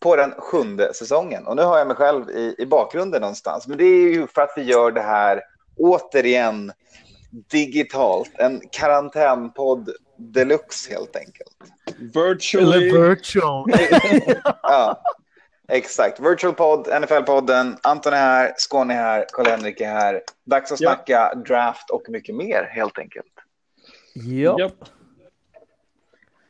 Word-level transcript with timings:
på 0.00 0.16
den 0.16 0.32
sjunde 0.38 0.94
säsongen. 0.94 1.46
Och 1.46 1.56
nu 1.56 1.62
har 1.62 1.78
jag 1.78 1.86
mig 1.86 1.96
själv 1.96 2.30
i, 2.30 2.54
i 2.58 2.66
bakgrunden 2.66 3.20
någonstans. 3.20 3.66
Men 3.68 3.78
det 3.78 3.84
är 3.84 4.12
ju 4.12 4.26
för 4.26 4.42
att 4.42 4.52
vi 4.56 4.62
gör 4.62 4.90
det 4.90 5.00
här 5.00 5.42
återigen 5.76 6.72
digitalt. 7.50 8.30
En 8.34 8.60
karantänpodd 8.72 9.90
deluxe 10.16 10.92
helt 10.92 11.16
enkelt. 11.16 11.56
Virtually. 12.14 12.88
Eller 12.88 13.08
virtual. 13.08 13.64
Ja, 14.62 15.02
exakt. 15.68 16.20
Virtual 16.20 16.54
podd, 16.54 16.88
NFL-podden. 16.88 17.76
Anton 17.82 18.12
är 18.12 18.16
här, 18.16 18.54
Skåne 18.56 18.94
är 18.94 18.98
här, 18.98 19.26
Karl-Henrik 19.32 19.80
är 19.80 19.86
här. 19.92 20.22
Dags 20.46 20.72
att 20.72 20.80
Ja. 20.80 20.90
snacka 20.90 21.34
draft 21.34 21.90
och 21.90 22.02
mycket 22.08 22.34
mer 22.34 22.68
helt 22.74 22.98
enkelt. 22.98 23.26
ja. 24.14 24.70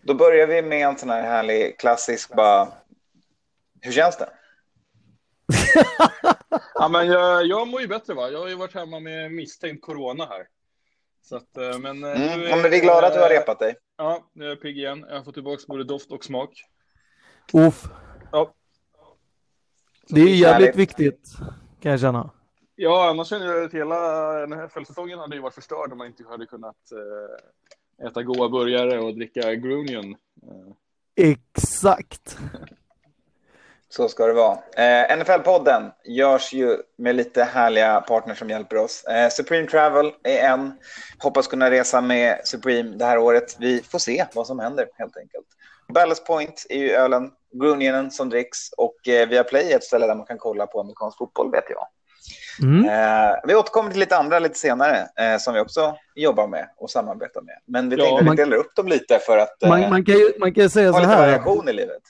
Då 0.02 0.14
börjar 0.14 0.46
vi 0.46 0.62
med 0.62 0.86
en 0.88 0.96
sån 0.98 1.10
här 1.10 1.22
härlig 1.22 1.78
klassisk 1.78 2.34
bara. 2.36 2.68
Hur 3.80 3.92
känns 3.92 4.16
det? 4.18 4.28
Ja, 6.74 6.88
men 6.88 7.06
jag, 7.06 7.46
jag 7.46 7.68
mår 7.68 7.80
ju 7.80 7.86
bättre 7.88 8.14
va. 8.14 8.30
Jag 8.30 8.38
har 8.38 8.48
ju 8.48 8.54
varit 8.54 8.74
hemma 8.74 9.00
med 9.00 9.32
misstänkt 9.32 9.82
corona 9.84 10.24
här. 10.24 10.46
Så 11.22 11.36
att, 11.36 11.56
eh, 11.56 11.78
men, 11.78 12.04
eh, 12.04 12.10
Mm. 12.22 12.42
Ja, 12.42 12.56
men 12.56 12.70
vi 12.70 12.78
är 12.78 12.82
glada 12.82 13.06
att 13.06 13.14
du 13.14 13.20
har 13.20 13.28
repat 13.28 13.58
dig. 13.58 13.74
Ja, 13.96 14.30
nu 14.32 14.44
är 14.44 14.48
jag 14.48 14.60
pigg 14.60 14.78
igen. 14.78 15.06
Jag 15.08 15.16
har 15.16 15.22
fått 15.24 15.34
tillbaka 15.34 15.62
både 15.68 15.84
doft 15.84 16.10
och 16.12 16.24
smak. 16.24 16.64
Uff. 17.52 17.84
Ja. 18.32 18.54
Det 20.08 20.20
är 20.20 20.24
jävligt 20.24 20.46
Härligt. 20.46 20.76
viktigt 20.76 21.22
kan 21.80 21.90
jag 21.90 22.00
känna. 22.00 22.30
Ja, 22.74 23.10
annars 23.10 23.28
känner 23.28 23.46
jag 23.46 23.64
att 23.64 23.74
hela 23.74 24.46
NFL-säsongen 24.46 25.18
hade 25.18 25.36
ju 25.36 25.42
varit 25.42 25.54
förstörd 25.54 25.92
om 25.92 25.98
man 25.98 26.06
inte 26.06 26.24
hade 26.28 26.46
kunnat 26.46 26.76
eh, 28.00 28.06
äta 28.06 28.22
goda 28.22 28.48
burgare 28.48 28.98
och 29.00 29.14
dricka 29.14 29.54
Grunion. 29.54 30.16
Exakt. 31.16 32.38
Så 33.92 34.08
ska 34.08 34.26
det 34.26 34.32
vara. 34.32 34.58
Eh, 34.76 35.16
NFL-podden 35.16 35.90
görs 36.04 36.52
ju 36.52 36.76
med 36.98 37.16
lite 37.16 37.44
härliga 37.44 38.00
partners 38.00 38.38
som 38.38 38.50
hjälper 38.50 38.76
oss. 38.76 39.04
Eh, 39.04 39.28
Supreme 39.28 39.66
Travel 39.66 40.12
är 40.24 40.38
en. 40.50 40.72
Hoppas 41.18 41.46
kunna 41.46 41.70
resa 41.70 42.00
med 42.00 42.40
Supreme 42.44 42.96
det 42.96 43.04
här 43.04 43.18
året. 43.18 43.56
Vi 43.58 43.82
får 43.82 43.98
se 43.98 44.24
vad 44.34 44.46
som 44.46 44.58
händer 44.58 44.86
helt 44.98 45.16
enkelt. 45.16 45.46
Ballast 45.94 46.26
Point 46.26 46.66
är 46.68 46.78
ju 46.78 46.90
ölen, 46.90 47.30
Grunionen 47.52 48.10
som 48.10 48.28
dricks 48.30 48.58
och 48.76 49.08
eh, 49.08 49.28
Viaplay 49.28 49.72
är 49.72 49.76
ett 49.76 49.84
ställe 49.84 50.06
där 50.06 50.14
man 50.14 50.26
kan 50.26 50.38
kolla 50.38 50.66
på 50.66 50.80
amerikansk 50.80 51.18
fotboll 51.18 51.50
vet 51.50 51.64
jag. 51.70 51.86
Mm. 52.62 52.88
Eh, 52.88 53.36
vi 53.46 53.54
återkommer 53.54 53.90
till 53.90 54.00
lite 54.00 54.16
andra 54.16 54.38
lite 54.38 54.58
senare 54.58 55.08
eh, 55.20 55.38
som 55.38 55.54
vi 55.54 55.60
också 55.60 55.96
jobbar 56.14 56.46
med 56.46 56.68
och 56.76 56.90
samarbetar 56.90 57.40
med. 57.40 57.54
Men 57.66 57.88
vi 57.88 57.96
Ja, 57.96 58.04
tänkte 58.04 58.20
att 58.20 58.26
man- 58.26 58.36
vi 58.36 58.42
delar 58.42 58.56
upp 58.56 58.74
dem 58.76 58.88
lite 58.88 59.18
för 59.18 59.38
att 59.38 59.62
eh, 59.62 59.68
Man, 59.68 59.80
man, 59.90 60.04
kan 60.04 60.14
ju, 60.14 60.32
man 60.40 60.54
kan 60.54 60.70
säga 60.70 60.86
ha 60.90 60.94
så 60.94 61.00
lite 61.00 61.12
här. 61.12 61.26
variation 61.26 61.68
i 61.68 61.72
livet. 61.72 62.02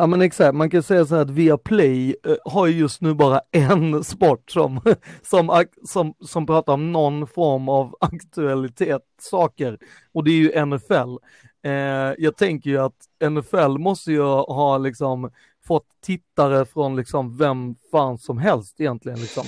Ja 0.00 0.06
men 0.06 0.22
exakt, 0.22 0.54
man 0.54 0.70
kan 0.70 0.82
säga 0.82 1.06
så 1.06 1.14
här 1.14 1.22
att 1.22 1.30
Viaplay 1.30 2.16
eh, 2.24 2.36
har 2.44 2.66
ju 2.66 2.78
just 2.78 3.00
nu 3.00 3.14
bara 3.14 3.40
en 3.50 4.04
sport 4.04 4.50
som, 4.50 4.80
som, 5.22 5.64
som, 5.84 6.14
som 6.20 6.46
pratar 6.46 6.72
om 6.72 6.92
någon 6.92 7.26
form 7.26 7.68
av 7.68 7.96
aktualitet, 8.00 9.02
saker, 9.20 9.78
och 10.12 10.24
det 10.24 10.30
är 10.30 10.34
ju 10.34 10.66
NFL. 10.66 11.16
Eh, 11.62 12.14
jag 12.18 12.36
tänker 12.36 12.70
ju 12.70 12.78
att 12.78 13.30
NFL 13.30 13.78
måste 13.78 14.12
ju 14.12 14.22
ha 14.22 14.78
liksom 14.78 15.30
fått 15.66 15.86
tittare 16.02 16.64
från 16.64 16.96
liksom 16.96 17.36
vem 17.36 17.74
fan 17.90 18.18
som 18.18 18.38
helst 18.38 18.80
egentligen 18.80 19.18
liksom. 19.20 19.44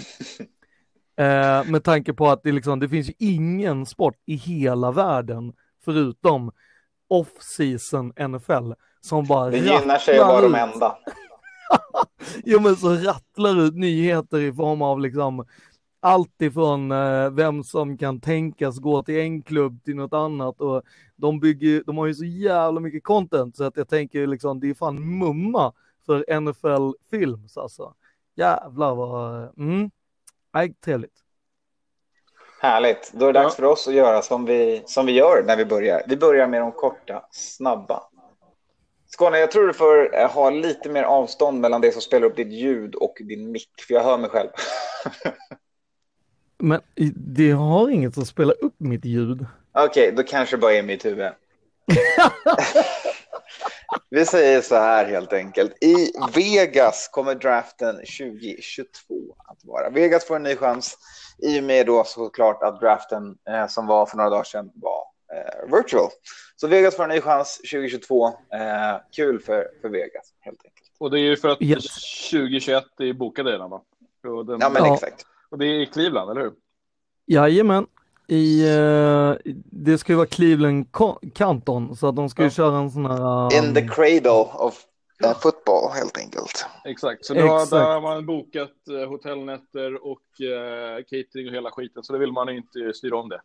Eh, 1.16 1.64
med 1.64 1.84
tanke 1.84 2.12
på 2.12 2.28
att 2.28 2.42
det, 2.42 2.52
liksom, 2.52 2.80
det 2.80 2.88
finns 2.88 3.08
ju 3.08 3.14
ingen 3.18 3.86
sport 3.86 4.16
i 4.26 4.34
hela 4.34 4.92
världen 4.92 5.52
förutom 5.84 6.52
off-season 7.08 8.12
NFL 8.28 8.72
som 9.00 9.26
bara 9.26 9.50
Det 9.50 9.58
gynnar 9.58 9.98
sig 9.98 10.18
att 10.18 10.26
vara 10.28 10.40
de 10.40 10.54
enda. 10.54 10.98
Jo 12.44 12.60
men 12.60 12.76
så 12.76 12.94
rattlar 12.94 13.60
ut 13.60 13.74
nyheter 13.74 14.40
i 14.40 14.52
form 14.52 14.82
av 14.82 15.00
liksom 15.00 15.46
allt 16.00 16.42
ifrån 16.42 16.92
eh, 16.92 17.30
vem 17.30 17.64
som 17.64 17.98
kan 17.98 18.20
tänkas 18.20 18.78
gå 18.78 19.02
till 19.02 19.18
en 19.18 19.42
klubb 19.42 19.84
till 19.84 19.96
något 19.96 20.12
annat 20.12 20.60
och 20.60 20.82
de 21.16 21.40
bygger, 21.40 21.82
de 21.86 21.98
har 21.98 22.06
ju 22.06 22.14
så 22.14 22.24
jävla 22.24 22.80
mycket 22.80 23.04
content 23.04 23.56
så 23.56 23.64
att 23.64 23.76
jag 23.76 23.88
tänker 23.88 24.26
liksom 24.26 24.60
det 24.60 24.70
är 24.70 24.74
fan 24.74 25.18
mumma 25.18 25.72
för 26.06 26.40
NFL 26.40 26.92
Films 27.10 27.56
alltså. 27.56 27.94
Jävlar 28.36 28.94
vad, 28.94 29.58
mm, 29.58 29.90
nej, 30.54 30.74
trevligt. 30.84 31.12
Härligt. 32.62 33.12
Då 33.14 33.26
är 33.26 33.32
det 33.32 33.40
dags 33.40 33.54
Ja. 33.58 33.62
för 33.62 33.72
oss 33.72 33.88
att 33.88 33.94
göra 33.94 34.22
som 34.22 34.44
vi, 34.44 34.82
som 34.86 35.06
vi 35.06 35.12
gör 35.12 35.44
när 35.46 35.56
vi 35.56 35.64
börjar. 35.64 36.02
Vi 36.06 36.16
börjar 36.16 36.46
med 36.46 36.60
de 36.60 36.72
korta, 36.72 37.22
snabba. 37.30 38.02
Skåne, 39.12 39.38
jag 39.38 39.50
tror 39.50 39.66
du 39.66 39.72
får 39.72 40.16
eh, 40.16 40.30
ha 40.30 40.50
lite 40.50 40.88
mer 40.88 41.02
avstånd 41.02 41.60
mellan 41.60 41.80
det 41.80 41.92
som 41.92 42.02
spelar 42.02 42.26
upp 42.26 42.36
ditt 42.36 42.52
ljud 42.52 42.94
och 42.94 43.16
din 43.20 43.52
mick, 43.52 43.70
för 43.88 43.94
jag 43.94 44.04
hör 44.04 44.18
mig 44.18 44.30
själv. 44.30 44.48
Men 46.58 46.80
det 47.16 47.50
har 47.50 47.88
inget 47.88 48.14
som 48.14 48.26
spelar 48.26 48.64
upp 48.64 48.74
mitt 48.78 49.04
ljud. 49.04 49.46
Okej, 49.72 50.12
då 50.16 50.22
kanske 50.22 50.56
det 50.56 50.60
bara 50.60 50.72
är 50.72 50.82
mitt 50.82 51.04
huvud. 51.04 51.32
Vi 54.10 54.26
säger 54.26 54.60
så 54.60 54.74
här 54.74 55.06
helt 55.06 55.32
enkelt. 55.32 55.84
I 55.84 56.12
Vegas 56.34 57.08
kommer 57.12 57.34
draften 57.34 57.96
2022 57.96 59.14
att 59.48 59.64
vara. 59.64 59.90
Vegas 59.90 60.24
får 60.24 60.36
en 60.36 60.42
ny 60.42 60.56
chans 60.56 60.98
i 61.38 61.60
och 61.60 61.64
med 61.64 61.86
då 61.86 62.04
såklart 62.04 62.62
att 62.62 62.80
draften 62.80 63.36
eh, 63.48 63.66
som 63.66 63.86
var 63.86 64.06
för 64.06 64.16
några 64.16 64.30
dagar 64.30 64.44
sedan 64.44 64.70
var 64.74 65.09
virtual. 65.76 66.08
Så 66.56 66.66
Vegas 66.68 66.96
får 66.96 67.02
en 67.04 67.08
ny 67.10 67.20
chans 67.20 67.56
2022. 67.56 68.26
Eh, 68.28 68.32
kul 69.16 69.40
för, 69.40 69.66
för 69.80 69.88
Vegas 69.88 70.32
helt 70.40 70.60
enkelt. 70.64 70.90
och 70.98 71.10
det 71.10 71.18
är 71.20 71.22
ju 71.22 71.36
för 71.36 71.48
att 71.48 71.62
Yes. 71.62 71.84
2021 72.30 72.84
är 72.98 73.12
bokade 73.12 73.52
redan 73.52 73.70
va? 73.70 73.82
Och, 74.28 74.46
den, 74.46 74.58
Ja, 74.60 74.68
men 74.70 74.84
Ja. 74.84 74.94
exakt. 74.94 75.26
och 75.50 75.58
det 75.58 75.66
är 75.66 75.80
i 75.80 75.86
Cleveland, 75.86 76.30
eller 76.30 76.40
hur? 76.40 76.52
Jajamän. 77.26 77.86
I, 78.26 78.68
eh, 78.76 79.34
det 79.64 79.98
ska 79.98 80.12
ju 80.12 80.16
vara 80.16 80.26
Cleveland 80.26 80.86
Canton 81.34 81.96
så 81.96 82.08
att 82.08 82.16
de 82.16 82.28
ska 82.30 82.42
ju 82.42 82.46
Ja. 82.46 82.50
köra 82.50 82.76
en 82.78 82.90
sån 82.90 83.06
här... 83.06 83.56
In 83.66 83.74
the 83.74 83.80
um, 83.80 83.88
cradle 83.88 84.30
of 84.54 84.84
eh, 85.24 85.38
football 85.38 85.90
helt 85.94 86.18
enkelt. 86.18 86.66
Exakt, 86.84 87.24
så 87.24 87.34
nu 87.34 87.42
har, 87.42 87.54
Exakt. 87.56 87.70
där 87.70 87.84
har 87.92 88.00
man 88.00 88.26
bokat 88.26 88.88
eh, 89.02 89.08
hotellnätter 89.08 90.06
och 90.06 90.40
eh, 90.40 90.96
catering 91.10 91.48
och 91.48 91.54
hela 91.54 91.70
skiten, 91.70 92.02
så 92.02 92.12
det 92.12 92.18
vill 92.18 92.32
man 92.32 92.48
ju 92.48 92.56
inte 92.56 92.92
styra 92.94 93.16
om 93.16 93.28
det. 93.28 93.40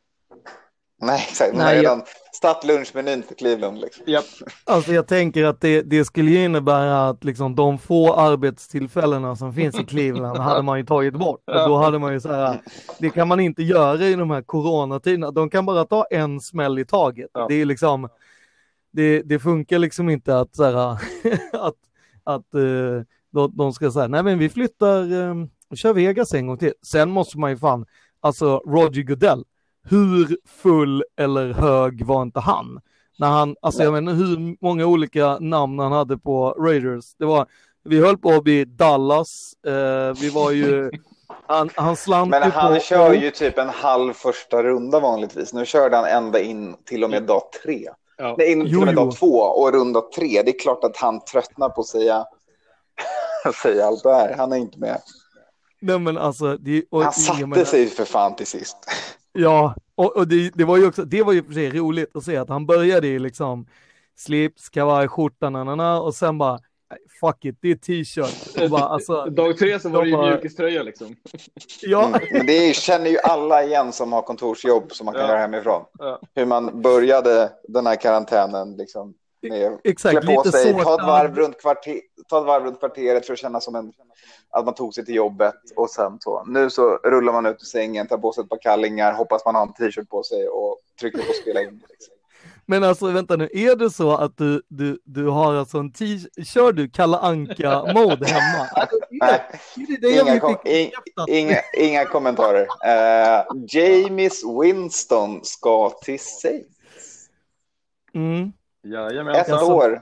Nej, 1.02 1.26
exakt. 1.30 1.52
Man 1.54 1.62
har 1.62 1.68
Nej, 1.68 1.76
jag- 1.76 1.84
redan 1.84 2.04
startat 2.34 2.64
lunchmenyn 2.66 3.24
för 3.24 3.36
Cleveland. 3.36 3.80
Liksom. 3.80 4.04
Japp, 4.08 4.26
Alltså 4.64 4.94
jag 4.94 5.08
tänker 5.08 5.44
att 5.44 5.62
det, 5.62 5.82
det 5.82 6.06
skulle 6.06 6.32
ju 6.32 6.44
innebära 6.44 7.10
att 7.10 7.24
liksom 7.24 7.56
de 7.56 7.78
få 7.80 8.14
arbetstillfällena 8.14 9.36
som 9.36 9.54
finns 9.54 9.80
i 9.80 9.84
Cleveland 9.84 10.38
hade 10.38 10.62
man 10.62 10.78
ju 10.80 10.86
tagit 10.86 11.14
bort. 11.14 11.44
Och 11.48 11.70
då 11.70 11.78
hade 11.78 12.00
man 12.00 12.14
ju 12.14 12.20
så 12.20 12.32
här, 12.32 12.62
det 13.00 13.10
kan 13.10 13.28
man 13.28 13.40
inte 13.40 13.64
göra 13.64 14.06
i 14.06 14.16
de 14.16 14.32
här 14.32 14.42
coronatiderna. 14.42 15.32
De 15.32 15.50
kan 15.50 15.66
bara 15.66 15.86
ta 15.86 16.06
en 16.12 16.42
smäll 16.42 16.80
i 16.80 16.86
taget. 16.86 17.30
Ja. 17.34 17.46
Det 17.50 17.56
är 17.62 17.66
liksom, 17.66 18.10
det, 18.92 19.22
det 19.22 19.40
funkar 19.40 19.80
liksom 19.80 20.10
inte 20.10 20.40
att 20.40 20.56
så 20.56 20.64
här, 20.64 20.76
att, 21.54 21.76
att 22.24 22.54
eh, 22.54 23.02
de, 23.32 23.52
de 23.58 23.74
ska 23.74 23.92
säga, 23.92 24.08
nej 24.08 24.24
men 24.24 24.40
vi 24.40 24.50
flyttar, 24.50 25.22
eh, 25.22 25.36
och 25.70 25.78
kör 25.78 25.94
Vegas 25.94 26.34
en 26.34 26.48
gång 26.48 26.58
till. 26.58 26.74
Sen 26.82 27.10
måste 27.12 27.38
man 27.40 27.50
ju 27.52 27.58
fan, 27.58 27.86
alltså 28.20 28.58
Roger 28.58 29.04
Goodell, 29.04 29.44
hur 29.90 30.38
full 30.62 31.04
eller 31.20 31.54
hög 31.54 32.06
var 32.06 32.22
inte 32.22 32.40
han? 32.40 32.80
När 33.20 33.28
han, 33.28 33.56
alltså 33.62 33.84
jag 33.84 33.94
menar 33.94 34.14
hur 34.14 34.58
många 34.66 34.86
olika 34.86 35.38
namn 35.40 35.80
han 35.80 35.92
hade 35.92 36.18
på 36.18 36.50
Raiders. 36.60 37.16
Det 37.20 37.26
var, 37.26 37.48
vi 37.84 38.00
höll 38.00 38.18
på 38.18 38.30
att 38.30 38.44
bli 38.44 38.66
Dallas, 38.66 39.54
eh, 39.68 40.14
vi 40.22 40.30
var 40.30 40.52
ju, 40.52 40.92
han, 41.48 41.70
han 41.76 41.96
slant 41.96 42.30
Men 42.30 42.52
han 42.52 42.74
på... 42.74 42.80
kör 42.80 43.14
ju 43.14 43.32
typ 43.32 43.58
en 43.58 43.70
halv 43.70 44.14
första 44.14 44.64
runda 44.64 45.00
vanligtvis. 45.00 45.54
Nu 45.54 45.66
körde 45.66 45.96
han 45.96 46.06
ända 46.06 46.40
in 46.40 46.76
till 46.86 47.04
och 47.04 47.10
med 47.10 47.24
dag 47.24 47.42
tre. 47.64 47.88
ja. 48.18 48.36
Nej, 48.38 48.52
in 48.52 48.66
till 48.66 48.78
och 48.78 48.86
med 48.86 48.96
dag 48.96 49.16
två 49.16 49.40
och 49.40 49.74
runda 49.74 50.02
tre. 50.16 50.42
Det 50.46 50.52
är 50.56 50.60
klart 50.60 50.84
att 50.84 50.98
han 50.98 51.20
tröttnar 51.26 51.70
på 51.70 51.82
att 51.82 51.88
säga, 51.88 52.26
säga 53.64 53.86
allt 53.86 54.04
det 54.04 54.14
här. 54.16 54.36
Han 54.38 54.52
är 54.54 54.58
inte 54.58 54.80
med. 54.80 55.02
Nej 55.82 56.00
men 56.00 56.18
alltså, 56.18 56.58
det, 56.58 56.84
och, 56.92 57.04
Han 57.04 57.14
satte 57.14 57.46
menar- 57.46 57.64
sig 57.66 57.88
för 57.88 58.06
fan 58.06 58.36
till 58.36 58.48
sist. 58.48 58.78
Ja, 59.36 59.76
och, 59.96 60.18
och 60.18 60.28
det, 60.28 60.52
det 60.56 60.64
var 60.64 60.78
ju 60.78 60.88
också, 60.88 61.06
det 61.06 61.24
var 61.24 61.34
ju 61.34 61.44
för 61.44 61.54
sig 61.54 61.70
roligt 61.70 62.16
att 62.16 62.24
se 62.24 62.38
att 62.38 62.50
han 62.50 62.66
började 62.66 63.08
i 63.08 63.20
liksom 63.20 63.68
slips, 64.16 64.70
kavaj, 64.70 65.08
skjorta, 65.08 65.50
nanana, 65.50 66.02
och 66.02 66.16
sen 66.16 66.38
bara 66.38 66.60
fuck 67.20 67.46
it, 67.46 67.58
det 67.62 67.72
är 67.72 67.76
t-shirt. 67.76 68.72
Alltså, 68.72 69.26
Dag 69.30 69.58
tre 69.58 69.80
så 69.80 69.90
var 69.90 70.02
det 70.02 70.10
ju 70.10 70.16
bara... 70.16 70.30
mjukiströja 70.30 70.84
liksom. 70.84 71.16
ja. 71.82 72.08
Mm, 72.08 72.20
men 72.32 72.46
det 72.46 72.70
är, 72.70 72.74
känner 72.74 73.10
ju 73.10 73.18
alla 73.18 73.64
igen 73.64 73.92
som 73.92 74.14
har 74.14 74.22
kontorsjobb 74.22 74.92
som 74.92 75.06
man 75.06 75.14
kan 75.14 75.24
ja. 75.24 75.30
göra 75.30 75.40
hemifrån. 75.40 75.86
Ja. 76.00 76.20
Hur 76.36 76.46
man 76.46 76.82
började 76.82 77.52
den 77.68 77.88
här 77.88 77.96
karantänen 77.96 78.78
liksom. 78.78 79.14
Exakt, 79.84 80.22
klä 80.22 80.36
på 80.36 80.44
lite 80.44 80.58
sig, 80.58 80.74
ta 80.74 80.96
ett, 80.96 81.08
varv 81.08 81.36
runt 81.36 81.62
kvarter, 81.62 82.00
ta 82.28 82.40
ett 82.40 82.46
varv 82.46 82.64
runt 82.64 82.80
kvarteret 82.80 83.26
för 83.26 83.34
att 83.34 83.40
känna 83.40 83.62
som 83.62 83.76
en, 83.76 83.94
att 84.50 84.66
man 84.66 84.74
tog 84.74 84.94
sig 84.94 85.06
till 85.06 85.16
jobbet 85.16 85.56
och 85.76 85.90
sen 85.90 86.18
så. 86.20 86.44
Nu 86.46 86.70
så 86.70 86.98
rullar 86.98 87.34
man 87.34 87.46
ut 87.46 87.62
ur 87.62 87.66
sängen, 87.66 88.08
tar 88.08 88.18
på 88.18 88.32
sig 88.32 88.44
ett 88.44 88.50
par 88.50 88.62
kallingar, 88.62 89.14
hoppas 89.14 89.46
man 89.46 89.56
har 89.56 89.62
en 89.62 89.74
t-shirt 89.74 90.10
på 90.10 90.24
sig 90.24 90.48
och 90.48 90.80
trycker 91.00 91.18
på 91.18 91.34
spela 91.42 91.62
in. 91.62 91.84
Liksom. 91.90 92.16
Men 92.68 92.84
alltså 92.84 93.12
vänta 93.12 93.36
nu, 93.36 93.50
är 93.54 93.76
det 93.76 93.90
så 93.90 94.16
att 94.16 94.38
du, 94.38 94.62
du, 94.68 95.00
du 95.04 95.28
har 95.28 95.56
alltså 95.56 95.78
en 95.78 95.92
t 95.92 96.06
kör 96.44 96.72
du 96.72 96.90
Kalla 96.90 97.18
anka 97.20 97.94
mode 97.94 98.26
hemma? 98.26 98.68
Alltså, 98.76 98.98
det 100.02 100.12
inga, 100.12 100.40
kom 100.40 100.58
in, 100.66 100.92
inga, 101.28 101.58
inga, 101.78 102.06
kommentarer. 102.06 102.62
Uh, 102.62 103.66
James 103.68 104.44
Winston 104.62 105.40
ska 105.44 105.90
till 105.90 106.20
Saints. 106.20 106.76
Mm. 108.14 108.52
Jajamän. 108.86 109.36
Ett 109.36 109.50
alltså, 109.50 109.74
år. 109.74 110.02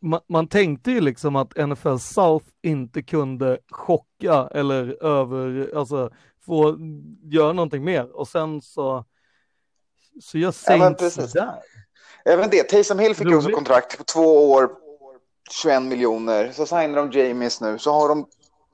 Man, 0.00 0.20
man, 0.28 0.48
tänkte 0.48 0.90
ju 0.90 1.00
liksom 1.00 1.36
att 1.36 1.68
NFL 1.68 1.96
South 1.96 2.46
inte 2.62 3.02
kunde 3.02 3.58
chocka 3.70 4.48
eller 4.54 5.04
över, 5.04 5.76
alltså 5.76 6.10
få 6.46 6.76
göra 7.22 7.52
någonting 7.52 7.84
mer 7.84 8.16
och 8.16 8.28
sen 8.28 8.62
så 8.62 9.04
så 10.20 10.38
jag 10.38 10.54
Saints 10.54 11.16
ja, 11.16 11.26
där. 11.44 11.62
Även 12.24 12.50
det, 12.50 12.62
Taysom 12.62 12.98
Hill 12.98 13.14
fick 13.14 13.26
Roligt. 13.26 13.36
också 13.36 13.50
kontrakt 13.50 13.98
på 13.98 14.04
två 14.04 14.50
år, 14.50 14.70
21 15.62 15.82
miljoner. 15.82 16.52
Så 16.52 16.66
signar 16.66 16.96
de 17.06 17.10
Jamies 17.10 17.60
nu. 17.60 17.78
Så 17.78 17.92
har 17.92 18.08
de, 18.08 18.26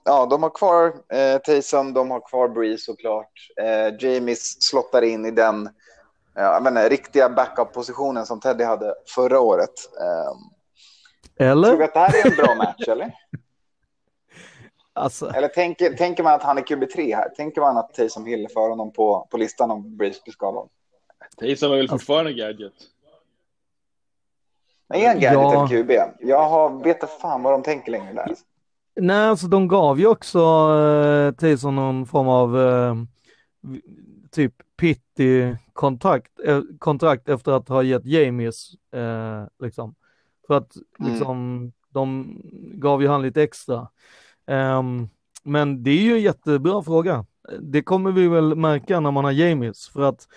ja, 0.04 0.26
de 0.26 0.42
har 0.42 0.50
kvar 0.50 0.86
eh, 1.12 1.38
Taysom, 1.38 1.92
de 1.92 2.10
har 2.10 2.28
kvar 2.28 2.48
Breeze 2.48 2.84
såklart. 2.84 3.32
Eh, 3.62 3.94
Jamies 4.00 4.62
slottar 4.62 5.02
in 5.02 5.26
i 5.26 5.30
den 5.30 5.68
ja, 6.34 6.58
inte, 6.68 6.88
riktiga 6.88 7.28
backup-positionen 7.28 8.26
som 8.26 8.40
Teddy 8.40 8.64
hade 8.64 8.94
förra 9.14 9.40
året. 9.40 9.74
Eh, 10.00 11.48
eller? 11.48 11.68
Tror 11.68 11.78
du 11.78 11.84
att 11.84 11.94
det 11.94 12.00
här 12.00 12.26
är 12.26 12.30
en 12.30 12.36
bra 12.36 12.54
match, 12.54 12.88
eller? 12.88 13.14
Alltså. 14.96 15.30
Eller 15.30 15.48
tänker, 15.48 15.92
tänker 15.92 16.22
man 16.22 16.34
att 16.34 16.42
han 16.42 16.58
är 16.58 16.62
QB3 16.62 17.16
här? 17.16 17.28
Tänker 17.28 17.60
man 17.60 17.76
att 17.76 17.94
Taysom 17.94 18.26
Hill 18.26 18.48
för 18.54 18.68
honom 18.68 18.92
på, 18.92 19.28
på 19.30 19.36
listan 19.36 19.70
om 19.70 19.96
Breeze 19.96 20.20
blir 20.24 20.32
skadad? 20.32 20.68
Taysom 21.36 21.72
är 21.72 21.76
väl 21.76 21.88
fortfarande 21.88 22.32
gadget? 22.32 22.72
Är 24.94 25.08
han 25.08 25.20
gadget 25.20 25.32
ja. 25.32 25.68
eller 25.68 25.82
QB? 25.82 25.90
Jag 26.20 26.48
har, 26.48 26.84
vet 26.84 27.02
inte 27.02 27.06
fan 27.20 27.42
vad 27.42 27.52
de 27.52 27.62
tänker 27.62 27.92
längre 27.92 28.12
där. 28.12 28.34
Nej, 29.00 29.28
alltså 29.28 29.46
de 29.46 29.68
gav 29.68 30.00
ju 30.00 30.06
också 30.06 30.38
eh, 30.38 31.32
Taysom 31.32 31.76
någon 31.76 32.06
form 32.06 32.28
av 32.28 32.60
eh, 32.60 32.94
typ 34.30 34.54
pitty 34.76 35.54
kontrakt, 35.74 36.40
eh, 36.44 36.60
kontrakt 36.78 37.28
efter 37.28 37.52
att 37.52 37.68
ha 37.68 37.82
gett 37.82 38.06
Jamies 38.06 38.70
eh, 38.92 39.44
liksom. 39.62 39.94
För 40.46 40.54
att 40.54 40.76
mm. 41.00 41.12
liksom 41.12 41.56
mm. 41.56 41.72
de 41.88 42.40
gav 42.74 43.02
ju 43.02 43.08
han 43.08 43.22
lite 43.22 43.42
extra. 43.42 43.88
Um, 44.46 45.08
men 45.42 45.82
det 45.82 45.90
är 45.90 46.02
ju 46.02 46.12
en 46.12 46.22
jättebra 46.22 46.82
fråga. 46.82 47.26
Det 47.60 47.82
kommer 47.82 48.12
vi 48.12 48.28
väl 48.28 48.54
märka 48.54 49.00
när 49.00 49.10
man 49.10 49.24
har 49.24 49.32
Jamies 49.32 49.88
för 49.88 50.02
att 50.02 50.28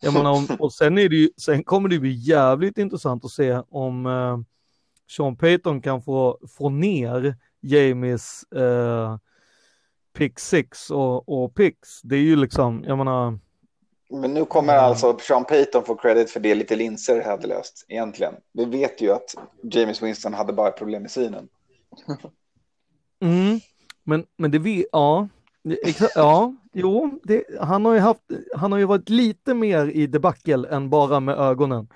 jag 0.00 0.14
menar, 0.14 0.30
om, 0.30 0.46
och 0.58 0.72
sen, 0.72 0.98
är 0.98 1.08
det 1.08 1.16
ju, 1.16 1.30
sen 1.36 1.64
kommer 1.64 1.88
det 1.88 1.98
bli 1.98 2.12
jävligt 2.12 2.78
intressant 2.78 3.24
att 3.24 3.30
se 3.30 3.62
om 3.68 4.06
eh, 4.06 4.38
Sean 5.16 5.36
Payton 5.36 5.82
kan 5.82 6.02
få, 6.02 6.38
få 6.48 6.68
ner 6.68 7.36
Jamies 7.60 8.44
eh, 8.52 9.16
pick 10.12 10.38
six 10.38 10.90
och, 10.90 11.44
och 11.44 11.54
picks. 11.54 12.02
Det 12.02 12.16
är 12.16 12.20
ju 12.20 12.36
liksom, 12.36 12.84
jag 12.86 12.98
menar. 12.98 13.38
Men 14.12 14.34
nu 14.34 14.44
kommer 14.44 14.74
alltså 14.74 15.18
Sean 15.18 15.44
Payton 15.44 15.84
få 15.84 15.94
credit 15.94 16.30
för 16.30 16.40
det 16.40 16.54
lite 16.54 16.76
linser 16.76 17.22
hade 17.22 17.46
löst 17.46 17.86
egentligen. 17.88 18.34
Vi 18.52 18.64
vet 18.64 19.00
ju 19.00 19.12
att 19.12 19.34
James 19.62 20.02
Winston 20.02 20.34
hade 20.34 20.52
bara 20.52 20.70
problem 20.70 21.02
med 21.02 21.10
synen. 21.10 21.48
Mm, 23.22 23.60
men, 24.04 24.24
men 24.36 24.50
det 24.50 24.58
vi, 24.58 24.86
ja, 24.92 25.28
Ja, 26.14 26.54
jo, 26.72 27.20
det, 27.22 27.44
han, 27.60 27.84
har 27.84 27.94
ju 27.94 28.00
haft, 28.00 28.20
han 28.56 28.72
har 28.72 28.78
ju 28.78 28.84
varit 28.84 29.08
lite 29.08 29.54
mer 29.54 29.86
i 29.86 30.06
debacle 30.06 30.68
än 30.68 30.90
bara 30.90 31.20
med 31.20 31.38
ögonen. 31.38 31.88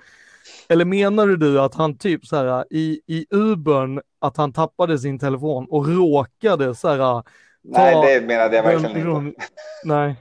Eller 0.69 0.85
menar 0.85 1.27
du 1.27 1.61
att 1.61 1.75
han 1.75 1.97
typ 1.97 2.25
så 2.25 2.35
här 2.35 2.65
i, 2.69 3.01
i 3.07 3.25
Ubern, 3.29 4.01
att 4.19 4.37
han 4.37 4.53
tappade 4.53 4.99
sin 4.99 5.19
telefon 5.19 5.67
och 5.69 5.87
råkade 5.87 6.75
så 6.75 6.87
här. 6.87 7.23
Nej, 7.63 7.95
det 8.19 8.27
menade 8.27 8.55
jag 8.55 8.63
verkligen 8.63 9.25
inte. 9.25 9.41
Nej, 9.83 10.15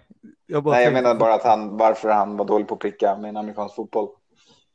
jag, 0.46 0.66
Nej, 0.66 0.84
jag 0.84 0.92
menade 0.92 1.14
bara 1.14 1.34
att 1.34 1.44
han, 1.44 1.76
varför 1.76 2.08
han 2.08 2.36
var 2.36 2.44
dålig 2.44 2.68
på 2.68 2.74
att 2.74 2.80
pricka 2.80 3.16
med 3.16 3.28
en 3.28 3.36
amerikansk 3.36 3.74
fotboll. 3.74 4.08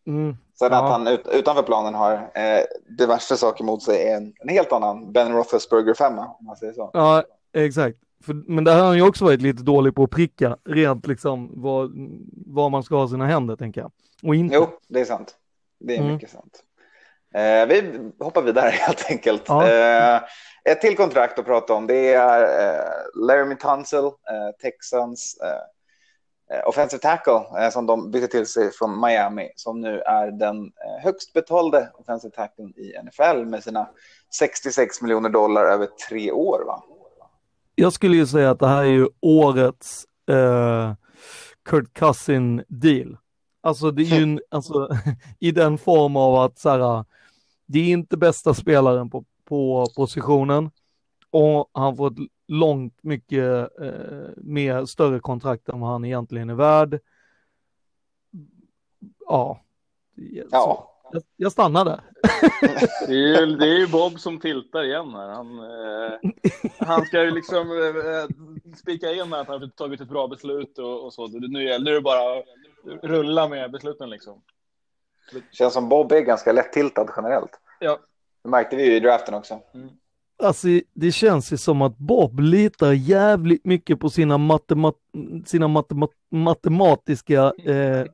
Mm, 0.07 0.37
Sen 0.59 0.71
ja. 0.71 0.83
att 0.83 0.91
han 0.91 1.07
ut, 1.07 1.27
utanför 1.33 1.63
planen 1.63 1.93
har 1.93 2.13
eh, 2.13 2.63
diverse 2.97 3.37
saker 3.37 3.63
mot 3.63 3.83
sig 3.83 4.07
är 4.07 4.17
en, 4.17 4.33
en 4.39 4.49
helt 4.49 4.71
annan 4.71 5.11
Ben 5.11 5.33
Roethlisberger 5.33 5.93
femma, 5.93 6.27
om 6.39 6.45
man 6.45 6.55
säger 6.55 6.73
så. 6.73 6.89
Ja, 6.93 7.23
exakt. 7.53 7.97
För, 8.25 8.33
men 8.33 8.63
där 8.63 8.79
har 8.79 8.85
han 8.85 8.95
ju 8.95 9.07
också 9.07 9.25
varit 9.25 9.41
lite 9.41 9.63
dålig 9.63 9.95
på 9.95 10.03
att 10.03 10.09
pricka 10.09 10.57
rent 10.65 11.07
liksom 11.07 11.51
vad, 11.53 11.91
vad 12.45 12.71
man 12.71 12.83
ska 12.83 12.95
ha 12.95 13.07
sina 13.07 13.25
händer 13.25 13.55
tänker 13.55 13.81
jag. 13.81 13.91
Och 14.23 14.35
inte. 14.35 14.55
Jo, 14.55 14.67
det 14.87 15.01
är 15.01 15.05
sant. 15.05 15.35
Det 15.79 15.95
är 15.95 15.99
mm. 15.99 16.13
mycket 16.13 16.29
sant. 16.29 16.63
Eh, 17.33 17.67
vi 17.67 17.99
hoppar 18.19 18.41
vidare 18.41 18.69
helt 18.73 19.05
enkelt. 19.09 19.43
Ja. 19.47 19.69
Eh, 19.69 20.21
ett 20.69 20.81
till 20.81 20.97
kontrakt 20.97 21.39
att 21.39 21.45
prata 21.45 21.73
om 21.73 21.87
det 21.87 22.13
är 22.13 22.41
eh, 22.41 23.25
Laramie 23.27 23.57
Tunsil, 23.57 24.05
eh, 24.05 24.51
Texans 24.61 25.37
eh, 25.43 26.57
eh 26.57 26.67
offensive 26.67 27.01
tackle 27.01 27.41
eh, 27.59 27.69
som 27.69 27.85
de 27.85 28.11
bytte 28.11 28.27
till 28.27 28.45
sig 28.45 28.71
från 28.71 29.01
Miami 29.01 29.51
som 29.55 29.81
nu 29.81 29.99
är 29.99 30.31
den 30.31 30.65
eh, 30.65 31.03
högst 31.03 31.33
betalde 31.33 31.91
offensive 31.93 32.35
tacklen 32.35 32.73
i 32.77 32.93
NFL 33.03 33.45
med 33.45 33.63
sina 33.63 33.89
66 34.39 35.01
miljoner 35.01 35.29
dollar 35.29 35.65
över 35.65 35.87
tre 36.09 36.31
år. 36.31 36.63
Va? 36.65 36.83
jag 37.75 37.93
skulle 37.93 38.17
ju 38.17 38.27
säga 38.27 38.51
att 38.51 38.59
det 38.59 38.67
här 38.67 38.83
är 38.83 38.91
ju 38.91 39.07
årets 39.19 40.05
eh, 40.29 40.93
Kurt 41.65 41.93
Cousin 41.93 42.63
deal. 42.67 43.17
Alltså 43.63 43.91
det 43.91 44.03
är 44.03 44.17
ju 44.17 44.23
en, 44.23 44.41
alltså, 44.49 44.89
i 45.39 45.51
den 45.51 45.77
form 45.77 46.15
av 46.15 46.35
att 46.35 46.59
så 46.59 46.69
här, 46.69 47.05
det 47.65 47.79
är 47.79 47.87
inte 47.91 48.17
bästa 48.17 48.53
spelaren 48.53 49.09
på, 49.09 49.25
på 49.51 49.87
positionen 49.95 50.71
och 51.29 51.69
han 51.73 51.97
får 51.97 52.07
ett 52.07 52.29
långt 52.47 53.03
mycket 53.03 53.79
eh, 53.81 54.29
mer 54.37 54.85
större 54.85 55.19
kontrakt 55.19 55.69
än 55.69 55.79
vad 55.79 55.89
han 55.89 56.05
egentligen 56.05 56.49
är 56.49 56.53
värd. 56.53 56.99
Ja. 59.27 59.61
ja. 60.51 60.87
Jag, 61.11 61.23
jag 61.35 61.51
stannar 61.51 61.85
där. 61.85 62.01
Det 63.07 63.13
är, 63.13 63.45
ju, 63.45 63.55
det 63.55 63.65
är 63.65 63.79
ju 63.79 63.87
Bob 63.87 64.19
som 64.19 64.39
tiltar 64.39 64.83
igen 64.83 65.13
här. 65.13 65.27
Han, 65.27 65.59
eh, 65.59 66.31
han 66.79 67.05
ska 67.05 67.23
ju 67.23 67.31
liksom 67.31 67.71
eh, 67.71 68.75
spika 68.75 69.11
in 69.11 69.33
att 69.33 69.47
han 69.47 69.61
har 69.61 69.67
tagit 69.67 70.01
ett 70.01 70.09
bra 70.09 70.27
beslut 70.27 70.77
och, 70.77 71.05
och 71.05 71.13
så. 71.13 71.27
Nu 71.27 71.63
gäller 71.63 71.91
det 71.91 72.01
bara 72.01 72.39
att 72.39 72.45
rulla 73.03 73.47
med 73.47 73.71
besluten 73.71 74.09
liksom. 74.09 74.41
Det 75.33 75.43
känns 75.51 75.73
som 75.73 75.89
Bob 75.89 76.11
är 76.11 76.21
ganska 76.21 76.51
lätt 76.51 76.73
tiltad 76.73 77.07
generellt. 77.15 77.59
Ja. 77.79 77.99
Det 78.43 78.49
märkte 78.49 78.75
vi 78.75 78.85
ju 78.85 78.95
i 78.95 78.99
draften 78.99 79.33
också. 79.33 79.59
Mm. 79.73 79.89
Alltså 80.43 80.67
det 80.93 81.11
känns 81.11 81.53
ju 81.53 81.57
som 81.57 81.81
att 81.81 81.97
Bob 81.97 82.39
litar 82.39 82.91
jävligt 82.91 83.65
mycket 83.65 83.99
på 83.99 84.09
sina, 84.09 84.37
matemat 84.37 84.95
sina 85.45 85.67
matemat 85.67 86.09
matematiska 86.31 87.53
eh, 87.65 88.05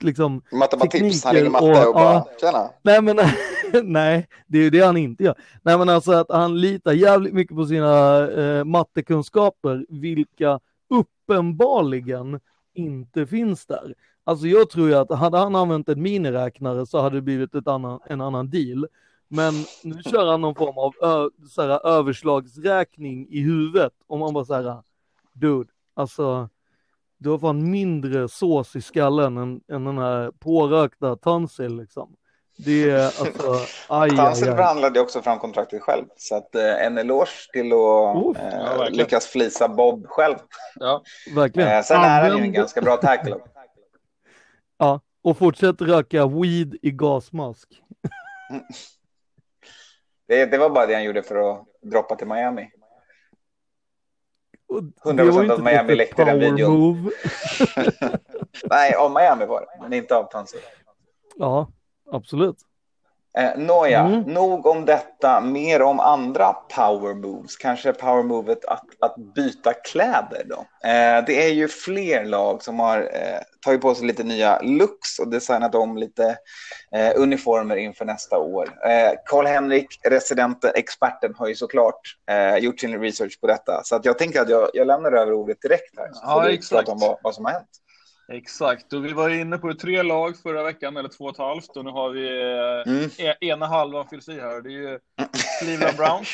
liksom, 0.00 0.42
Matematips, 0.52 1.24
han 1.24 1.34
ringer 1.34 1.50
matte 1.50 1.64
och, 1.64 1.88
och 1.88 1.94
bara, 1.94 2.24
tjena. 2.40 2.70
Nej 2.82 3.02
men 3.02 3.18
nej, 3.92 4.28
det 4.46 4.58
är 4.58 4.62
ju 4.62 4.70
det 4.70 4.80
han 4.80 4.96
inte 4.96 5.24
gör. 5.24 5.34
Nej 5.62 5.78
men 5.78 5.88
alltså 5.88 6.12
att 6.12 6.30
han 6.30 6.60
litar 6.60 6.92
jävligt 6.92 7.34
mycket 7.34 7.56
på 7.56 7.66
sina 7.66 8.18
eh, 8.30 8.64
mattekunskaper, 8.64 9.86
vilka 9.88 10.60
uppenbarligen 10.90 12.40
inte 12.74 13.26
finns 13.26 13.66
där. 13.66 13.94
Alltså 14.24 14.46
jag 14.46 14.70
tror 14.70 14.88
ju 14.88 14.94
att 14.94 15.10
hade 15.10 15.38
han 15.38 15.54
använt 15.54 15.88
en 15.88 16.02
miniräknare 16.02 16.86
så 16.86 17.00
hade 17.00 17.16
det 17.16 17.22
blivit 17.22 17.54
ett 17.54 17.68
annan, 17.68 18.00
en 18.06 18.20
annan 18.20 18.50
deal. 18.50 18.86
Men 19.28 19.54
nu 19.82 20.02
kör 20.02 20.30
han 20.30 20.40
någon 20.40 20.54
form 20.54 20.78
av 20.78 20.94
ö, 21.02 21.28
så 21.50 21.62
här, 21.62 21.86
överslagsräkning 21.86 23.28
i 23.28 23.40
huvudet 23.40 23.92
och 24.06 24.18
man 24.18 24.34
bara 24.34 24.44
så 24.44 24.54
här, 24.54 24.82
dude, 25.32 25.70
alltså 25.94 26.48
du 27.18 27.30
har 27.30 27.38
fan 27.38 27.70
mindre 27.70 28.28
sås 28.28 28.76
i 28.76 28.80
skallen 28.80 29.36
än, 29.36 29.60
än 29.72 29.84
den 29.84 29.98
här 29.98 30.30
pårökta 30.30 31.16
Tansil 31.16 31.76
liksom. 31.76 32.16
Det 32.58 32.90
är 32.90 33.04
alltså, 33.04 33.60
aj, 33.88 34.16
Tansil 34.16 34.46
förhandlade 34.46 35.00
också 35.00 35.22
fram 35.22 35.38
kontraktet 35.38 35.82
själv, 35.82 36.04
så 36.16 36.36
att 36.36 36.54
eh, 36.54 36.84
en 36.86 36.98
eloge 36.98 37.50
till 37.52 37.66
att 37.66 37.72
oh, 37.72 38.36
eh, 38.38 38.54
ja, 38.54 38.88
lyckas 38.90 39.26
flisa 39.26 39.68
Bob 39.68 40.06
själv. 40.06 40.36
Ja, 40.74 41.02
verkligen. 41.34 41.68
Eh, 41.68 41.82
sen 41.82 42.00
är 42.00 42.28
han 42.28 42.38
ju 42.38 42.44
en 42.44 42.52
ganska 42.52 42.80
bra 42.80 42.96
tackle. 42.96 43.36
ja, 44.78 45.00
och 45.22 45.38
fortsätt 45.38 45.80
röka 45.80 46.26
weed 46.26 46.76
i 46.82 46.90
gasmask. 46.90 47.68
Det, 50.26 50.46
det 50.46 50.58
var 50.58 50.70
bara 50.70 50.86
det 50.86 50.94
han 50.94 51.04
gjorde 51.04 51.22
för 51.22 51.50
att 51.52 51.66
droppa 51.82 52.16
till 52.16 52.26
Miami. 52.26 52.70
Och 54.68 54.80
100% 54.80 55.16
det 55.16 55.24
var 55.24 55.42
ju 55.44 55.52
av 55.52 55.62
Miami 55.62 55.94
läckte 55.94 56.24
den 56.24 56.38
videon. 56.38 57.10
Nej, 58.70 58.94
av 58.94 59.12
Miami 59.12 59.46
var 59.46 59.60
det, 59.60 59.82
men 59.82 59.92
inte 59.92 60.16
av 60.16 60.24
Tansi. 60.24 60.58
Ja, 61.36 61.70
absolut. 62.12 62.56
Eh, 63.38 63.50
Nåja, 63.56 64.00
Mm. 64.00 64.20
nog 64.22 64.66
om 64.66 64.84
detta, 64.84 65.40
mer 65.40 65.82
om 65.82 66.00
andra 66.00 66.52
power 66.52 67.14
moves. 67.14 67.56
Kanske 67.56 67.92
power 67.92 68.22
movet 68.22 68.64
att, 68.64 68.84
att 69.00 69.16
byta 69.34 69.72
kläder 69.72 70.42
då. 70.44 70.56
Eh, 70.88 71.24
det 71.26 71.44
är 71.46 71.52
ju 71.52 71.68
fler 71.68 72.24
lag 72.24 72.62
som 72.62 72.80
har 72.80 72.98
eh, 72.98 73.38
tagit 73.64 73.80
på 73.80 73.94
sig 73.94 74.06
lite 74.06 74.22
nya 74.24 74.60
looks 74.62 75.18
och 75.18 75.28
designat 75.28 75.74
om 75.74 75.96
lite 75.96 76.36
eh, 76.94 77.12
uniformer 77.16 77.76
inför 77.76 78.04
nästa 78.04 78.38
år. 78.38 78.68
Eh, 78.88 79.12
Karl-Henrik, 79.26 79.86
residenten, 80.04 80.70
experten, 80.74 81.34
har 81.38 81.48
ju 81.48 81.54
såklart 81.54 82.00
eh, 82.30 82.56
gjort 82.56 82.80
sin 82.80 83.00
research 83.00 83.40
på 83.40 83.46
detta. 83.46 83.80
Så 83.84 83.96
att 83.96 84.04
jag 84.04 84.18
tänker 84.18 84.40
att 84.40 84.48
jag, 84.50 84.70
jag 84.74 84.86
lämnar 84.86 85.12
över 85.12 85.32
ordet 85.32 85.60
direkt 85.62 85.98
här. 85.98 86.08
Så 86.12 86.20
Ja, 86.26 86.34
får 86.34 86.42
du 86.48 86.54
exakt. 86.54 86.70
prata 86.86 86.92
om 86.92 86.98
vad, 86.98 87.16
vad 87.22 87.34
som 87.34 87.44
har 87.44 87.52
hänt. 87.52 87.68
Exakt, 88.32 88.92
och 88.92 89.04
vi 89.04 89.12
var 89.12 89.28
inne 89.30 89.58
på 89.58 89.74
tre 89.74 90.02
lag 90.02 90.36
förra 90.38 90.62
veckan, 90.62 90.96
eller 90.96 91.08
två 91.08 91.24
och 91.24 91.30
ett 91.30 91.38
halvt, 91.38 91.76
och 91.76 91.84
nu 91.84 91.90
har 91.90 92.10
vi 92.10 92.26
eh, 92.42 92.92
Mm. 92.94 93.10
e- 93.18 93.36
ena 93.40 93.66
halvan 93.66 94.08
fylls 94.08 94.28
i 94.28 94.40
här. 94.40 94.60
Det 94.62 94.68
är 94.68 94.72
ju 94.72 94.98
Cleveland 95.62 95.96
Browns. 95.96 96.28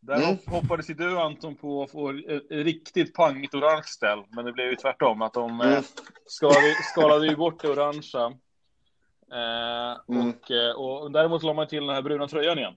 Där 0.00 0.14
Mm. 0.16 0.26
hopp- 0.28 0.48
hoppades 0.50 0.90
ju 0.90 0.94
du 0.94 1.18
Anton 1.18 1.54
på 1.56 1.82
att 1.82 1.90
få 1.90 2.12
riktigt 2.50 3.14
pangigt 3.14 3.54
orange 3.54 3.82
ställ, 3.86 4.22
men 4.30 4.44
det 4.44 4.52
blev 4.52 4.66
ju 4.66 4.76
tvärtom. 4.76 5.22
Att 5.22 5.32
de 5.34 5.60
eh, 5.60 5.66
Mm. 5.66 5.82
skalade, 6.26 6.74
skalade 6.82 7.26
ju 7.26 7.36
bort 7.36 7.62
det 7.62 7.68
orangea. 7.68 8.26
Eh, 9.32 9.98
Mm. 10.08 10.28
och, 10.30 10.50
eh, 10.50 10.70
och 10.74 11.10
däremot 11.10 11.42
la 11.42 11.52
man 11.54 11.66
till 11.68 11.86
den 11.86 11.94
här 11.94 12.02
bruna 12.02 12.28
tröjan 12.28 12.58
igen. 12.58 12.74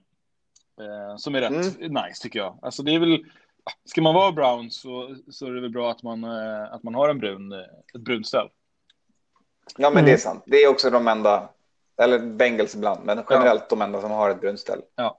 Eh, 0.80 1.16
som 1.16 1.34
är 1.34 1.40
rätt 1.40 1.78
nice 1.90 2.22
tycker 2.22 2.38
jag. 2.38 2.58
Alltså 2.62 2.82
det 2.82 2.94
är 2.94 2.98
väl, 2.98 3.24
ska 3.84 4.02
man 4.02 4.14
vara 4.14 4.32
brown 4.32 4.70
så, 4.70 5.16
så 5.30 5.46
är 5.46 5.50
det 5.50 5.60
väl 5.60 5.70
bra 5.70 5.90
att 5.90 6.02
man, 6.02 6.24
eh, 6.24 6.72
att 6.72 6.82
man 6.82 6.94
har 6.94 7.08
en 7.08 7.18
brun, 7.18 7.52
eh, 7.52 7.58
ett 7.94 8.00
brunt 8.00 8.26
ställ. 8.26 8.48
Ja, 9.76 9.90
men 9.90 9.98
Mm. 9.98 10.04
det 10.04 10.12
är 10.12 10.16
sant. 10.16 10.42
Det 10.46 10.56
är 10.56 10.68
också 10.68 10.90
de 10.90 11.08
enda, 11.08 11.48
eller 12.02 12.18
Bengals 12.18 12.74
ibland, 12.74 13.04
men 13.04 13.22
generellt 13.30 13.68
de 13.70 13.82
enda 13.82 14.00
som 14.00 14.10
har 14.10 14.30
ett 14.30 14.40
brunt 14.40 14.60
ställ. 14.60 14.80
Ja. 14.96 15.18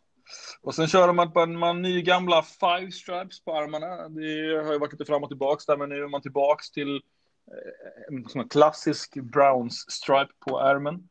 Och 0.61 0.75
sen 0.75 0.87
kör 0.87 1.13
man 1.13 1.31
på 1.33 1.45
man 1.45 1.81
nygamla 1.81 2.41
five 2.43 2.91
stripes 2.91 3.43
på 3.43 3.55
armarna. 3.55 3.87
Det 4.09 4.63
har 4.65 4.73
ju 4.73 4.79
varit 4.79 4.91
lite 4.91 5.05
fram 5.05 5.23
och 5.23 5.29
tillbaks 5.29 5.65
där, 5.65 5.77
men 5.77 5.89
nu 5.89 6.03
är 6.03 6.07
man 6.07 6.21
tillbaks 6.21 6.71
till 6.71 6.95
eh, 6.95 8.33
en 8.39 8.49
klassisk 8.49 9.15
Browns 9.15 9.85
stripe 9.91 10.33
på 10.39 10.59
ärmen. 10.59 11.09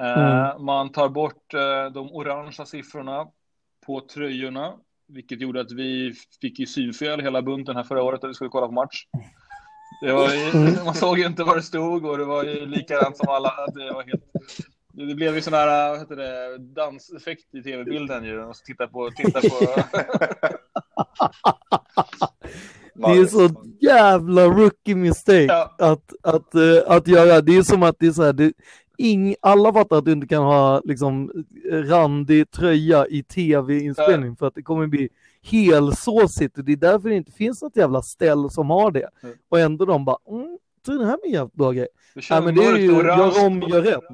Eh, 0.00 0.58
Man 0.58 0.92
tar 0.92 1.08
bort 1.08 1.54
eh, 1.54 1.86
de 1.92 2.12
orangea 2.12 2.66
siffrorna 2.66 3.28
på 3.86 4.00
tröjorna, 4.00 4.78
vilket 5.08 5.40
gjorde 5.40 5.60
att 5.60 5.72
vi 5.72 6.14
fick 6.40 6.58
ju 6.58 6.66
synfel 6.66 7.20
hela 7.20 7.42
bunten 7.42 7.76
här 7.76 7.84
förra 7.84 8.02
året 8.02 8.22
när 8.22 8.28
vi 8.28 8.34
skulle 8.34 8.50
kolla 8.50 8.66
på 8.66 8.72
match. 8.72 9.04
Det 10.02 10.12
var 10.12 10.34
ju, 10.34 10.52
man 10.84 10.94
såg 10.94 11.18
ju 11.18 11.26
inte 11.26 11.44
vad 11.44 11.56
det 11.56 11.62
stod 11.62 12.04
och 12.04 12.18
det 12.18 12.24
var 12.24 12.44
ju 12.44 12.66
likadant 12.66 13.16
som 13.16 13.28
alla. 13.28 13.66
Det 13.74 13.92
var 13.92 14.02
helt 14.02 14.24
det 15.06 15.14
blev 15.14 15.34
ju 15.34 15.40
sån 15.40 15.52
här, 15.52 15.90
vad 15.90 15.98
heter 15.98 16.16
det, 16.16 16.58
danseffekt 16.58 17.54
i 17.54 17.62
tv-bilden 17.62 18.24
ju. 18.24 18.44
Och 18.44 18.54
titta 18.54 18.86
på, 18.86 19.10
titta 19.10 19.40
på. 19.40 19.82
Det 23.06 23.12
är 23.12 23.26
så 23.26 23.50
jävla 23.80 24.44
rookie 24.44 24.94
mistake 24.94 25.44
Ja. 25.44 25.74
att, 25.78 26.12
att, 26.22 26.54
eh, 26.54 26.82
att 26.86 27.08
göra. 27.08 27.40
Det 27.40 27.56
är 27.56 27.62
som 27.62 27.82
att 27.82 27.96
det 27.98 28.06
är 28.06 28.12
så 28.12 28.22
här, 28.22 28.32
det, 28.32 28.52
ing, 28.98 29.34
alla 29.40 29.72
fattar 29.72 29.96
att 29.96 30.04
du 30.04 30.12
inte 30.12 30.26
kan 30.26 30.42
ha 30.42 30.80
liksom 30.84 31.44
randig 31.70 32.50
tröja 32.50 33.06
i 33.06 33.22
tv-inspelning 33.22 34.36
för 34.36 34.46
att 34.46 34.54
det 34.54 34.62
kommer 34.62 34.86
bli 34.86 35.08
helsåsigt 35.42 36.58
och 36.58 36.64
det 36.64 36.72
är 36.72 36.76
därför 36.76 37.08
det 37.08 37.14
inte 37.14 37.32
finns 37.32 37.62
något 37.62 37.76
jävla 37.76 38.02
ställ 38.02 38.50
som 38.50 38.70
har 38.70 38.90
det. 38.90 39.08
Mm. 39.22 39.36
Och 39.48 39.60
ändå 39.60 39.84
de 39.84 40.04
bara, 40.04 40.16
mm, 40.28 40.58
tror 40.86 40.98
det 40.98 41.06
här 41.06 41.18
blir 41.22 41.26
en 41.26 41.34
jävligt 41.34 41.54
bra 41.54 41.72
grej. 41.72 41.88
Ja, 42.30 42.40
men 42.40 42.54
det 42.54 42.64
är 42.64 42.76
ju, 42.76 42.92
gör 42.92 43.46
om, 43.46 43.62
gör 43.62 43.82
rätt. 43.82 44.04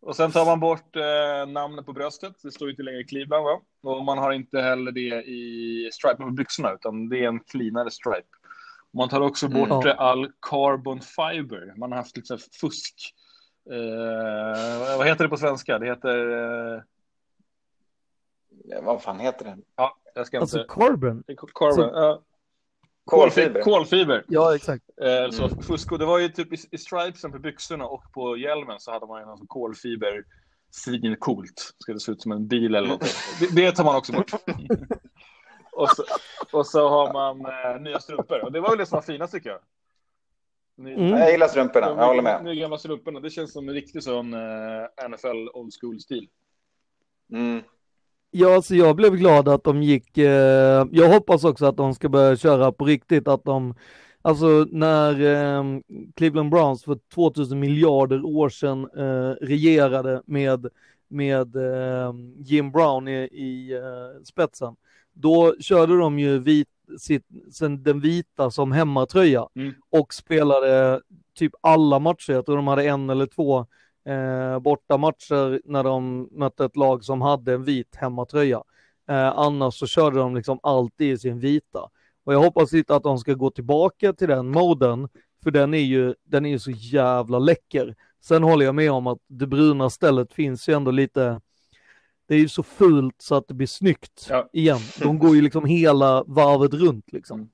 Och 0.00 0.16
sen 0.16 0.30
tar 0.30 0.46
man 0.46 0.60
bort 0.60 0.96
eh, 0.96 1.52
namnet 1.52 1.86
på 1.86 1.92
bröstet. 1.92 2.32
Det 2.42 2.50
står 2.50 2.68
ju 2.68 2.72
inte 2.72 2.82
längre 2.82 3.04
Cleveland 3.04 3.44
va? 3.44 3.60
Och 3.82 4.04
man 4.04 4.18
har 4.18 4.32
inte 4.32 4.60
heller 4.60 4.92
det 4.92 5.28
i 5.28 5.90
stripen 5.92 6.26
på 6.26 6.30
byxorna 6.30 6.72
utan 6.72 7.08
det 7.08 7.24
är 7.24 7.28
en 7.28 7.40
cleanare 7.40 7.90
stripe. 7.90 8.28
Man 8.94 9.08
tar 9.08 9.20
också 9.20 9.48
bort 9.48 9.84
Mm. 9.84 9.94
all 9.98 10.32
carbon 10.50 11.00
fiber. 11.00 11.74
Man 11.76 11.92
har 11.92 11.98
haft 11.98 12.16
lite 12.16 12.26
så 12.26 12.34
här 12.34 12.42
fusk. 12.60 13.14
Eh, 13.70 14.98
vad 14.98 15.06
heter 15.06 15.24
det 15.24 15.28
på 15.28 15.36
svenska? 15.36 15.78
Det 15.78 15.86
heter... 15.86 16.30
Eh, 16.74 16.82
Ja, 18.64 18.80
vad 18.82 19.02
fan 19.02 19.18
heter 19.20 19.44
den? 19.44 19.62
ja, 19.76 19.96
jag 20.14 20.26
ska 20.26 20.40
Alltså 20.40 20.58
inte... 20.58 20.74
carbon. 20.74 21.24
Carbon. 21.54 21.90
ja. 21.94 22.22
Kolfiber. 23.04 23.60
Kolfiber. 23.62 24.24
Ja, 24.28 24.54
exakt. 24.56 24.84
Eh, 25.02 25.30
så 25.30 25.44
Mm. 25.46 25.62
fusk, 25.62 25.92
och 25.92 25.98
det 25.98 26.06
var 26.06 26.18
ju 26.18 26.28
typ 26.28 26.52
i, 26.52 26.56
i 26.70 26.78
stripesen 26.78 27.32
på 27.32 27.38
byxorna 27.38 27.84
och 27.86 28.02
på 28.12 28.36
hjälmen 28.36 28.80
så 28.80 28.92
hade 28.92 29.06
man 29.06 29.20
ju 29.20 29.26
någon 29.26 29.38
sån 29.38 29.46
kolfiber 29.46 30.24
svincoolt. 30.70 31.74
Ska 31.78 31.92
det 31.92 32.00
se 32.00 32.12
ut 32.12 32.22
som 32.22 32.32
en 32.32 32.48
bil 32.48 32.74
eller 32.74 32.88
något. 32.88 33.14
Det, 33.40 33.54
det 33.56 33.72
tar 33.72 33.84
man 33.84 33.96
också 33.96 34.12
bort. 34.12 34.30
och, 35.78 35.88
så, 35.88 36.04
och 36.52 36.66
så 36.66 36.88
har 36.88 37.12
man 37.12 37.40
eh, 37.40 37.80
nya 37.80 38.00
strumpor. 38.00 38.44
Och 38.44 38.52
det 38.52 38.60
var 38.60 38.68
väl 38.68 38.78
det 38.78 38.86
som 38.86 38.96
var 38.96 39.02
finast 39.02 39.32
tycker 39.32 39.50
jag. 39.50 39.58
Ny, 40.76 40.94
Mm. 40.94 41.08
Jag 41.08 41.30
gillar 41.30 41.48
strumporna, 41.48 41.86
jag 41.86 42.06
håller 42.06 42.22
med. 42.22 42.44
Nya 42.44 42.54
gamla 42.54 42.78
strumporna. 42.78 43.20
Det 43.20 43.30
känns 43.30 43.52
som 43.52 43.68
en 43.68 43.74
riktig 43.74 44.02
sån 44.02 44.34
eh, 44.34 45.08
NFL 45.08 45.48
old 45.54 45.72
school-stil. 45.80 46.28
Mm. 47.32 47.62
Ja, 48.30 48.54
alltså 48.54 48.74
jag 48.74 48.96
blev 48.96 49.16
glad 49.16 49.48
att 49.48 49.64
de 49.64 49.82
gick. 49.82 50.18
Eh, 50.18 50.86
jag 50.90 51.08
hoppas 51.08 51.44
också 51.44 51.66
att 51.66 51.76
de 51.76 51.94
ska 51.94 52.08
börja 52.08 52.36
köra 52.36 52.72
på 52.72 52.84
riktigt, 52.84 53.28
att 53.28 53.44
de 53.44 53.74
Alltså 54.22 54.66
när 54.70 55.20
eh, 55.20 55.64
Cleveland 56.16 56.50
Browns 56.50 56.84
för 56.84 56.98
2000 57.14 57.60
miljarder 57.60 58.24
år 58.24 58.48
sedan 58.48 58.88
eh, 58.96 59.46
regerade 59.46 60.22
med, 60.26 60.68
med 61.08 61.56
eh, 61.56 62.12
Jim 62.36 62.72
Brown 62.72 63.08
i, 63.08 63.28
i 63.32 63.72
eh, 63.72 64.22
spetsen, 64.24 64.76
då 65.20 65.54
körde 65.60 65.98
de 65.98 66.18
ju 66.18 66.38
vit, 66.38 66.68
sitt, 66.98 67.26
den 67.78 68.00
vita 68.00 68.50
som 68.50 68.72
hemmatröja 68.72 69.46
Mm. 69.54 69.74
och 69.90 70.14
spelade 70.14 71.00
typ 71.34 71.52
alla 71.60 71.98
matcher. 71.98 72.32
Jag 72.32 72.46
tror 72.46 72.56
de 72.56 72.66
hade 72.68 72.84
en 72.88 73.10
eller 73.10 73.26
två 73.26 73.58
eh, 74.08 74.58
borta 74.58 74.96
matcher 74.96 75.60
när 75.64 75.84
de 75.84 76.28
mötte 76.32 76.64
ett 76.64 76.76
lag 76.76 77.04
som 77.04 77.22
hade 77.22 77.52
en 77.54 77.64
vit 77.64 77.96
hemmatröja. 77.96 78.62
Eh, 79.08 79.28
annars 79.38 79.74
så 79.74 79.86
körde 79.86 80.18
de 80.18 80.34
liksom 80.36 80.58
alltid 80.62 81.12
i 81.12 81.18
sin 81.18 81.38
vita. 81.40 81.88
Och 82.24 82.34
jag 82.34 82.40
hoppas 82.40 82.72
inte 82.74 82.96
att 82.96 83.02
de 83.02 83.18
ska 83.18 83.34
gå 83.34 83.50
tillbaka 83.50 84.12
till 84.12 84.28
den 84.28 84.48
moden, 84.48 85.08
för 85.42 85.50
den 85.50 85.74
är 85.74 85.78
ju, 85.78 86.14
den 86.24 86.46
är 86.46 86.50
ju 86.50 86.58
så 86.58 86.70
jävla 86.70 87.38
läcker. 87.38 87.94
Sen 88.20 88.42
håller 88.42 88.64
jag 88.66 88.74
med 88.74 88.92
om 88.92 89.06
att 89.06 89.18
det 89.26 89.46
bruna 89.46 89.90
stället 89.90 90.32
finns 90.32 90.68
ju 90.68 90.74
ändå 90.74 90.90
lite, 90.90 91.40
det 92.28 92.34
är 92.34 92.38
ju 92.38 92.48
så 92.48 92.62
fult 92.62 93.22
så 93.22 93.34
att 93.34 93.48
det 93.48 93.54
blir 93.54 93.66
snyggt 93.66 94.26
Ja. 94.30 94.48
igen. 94.52 94.78
De 95.00 95.18
går 95.18 95.36
ju 95.36 95.42
liksom 95.42 95.64
hela 95.64 96.24
varvet 96.26 96.74
runt 96.74 97.12
liksom. 97.12 97.36
Mm. 97.38 97.48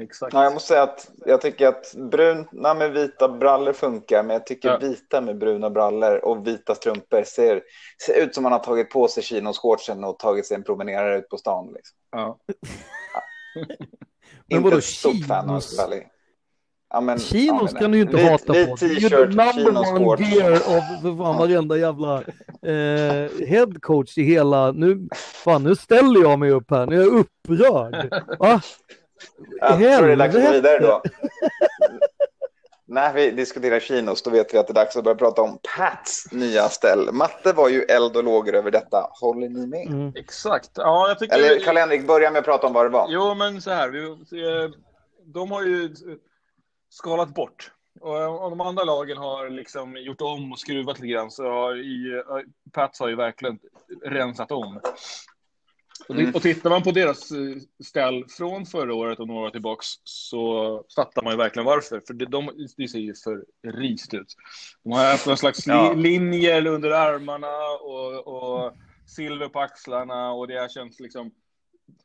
Exakt. 0.00 0.34
Ja, 0.34 0.44
jag 0.44 0.52
måste 0.52 0.68
säga 0.68 0.82
att 0.82 1.10
jag 1.26 1.40
tycker 1.40 1.66
att 1.68 1.94
bruna 1.94 2.74
med 2.74 2.92
vita 2.92 3.28
brallor 3.28 3.72
funkar, 3.72 4.22
men 4.22 4.32
jag 4.34 4.46
tycker 4.46 4.68
Ja. 4.68 4.78
vita 4.78 5.20
med 5.20 5.38
bruna 5.38 5.70
brallor 5.70 6.24
och 6.24 6.46
vita 6.46 6.74
strumpor 6.74 7.22
ser, 7.22 7.62
ser 8.06 8.22
ut 8.24 8.34
som 8.34 8.42
man 8.42 8.52
har 8.52 8.58
tagit 8.58 8.90
på 8.90 9.08
sig 9.08 9.22
chinos-shortsen 9.22 10.04
och 10.04 10.18
tagit 10.18 10.46
sig 10.46 10.54
en 10.54 10.62
promenerare 10.62 11.18
ut 11.18 11.28
på 11.28 11.36
stan. 11.36 11.72
Liksom. 11.74 11.96
Ja. 12.10 12.38
Men 13.54 14.58
inte 14.58 14.64
vadå, 14.64 14.76
ett 14.78 14.84
stort 14.84 15.26
fan 15.26 15.50
av 15.50 15.60
chinos? 15.60 15.76
Ja, 16.92 17.00
men, 17.00 17.18
Chinos 17.18 17.70
ja, 17.72 17.78
kan 17.78 17.90
du 17.90 17.98
ju 17.98 18.02
inte 18.02 18.16
vit, 18.16 18.30
hata 18.30 18.52
vit 18.52 18.70
på. 18.70 18.76
T-shirt, 18.76 19.28
number 19.28 19.52
chinos 19.52 19.90
one 19.90 20.26
gear 20.28 20.52
av 20.52 21.02
för 21.02 21.24
fan 21.24 21.36
varenda 21.38 21.76
jävla 21.76 22.22
eh, 22.62 23.46
headcoach 23.46 24.18
i 24.18 24.22
hela, 24.22 24.72
nu, 24.72 25.08
fan 25.14 25.62
nu 25.62 25.76
ställer 25.76 26.20
jag 26.20 26.38
mig 26.38 26.50
upp 26.50 26.70
här, 26.70 26.86
nu 26.86 26.96
är 26.96 27.00
jag 27.00 27.12
upprörd. 27.12 28.24
Va? 28.38 28.60
Jag 29.60 29.78
tror 29.98 30.06
det 30.06 30.12
är 30.12 30.16
dags 30.16 30.34
att 30.34 30.42
gå 30.42 30.48
Helvete. 30.48 30.78
vidare 30.78 30.78
då. 30.78 31.02
När 32.86 33.12
vi 33.12 33.30
diskuterar 33.30 33.80
chinos, 33.80 34.22
då 34.22 34.30
vet 34.30 34.54
vi 34.54 34.58
att 34.58 34.66
det 34.66 34.72
är 34.72 34.74
dags 34.74 34.96
att 34.96 35.04
börja 35.04 35.16
prata 35.16 35.42
om 35.42 35.58
Pats 35.76 36.32
nya 36.32 36.68
ställ. 36.68 37.12
Matte 37.12 37.52
var 37.52 37.68
ju 37.68 37.82
eld 37.82 38.16
och 38.16 38.24
lågor 38.24 38.54
över 38.54 38.70
detta. 38.70 39.10
Håller 39.20 39.48
ni 39.48 39.66
med? 39.66 39.86
Mm. 39.86 40.12
Exakt. 40.16 40.70
Ja, 40.74 41.08
jag 41.08 41.18
tycker... 41.18 41.36
Eller 41.36 41.60
Karl-Henrik, 41.60 42.06
börja 42.06 42.30
med 42.30 42.38
att 42.38 42.44
prata 42.44 42.66
om 42.66 42.72
vad 42.72 42.84
det 42.84 42.88
var. 42.88 43.06
Jo, 43.08 43.34
men 43.34 43.62
så 43.62 43.70
här. 43.70 43.88
Vi, 43.88 44.00
eh, 44.02 44.70
de 45.24 45.50
har 45.50 45.62
ju 45.62 45.94
skalat 46.90 47.34
bort. 47.34 47.72
Och 48.00 48.44
om 48.44 48.50
de 48.50 48.60
andra 48.60 48.84
lagen 48.84 49.16
har 49.16 49.50
liksom 49.50 49.96
gjort 49.96 50.20
om 50.20 50.52
och 50.52 50.58
skruvat 50.58 50.98
lite 50.98 51.12
grann 51.12 51.30
så 51.30 51.42
har 51.42 51.76
i, 51.76 52.22
eh, 52.28 52.72
Pats 52.72 53.00
har 53.00 53.08
ju 53.08 53.16
verkligen 53.16 53.58
rensat 54.04 54.52
om. 54.52 54.80
Och, 56.08 56.14
mm. 56.14 56.34
och 56.34 56.42
tittar 56.42 56.70
man 56.70 56.82
på 56.82 56.90
deras 56.90 57.30
eh, 57.30 57.56
ställ 57.84 58.24
från 58.28 58.66
förra 58.66 58.94
året 58.94 59.20
och 59.20 59.28
några 59.28 59.46
år 59.46 59.50
tillbaks 59.50 59.86
så 60.04 60.84
fattar 60.96 61.22
man 61.22 61.32
ju 61.32 61.36
verkligen 61.36 61.66
varför. 61.66 62.02
För 62.06 62.14
det, 62.14 62.26
de, 62.26 62.50
det 62.76 62.88
ser 62.88 62.98
ju 62.98 63.14
för 63.14 63.44
rist 63.72 64.14
ut. 64.14 64.34
De 64.84 64.92
har 64.92 65.10
haft 65.10 65.26
någon 65.26 65.36
slags 65.36 65.66
ja. 65.66 65.92
linjer 65.92 66.66
under 66.66 66.90
armarna 66.90 67.56
och, 67.80 68.26
och 68.26 68.72
silver 69.06 69.48
på 69.48 69.60
axlarna 69.60 70.32
och 70.32 70.48
det 70.48 70.58
har 70.58 70.68
känts 70.68 71.00
liksom 71.00 71.30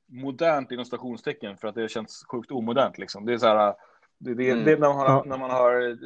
modernt 0.08 0.72
inom 0.72 0.86
stationstecken 0.86 1.58
för 1.58 1.68
att 1.68 1.76
det 1.76 1.92
känns 1.92 2.26
sjukt 2.32 2.52
omodernt 2.52 2.98
liksom. 2.98 3.26
Det 3.26 3.34
är 3.34 3.38
så 3.38 3.48
här, 3.48 3.74
det, 4.18 4.34
det, 4.34 4.50
mm. 4.50 4.66
det 4.66 4.72
är 4.72 4.78
när 4.78 4.94
man, 4.94 5.12
har, 5.12 5.26
när 5.26 5.38
man 5.38 5.50
har 5.50 5.98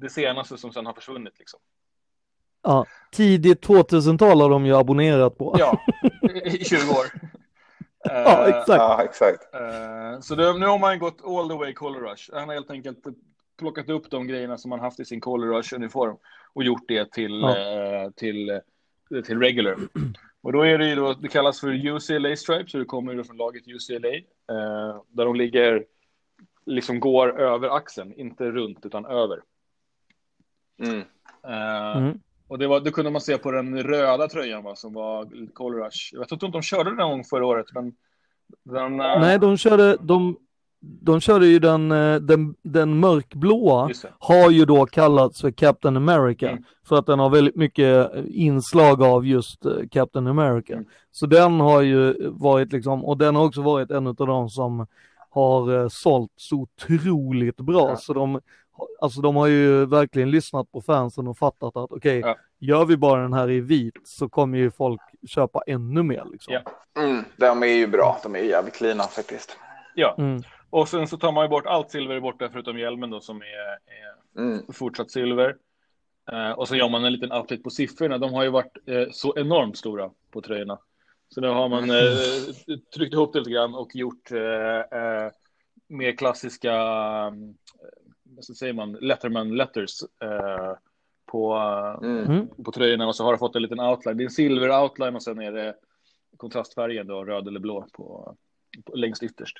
det 0.00 0.08
senaste 0.08 0.58
som 0.58 0.72
sen 0.72 0.86
har 0.86 0.92
försvunnit 0.92 1.38
liksom. 1.38 1.60
Ja, 2.62 2.86
tidigt 3.12 3.66
2000-tal 3.66 4.40
har 4.40 4.50
de 4.50 4.66
ju 4.66 4.76
abonnerat 4.76 5.38
på. 5.38 5.56
Ja, 5.58 5.80
i 6.44 6.64
20 6.64 6.76
år. 6.90 7.06
ja, 8.04 8.48
exakt. 8.48 8.68
Ja, 8.68 9.02
exakt. 9.04 9.54
Uh, 9.54 10.20
så 10.20 10.34
det, 10.34 10.58
nu 10.58 10.66
har 10.66 10.78
man 10.78 10.98
gått 10.98 11.24
all 11.24 11.48
the 11.48 11.54
way 11.54 11.74
Color 11.74 12.00
Rush. 12.00 12.30
Han 12.32 12.48
har 12.48 12.54
helt 12.54 12.70
enkelt 12.70 12.98
plockat 13.58 13.88
upp 13.88 14.10
de 14.10 14.26
grejerna 14.26 14.58
som 14.58 14.68
man 14.68 14.80
haft 14.80 15.00
i 15.00 15.04
sin 15.04 15.20
Color 15.20 15.46
Rush-uniform 15.46 16.16
och 16.52 16.64
gjort 16.64 16.88
det 16.88 17.12
till, 17.12 17.40
ja. 17.40 18.04
uh, 18.04 18.10
till, 18.10 18.50
uh, 19.10 19.22
till 19.22 19.40
regular. 19.40 19.76
Och 20.40 20.52
då 20.52 20.62
är 20.62 20.78
det 20.78 20.88
ju 20.88 20.94
då, 20.94 21.12
det 21.12 21.28
kallas 21.28 21.60
för 21.60 21.68
UCLA 21.68 22.36
Stripes, 22.36 22.72
så 22.72 22.78
det 22.78 22.84
kommer 22.84 23.12
ju 23.12 23.24
från 23.24 23.36
laget 23.36 23.62
UCLA, 23.68 24.20
där 25.08 25.24
de 25.24 25.36
ligger, 25.36 25.84
liksom 26.68 27.00
går 27.00 27.40
över 27.40 27.76
axeln, 27.76 28.12
inte 28.16 28.50
runt 28.50 28.86
utan 28.86 29.06
över. 29.06 29.40
Mm. 30.82 31.02
Mm. 31.96 32.20
Och 32.48 32.58
det, 32.58 32.66
var, 32.66 32.80
det 32.80 32.90
kunde 32.90 33.10
man 33.10 33.20
se 33.20 33.38
på 33.38 33.50
den 33.50 33.82
röda 33.82 34.28
tröjan 34.28 34.64
va, 34.64 34.76
som 34.76 34.92
var 34.92 35.28
Color 35.52 35.84
Rush. 35.84 36.10
Jag 36.12 36.20
vet 36.20 36.32
inte 36.32 36.46
om 36.46 36.52
de 36.52 36.62
körde 36.62 36.96
den 36.96 37.08
gång 37.08 37.24
förra 37.24 37.46
året, 37.46 37.66
men 37.74 37.92
den, 38.64 38.92
uh... 38.92 39.20
Nej, 39.20 39.38
de 39.38 39.56
körde, 39.56 39.96
de, 40.00 40.36
de 40.80 41.20
körde 41.20 41.46
ju 41.46 41.58
den, 41.58 41.92
eh, 41.92 42.16
den, 42.16 42.54
den 42.62 43.00
mörkblåa 43.00 43.90
har 44.18 44.50
ju 44.50 44.64
då 44.64 44.86
kallats 44.86 45.40
för 45.40 45.50
Captain 45.50 45.96
America 45.96 46.50
mm. 46.50 46.64
för 46.88 46.96
att 46.96 47.06
den 47.06 47.18
har 47.18 47.30
väldigt 47.30 47.56
mycket 47.56 48.10
inslag 48.26 49.02
av 49.02 49.26
just 49.26 49.66
Captain 49.90 50.26
America. 50.26 50.72
Mm. 50.72 50.84
Så 51.10 51.26
den 51.26 51.60
har 51.60 51.82
ju 51.82 52.28
varit 52.30 52.72
liksom, 52.72 53.04
och 53.04 53.18
den 53.18 53.36
har 53.36 53.44
också 53.44 53.62
varit 53.62 53.90
en 53.90 54.06
av 54.06 54.14
de 54.14 54.48
som 54.48 54.86
har 55.30 55.88
sålt 55.88 56.32
så 56.36 56.56
otroligt 56.56 57.56
bra. 57.56 57.88
Ja. 57.88 57.96
Så 57.96 58.12
de, 58.12 58.40
alltså 59.00 59.20
de 59.20 59.36
har 59.36 59.46
ju 59.46 59.86
verkligen 59.86 60.30
lyssnat 60.30 60.72
på 60.72 60.82
fansen 60.82 61.28
och 61.28 61.38
fattat 61.38 61.76
att 61.76 61.92
okej, 61.92 62.18
okay, 62.18 62.20
ja. 62.20 62.36
gör 62.58 62.84
vi 62.84 62.96
bara 62.96 63.22
den 63.22 63.32
här 63.32 63.50
i 63.50 63.60
vit 63.60 64.00
så 64.04 64.28
kommer 64.28 64.58
ju 64.58 64.70
folk 64.70 65.00
köpa 65.28 65.62
ännu 65.66 66.02
mer. 66.02 66.24
Liksom. 66.32 66.54
Ja. 66.54 66.62
Mm, 67.02 67.24
de 67.36 67.62
är 67.62 67.66
ju 67.66 67.86
bra, 67.86 68.18
de 68.22 68.34
är 68.34 68.38
ju 68.38 68.48
jävligt 68.48 68.74
cleana 68.74 69.02
faktiskt. 69.02 69.56
Ja, 69.94 70.14
mm. 70.18 70.42
och 70.70 70.88
sen 70.88 71.08
så 71.08 71.16
tar 71.16 71.32
man 71.32 71.44
ju 71.44 71.48
bort 71.48 71.66
allt 71.66 71.90
silver 71.90 72.20
borta 72.20 72.48
förutom 72.52 72.78
hjälmen 72.78 73.10
då 73.10 73.20
som 73.20 73.42
är, 73.42 73.44
är 73.44 74.42
mm. 74.42 74.62
fortsatt 74.72 75.10
silver. 75.10 75.56
Uh, 76.32 76.50
och 76.50 76.68
så 76.68 76.76
gör 76.76 76.88
man 76.88 77.04
en 77.04 77.12
liten 77.12 77.32
update 77.32 77.62
på 77.62 77.70
siffrorna. 77.70 78.18
De 78.18 78.32
har 78.32 78.42
ju 78.42 78.50
varit 78.50 78.76
uh, 78.88 79.06
så 79.10 79.34
enormt 79.36 79.76
stora 79.76 80.10
på 80.30 80.40
tröjorna. 80.40 80.78
Så 81.28 81.40
nu 81.40 81.48
har 81.48 81.68
man 81.68 81.90
uh, 81.90 82.76
tryckt 82.94 83.14
ihop 83.14 83.32
det 83.32 83.38
lite 83.38 83.50
grann 83.50 83.74
och 83.74 83.96
gjort 83.96 84.30
mer 85.88 86.16
klassiska 86.16 86.72
så 88.40 88.54
säger 88.54 88.72
man, 88.72 88.92
Letterman 88.92 89.56
letters 89.56 90.02
eh, 90.02 90.72
på, 91.32 91.54
mm. 92.02 92.24
mm. 92.24 92.48
på 92.64 92.72
tröjorna 92.72 93.06
och 93.06 93.16
så 93.16 93.24
har 93.24 93.32
det 93.32 93.38
fått 93.38 93.56
en 93.56 93.62
liten 93.62 93.80
outline. 93.80 94.16
Det 94.16 94.22
är 94.22 94.24
en 94.24 94.30
silver 94.30 94.82
outline 94.82 95.14
och 95.14 95.22
sen 95.22 95.40
är 95.40 95.52
det 95.52 95.74
kontrastfärgen 96.36 97.06
då, 97.06 97.24
röd 97.24 97.48
eller 97.48 97.60
blå 97.60 97.86
på, 97.92 98.36
på 98.84 98.96
längst 98.96 99.22
ytterst. 99.22 99.56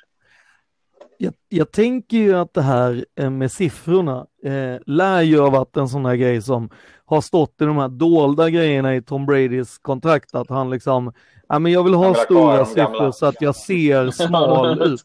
Jag, 1.17 1.33
jag, 1.49 1.71
tänker 1.71 2.17
ju 2.17 2.33
att 2.33 2.53
det 2.53 2.61
här 2.61 3.05
eh, 3.15 3.29
med 3.29 3.51
siffrorna 3.51 4.27
eh, 4.43 4.77
lär 4.85 5.21
ju 5.21 5.39
ha 5.39 5.49
varit 5.49 5.77
en 5.77 5.87
sån 5.87 6.05
här 6.05 6.15
grej 6.15 6.41
som 6.41 6.69
har 7.05 7.21
stått 7.21 7.61
i 7.61 7.65
de 7.65 7.77
här 7.77 7.87
dolda 7.87 8.49
grejerna 8.49 8.95
i 8.95 9.01
Tom 9.01 9.25
Bradys 9.25 9.77
kontrakt, 9.77 10.35
att 10.35 10.49
han 10.49 10.69
liksom, 10.69 11.13
ja 11.49 11.59
men 11.59 11.71
jag 11.71 11.83
vill 11.83 11.93
ha 11.93 12.15
stora 12.15 12.65
siffror 12.65 13.11
så 13.11 13.25
att 13.25 13.41
jag 13.41 13.55
ser 13.55 14.11
smal 14.11 14.81
ut. 14.81 15.03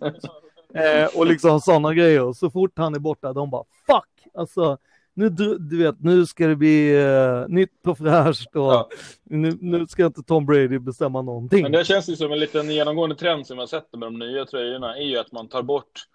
Eh, 0.74 1.18
och 1.18 1.26
liksom 1.26 1.60
sådana 1.60 1.94
grejer. 1.94 2.32
Så 2.32 2.50
fort 2.50 2.72
han 2.76 2.94
är 2.94 2.98
borta, 2.98 3.32
de 3.32 3.50
bara 3.50 3.64
fuck! 3.86 4.32
Alltså, 4.34 4.78
nu, 5.14 5.28
du 5.28 5.78
vet, 5.78 6.00
nu 6.00 6.26
ska 6.26 6.46
det 6.46 6.56
bli 6.56 6.96
uh, 6.96 7.48
nytt 7.48 7.86
och 7.86 7.98
fräscht 7.98 8.56
och 8.56 8.72
ja. 8.72 8.88
nu, 9.24 9.58
nu, 9.60 9.86
ska 9.86 10.06
inte 10.06 10.22
Tom 10.22 10.46
Brady 10.46 10.78
bestämma 10.78 11.22
någonting. 11.22 11.62
Men 11.62 11.72
det 11.72 11.84
känns 11.84 12.08
ju 12.08 12.16
som 12.16 12.32
en 12.32 12.38
liten 12.38 12.70
genomgående 12.70 13.16
trend 13.16 13.46
som 13.46 13.58
jag 13.58 13.68
sett 13.68 13.92
med 13.92 14.00
de 14.00 14.18
nya 14.18 14.44
tröjorna 14.44 14.96
är 14.96 15.02
ju 15.02 15.18
att 15.18 15.32
man 15.32 15.48
tar 15.48 15.62
bort 15.62 16.06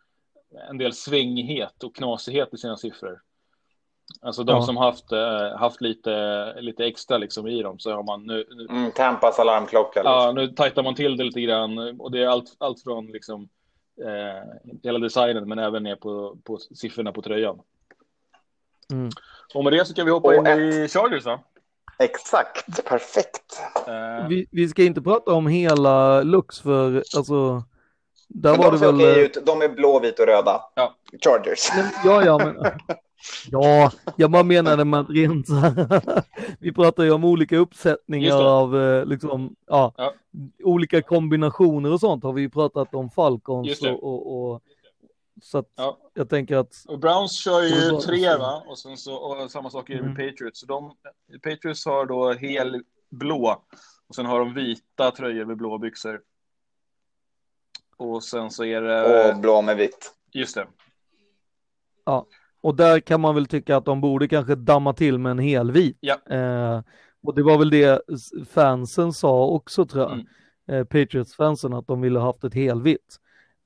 en 0.69 0.77
del 0.77 0.93
svängighet 0.93 1.83
och 1.83 1.95
knasighet 1.95 2.53
i 2.53 2.57
sina 2.57 2.77
siffror. 2.77 3.19
Alltså 4.21 4.43
de 4.43 4.55
ja. 4.55 4.61
som 4.61 4.77
haft, 4.77 5.11
uh, 5.11 5.57
haft 5.57 5.81
lite, 5.81 6.53
lite 6.61 6.85
extra 6.85 7.17
liksom 7.17 7.47
i 7.47 7.61
dem 7.61 7.79
så 7.79 7.93
har 7.93 8.03
man 8.03 8.23
nu... 8.23 8.45
nu 8.49 8.67
mm, 8.69 8.91
Tampas 8.91 9.39
alarmklocka. 9.39 9.99
Liksom. 9.99 10.13
Ja, 10.13 10.31
nu 10.31 10.47
tajtar 10.47 10.83
man 10.83 10.95
till 10.95 11.17
det 11.17 11.23
lite 11.23 11.41
grann 11.41 11.99
och 11.99 12.11
det 12.11 12.23
är 12.23 12.27
allt, 12.27 12.55
allt 12.57 12.83
från 12.83 13.07
liksom 13.07 13.49
eh, 14.01 14.73
hela 14.83 14.99
designen, 14.99 15.47
men 15.49 15.59
även 15.59 15.83
ner 15.83 15.95
på, 15.95 16.37
på 16.43 16.57
siffrorna 16.57 17.11
på 17.11 17.21
tröjan. 17.21 17.59
Mm. 18.91 19.09
Och 19.53 19.63
med 19.63 19.73
det 19.73 19.85
så 19.85 19.93
kan 19.93 20.05
vi 20.05 20.11
hoppa 20.11 20.27
och 20.27 20.33
in 20.33 20.47
ett... 20.47 20.59
i 20.59 20.87
Chargers 20.87 21.25
va? 21.25 21.39
Exakt, 21.99 22.85
perfekt. 22.85 23.61
Eh... 23.87 24.27
Vi, 24.27 24.47
vi, 24.51 24.67
ska 24.67 24.83
inte 24.83 25.01
prata 25.01 25.31
om 25.31 25.47
hela 25.47 26.21
Lux 26.21 26.59
för 26.59 27.03
alltså. 27.17 27.63
Där 28.27 28.51
men 28.51 28.59
var 28.59 28.71
de 28.71 28.77
ser 28.77 28.91
väl... 28.91 29.17
ut. 29.17 29.45
De 29.45 29.61
är 29.61 29.69
blå, 29.69 29.99
vit 29.99 30.19
och 30.19 30.25
röda. 30.25 30.61
Ja. 30.75 30.95
Chargers. 31.23 31.69
Men, 31.75 31.85
ja, 32.05 32.25
ja, 32.25 32.37
men. 32.37 32.55
Ja, 33.51 33.91
jag 34.15 34.31
bara 34.31 34.43
menade 34.43 34.85
med 34.85 34.99
att 34.99 35.09
rent 35.09 35.47
vi 36.59 36.73
pratar 36.73 37.03
ju 37.03 37.11
om 37.11 37.23
olika 37.23 37.57
uppsättningar 37.57 38.43
av 38.43 38.81
eh, 38.81 39.05
liksom, 39.05 39.55
ja, 39.67 39.93
ja, 39.97 40.13
olika 40.63 41.01
kombinationer 41.01 41.91
och 41.93 41.99
sånt 41.99 42.23
har 42.23 42.33
vi 42.33 42.41
ju 42.41 42.49
pratat 42.49 42.95
om 42.95 43.09
Falcons 43.09 43.81
och, 43.81 44.03
och, 44.03 44.51
och, 44.51 44.61
så 45.41 45.57
att 45.57 45.71
ja. 45.75 45.97
jag 46.13 46.29
tänker 46.29 46.55
att. 46.57 46.75
Och 46.87 46.99
Browns 46.99 47.31
kör 47.31 47.61
ju 47.61 47.99
tre 47.99 48.37
va? 48.37 48.63
Och, 48.67 48.79
sen 48.79 48.97
så, 48.97 49.15
och 49.15 49.51
samma 49.51 49.69
sak 49.69 49.89
är 49.89 50.01
med 50.01 50.11
mm. 50.11 50.15
Patriots. 50.15 50.59
Så 50.59 50.65
de, 50.65 50.95
Patriots 51.43 51.85
har 51.85 52.05
då 52.05 52.33
hel 52.33 52.83
blå 53.09 53.63
och 54.07 54.15
sen 54.15 54.25
har 54.25 54.39
de 54.39 54.53
vita 54.53 55.11
tröjor 55.11 55.45
med 55.45 55.57
blå 55.57 55.77
byxor. 55.77 56.21
Och 57.97 58.23
sen 58.23 58.51
så 58.51 58.63
är 58.63 58.81
det. 58.81 59.29
Och 59.29 59.39
blå 59.39 59.61
med 59.61 59.77
vitt. 59.77 60.13
Just 60.31 60.55
det. 60.55 60.67
Ja. 62.05 62.25
Och 62.61 62.75
där 62.75 62.99
kan 62.99 63.21
man 63.21 63.35
väl 63.35 63.45
tycka 63.45 63.77
att 63.77 63.85
de 63.85 64.01
borde 64.01 64.27
kanske 64.27 64.55
damma 64.55 64.93
till 64.93 65.17
med 65.17 65.31
en 65.31 65.39
helvit. 65.39 65.97
Ja. 65.99 66.17
Eh, 66.29 66.81
och 67.23 67.35
det 67.35 67.43
var 67.43 67.57
väl 67.57 67.69
det 67.69 68.01
fansen 68.49 69.13
sa 69.13 69.45
också 69.45 69.85
tror 69.85 70.03
jag. 70.03 70.11
Mm. 70.13 70.25
Eh, 70.69 70.83
Patriots-fansen 70.83 71.73
att 71.73 71.87
de 71.87 72.01
ville 72.01 72.19
haft 72.19 72.43
ett 72.43 72.53
helvitt. 72.53 73.15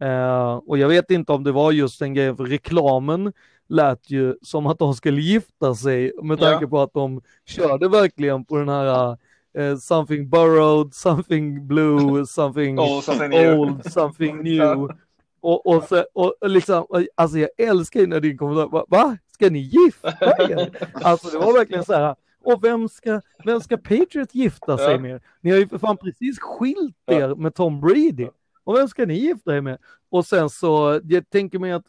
Eh, 0.02 0.54
och 0.56 0.78
jag 0.78 0.88
vet 0.88 1.12
inte 1.12 1.32
om 1.32 1.44
det 1.44 1.52
var 1.52 1.72
just 1.72 2.02
en 2.02 2.14
grej, 2.14 2.36
för 2.36 2.46
reklamen 2.46 3.34
lät 3.70 4.10
ju 4.10 4.36
som 4.42 4.68
att 4.68 4.80
de 4.80 4.94
skulle 4.94 5.22
gifta 5.22 5.76
sig 5.76 6.12
med 6.24 6.40
tanke 6.40 6.64
ja. 6.66 6.70
på 6.70 6.82
att 6.82 6.94
de 6.94 7.22
körde 7.46 7.90
verkligen 7.90 8.46
på 8.46 8.58
den 8.58 8.70
här 8.70 9.18
uh, 9.58 9.78
something 9.78 10.30
borrowed, 10.30 10.94
something 10.94 11.68
blue, 11.68 12.26
something, 12.26 12.80
oh, 12.80 13.02
something 13.02 13.34
old, 13.34 13.92
something 13.92 14.44
new. 14.44 14.90
Och, 15.44 15.66
och, 15.66 15.84
så, 15.84 16.06
och 16.14 16.50
liksom, 16.50 16.86
alltså 17.16 17.38
jag 17.38 17.50
älskar 17.58 18.00
ju 18.00 18.08
när 18.08 18.20
din 18.20 18.38
kommentar, 18.38 18.68
va? 18.68 18.86
va? 18.88 19.18
Ska 19.34 19.50
ni 19.50 19.60
gifta 19.60 20.10
er? 20.50 20.90
Alltså 20.94 21.30
det 21.30 21.38
var 21.38 21.54
verkligen 21.54 21.86
så 21.86 21.94
här, 21.94 22.16
och 22.44 22.64
vem 22.64 22.90
ska, 22.90 23.22
vem 23.46 23.62
ska 23.62 23.78
Patriot 23.78 24.36
gifta 24.36 24.78
sig 24.78 25.00
med? 25.00 25.22
Ni 25.42 25.52
har 25.52 25.58
ju 25.58 25.68
för 25.68 25.78
fan 25.78 25.98
precis 25.98 26.40
skilt 26.40 26.96
er 27.08 27.36
med 27.36 27.56
Tom 27.56 27.82
Brady. 27.82 28.28
Och 28.64 28.76
vem 28.76 28.88
ska 28.88 29.06
ni 29.06 29.14
gifta 29.14 29.58
er 29.58 29.62
med? 29.62 29.78
Och 30.10 30.26
sen 30.26 30.50
så, 30.50 31.00
jag 31.04 31.30
tänker 31.30 31.60
mig 31.60 31.72
att 31.72 31.86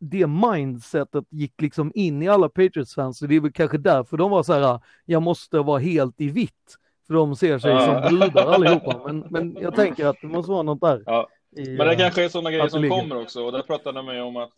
det 0.00 0.26
mindsetet 0.26 1.24
gick 1.30 1.60
liksom 1.60 1.92
in 1.94 2.22
i 2.22 2.28
alla 2.28 2.48
Patriots-fans, 2.48 3.18
så 3.18 3.26
det 3.26 3.36
är 3.36 3.40
väl 3.40 3.52
kanske 3.52 3.78
därför 3.78 4.16
de 4.16 4.30
var 4.30 4.42
så 4.42 4.52
här, 4.52 4.80
jag 5.04 5.22
måste 5.22 5.58
vara 5.58 5.78
helt 5.78 6.20
i 6.20 6.28
vitt, 6.28 6.76
för 7.06 7.14
de 7.14 7.36
ser 7.36 7.58
sig 7.58 7.80
som 7.80 8.18
brudar 8.18 8.46
allihopa. 8.46 9.00
Men, 9.06 9.26
men 9.30 9.56
jag 9.60 9.74
tänker 9.74 10.06
att 10.06 10.16
det 10.20 10.26
måste 10.26 10.52
vara 10.52 10.62
något 10.62 10.80
där. 10.80 11.02
Ja. 11.06 11.28
I, 11.56 11.70
Men 11.70 11.86
det 11.86 11.96
kanske 11.96 12.24
är 12.24 12.28
sådana 12.28 12.50
grejer 12.50 12.68
som 12.68 12.82
ligger. 12.82 13.00
kommer 13.00 13.22
också. 13.22 13.44
Och 13.44 13.52
där 13.52 13.62
pratade 13.62 14.12
de 14.12 14.20
om 14.20 14.36
att 14.36 14.52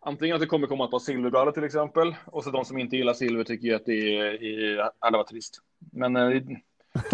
antingen 0.00 0.34
att 0.34 0.40
det 0.40 0.46
kommer 0.46 0.66
komma 0.66 0.84
ett 0.84 0.90
par 0.90 0.98
silverbrallor 0.98 1.52
till 1.52 1.64
exempel. 1.64 2.14
Och 2.24 2.44
så 2.44 2.50
de 2.50 2.64
som 2.64 2.78
inte 2.78 2.96
gillar 2.96 3.14
silver 3.14 3.44
tycker 3.44 3.68
ju 3.68 3.74
att 3.74 3.86
det 3.86 4.16
är, 4.16 4.44
är 4.44 4.90
alla 4.98 5.18
var 5.18 5.24
trist. 5.24 5.58
Men 5.92 6.16
eh, 6.16 6.42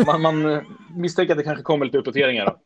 man, 0.06 0.22
man 0.22 0.64
misstänker 0.96 1.32
att 1.32 1.38
det 1.38 1.44
kanske 1.44 1.62
kommer 1.62 1.85
lite 1.85 1.98
uppdateringar. 1.98 2.46
Då. 2.46 2.58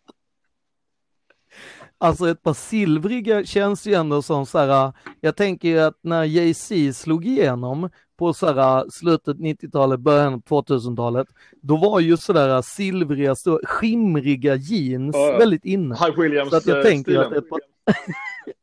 Alltså 1.98 2.28
ett 2.28 2.42
par 2.42 2.54
silvriga 2.54 3.44
känns 3.44 3.86
ju 3.86 3.94
ändå 3.94 4.22
som 4.22 4.46
så 4.46 4.58
här, 4.58 4.92
jag 5.20 5.36
tänker 5.36 5.68
ju 5.68 5.78
att 5.78 5.98
när 6.02 6.24
Jay-Z 6.24 6.92
slog 6.94 7.26
igenom 7.26 7.90
på 8.16 8.34
så 8.34 8.46
här, 8.52 8.90
slutet 8.90 9.36
90-talet, 9.36 10.00
början 10.00 10.34
av 10.34 10.40
2000-talet, 10.42 11.26
då 11.60 11.76
var 11.76 12.00
ju 12.00 12.16
sådär 12.16 12.62
silvriga, 12.62 13.34
så, 13.34 13.60
skimriga 13.64 14.54
jeans 14.54 15.16
Ja, 15.16 15.26
ja. 15.32 15.38
väldigt 15.38 15.64
inne. 15.64 15.94
High 15.94 16.20
Williams 16.20 16.50
Så 16.50 16.56
att 16.56 16.66
jag 16.66 16.78
eh, 16.78 16.84
tänker 16.84 17.18
att 17.18 17.32
ett 17.32 17.48
par... 17.50 17.60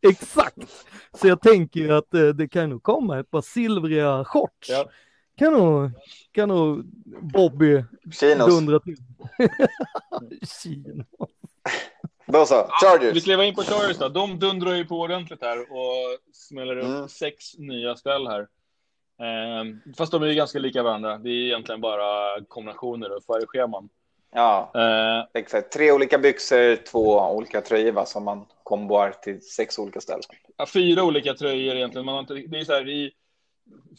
Exakt! 0.09 0.57
Så 1.13 1.27
jag 1.27 1.41
tänker 1.41 1.89
att 1.91 2.13
eh, 2.13 2.27
det 2.27 2.47
kan 2.47 2.69
nog 2.69 2.83
komma 2.83 3.19
ett 3.19 3.31
par 3.31 3.41
silvriga 3.41 4.23
shorts. 4.25 4.69
Ja. 4.69 4.85
Kan 5.37 5.53
nog, 5.53 5.91
kan 6.31 6.49
nog 6.49 6.85
Bobby 7.33 7.83
Chinos. 8.19 8.47
dundra 8.47 8.79
till. 8.79 8.95
Kino. 10.61 11.05
Då 12.27 12.45
så, 12.45 12.55
Vi 12.55 12.87
Chargers. 12.87 13.23
kliver 13.23 13.43
in 13.43 13.55
på 13.55 13.61
Chargers 13.61 13.97
då. 13.97 14.09
De 14.09 14.39
dundrar 14.39 14.73
ju 14.75 14.85
på 14.85 14.99
ordentligt 14.99 15.41
här 15.41 15.59
och 15.59 16.33
smäller 16.33 16.77
upp 16.77 16.85
Mm. 16.85 17.07
sex 17.07 17.57
nya 17.57 17.95
ställ 17.95 18.27
här. 18.27 18.47
Ehm, 19.19 19.80
fast 19.97 20.12
de 20.12 20.23
är 20.23 20.28
ju 20.28 20.34
ganska 20.34 20.60
lika 20.60 20.84
varandra. 20.84 21.17
Det 21.17 21.30
är 21.30 21.45
egentligen 21.45 21.82
bara 21.82 22.41
kombinationer 22.47 23.15
och 23.15 23.23
färgscheman. 23.23 23.89
Ja, 24.36 24.71
Ehm, 24.76 25.26
exakt. 25.34 25.71
Tre 25.71 25.91
olika 25.91 26.17
byxor, 26.17 26.76
två 26.76 27.19
olika 27.19 27.62
tröjor 27.62 27.91
va, 27.91 28.06
som 28.06 28.23
man 28.23 28.45
komboar 28.63 29.12
till 29.12 29.41
sex 29.41 29.80
olika 29.80 30.02
ställen. 30.02 30.21
ja, 30.58 30.65
fyra 30.73 31.04
olika 31.04 31.34
tröjor 31.34 31.76
egentligen. 31.76 32.06
Man 32.06 32.13
har 32.15 32.19
inte, 32.21 32.34
det 32.34 32.60
är 32.60 32.63
så 32.63 32.73
här, 32.73 32.89
i 32.89 33.12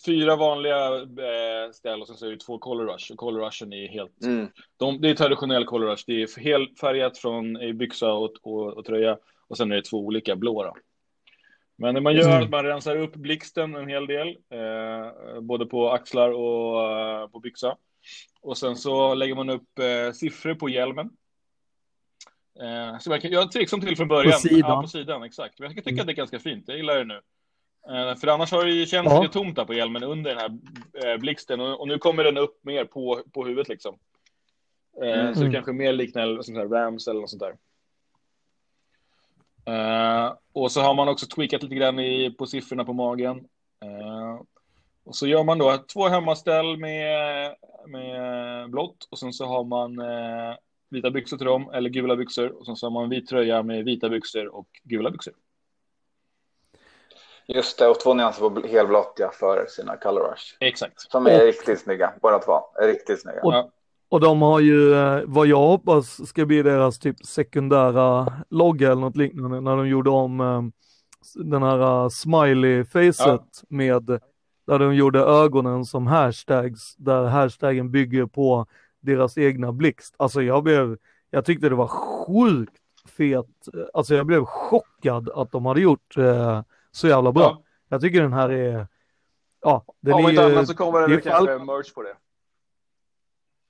fyra 0.06 0.36
vanliga 0.36 0.94
eh, 0.96 1.70
ställ 1.72 2.00
och 2.00 2.06
sen 2.06 2.16
så 2.16 2.26
är 2.26 2.30
det 2.30 2.36
två 2.36 2.58
color 2.58 2.84
rush. 2.86 3.12
Och 3.12 3.18
color 3.18 3.40
rushen 3.46 3.72
är 3.72 3.88
helt... 3.88 4.22
Mm. 4.22 4.48
De, 4.76 5.00
det 5.00 5.10
är 5.10 5.14
traditionell 5.14 5.64
color 5.64 5.86
rush. 5.86 6.04
Det 6.06 6.22
är 6.22 6.40
helt 6.40 6.78
färgat 6.80 7.18
från 7.18 7.58
byxa 7.78 8.12
och, 8.12 8.32
och, 8.42 8.76
och 8.76 8.84
tröja. 8.84 9.18
Och 9.48 9.56
sen 9.56 9.72
är 9.72 9.76
det 9.76 9.82
två 9.82 9.98
olika 9.98 10.36
blå 10.36 10.62
då. 10.62 10.74
Men 11.76 11.94
det 11.94 12.00
man 12.00 12.14
gör 12.14 12.28
är 12.38 12.42
att 12.42 12.50
man 12.50 12.64
rensar 12.64 12.96
upp 12.96 13.14
blixten 13.16 13.74
en 13.74 13.88
hel 13.88 14.06
del. 14.06 14.28
Eh, 14.28 15.40
både 15.40 15.66
på 15.66 15.90
axlar 15.90 16.30
och 16.30 16.90
eh, 16.92 17.28
på 17.28 17.38
byxa. 17.40 17.76
Och 18.40 18.58
sen 18.58 18.76
så 18.76 19.14
lägger 19.14 19.34
man 19.34 19.50
upp 19.50 19.78
eh, 19.78 20.12
siffror 20.12 20.54
på 20.54 20.68
hjälmen. 20.68 21.10
Eh, 22.60 22.98
så 22.98 23.10
man 23.10 23.20
kan, 23.20 23.30
jag 23.30 23.42
är 23.42 23.46
tveksam 23.48 23.80
till 23.80 23.96
från 23.96 24.08
början. 24.08 24.38
sidan. 24.38 24.70
Ja, 24.70 24.82
på 24.82 24.88
sidan, 24.88 25.22
exakt. 25.22 25.58
Men 25.60 25.74
jag 25.74 25.84
tycker 25.84 26.00
att 26.00 26.06
det 26.06 26.12
är 26.12 26.16
ganska 26.16 26.38
fint. 26.38 26.64
Jag 26.68 26.76
gillar 26.76 26.98
det 26.98 27.04
nu. 27.04 27.20
Eh, 27.88 28.16
för 28.16 28.26
annars 28.28 28.52
har 28.52 28.64
det 28.64 28.70
ju 28.72 28.86
känts 28.86 29.12
Ja. 29.12 29.22
lite 29.22 29.32
tomt 29.32 29.56
där 29.56 29.64
på 29.64 29.74
hjälmen 29.74 30.02
under 30.02 30.34
den 30.34 30.38
här 30.38 31.12
eh, 31.12 31.18
blixten. 31.20 31.60
Och, 31.60 31.80
och 31.80 31.88
nu 31.88 31.98
kommer 31.98 32.24
den 32.24 32.36
upp 32.36 32.64
mer 32.64 32.84
på, 32.84 33.22
på 33.32 33.44
huvudet 33.44 33.68
liksom. 33.68 33.98
Mm. 35.02 35.34
Så 35.34 35.40
det 35.40 35.46
Mm. 35.46 35.52
kanske 35.52 35.72
mer 35.72 35.92
liknar 35.92 36.42
sånt 36.42 36.58
här 36.58 36.68
Rams 36.68 37.08
eller 37.08 37.20
något 37.20 37.30
sånt 37.30 37.42
där. 37.42 37.56
Eh, 39.66 40.32
och 40.52 40.72
så 40.72 40.80
har 40.80 40.94
man 40.94 41.08
också 41.08 41.26
tweakat 41.26 41.62
lite 41.62 41.74
grann 41.74 41.98
i, 41.98 42.30
på 42.30 42.46
siffrorna 42.46 42.84
på 42.84 42.92
magen. 42.92 43.36
Eh, 43.84 44.40
och 45.04 45.16
så 45.16 45.26
gör 45.26 45.44
man 45.44 45.58
då 45.58 45.78
två 45.92 46.08
hemmaställ 46.08 46.76
med, 46.76 47.56
med 47.86 48.70
blått 48.70 49.08
och 49.10 49.18
sen 49.18 49.32
så 49.32 49.46
har 49.46 49.64
man 49.64 49.98
eh, 49.98 50.56
vita 50.88 51.10
byxor 51.10 51.36
till 51.36 51.46
dem, 51.46 51.70
eller 51.74 51.90
gula 51.90 52.16
byxor. 52.16 52.48
Och 52.48 52.66
sen 52.66 52.76
så 52.76 52.86
har 52.86 52.90
man 52.90 53.08
vit 53.08 53.28
tröja 53.28 53.62
med 53.62 53.84
vita 53.84 54.08
byxor 54.08 54.46
och 54.46 54.68
gula 54.82 55.10
byxor. 55.10 55.34
Just 57.46 57.78
det, 57.78 57.88
och 57.88 58.00
två 58.00 58.14
nyanser 58.14 58.50
på 58.50 58.66
helblått 58.66 59.16
ja, 59.18 59.30
för 59.30 59.66
sina 59.66 59.96
color 59.96 60.30
rush. 60.30 60.56
Exakt. 60.60 61.00
Som 61.00 61.26
är 61.26 61.40
Och- 61.40 61.46
riktigt 61.46 61.80
snygga, 61.80 62.12
båda 62.22 62.38
två. 62.38 62.60
Är 62.74 62.86
riktigt 62.86 63.22
snygga. 63.22 63.42
Och-. 63.42 63.70
Och 64.14 64.20
de 64.20 64.42
har 64.42 64.60
ju, 64.60 64.94
eh, 64.94 65.22
vad 65.26 65.46
jag 65.46 65.58
hoppas 65.60 66.28
ska 66.28 66.46
bli 66.46 66.62
deras 66.62 66.98
typ 66.98 67.26
sekundära 67.26 68.32
logga 68.50 68.92
eller 68.92 69.00
något 69.00 69.16
liknande 69.16 69.60
när 69.60 69.76
de 69.76 69.88
gjorde 69.88 70.10
om 70.10 70.40
eh, 70.40 70.62
den 71.34 71.62
här 71.62 71.78
uh, 71.78 72.08
smiley-facet 72.08 73.64
med, 73.68 74.20
där 74.66 74.78
de 74.78 74.94
gjorde 74.94 75.20
ögonen 75.20 75.84
som 75.84 76.06
hashtags, 76.06 76.96
där 76.96 77.24
hashtaggen 77.24 77.90
bygger 77.90 78.26
på 78.26 78.66
deras 79.00 79.38
egna 79.38 79.72
blixt. 79.72 80.14
Alltså 80.16 80.42
jag 80.42 80.62
blev, 80.62 80.96
jag 81.30 81.44
tyckte 81.44 81.68
det 81.68 81.74
var 81.74 81.88
sjukt 81.88 82.82
fet, 83.08 83.68
alltså 83.94 84.14
jag 84.14 84.26
blev 84.26 84.44
chockad 84.44 85.28
att 85.28 85.52
de 85.52 85.66
hade 85.66 85.80
gjort 85.80 86.16
eh, 86.16 86.62
så 86.90 87.08
jävla 87.08 87.32
bra. 87.32 87.42
Ja. 87.42 87.62
Jag 87.88 88.00
tycker 88.00 88.22
den 88.22 88.32
här 88.32 88.48
är, 88.48 88.86
ja, 89.62 89.84
den 90.00 90.14
Om 90.14 90.24
är 90.24 90.30
inte 90.30 90.44
annat 90.46 90.68
så 90.68 90.74
kommer 90.74 91.08
det 91.08 91.16
det 91.16 91.20
kanske 91.20 91.58
merch 91.58 91.94
på 91.94 92.02
det. 92.02 92.14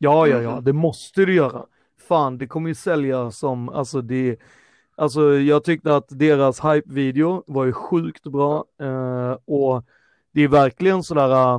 Ja, 0.05 0.27
ja, 0.27 0.41
ja, 0.43 0.55
Mhm. 0.55 0.65
det 0.65 0.73
måste 0.73 1.25
du 1.25 1.35
göra. 1.35 1.65
Fan, 2.09 2.39
det 2.39 2.47
kommer 2.47 2.69
ju 2.69 2.75
sälja 2.75 3.31
som, 3.31 3.69
alltså 3.69 4.01
det, 4.01 4.37
alltså 4.97 5.35
jag 5.35 5.65
tyckte 5.65 5.97
att 5.97 6.07
deras 6.09 6.61
hype-video 6.65 7.43
var 7.47 7.65
ju 7.65 7.73
sjukt 7.73 8.23
bra 8.27 8.65
eh, 8.81 9.37
och 9.47 9.85
det 10.33 10.43
är 10.43 10.49
verkligen 10.49 11.03
sådär, 11.03 11.55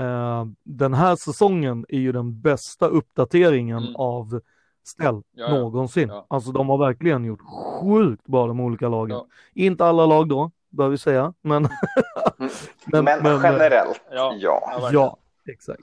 eh, 0.00 0.44
den 0.64 0.94
här 0.94 1.16
säsongen 1.16 1.84
är 1.88 1.98
ju 1.98 2.12
den 2.12 2.40
bästa 2.40 2.86
uppdateringen 2.86 3.78
Mm. 3.82 3.96
av 3.96 4.40
ställ 4.84 5.22
Ja, 5.32 5.44
ja. 5.48 5.50
någonsin. 5.54 6.08
Ja. 6.08 6.26
Alltså 6.30 6.52
de 6.52 6.68
har 6.68 6.78
verkligen 6.78 7.24
gjort 7.24 7.42
sjukt 7.80 8.26
bra 8.26 8.46
de 8.46 8.60
olika 8.60 8.88
lagen. 8.88 9.16
Ja. 9.16 9.26
Inte 9.54 9.84
alla 9.84 10.06
lag 10.06 10.28
då, 10.28 10.50
bör 10.70 10.88
vi 10.88 10.98
säga, 10.98 11.32
men, 11.42 11.62
Men, 12.86 13.04
men- 13.04 13.40
generellt, 13.42 14.00
Ja. 14.12 14.34
ja. 14.40 14.88
Ja, 14.92 15.16
exakt. 15.48 15.80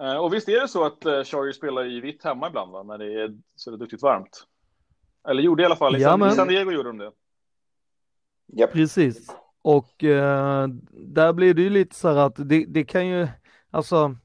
Eh, 0.00 0.16
Och 0.16 0.34
visst 0.34 0.48
är 0.48 0.60
det 0.60 0.68
så 0.68 0.84
att 0.84 1.06
uh, 1.06 1.24
Chargers 1.24 1.56
spelar 1.56 1.86
i 1.86 2.00
vitt 2.00 2.24
hemma 2.24 2.48
ibland, 2.48 2.72
va? 2.72 2.82
när 2.82 2.98
det 2.98 3.22
är 3.22 3.38
så 3.56 3.70
det 3.70 3.76
är 3.76 3.78
duktigt 3.78 4.02
varmt? 4.02 4.46
Eller 5.28 5.42
gjorde 5.42 5.62
i 5.62 5.66
alla 5.66 5.76
fall, 5.76 5.96
i 5.96 6.00
Ja, 6.00 6.10
San, 6.18 6.28
i 6.28 6.34
San 6.34 6.48
Diego 6.48 6.70
gjorde 6.72 6.88
de 6.88 6.98
det. 6.98 7.10
Japp. 8.46 8.72
Precis. 8.72 9.26
Och 9.62 10.04
eh, 10.04 10.66
där 10.92 11.32
blir 11.32 11.54
det 11.54 11.62
ju 11.62 11.70
lite 11.70 11.94
så 11.96 12.08
här 12.08 12.16
att 12.16 12.34
det, 12.36 12.64
det 12.68 12.84
kan 12.84 13.06
ju, 13.06 13.28
alltså, 13.70 14.16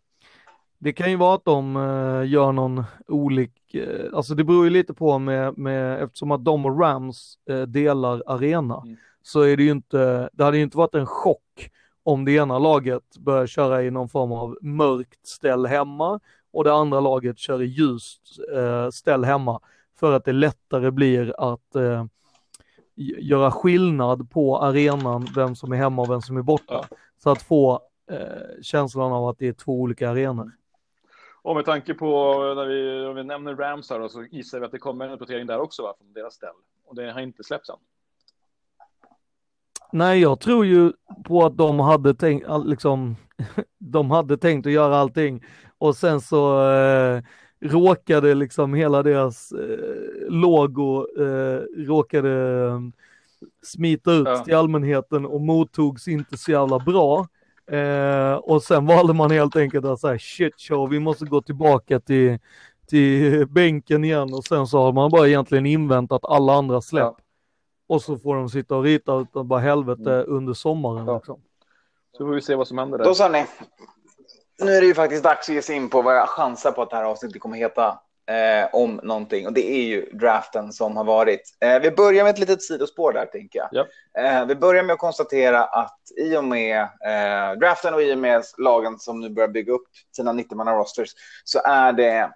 det 0.77 0.93
kan 0.93 1.09
ju 1.11 1.15
vara 1.17 1.35
att 1.35 1.45
de 1.45 1.75
eh, 1.75 2.29
gör 2.31 2.51
någon 2.51 2.83
olik, 3.07 3.73
eh, 3.75 4.05
alltså 4.13 4.35
det 4.35 4.43
beror 4.43 4.63
ju 4.63 4.69
lite 4.69 4.93
på 4.93 5.19
med, 5.19 5.57
med 5.57 6.03
eftersom 6.03 6.31
att 6.31 6.45
de 6.45 6.65
och 6.65 6.79
Rams 6.79 7.37
eh, 7.49 7.61
delar 7.61 8.23
arena, 8.25 8.81
Mm. 8.85 8.97
så 9.21 9.41
är 9.41 9.57
det 9.57 9.63
ju 9.63 9.71
inte, 9.71 10.29
det 10.33 10.43
hade 10.43 10.57
ju 10.57 10.63
inte 10.63 10.77
varit 10.77 10.95
en 10.95 11.05
chock 11.05 11.71
om 12.07 12.25
det 12.25 12.31
ena 12.31 12.59
laget 12.59 13.17
börjar 13.17 13.47
köra 13.47 13.83
i 13.83 13.91
någon 13.91 14.09
form 14.09 14.31
av 14.31 14.57
mörkt 14.61 15.27
ställ 15.27 15.65
hemma 15.65 16.19
och 16.51 16.63
det 16.63 16.73
andra 16.73 16.99
laget 16.99 17.37
kör 17.37 17.61
i 17.61 17.65
ljust 17.65 18.21
eh, 18.53 18.89
ställ 18.89 19.23
hemma 19.23 19.59
för 19.99 20.13
att 20.13 20.25
det 20.25 20.31
lättare 20.31 20.91
blir 20.91 21.53
att 21.53 21.75
eh, 21.75 22.05
göra 23.19 23.51
skillnad 23.51 24.31
på 24.31 24.57
arenan, 24.57 25.27
vem 25.35 25.55
som 25.55 25.71
är 25.71 25.77
hemma 25.77 26.01
och 26.01 26.09
vem 26.09 26.21
som 26.21 26.37
är 26.37 26.41
borta. 26.41 26.87
Så 27.23 27.29
att 27.29 27.41
få 27.41 27.81
eh, 28.11 28.61
känslan 28.61 29.11
av 29.11 29.27
att 29.27 29.39
det 29.39 29.47
är 29.47 29.53
två 29.53 29.81
olika 29.81 30.09
arenor. 30.09 30.51
Och 31.41 31.55
med 31.55 31.65
tanke 31.65 31.93
på 31.93 32.33
när 32.55 32.65
vi, 32.65 33.05
om 33.05 33.15
vi 33.15 33.23
nämner 33.23 33.55
Rams 33.55 33.89
här 33.89 33.99
då, 33.99 34.09
så 34.09 34.23
gissar 34.23 34.59
vi 34.59 34.65
att 34.65 34.71
det 34.71 34.79
kommer 34.79 35.05
en 35.05 35.11
uppdatering 35.11 35.47
där 35.47 35.59
också 35.59 35.83
va, 35.83 35.93
från 35.97 36.13
deras 36.13 36.33
ställ. 36.33 36.55
Och 36.85 36.95
det 36.95 37.11
har 37.11 37.21
inte 37.21 37.43
släppts 37.43 37.69
än. 37.69 37.77
Nej, 39.91 40.19
jag 40.21 40.39
tror 40.39 40.65
ju 40.65 40.91
på 41.23 41.45
att 41.45 41.57
de 41.57 41.79
hade 41.79 42.13
tänkt, 42.13 42.47
liksom, 42.65 43.15
de 43.79 44.11
hade 44.11 44.37
tänkt 44.37 44.65
att 44.65 44.71
göra 44.73 44.97
allting 44.97 45.43
och 45.77 45.95
sen 45.95 46.21
så 46.21 46.69
eh, 46.71 47.21
råkade 47.61 48.35
liksom 48.35 48.73
hela 48.73 49.03
deras 49.03 49.51
eh, 49.51 50.29
logo 50.29 51.05
eh, 51.19 51.61
råkade 51.85 52.63
eh, 52.65 52.79
smita 53.63 54.11
ut 54.11 54.27
Ja. 54.27 54.37
till 54.43 54.55
allmänheten 54.55 55.25
och 55.25 55.41
mottogs 55.41 56.07
inte 56.07 56.37
så 56.37 56.51
jävla 56.51 56.79
bra. 56.79 57.27
Eh, 57.71 58.33
och 58.33 58.63
sen 58.63 58.85
valde 58.85 59.13
man 59.13 59.31
helt 59.31 59.55
enkelt 59.55 59.85
att 59.85 59.99
säga 59.99 60.19
shit 60.19 60.53
show, 60.61 60.89
vi 60.89 60.99
måste 60.99 61.25
gå 61.25 61.41
tillbaka 61.41 61.99
till, 61.99 62.39
till 62.87 63.47
bänken 63.49 64.03
igen 64.03 64.33
och 64.33 64.43
sen 64.43 64.67
så 64.67 64.81
har 64.81 64.93
man 64.93 65.11
bara 65.11 65.27
egentligen 65.27 65.65
inväntat 65.65 66.21
alla 66.25 66.53
andra 66.53 66.81
släpp. 66.81 67.03
Ja. 67.03 67.17
Och 67.89 68.01
så 68.01 68.17
får 68.17 68.35
de 68.35 68.49
sitta 68.49 68.75
och 68.75 68.83
rita 68.83 69.15
utan 69.15 69.47
bara 69.47 69.59
helvete 69.59 70.13
Mm. 70.13 70.25
under 70.27 70.53
sommaren. 70.53 71.05
Ja. 71.07 71.15
Liksom. 71.15 71.41
Så 72.17 72.25
får 72.25 72.33
vi 72.33 72.41
se 72.41 72.55
vad 72.55 72.67
som 72.67 72.77
händer 72.77 72.97
där. 72.97 73.05
Då 73.05 73.13
sa 73.15 73.27
ni. 73.29 73.45
Nu 74.63 74.71
är 74.71 74.81
det 74.81 74.87
ju 74.87 74.93
faktiskt 74.93 75.23
dags 75.23 75.49
att 75.49 75.55
ge 75.55 75.61
sig 75.61 75.75
in 75.75 75.89
på 75.89 76.01
vad 76.01 76.15
jag 76.15 76.29
chansar 76.29 76.71
på 76.71 76.81
att 76.81 76.89
det 76.89 76.95
här 76.95 77.03
avsnittet 77.03 77.41
kommer 77.41 77.57
heta 77.57 77.99
eh, 78.29 78.69
om 78.75 78.99
någonting. 79.03 79.47
Och 79.47 79.53
det 79.53 79.71
är 79.71 79.83
ju 79.83 80.09
draften 80.13 80.71
som 80.71 80.97
har 80.97 81.03
varit. 81.03 81.41
Eh, 81.59 81.79
vi 81.79 81.91
börjar 81.91 82.23
med 82.23 82.33
ett 82.33 82.39
litet 82.39 82.63
sidospår 82.63 83.13
där, 83.13 83.25
tänker 83.25 83.59
jag. 83.59 83.69
Ja. 83.71 84.21
Eh, 84.21 84.45
vi 84.45 84.55
börjar 84.55 84.83
med 84.83 84.93
att 84.93 84.99
konstatera 84.99 85.63
att 85.63 85.99
i 86.17 86.37
och 86.37 86.43
med 86.43 86.81
eh, 86.81 87.59
draften 87.59 87.93
och 87.93 88.01
i 88.01 88.13
och 88.13 88.17
med 88.17 88.43
lagen 88.57 88.99
som 88.99 89.19
nu 89.19 89.29
börjar 89.29 89.49
bygga 89.49 89.73
upp 89.73 89.87
sina 90.15 90.33
90-manna-rosters 90.33 91.09
så 91.43 91.59
är 91.65 91.93
det 91.93 92.31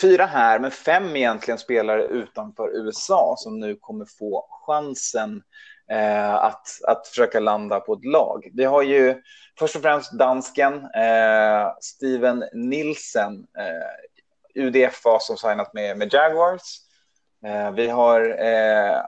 fyra 0.00 0.26
här, 0.26 0.58
men 0.58 0.70
fem 0.70 1.16
egentligen 1.16 1.58
spelare 1.58 2.04
utanför 2.04 2.76
USA 2.76 3.34
som 3.38 3.60
nu 3.60 3.76
kommer 3.80 4.04
få 4.18 4.46
chansen 4.66 5.42
eh, 5.90 6.34
att, 6.34 6.66
att 6.88 7.06
försöka 7.06 7.40
landa 7.40 7.80
på 7.80 7.92
ett 7.92 8.04
lag. 8.04 8.50
Vi 8.54 8.64
har 8.64 8.82
ju 8.82 9.22
först 9.58 9.76
och 9.76 9.82
främst 9.82 10.12
dansken 10.12 10.74
eh, 10.74 11.72
Steven 11.80 12.44
Nilsen, 12.52 13.46
eh, 13.58 14.62
UDFA 14.62 15.18
som 15.20 15.36
signat 15.36 15.74
med, 15.74 15.98
med 15.98 16.14
Jaguars. 16.14 16.78
Eh, 17.46 17.70
vi 17.72 17.88
har 17.88 18.44
eh, 18.44 19.02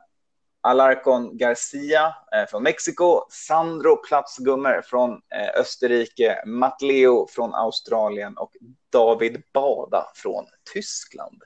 Alarcon 0.67 1.37
Garcia 1.37 2.15
eh, 2.35 2.47
från 2.51 2.63
Mexiko, 2.63 3.27
Sandro 3.31 3.97
Platzgummer 3.97 4.83
från 4.85 5.11
eh, 5.11 5.61
Österrike, 5.61 6.43
Matleo 6.47 7.27
från 7.31 7.55
Australien 7.55 8.37
och 8.37 8.53
David 8.95 9.43
Bada 9.53 10.07
från 10.15 10.47
Tyskland. 10.73 11.43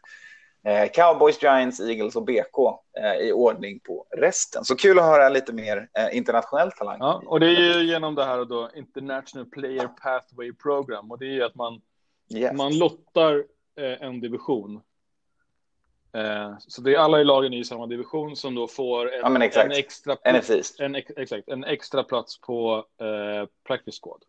Eh, 0.65 0.91
Cowboys, 0.91 1.43
Giants, 1.43 1.81
Eagles 1.81 2.17
och 2.17 2.25
BK 2.25 2.59
eh, 2.99 3.29
i 3.29 3.33
ordning 3.33 3.81
på 3.81 4.07
resten. 4.17 4.65
Så 4.65 4.77
kul 4.77 4.99
att 4.99 5.05
höra 5.05 5.29
lite 5.29 5.53
mer 5.53 5.89
eh, 5.99 6.17
internationell 6.17 6.73
talang. 6.73 6.97
Ja, 7.01 7.23
och 7.27 7.41
det 7.41 7.47
är 7.47 7.79
ju 7.79 7.91
genom 7.91 8.15
det 8.15 8.25
här 8.25 8.45
då 8.45 8.71
International 8.77 9.47
Player 9.47 9.89
Pathway 10.03 10.53
Program 10.53 11.11
och 11.11 11.19
det 11.19 11.27
är 11.27 11.33
ju 11.33 11.43
att 11.43 11.55
man, 11.55 11.81
yes. 12.35 12.53
man 12.53 12.79
lottar 12.79 13.45
en 14.01 14.21
division. 14.21 14.81
Så 16.59 16.81
det 16.83 16.95
är 16.95 16.99
alla 16.99 17.21
i 17.21 17.25
lagen 17.25 17.53
i 17.53 17.65
samma 17.65 17.87
division 17.87 18.37
som 18.37 18.55
då 18.55 18.69
får 18.69 19.13
en, 19.13 19.21
ja, 19.21 19.27
en 19.27 19.73
extra, 19.73 20.17
plats, 20.17 20.81
en, 20.81 20.95
exakt, 20.95 21.49
en 21.49 21.65
extra 21.65 22.03
plats 22.03 22.41
på 22.41 22.85
eh, 23.01 23.49
practice 23.67 24.01
squad. 24.03 24.25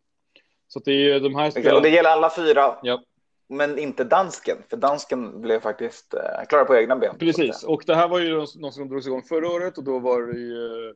Så 0.70 0.80
det 0.80 0.92
är 0.92 0.96
ju 0.96 1.20
de 1.20 1.36
här 1.36 1.52
spelarna... 1.52 1.76
Och 1.76 1.82
det 1.82 1.90
gäller 1.90 2.10
alla 2.10 2.30
fyra. 2.36 2.76
Ja 2.84 3.04
men 3.50 3.80
inte 3.80 4.04
dansken, 4.04 4.58
för 4.70 4.78
dansken 4.78 5.42
blev 5.42 5.60
faktiskt 5.60 6.14
eh, 6.14 6.46
klar 6.50 6.66
på 6.66 6.76
egna 6.76 6.96
ben. 6.96 7.18
Precis, 7.18 7.64
och 7.64 7.84
det 7.86 7.96
här 7.96 8.08
var 8.08 8.20
ju 8.20 8.38
något 8.56 8.74
som 8.74 8.90
drogs 8.90 9.08
igång 9.08 9.24
förra 9.24 9.48
året 9.48 9.78
och 9.78 9.84
då 9.84 10.00
var 10.00 10.22
det 10.22 10.40
ju 10.40 10.88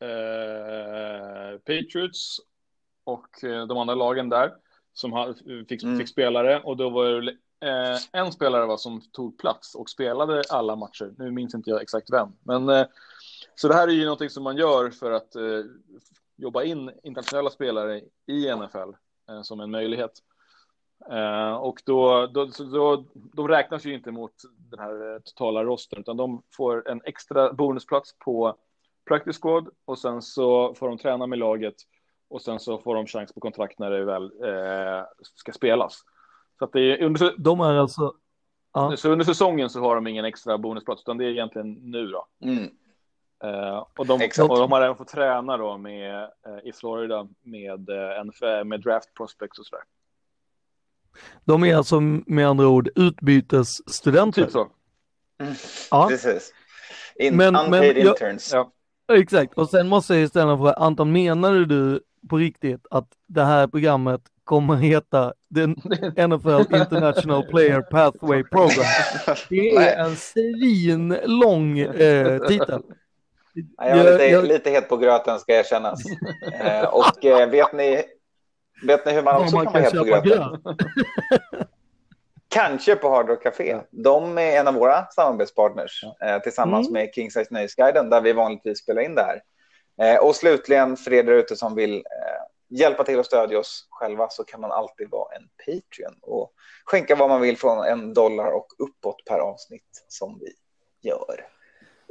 eh, 0.00 1.58
Patriots 1.58 2.40
och 3.04 3.44
eh, 3.44 3.66
de 3.66 3.78
andra 3.78 3.94
lagen 3.94 4.28
där 4.28 4.52
som 4.92 5.34
fick, 5.68 5.82
mm. 5.82 5.98
fick 5.98 6.08
spelare 6.08 6.60
och 6.60 6.76
då 6.76 6.90
var 6.90 7.04
det 7.04 7.32
eh, 7.68 7.98
en 8.12 8.32
spelare 8.32 8.66
var 8.66 8.76
som 8.76 9.00
tog 9.00 9.38
plats 9.38 9.74
och 9.74 9.90
spelade 9.90 10.42
alla 10.50 10.76
matcher. 10.76 11.14
Nu 11.18 11.30
minns 11.30 11.54
inte 11.54 11.70
jag 11.70 11.82
exakt 11.82 12.12
vem, 12.12 12.28
men 12.42 12.68
eh, 12.68 12.86
så 13.54 13.68
det 13.68 13.74
här 13.74 13.88
är 13.88 13.92
ju 13.92 14.04
någonting 14.04 14.30
som 14.30 14.42
man 14.42 14.56
gör 14.56 14.90
för 14.90 15.10
att 15.10 15.36
eh, 15.36 15.42
jobba 16.42 16.62
in 16.62 16.90
internationella 17.02 17.50
spelare 17.50 18.00
i 18.26 18.54
NFL 18.54 18.90
eh, 19.28 19.42
som 19.42 19.60
en 19.60 19.70
möjlighet. 19.70 20.12
Uh, 21.12 21.52
och 21.52 21.82
då, 21.84 22.26
då, 22.26 22.46
då, 22.72 23.04
de 23.14 23.48
räknas 23.48 23.84
ju 23.86 23.94
inte 23.94 24.10
mot 24.10 24.32
den 24.70 24.78
här 24.78 25.14
eh, 25.14 25.20
totala 25.20 25.64
rosten, 25.64 26.00
utan 26.00 26.16
de 26.16 26.42
får 26.56 26.88
en 26.88 27.00
extra 27.04 27.52
bonusplats 27.52 28.18
på 28.18 28.56
practice 29.08 29.38
squad 29.40 29.68
och 29.84 29.98
sen 29.98 30.22
så 30.22 30.74
får 30.74 30.88
de 30.88 30.98
träna 30.98 31.26
med 31.26 31.38
laget 31.38 31.74
och 32.28 32.42
sen 32.42 32.60
så 32.60 32.78
får 32.78 32.94
de 32.94 33.06
chans 33.06 33.32
på 33.32 33.40
kontrakt 33.40 33.78
när 33.78 33.90
det 33.90 34.04
väl 34.04 34.24
uh, 34.24 35.04
ska 35.22 35.52
spelas. 35.52 36.02
Så 36.58 36.64
att 36.64 36.72
det 36.72 36.80
är 36.80 37.02
under, 37.02 37.34
de 37.38 37.60
är 37.60 37.74
alltså... 37.74 38.14
Ja. 38.74 38.96
Så 38.96 39.10
under 39.10 39.24
säsongen 39.24 39.70
så 39.70 39.80
har 39.80 39.94
de 39.94 40.06
ingen 40.06 40.24
extra 40.24 40.58
bonusplats, 40.58 41.02
utan 41.02 41.18
det 41.18 41.24
är 41.24 41.30
egentligen 41.30 41.72
nu 41.72 42.06
då. 42.06 42.26
Mm. 42.44 42.70
Uh, 43.44 43.84
och, 43.96 44.06
de, 44.06 44.30
och 44.48 44.58
de 44.58 44.72
har 44.72 44.82
även 44.82 44.96
fått 44.96 45.08
träna 45.08 45.56
då 45.56 45.78
med, 45.78 46.30
i 46.64 46.72
Florida 46.72 47.28
med, 47.42 47.88
NFL, 48.26 48.64
med 48.64 48.80
draft 48.80 49.14
prospects 49.14 49.58
och 49.58 49.66
sådär. 49.66 49.84
De 51.44 51.64
är 51.64 51.76
alltså 51.76 52.00
med 52.00 52.48
andra 52.48 52.68
ord 52.68 52.88
utbytesstudenter. 52.94 54.42
Typ 54.42 54.52
så. 54.52 54.68
Mm. 55.40 55.54
Ja. 55.90 56.08
Precis. 56.08 56.52
In, 57.14 57.36
men, 57.36 57.56
unpaid 57.56 57.96
men, 57.96 58.06
interns. 58.06 58.52
Ja. 58.52 58.72
Exakt, 59.12 59.54
och 59.54 59.70
sen 59.70 59.88
måste 59.88 60.14
jag 60.14 60.28
ställa 60.28 60.52
en 60.52 60.58
fråga. 60.58 60.72
Anton, 60.72 61.12
menar 61.12 61.52
du 61.52 62.00
på 62.28 62.36
riktigt 62.36 62.86
att 62.90 63.08
det 63.26 63.44
här 63.44 63.66
programmet 63.66 64.20
kommer 64.44 64.74
heta 64.74 65.34
den 65.48 65.70
NFL 66.28 66.74
International 66.76 67.46
Player 67.46 67.80
Pathway 67.80 68.42
Program? 68.42 68.84
Det 69.48 69.76
är 69.76 70.04
en 70.04 70.16
svinlång 70.16 71.78
eh, 71.78 72.38
titel. 72.46 72.82
Jag 73.76 73.88
är 73.88 74.12
lite, 74.12 74.24
jag... 74.24 74.44
lite 74.44 74.70
het 74.70 74.88
på 74.88 74.96
gröten 74.96 75.38
ska 75.38 75.52
erkännas. 75.52 76.00
eh, 76.60 76.84
och 76.84 77.24
eh, 77.24 77.48
vet 77.50 77.72
ni 77.72 78.02
Vet 78.86 79.06
ni 79.06 79.12
hur 79.12 79.22
man 79.22 79.42
också 79.42 79.56
man 79.56 79.64
kan 79.64 79.72
vara 79.72 79.82
helt 79.82 79.98
på 79.98 80.04
gröten? 80.04 80.58
Kanske 82.48 82.96
på 82.96 83.08
Hard 83.08 83.28
Rock 83.28 83.42
Café. 83.42 83.80
De 83.90 84.38
är 84.38 84.60
en 84.60 84.68
av 84.68 84.74
våra 84.74 85.06
samarbetspartners 85.06 86.00
ja. 86.02 86.26
eh, 86.26 86.42
tillsammans 86.42 86.88
mm. 86.88 87.02
med 87.02 87.14
King 87.14 87.30
Size 87.30 87.48
Nöjesguiden 87.50 88.10
där 88.10 88.20
vi 88.20 88.32
vanligtvis 88.32 88.78
spelar 88.78 89.02
in 89.02 89.14
det 89.14 89.22
här. 89.22 89.42
Eh, 90.02 90.20
och 90.20 90.36
slutligen 90.36 90.96
för 90.96 91.12
er 91.12 91.22
där 91.22 91.32
ute 91.32 91.56
som 91.56 91.74
vill 91.74 92.02
hjälpa 92.68 93.04
till 93.04 93.18
och 93.18 93.26
stödja 93.26 93.58
oss 93.58 93.86
själva 93.90 94.28
så 94.28 94.44
kan 94.44 94.60
man 94.60 94.72
alltid 94.72 95.10
vara 95.10 95.36
en 95.36 95.48
Patreon 95.66 96.18
och 96.22 96.52
skänka 96.84 97.16
vad 97.16 97.28
man 97.28 97.40
vill 97.40 97.58
från 97.58 97.84
en 97.84 98.14
dollar 98.14 98.52
och 98.52 98.66
uppåt 98.78 99.24
per 99.24 99.38
avsnitt 99.38 100.04
som 100.08 100.38
vi 100.40 100.52
gör. 101.08 101.46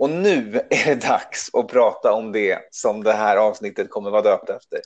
Och 0.01 0.09
nu 0.09 0.61
är 0.69 0.85
det 0.85 1.07
dags 1.07 1.49
att 1.53 1.67
prata 1.67 2.13
om 2.13 2.31
det 2.31 2.59
som 2.71 3.03
det 3.03 3.13
här 3.13 3.37
avsnittet 3.37 3.89
kommer 3.89 4.11
vara 4.11 4.21
döpt 4.21 4.49
efter. 4.49 4.79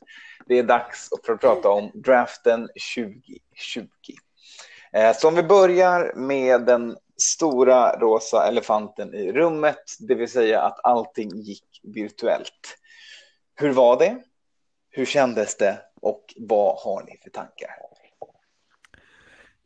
Det 0.45 0.60
är 0.60 0.63
dags 0.63 1.10
att 1.13 1.39
prata 1.39 1.69
om 1.69 1.91
draften 1.93 2.69
2020. 2.95 3.88
Eh, 4.93 5.15
så 5.15 5.28
om 5.28 5.36
vi 5.36 5.43
börjar 5.43 6.13
med 6.15 6.65
den 6.65 6.97
stora 7.17 7.99
rosa 7.99 8.47
elefanten 8.47 9.13
i 9.13 9.32
rummet, 9.32 9.84
det 9.99 10.15
vill 10.15 10.32
säga 10.32 10.62
att 10.62 10.86
allting 10.86 11.30
gick 11.36 11.82
virtuellt. 11.84 12.78
Hur 13.56 13.71
var 13.71 13.99
det? 13.99 14.17
Hur 14.89 15.06
kändes 15.06 15.58
det? 15.58 15.78
Och 16.01 16.34
vad 16.38 16.75
har 16.78 17.04
ni 17.04 17.17
för 17.23 17.30
tankar? 17.30 17.69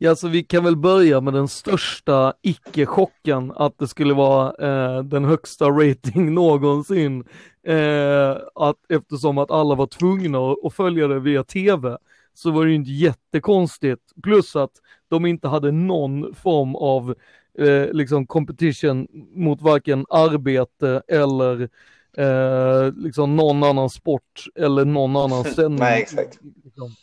Ja, 0.02 0.16
så 0.16 0.28
vi 0.28 0.42
kan 0.42 0.64
väl 0.64 0.76
börja 0.76 1.20
med 1.20 1.34
den 1.34 1.48
största 1.48 2.34
icke-chocken 2.42 3.52
att 3.56 3.78
det 3.78 3.88
skulle 3.88 4.14
vara 4.14 4.54
eh, 4.68 5.02
den 5.02 5.24
högsta 5.24 5.64
rating 5.64 6.34
någonsin. 6.34 7.24
Eh, 7.66 8.36
att, 8.54 8.76
eftersom 8.88 9.38
att 9.38 9.50
alla 9.50 9.74
var 9.74 9.86
tvungna 9.86 10.38
att 10.64 10.74
följa 10.74 11.08
det 11.08 11.20
via 11.20 11.44
tv 11.44 11.98
så 12.34 12.50
var 12.50 12.64
det 12.64 12.70
ju 12.70 12.76
inte 12.76 12.90
jättekonstigt. 12.90 14.02
Plus 14.22 14.56
att 14.56 14.70
de 15.08 15.26
inte 15.26 15.48
hade 15.48 15.72
någon 15.72 16.34
form 16.34 16.76
av 16.76 17.14
eh, 17.58 17.92
liksom 17.92 18.26
competition 18.26 19.06
mot 19.34 19.62
varken 19.62 20.06
arbete 20.08 21.02
eller 21.08 21.68
eh, 22.16 22.92
liksom 22.96 23.36
någon 23.36 23.62
annan 23.62 23.90
sport 23.90 24.44
eller 24.54 24.84
någon 24.84 25.16
annan 25.16 25.44
sändning. 25.54 25.78
Nej, 25.78 26.02
exakt. 26.02 26.38
Liksom 26.64 26.94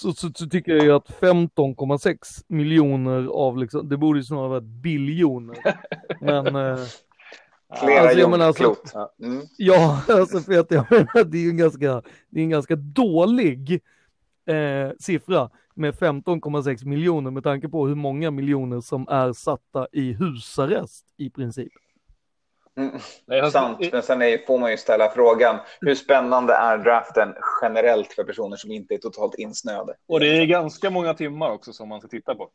så, 0.00 0.12
så, 0.12 0.30
så, 0.34 0.46
tycker 0.46 0.72
jag 0.72 0.84
ju 0.84 0.92
att 0.92 1.20
15,6 1.20 2.44
miljoner 2.48 3.26
av 3.26 3.58
liksom, 3.58 3.88
det 3.88 3.96
borde 3.96 4.18
ju 4.18 4.24
snarare 4.24 4.48
vara 4.48 4.60
biljoner. 4.60 5.56
Men 6.20 6.46
eh, 6.46 6.78
Flera 7.80 8.00
alltså, 8.00 8.18
jag 8.18 8.30
menar, 8.30 8.46
alltså, 8.46 8.76
mm. 9.22 9.42
Ja, 9.56 10.02
alltså 10.08 10.40
för 10.40 10.58
att 10.58 10.70
jag 10.70 10.86
menar 10.90 11.24
det 11.24 11.38
är 11.38 11.42
ju 11.42 11.50
en 11.50 11.56
ganska, 11.56 12.02
det 12.30 12.40
är 12.40 12.44
en 12.44 12.50
ganska 12.50 12.76
dålig 12.76 13.80
eh, 14.46 14.90
siffra 14.98 15.50
med 15.74 15.94
15,6 15.94 16.86
miljoner 16.86 17.30
med 17.30 17.44
tanke 17.44 17.68
på 17.68 17.86
hur 17.86 17.94
många 17.94 18.30
miljoner 18.30 18.80
som 18.80 19.08
är 19.08 19.32
satta 19.32 19.86
i 19.92 20.12
husarrest 20.12 21.06
i 21.16 21.30
princip. 21.30 21.72
Mm, 22.78 22.98
det 23.26 23.38
är 23.38 23.50
sant, 23.50 23.78
men 23.92 24.02
sen 24.02 24.22
är, 24.22 24.46
får 24.46 24.58
man 24.58 24.70
ju 24.70 24.76
ställa 24.76 25.10
frågan 25.10 25.58
hur 25.80 25.94
spännande 25.94 26.54
är 26.54 26.78
draften 26.78 27.34
generellt 27.62 28.12
för 28.12 28.24
personer 28.24 28.56
som 28.56 28.72
inte 28.72 28.94
är 28.94 28.98
totalt 28.98 29.34
insnöade? 29.34 29.94
Och 30.08 30.20
det 30.20 30.26
är 30.26 30.46
ganska 30.46 30.90
många 30.90 31.14
timmar 31.14 31.50
också 31.50 31.72
som 31.72 31.88
man 31.88 32.00
ska 32.00 32.08
titta 32.08 32.34
på. 32.34 32.50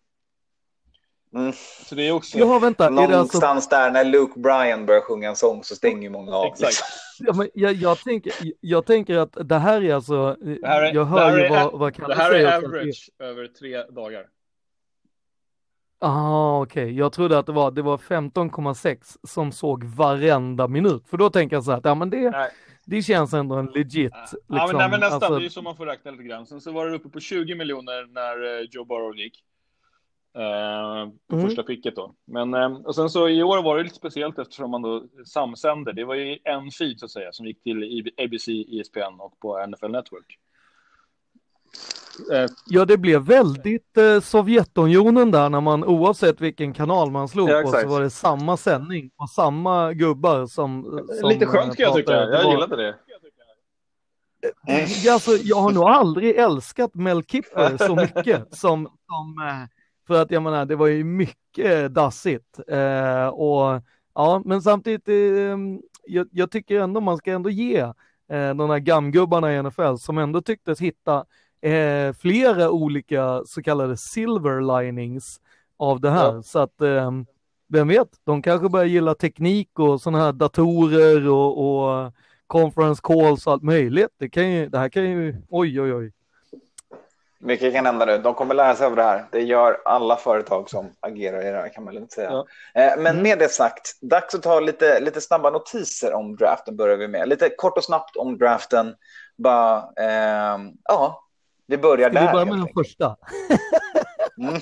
Mm. 1.35 1.53
Så 1.85 1.95
det 1.95 2.07
är 2.07 2.11
också... 2.11 2.37
Jaha, 2.37 2.59
vänta, 2.59 2.89
Någonstans 2.89 3.43
är 3.43 3.47
alltså... 3.47 3.69
där 3.69 3.91
när 3.91 4.03
Luke 4.03 4.39
Bryan 4.39 4.85
börjar 4.85 5.01
sjunga 5.01 5.29
en 5.29 5.35
sång 5.35 5.63
så 5.63 5.75
stänger 5.75 6.09
många 6.09 6.35
av. 6.35 6.45
Exakt. 6.45 6.61
Liksom. 6.61 6.87
Ja, 7.19 7.33
men 7.33 7.49
jag, 7.53 7.73
jag, 7.73 7.97
tänker, 7.97 8.33
jag 8.59 8.85
tänker 8.85 9.17
att 9.17 9.37
det 9.49 9.57
här 9.57 9.83
är 9.83 9.93
alltså, 9.93 10.33
det 10.33 10.67
här 10.67 10.83
är, 10.83 10.93
jag 10.93 11.05
hör 11.05 11.37
ju 11.37 11.49
vad, 11.49 11.79
vad 11.79 11.95
Kalle 11.95 12.15
säger. 12.15 12.43
Det 12.43 12.49
här 12.49 12.61
är 12.61 12.65
average 12.65 13.09
över 13.19 13.47
tre 13.47 13.83
dagar. 13.83 14.25
Ah, 15.99 16.61
okej. 16.61 16.83
Okay. 16.83 16.95
Jag 16.95 17.13
trodde 17.13 17.39
att 17.39 17.45
det 17.45 17.51
var, 17.51 17.71
det 17.71 17.81
var 17.81 17.97
15,6 17.97 19.17
som 19.23 19.51
såg 19.51 19.83
varenda 19.83 20.67
minut. 20.67 21.07
För 21.07 21.17
då 21.17 21.29
tänker 21.29 21.55
jag 21.55 21.63
så 21.63 21.71
här, 21.71 21.81
ja 21.83 21.95
men 21.95 22.09
det, 22.09 22.51
det 22.85 23.01
känns 23.01 23.33
ändå 23.33 23.55
en 23.55 23.65
legit. 23.65 24.13
Liksom, 24.21 24.39
ja, 24.47 24.67
men, 24.67 24.75
nej, 24.75 24.89
men 24.89 24.99
nästan, 24.99 25.23
alltså... 25.23 25.39
det 25.39 25.45
är 25.45 25.49
så 25.49 25.61
man 25.61 25.77
får 25.77 25.85
räkna 25.85 26.11
lite 26.11 26.23
grann. 26.23 26.45
Sen 26.45 26.61
så 26.61 26.71
var 26.71 26.87
det 26.87 26.95
uppe 26.95 27.09
på 27.09 27.19
20 27.19 27.55
miljoner 27.55 28.07
när 28.13 28.59
eh, 28.59 28.67
Joe 28.71 28.85
Burrow 28.85 29.17
gick. 29.17 29.43
Uh, 30.37 31.11
på 31.29 31.35
mm. 31.35 31.47
första 31.47 31.63
picket 31.63 31.95
då. 31.95 32.15
Men 32.25 32.53
uh, 32.53 32.81
och 32.85 32.95
sen 32.95 33.09
så 33.09 33.29
i 33.29 33.43
år 33.43 33.63
var 33.63 33.77
det 33.77 33.83
lite 33.83 33.95
speciellt 33.95 34.39
eftersom 34.39 34.71
man 34.71 34.81
då 34.81 35.07
samsänder. 35.25 35.93
Det 35.93 36.05
var 36.05 36.15
ju 36.15 36.37
en 36.43 36.71
feed 36.71 36.99
så 36.99 37.05
att 37.05 37.11
säga 37.11 37.31
som 37.31 37.45
gick 37.45 37.63
till 37.63 38.11
ABC, 38.17 38.47
ESPN 38.47 39.19
och 39.19 39.39
på 39.39 39.65
NFL 39.67 39.91
Network. 39.91 40.39
Eh, 42.31 42.49
ja, 42.65 42.85
det 42.85 42.97
blev 42.97 43.21
väldigt 43.21 43.97
eh, 43.97 44.19
Sovjetunionen 44.19 45.31
där 45.31 45.49
när 45.49 45.61
man 45.61 45.83
oavsett 45.83 46.41
vilken 46.41 46.73
kanal 46.73 47.11
man 47.11 47.27
slog 47.27 47.49
ja, 47.49 47.61
på 47.61 47.71
så 47.71 47.87
var 47.87 48.01
det 48.01 48.09
samma 48.09 48.57
sändning 48.57 49.11
och 49.17 49.29
samma 49.29 49.93
gubbar 49.93 50.45
som. 50.45 50.83
som 51.19 51.29
Lite 51.29 51.45
skönt 51.45 51.73
ska 51.73 51.83
jag 51.83 51.95
tycka. 51.95 52.11
Jag 52.11 52.51
gillade 52.51 52.75
det. 52.75 52.95
Eh, 54.67 55.13
alltså, 55.13 55.31
jag 55.31 55.57
har 55.57 55.71
nog 55.71 55.83
aldrig 55.83 56.35
älskat 56.35 56.95
Mel 56.95 57.23
Kipper 57.23 57.77
så 57.77 57.95
mycket 58.15 58.55
som, 58.55 58.83
som 58.83 59.47
eh, 59.47 59.67
för 60.07 60.21
att 60.21 60.31
jag 60.31 60.43
menar, 60.43 60.65
det 60.65 60.75
var 60.75 60.87
ju 60.87 61.03
mycket 61.03 61.93
dassigt 61.93 62.59
eh, 62.67 63.27
och 63.27 63.81
ja, 64.15 64.41
men 64.45 64.61
samtidigt 64.61 65.07
jag, 66.07 66.27
jag 66.31 66.51
tycker 66.51 66.79
ändå 66.79 67.01
man 67.01 67.17
ska 67.17 67.31
ändå 67.31 67.49
ge 67.49 67.79
eh, 68.29 68.53
de 68.55 68.69
här 68.69 68.79
gamgubbarna 68.79 69.53
i 69.53 69.63
NFL 69.63 69.95
som 69.95 70.17
ändå 70.17 70.41
tycktes 70.41 70.79
hitta 70.79 71.25
eh, 71.61 72.13
flera 72.13 72.69
olika 72.69 73.41
så 73.45 73.63
kallade 73.63 73.97
silver 73.97 74.81
linings 74.81 75.39
av 75.77 76.01
det 76.01 76.09
här. 76.09 76.33
Ja. 76.33 76.41
Så 76.41 76.59
att 76.59 76.81
eh, 76.81 77.11
vem 77.67 77.87
vet, 77.87 78.07
de 78.23 78.41
kanske 78.41 78.69
börjar 78.69 78.85
gilla 78.85 79.15
teknik 79.15 79.79
och 79.79 80.01
sådana 80.01 80.25
här 80.25 80.31
datorer 80.31 81.29
och, 81.29 81.57
och 81.57 82.13
conference 82.47 83.01
calls 83.03 83.47
och 83.47 83.53
allt 83.53 83.63
möjligt. 83.63 84.11
Det, 84.17 84.29
kan 84.29 84.51
ju, 84.51 84.69
det 84.69 84.77
här 84.77 84.89
kan 84.89 85.03
ju, 85.03 85.35
oj 85.49 85.81
oj 85.81 85.93
oj. 85.93 86.11
Mycket 87.39 87.73
kan 87.73 87.85
hända 87.85 88.05
nu. 88.05 88.17
De 88.17 88.33
kommer 88.33 88.55
lära 88.55 88.75
sig 88.75 88.87
av 88.87 88.95
det 88.95 89.03
här. 89.03 89.25
Det 89.31 89.41
gör 89.41 89.81
alla 89.85 90.15
företag 90.15 90.69
som 90.69 90.89
agerar 90.99 91.41
i 91.41 91.51
det 91.51 91.57
här 91.57 91.69
kan 91.69 91.83
man 91.83 91.93
lugnt 91.93 92.11
säga. 92.11 92.29
Ja. 92.31 92.45
Eh, 92.81 92.97
men 92.97 93.07
mm. 93.07 93.23
med 93.23 93.39
det 93.39 93.49
sagt, 93.49 94.01
dags 94.01 94.35
att 94.35 94.43
ta 94.43 94.59
lite, 94.59 94.99
lite 94.99 95.21
snabba 95.21 95.49
notiser 95.49 96.13
om 96.13 96.35
draften 96.35 96.75
börjar 96.75 96.97
vi 96.97 97.07
med. 97.07 97.29
Lite 97.29 97.49
kort 97.49 97.77
och 97.77 97.83
snabbt 97.83 98.17
om 98.17 98.37
draften. 98.37 98.95
Bara, 99.37 99.77
eh, 99.77 100.59
ja, 100.83 101.24
vi 101.67 101.77
börjar 101.77 102.09
Ska 102.09 102.19
där. 102.19 102.27
Vi 102.27 102.33
börjar 102.33 102.45
med 102.45 102.57
den 102.57 102.73
första. 102.73 103.17
mm. 104.37 104.61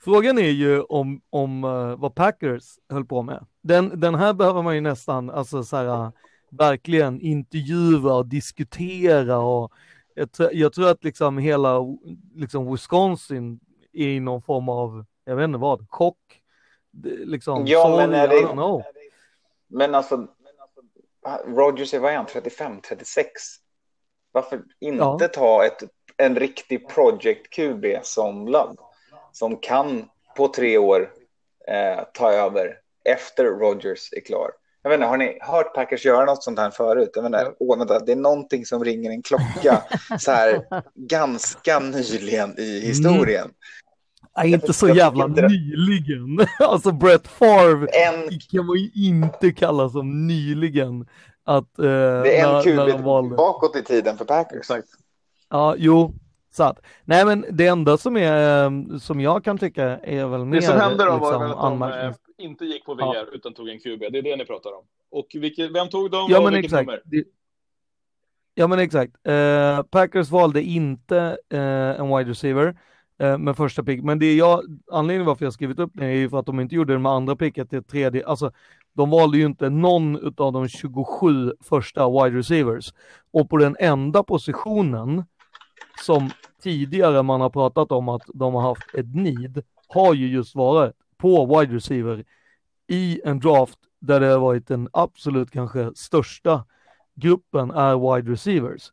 Frågan 0.00 0.38
är 0.38 0.50
ju 0.50 0.80
om, 0.80 1.20
om 1.30 1.64
uh, 1.64 1.96
vad 1.96 2.14
Packers 2.14 2.78
höll 2.88 3.04
på 3.04 3.22
med. 3.22 3.46
Den, 3.62 4.00
den 4.00 4.14
här 4.14 4.32
behöver 4.32 4.62
man 4.62 4.74
ju 4.74 4.80
nästan, 4.80 5.30
alltså 5.30 5.64
så 5.64 5.76
här, 5.76 6.12
verkligen 6.50 7.20
intervjua 7.20 8.14
och 8.14 8.26
diskutera 8.26 9.38
och 9.38 9.72
jag, 10.14 10.28
jag 10.52 10.72
tror 10.72 10.88
att 10.88 11.04
liksom 11.04 11.38
hela 11.38 11.78
liksom 12.34 12.72
Wisconsin 12.72 13.60
är 13.92 14.08
i 14.08 14.20
någon 14.20 14.42
form 14.42 14.68
av, 14.68 15.04
jag 15.24 15.36
vet 15.36 15.44
inte 15.44 15.58
vad, 15.58 15.90
chock. 15.90 16.40
Liksom, 17.04 17.66
ja, 17.66 17.82
sorry, 17.82 18.06
men 18.06 18.14
är 18.14 18.28
det, 18.28 18.84
men 19.66 19.94
alltså, 19.94 20.26
Rogers 21.46 21.94
är 21.94 21.98
vad 21.98 22.12
är 22.12 22.16
han, 22.16 22.26
35, 22.26 22.80
36? 22.80 23.30
Varför 24.32 24.62
inte 24.80 25.04
ja. 25.04 25.28
ta 25.32 25.64
ett, 25.64 25.82
en 26.16 26.36
riktig 26.36 26.88
project 26.88 27.50
QB 27.50 27.84
som 28.02 28.48
Love? 28.48 28.74
Som 29.32 29.56
kan 29.56 30.08
på 30.36 30.48
tre 30.48 30.78
år 30.78 31.10
eh, 31.68 32.04
ta 32.14 32.32
över 32.32 32.78
efter 33.04 33.44
Rogers 33.44 34.12
är 34.12 34.20
klar. 34.20 34.50
Jag 34.82 34.90
vet 34.90 34.96
inte, 34.96 35.06
har 35.06 35.16
ni 35.16 35.38
hört 35.40 35.74
Packers 35.74 36.04
göra 36.04 36.24
något 36.24 36.42
sånt 36.42 36.58
här 36.58 36.70
förut? 36.70 37.10
Jag 37.14 37.22
vet 37.22 37.28
inte, 37.28 37.52
åh, 37.58 37.78
vänta, 37.78 37.98
det 37.98 38.12
är 38.12 38.16
någonting 38.16 38.66
som 38.66 38.84
ringer 38.84 39.10
en 39.10 39.22
klocka 39.22 39.82
så 40.18 40.30
här 40.30 40.62
ganska 40.94 41.78
nyligen 41.78 42.58
i 42.58 42.80
historien. 42.80 43.44
Mm. 43.44 43.54
Nej, 44.36 44.52
inte 44.52 44.72
så 44.72 44.88
jävla 44.88 45.26
nyligen. 45.26 46.46
alltså 46.58 46.92
Brett 46.92 47.28
Favre 47.28 47.86
en... 47.86 48.38
kan 48.50 48.66
man 48.66 48.76
ju 48.76 48.90
inte 48.94 49.52
kalla 49.52 49.88
som 49.88 50.26
nyligen. 50.26 51.06
Att, 51.44 51.78
eh, 51.78 51.84
det 52.22 52.38
är 52.38 52.56
en 52.56 52.62
kubit 52.62 53.04
bakåt 53.36 53.76
i 53.76 53.82
tiden 53.82 54.18
för 54.18 54.24
Packers. 54.24 54.58
Exakt. 54.58 54.88
Ja, 55.54 55.74
jo, 55.78 56.14
så 56.50 56.74
nej 57.04 57.24
men 57.24 57.44
det 57.50 57.66
enda 57.66 57.96
som 57.96 58.16
är, 58.16 58.64
eh, 58.64 58.98
som 58.98 59.20
jag 59.20 59.44
kan 59.44 59.58
tycka 59.58 59.84
är 59.98 60.26
väl 60.26 60.44
mer. 60.44 60.60
Det 60.60 60.66
som 60.66 60.80
hände 60.80 61.04
då 61.04 61.14
liksom, 61.14 61.20
var 61.20 61.38
väl 61.38 61.50
att 61.50 61.60
de 61.60 61.82
eh, 61.82 62.14
inte 62.38 62.64
gick 62.64 62.84
på 62.84 62.94
VR 62.94 63.02
ja. 63.02 63.24
utan 63.32 63.54
tog 63.54 63.68
en 63.68 63.78
QB. 63.78 64.00
Det 64.00 64.18
är 64.18 64.22
det 64.22 64.36
ni 64.36 64.44
pratar 64.44 64.70
om. 64.70 64.84
Och 65.10 65.26
vilket, 65.34 65.70
vem 65.70 65.88
tog 65.88 66.10
dem 66.10 66.26
ja, 66.30 66.40
men 66.40 66.54
exakt. 66.54 66.90
Det, 67.04 67.24
ja 68.54 68.66
men 68.66 68.78
exakt. 68.78 69.12
Uh, 69.28 69.82
Packers 69.82 70.30
valde 70.30 70.62
inte 70.62 71.36
uh, 71.54 72.00
en 72.00 72.16
wide 72.16 72.30
receiver 72.30 72.76
uh, 73.22 73.38
med 73.38 73.56
första 73.56 73.82
pick. 73.82 74.02
Men 74.02 74.18
det 74.18 74.34
jag, 74.34 74.80
anledningen 74.92 75.26
varför 75.26 75.44
jag 75.44 75.52
skrivit 75.52 75.78
upp 75.78 75.90
det 75.94 76.04
är 76.04 76.10
ju 76.10 76.30
för 76.30 76.38
att 76.38 76.46
de 76.46 76.60
inte 76.60 76.74
gjorde 76.74 76.92
det 76.92 76.98
med 76.98 77.12
andra 77.12 77.36
picket 77.36 77.70
till 77.70 77.84
tredje. 77.84 78.26
Alltså 78.26 78.52
de 78.94 79.10
valde 79.10 79.38
ju 79.38 79.46
inte 79.46 79.70
någon 79.70 80.34
av 80.36 80.52
de 80.52 80.68
27 80.68 81.52
första 81.60 82.08
wide 82.08 82.38
receivers. 82.38 82.92
Och 83.32 83.50
på 83.50 83.56
den 83.56 83.76
enda 83.78 84.22
positionen 84.22 85.24
som 86.02 86.30
tidigare 86.62 87.22
man 87.22 87.40
har 87.40 87.50
pratat 87.50 87.92
om 87.92 88.08
att 88.08 88.22
de 88.34 88.54
har 88.54 88.62
haft 88.62 88.94
ett 88.94 89.14
need 89.14 89.62
har 89.88 90.14
ju 90.14 90.28
just 90.28 90.54
varit 90.54 90.92
på 91.16 91.46
wide 91.46 91.74
receiver 91.74 92.24
i 92.86 93.20
en 93.24 93.40
draft 93.40 93.78
där 94.00 94.20
det 94.20 94.26
har 94.26 94.38
varit 94.38 94.68
den 94.68 94.88
absolut 94.92 95.50
kanske 95.50 95.90
största 95.94 96.64
gruppen 97.14 97.70
är 97.70 98.14
wide 98.14 98.32
receivers. 98.32 98.92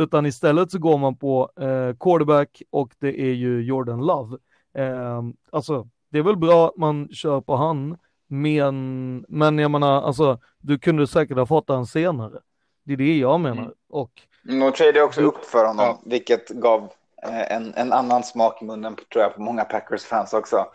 Utan 0.00 0.26
istället 0.26 0.70
så 0.70 0.78
går 0.78 0.98
man 0.98 1.16
på 1.16 1.50
eh, 1.60 1.96
quarterback 2.00 2.62
och 2.70 2.92
det 2.98 3.20
är 3.20 3.32
ju 3.32 3.62
Jordan 3.62 4.06
Love. 4.06 4.36
Eh, 4.74 5.22
alltså, 5.52 5.88
det 6.10 6.18
är 6.18 6.22
väl 6.22 6.36
bra 6.36 6.68
att 6.68 6.76
man 6.76 7.08
kör 7.08 7.40
på 7.40 7.56
han, 7.56 7.96
men, 8.26 9.24
men 9.28 9.58
jag 9.58 9.70
menar, 9.70 10.02
alltså, 10.02 10.38
du 10.58 10.78
kunde 10.78 11.06
säkert 11.06 11.36
ha 11.36 11.46
fått 11.46 11.68
han 11.68 11.86
senare. 11.86 12.38
Det 12.84 12.92
är 12.92 12.96
det 12.96 13.18
jag 13.18 13.40
menar. 13.40 13.62
Mm. 13.62 13.74
Och 13.88 14.22
de 14.42 14.72
trade 14.72 15.02
också 15.02 15.20
upp 15.20 15.44
för 15.44 15.64
honom, 15.64 15.86
ja. 15.86 16.00
vilket 16.04 16.48
gav 16.48 16.88
eh, 17.22 17.52
en, 17.52 17.74
en 17.74 17.92
annan 17.92 18.22
smak 18.22 18.62
i 18.62 18.64
munnen 18.64 18.96
tror 19.12 19.22
jag 19.22 19.34
på 19.34 19.42
många 19.42 19.64
Packers-fans 19.64 20.32
också. 20.32 20.66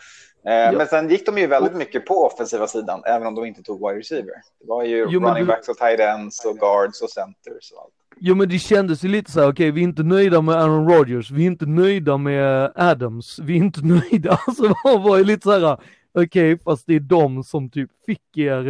Eh, 0.48 0.54
ja. 0.54 0.72
Men 0.72 0.88
sen 0.88 1.10
gick 1.10 1.26
de 1.26 1.38
ju 1.38 1.48
väldigt 1.48 1.76
mycket 1.76 2.06
på 2.06 2.26
offensiva 2.26 2.68
sidan, 2.68 3.02
även 3.06 3.28
om 3.28 3.36
de 3.36 3.46
inte 3.46 3.64
tog 3.64 3.88
wide 3.88 4.00
receiver. 4.00 4.34
Det 4.60 4.68
var 4.68 4.84
ju 4.84 5.08
jo, 5.10 5.20
running 5.20 5.46
backs 5.46 5.70
och 5.70 5.78
tight 5.78 6.00
ends 6.00 6.46
och 6.46 6.58
guards 6.58 7.02
och 7.02 7.10
centers 7.10 7.72
och 7.72 7.82
allt. 7.82 7.94
Jo 8.18 8.36
men 8.36 8.50
det 8.50 8.60
kändes 8.60 9.04
ju 9.04 9.08
lite 9.08 9.32
så 9.32 9.40
här, 9.40 9.48
okej 9.48 9.52
okay, 9.52 9.72
vi 9.72 9.82
är 9.82 9.84
inte 9.84 10.04
nöjda 10.04 10.42
med 10.42 10.56
Aaron 10.56 10.92
Rodgers, 10.92 11.32
vi 11.32 11.42
är 11.42 11.48
inte 11.48 11.66
nöjda 11.66 12.18
med 12.18 12.72
Adams, 12.76 13.40
vi 13.40 13.54
är 13.54 13.58
inte 13.58 13.82
nöjda. 13.86 14.40
Alltså 14.48 14.64
det 14.64 14.98
var 14.98 15.18
ju 15.18 15.24
lite 15.24 15.44
så 15.44 15.52
här, 15.52 15.74
okej 15.74 16.54
okay, 16.54 16.58
fast 16.64 16.88
det 16.88 16.96
är 16.96 17.00
de 17.00 17.44
som 17.44 17.70
typ 17.70 17.90
fick 18.06 18.38
er 18.38 18.68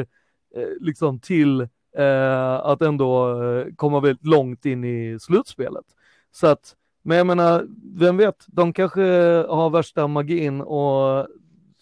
eh, 0.55 0.67
liksom 0.79 1.19
till 1.19 1.67
Eh, 1.97 2.53
att 2.53 2.81
ändå 2.81 3.41
eh, 3.43 3.65
komma 3.75 3.99
väldigt 3.99 4.25
långt 4.25 4.65
in 4.65 4.83
i 4.83 5.19
slutspelet. 5.19 5.85
Så 6.31 6.47
att, 6.47 6.75
men 7.03 7.17
jag 7.17 7.27
menar, 7.27 7.65
vem 7.95 8.17
vet, 8.17 8.45
de 8.47 8.73
kanske 8.73 9.01
har 9.49 9.69
värsta 9.69 10.07
magin 10.07 10.61
och 10.61 11.27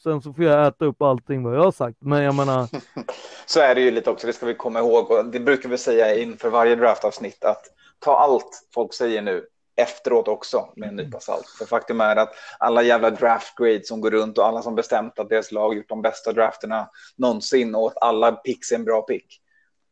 sen 0.04 0.22
så 0.22 0.34
får 0.34 0.44
jag 0.44 0.68
äta 0.68 0.86
upp 0.86 1.02
allting 1.02 1.44
vad 1.44 1.56
jag 1.56 1.64
har 1.64 1.72
sagt. 1.72 1.98
Men 2.00 2.24
jag 2.24 2.36
menar. 2.36 2.68
så 3.46 3.60
är 3.60 3.76
det 3.76 3.82
ju 3.82 3.92
lite 3.92 4.10
också, 4.10 4.28
det 4.28 4.34
ska 4.34 4.46
vi 4.46 4.54
komma 4.54 4.80
ihåg 4.80 5.12
och 5.12 5.26
det 5.26 5.40
brukar 5.40 5.70
vi 5.70 5.78
säga 5.78 6.16
inför 6.16 6.50
varje 6.50 6.76
draftavsnitt 6.76 7.44
att 7.44 7.64
ta 8.00 8.18
allt 8.18 8.68
folk 8.74 8.94
säger 8.94 9.22
nu 9.22 9.46
efteråt 9.76 10.28
också 10.28 10.70
med 10.76 10.90
en 10.90 10.96
nypa 10.96 11.20
salt. 11.20 11.48
För 11.58 11.66
faktum 11.66 12.02
är 12.02 12.16
att 12.16 12.34
alla 12.60 12.84
jävla 12.84 13.10
draft 13.10 13.58
grades 13.58 13.88
som 13.88 14.02
går 14.02 14.12
runt 14.12 14.38
och 14.38 14.48
alla 14.48 14.62
som 14.62 14.76
bestämt 14.76 15.20
att 15.20 15.30
deras 15.30 15.52
lag 15.52 15.76
gjort 15.78 15.90
de 15.90 16.02
bästa 16.02 16.34
drafterna 16.34 16.90
någonsin 17.16 17.76
och 17.76 17.88
att 17.88 17.98
alla 18.02 18.32
picks 18.32 18.72
är 18.72 18.76
en 18.76 18.86
bra 18.86 19.02
pick. 19.02 19.40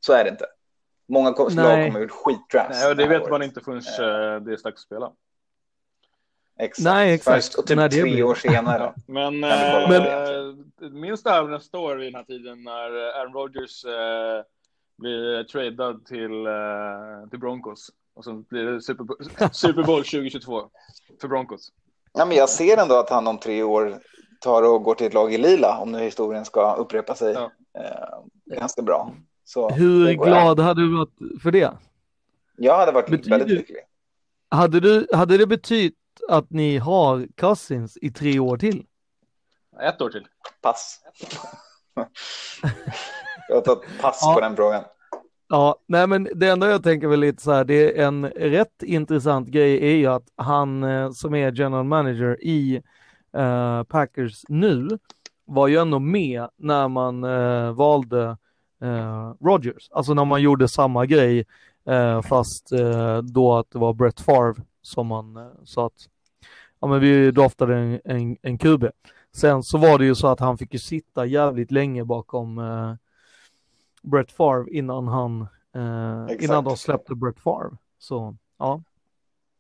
Så 0.06 0.14
är 0.14 0.24
det 0.24 0.30
inte. 0.30 0.46
Många 1.08 1.30
lag 1.30 1.86
kommer 1.86 2.00
ut 2.00 2.12
skitdrafts. 2.12 2.80
Nej, 2.80 2.90
och 2.90 2.96
det 2.96 3.08
vet 3.08 3.30
man 3.30 3.44
inte 3.44 3.62
förrän 3.62 3.78
uh, 3.78 4.44
det 4.44 4.52
är 4.52 4.64
dags 4.64 4.66
att 4.66 4.80
spela. 4.80 5.12
Exakt. 6.60 6.84
Nej, 6.84 7.14
exakt. 7.14 7.36
Först 7.36 7.56
och 7.56 7.68
typ 7.68 7.78
Nej, 7.78 7.90
tre 7.90 8.02
blir... 8.02 8.24
år 8.24 8.36
senare. 8.36 8.94
men 9.08 9.44
äh, 9.44 9.90
men... 9.90 11.02
minns 11.02 11.24
det 11.24 11.30
här 11.30 11.44
nästa 11.44 11.78
år 11.78 11.96
vid 11.96 12.08
den 12.08 12.16
här 12.16 12.24
tiden 12.24 12.64
när 12.64 13.20
Aaron 13.20 13.34
Rodgers 13.34 13.86
äh, 13.86 14.44
blir 14.98 15.44
tradad 15.44 16.06
till, 16.06 16.46
äh, 16.46 17.30
till 17.30 17.40
Broncos 17.40 17.92
och 18.16 18.24
så 18.24 18.34
blir 18.34 18.66
det 18.66 18.82
Super, 18.82 19.06
Super 19.52 19.84
Bowl 19.84 20.04
2022 20.04 20.70
för 21.22 21.28
Broncos. 21.28 21.70
Ja, 22.14 22.26
men 22.26 22.38
jag 22.38 22.50
ser 22.50 22.78
ändå 22.78 22.96
att 22.96 23.10
han 23.10 23.28
om 23.28 23.38
tre 23.38 23.64
år 23.64 24.00
tar 24.40 24.64
och 24.64 24.84
går 24.84 24.96
till 24.96 25.08
ett 25.08 25.14
lag 25.14 25.34
i 25.34 25.38
lila 25.38 25.78
om 25.78 25.92
nu 25.92 26.00
historien 26.00 26.46
ska 26.46 26.74
upprepa 26.74 27.16
sig 27.16 27.34
ja. 27.34 27.52
ganska 28.46 28.82
bra. 28.82 29.14
Så 29.54 29.70
Hur 29.70 30.14
glad 30.14 30.60
jag. 30.60 30.64
hade 30.64 30.82
du 30.82 30.98
varit 30.98 31.42
för 31.42 31.52
det? 31.52 31.72
Jag 32.58 32.78
hade 32.78 32.92
varit 32.92 33.10
Betyder, 33.10 33.38
väldigt 33.38 33.58
lycklig. 33.58 33.78
Hade, 34.50 34.80
du, 34.80 35.08
hade 35.14 35.38
det 35.38 35.48
betytt 35.48 35.96
att 36.30 36.50
ni 36.50 36.78
har 36.78 37.28
Cousins 37.38 37.98
i 38.02 38.12
tre 38.12 38.40
år 38.40 38.58
till? 38.58 38.86
Ett 39.82 40.02
år 40.02 40.10
till. 40.10 40.28
Pass. 40.62 41.00
jag 43.50 43.56
har 43.56 43.62
tagit 43.62 44.02
pass 44.02 44.20
ja. 44.22 44.34
på 44.34 44.40
den 44.40 44.56
frågan. 44.56 44.84
Ja, 45.50 45.76
nej 45.88 46.08
men 46.08 46.28
det 46.36 46.48
enda 46.48 46.70
jag 46.70 46.84
tänker 46.84 47.08
väl 47.08 47.20
lite 47.20 47.44
så 47.44 47.52
här, 47.52 47.64
det 47.64 48.00
är 48.00 48.06
en 48.06 48.26
rätt 48.30 48.84
intressant 48.84 49.48
grej 49.48 49.92
är 49.92 49.96
ju 49.96 50.08
att 50.08 50.28
han 50.36 50.84
eh, 50.84 51.12
som 51.12 51.36
är 51.36 51.52
general 51.52 51.86
manager 51.86 52.38
i 52.42 52.84
uh, 53.38 53.84
Packers 53.84 54.44
nu 54.48 54.88
var 55.46 55.68
ju 55.68 55.78
ändå 55.78 56.00
med 56.00 56.50
när 56.58 56.88
man 56.88 57.24
uh, 57.24 57.72
valde 57.74 58.38
eh, 58.82 59.34
Rogers. 59.42 59.90
Alltså 59.92 60.14
när 60.14 60.26
man 60.26 60.42
gjorde 60.42 60.68
samma 60.68 61.06
grej 61.06 61.46
eh, 61.88 62.22
fast 62.22 62.72
eh, 62.72 63.18
då 63.18 63.58
att 63.58 63.72
det 63.72 63.80
var 63.80 63.94
Brett 63.94 64.20
Favre 64.20 64.64
som 64.82 65.08
man 65.08 65.38
eh, 65.38 65.52
sa 65.64 65.86
att 65.86 66.08
ja 66.80 66.88
men 66.88 67.00
vi 67.00 67.32
draftade 67.32 67.78
en, 67.78 68.02
en, 68.06 68.38
en 68.42 68.58
QB. 68.58 68.86
Sen 69.36 69.64
så 69.64 69.78
var 69.78 70.00
det 70.00 70.06
ju 70.06 70.16
så 70.16 70.28
att 70.28 70.40
han 70.40 70.58
fick 70.58 70.74
ju 70.74 70.80
sitta 70.80 71.26
jävligt 71.26 71.72
länge 71.72 72.04
bakom 72.04 72.58
eh, 72.58 72.94
Brett 74.02 74.32
Favre 74.32 74.72
innan 74.72 75.08
han 75.08 75.42
eh, 75.76 76.44
innan 76.44 76.64
de 76.64 76.78
släppte 76.78 77.16
Brett 77.16 77.40
Favre. 77.40 77.78
Så 78.00 78.36
ja. 78.60 78.82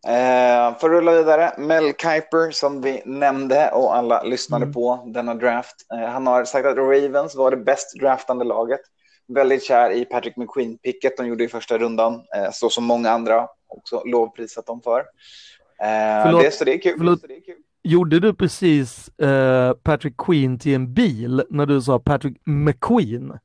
Eh, 0.08 0.78
för 0.80 0.88
att 0.88 0.94
rulla 0.94 1.12
vidare, 1.12 1.54
Mel 1.58 1.94
Kiper 1.94 2.52
som 2.52 2.82
vi 2.82 3.02
nämnde 3.06 3.72
och 3.72 3.96
alla 3.96 4.24
lyssnade 4.24 4.64
mm. 4.64 4.74
på 4.74 5.04
denna 5.06 5.34
draft. 5.34 5.76
Eh, 5.94 6.10
han 6.10 6.28
har 6.28 6.46
sagt 6.46 6.68
att 6.68 6.78
Ravens 6.78 7.36
var 7.36 7.52
det 7.52 7.58
bäst 7.58 8.00
draftande 8.00 8.46
laget. 8.46 8.82
Väldigt 9.28 9.64
kär 9.64 9.92
i 9.92 10.06
Patrick 10.06 10.38
McQueen-picket 10.38 11.18
de 11.18 11.28
gjorde 11.28 11.44
i 11.44 11.48
första 11.48 11.78
rundan, 11.78 12.14
eh, 12.14 12.52
så 12.52 12.70
som 12.70 12.84
många 12.84 13.10
andra 13.12 13.48
också 13.68 14.04
lovprisat 14.06 14.66
dem 14.66 14.82
för. 14.82 15.00
Eh, 15.00 16.24
förlåt, 16.24 16.42
det, 16.42 16.52
så 16.52 16.64
det 16.64 16.74
är 16.74 16.82
kul. 16.82 16.98
Förlåt. 16.98 17.22
Det 17.28 17.36
är 17.36 17.42
kul. 17.46 17.56
Gjorde 17.84 18.20
du 18.20 18.34
precis 18.34 19.20
eh, 19.20 19.74
Patrick 19.74 20.18
Queen 20.18 20.60
till 20.60 20.74
en 20.76 20.94
bil 20.94 21.44
när 21.50 21.66
du 21.66 21.82
sa 21.82 22.00
Patrick 22.00 22.38
McQueen? 22.46 23.34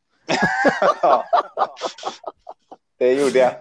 det 2.99 3.12
gjorde 3.12 3.39
jag. 3.39 3.53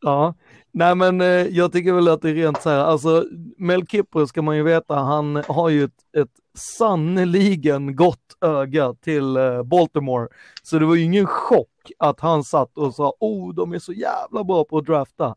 Ja, 0.00 0.34
nej 0.72 0.94
men 0.94 1.20
eh, 1.20 1.26
jag 1.28 1.72
tycker 1.72 1.92
väl 1.92 2.08
att 2.08 2.22
det 2.22 2.30
är 2.30 2.34
rent 2.34 2.62
så 2.62 2.70
här, 2.70 2.78
alltså 2.78 3.24
Mel 3.56 3.86
Kipper 3.86 4.26
ska 4.26 4.42
man 4.42 4.56
ju 4.56 4.62
veta, 4.62 4.94
han 4.94 5.42
har 5.48 5.68
ju 5.68 5.84
ett, 5.84 6.16
ett 6.16 6.30
sannoliken 6.58 7.96
gott 7.96 8.36
öga 8.40 8.94
till 8.94 9.36
eh, 9.36 9.62
Baltimore. 9.62 10.28
Så 10.62 10.78
det 10.78 10.86
var 10.86 10.94
ju 10.94 11.02
ingen 11.02 11.26
chock 11.26 11.90
att 11.98 12.20
han 12.20 12.44
satt 12.44 12.78
och 12.78 12.94
sa, 12.94 13.14
oh 13.20 13.54
de 13.54 13.72
är 13.72 13.78
så 13.78 13.92
jävla 13.92 14.44
bra 14.44 14.64
på 14.64 14.78
att 14.78 14.86
drafta. 14.86 15.34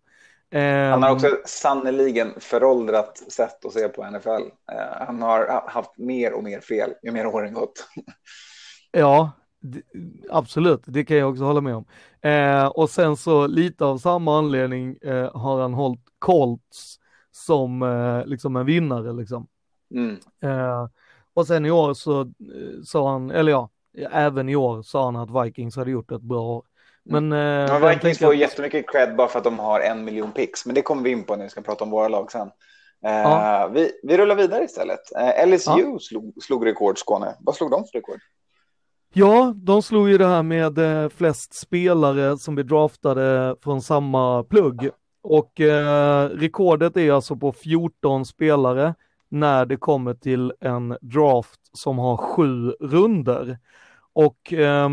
Han 0.53 1.03
har 1.03 1.09
ehm. 1.09 1.15
också 1.15 1.37
sannoliken 1.45 2.33
föråldrat 2.39 3.17
sätt 3.17 3.65
att 3.65 3.73
se 3.73 3.87
på 3.87 4.09
NFL. 4.09 4.29
Eh, 4.71 5.05
han 5.07 5.21
har 5.21 5.63
haft 5.67 5.97
mer 5.97 6.33
och 6.33 6.43
mer 6.43 6.59
fel 6.59 6.93
ju 7.03 7.11
mer 7.11 7.25
åren 7.25 7.53
gått. 7.53 7.87
Ja, 8.93 9.31
absolut, 10.29 10.81
det 10.85 11.05
kan 11.05 11.17
jag 11.17 11.29
också 11.29 11.43
hålla 11.43 11.61
med 11.61 11.75
om. 11.75 11.85
Eh, 12.21 12.65
och 12.65 12.89
sen 12.89 13.17
så 13.17 13.47
lite 13.47 13.85
av 13.85 13.97
samma 13.97 14.37
anledning 14.37 14.97
eh, 15.01 15.37
har 15.37 15.61
han 15.61 15.73
hållit 15.73 16.01
Colts 16.19 16.99
som 17.31 17.81
eh, 17.81 18.25
liksom 18.25 18.55
en 18.55 18.65
vinnare 18.65 19.13
liksom. 19.13 19.47
Mm. 19.93 20.17
Eh, 21.41 21.43
och 21.43 21.47
sen 21.47 21.65
i 21.65 21.71
år 21.71 21.93
så 21.93 22.21
eh, 22.21 22.27
sa 22.83 23.11
han, 23.11 23.31
eller 23.31 23.51
ja, 23.51 23.69
även 24.11 24.49
i 24.49 24.55
år 24.55 24.81
sa 24.81 25.05
han 25.05 25.15
att 25.15 25.45
Vikings 25.45 25.75
hade 25.75 25.91
gjort 25.91 26.11
ett 26.11 26.21
bra 26.21 26.41
år. 26.41 26.63
Men, 27.03 27.31
mm. 27.31 27.65
eh, 27.65 27.89
Vikings 27.89 28.19
får 28.19 28.29
att... 28.29 28.37
jättemycket 28.37 28.91
cred 28.91 29.15
bara 29.15 29.27
för 29.27 29.37
att 29.37 29.43
de 29.43 29.59
har 29.59 29.79
en 29.79 30.03
miljon 30.03 30.31
pix, 30.31 30.65
men 30.65 30.75
det 30.75 30.81
kommer 30.81 31.03
vi 31.03 31.09
in 31.09 31.23
på 31.23 31.35
när 31.35 31.43
vi 31.43 31.49
ska 31.49 31.61
prata 31.61 31.83
om 31.83 31.89
våra 31.89 32.07
lag 32.07 32.31
sen. 32.31 32.51
Eh, 33.05 33.11
ja. 33.11 33.69
vi, 33.73 33.91
vi 34.03 34.17
rullar 34.17 34.35
vidare 34.35 34.63
istället. 34.63 34.99
Eh, 35.19 35.47
LSU 35.47 35.71
ja. 35.71 35.99
slog, 35.99 36.43
slog 36.43 36.65
rekord, 36.65 36.97
Skåne. 36.97 37.35
Vad 37.39 37.55
slog 37.55 37.71
de 37.71 37.83
för 37.85 37.97
rekord? 37.97 38.19
Ja, 39.13 39.53
de 39.55 39.81
slog 39.81 40.09
ju 40.09 40.17
det 40.17 40.27
här 40.27 40.43
med 40.43 40.77
eh, 40.77 41.09
flest 41.09 41.53
spelare 41.53 42.37
som 42.37 42.55
blir 42.55 42.65
draftade 42.65 43.55
från 43.63 43.81
samma 43.81 44.43
plugg. 44.43 44.89
Och 45.23 45.61
eh, 45.61 46.29
rekordet 46.29 46.97
är 46.97 47.11
alltså 47.11 47.35
på 47.35 47.51
14 47.51 48.25
spelare 48.25 48.95
när 49.31 49.65
det 49.65 49.77
kommer 49.77 50.13
till 50.13 50.53
en 50.59 50.97
draft 51.01 51.59
som 51.73 51.99
har 51.99 52.17
sju 52.17 52.71
runder. 52.79 53.57
Och 54.13 54.53
eh, 54.53 54.89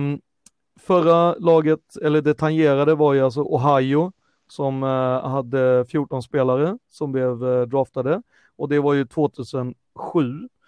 förra 0.80 1.34
laget, 1.34 1.96
eller 2.02 2.22
det 2.22 2.34
tangerade 2.34 2.94
var 2.94 3.14
ju 3.14 3.20
alltså 3.20 3.40
Ohio 3.40 4.12
som 4.48 4.82
eh, 4.82 5.30
hade 5.30 5.84
14 5.84 6.22
spelare 6.22 6.78
som 6.90 7.12
blev 7.12 7.44
eh, 7.44 7.62
draftade 7.62 8.22
och 8.56 8.68
det 8.68 8.80
var 8.80 8.94
ju 8.94 9.06
2007. 9.06 9.74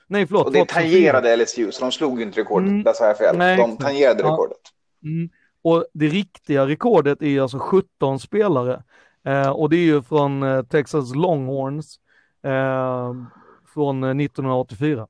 Nej 0.06 0.26
förlåt. 0.26 0.46
Och 0.46 0.52
det 0.52 0.58
2004. 0.58 0.82
tangerade 0.82 1.36
LSU 1.36 1.72
så 1.72 1.84
de 1.84 1.92
slog 1.92 2.18
ju 2.18 2.26
inte 2.26 2.40
rekordet, 2.40 2.68
mm. 2.68 2.82
där 2.82 2.92
sa 2.92 3.06
jag 3.06 3.18
fel. 3.18 3.38
Nej, 3.38 3.56
de 3.56 3.76
tangerade 3.76 4.22
ja. 4.22 4.32
rekordet. 4.32 4.58
Mm. 5.02 5.30
Och 5.62 5.84
det 5.92 6.06
riktiga 6.06 6.66
rekordet 6.66 7.22
är 7.22 7.40
alltså 7.40 7.58
17 7.58 8.18
spelare 8.18 8.82
eh, 9.24 9.50
och 9.50 9.70
det 9.70 9.76
är 9.76 9.84
ju 9.84 10.02
från 10.02 10.42
eh, 10.42 10.62
Texas 10.62 11.14
Longhorns 11.14 12.00
eh, 12.42 13.14
från 13.74 14.04
1984. 14.04 15.06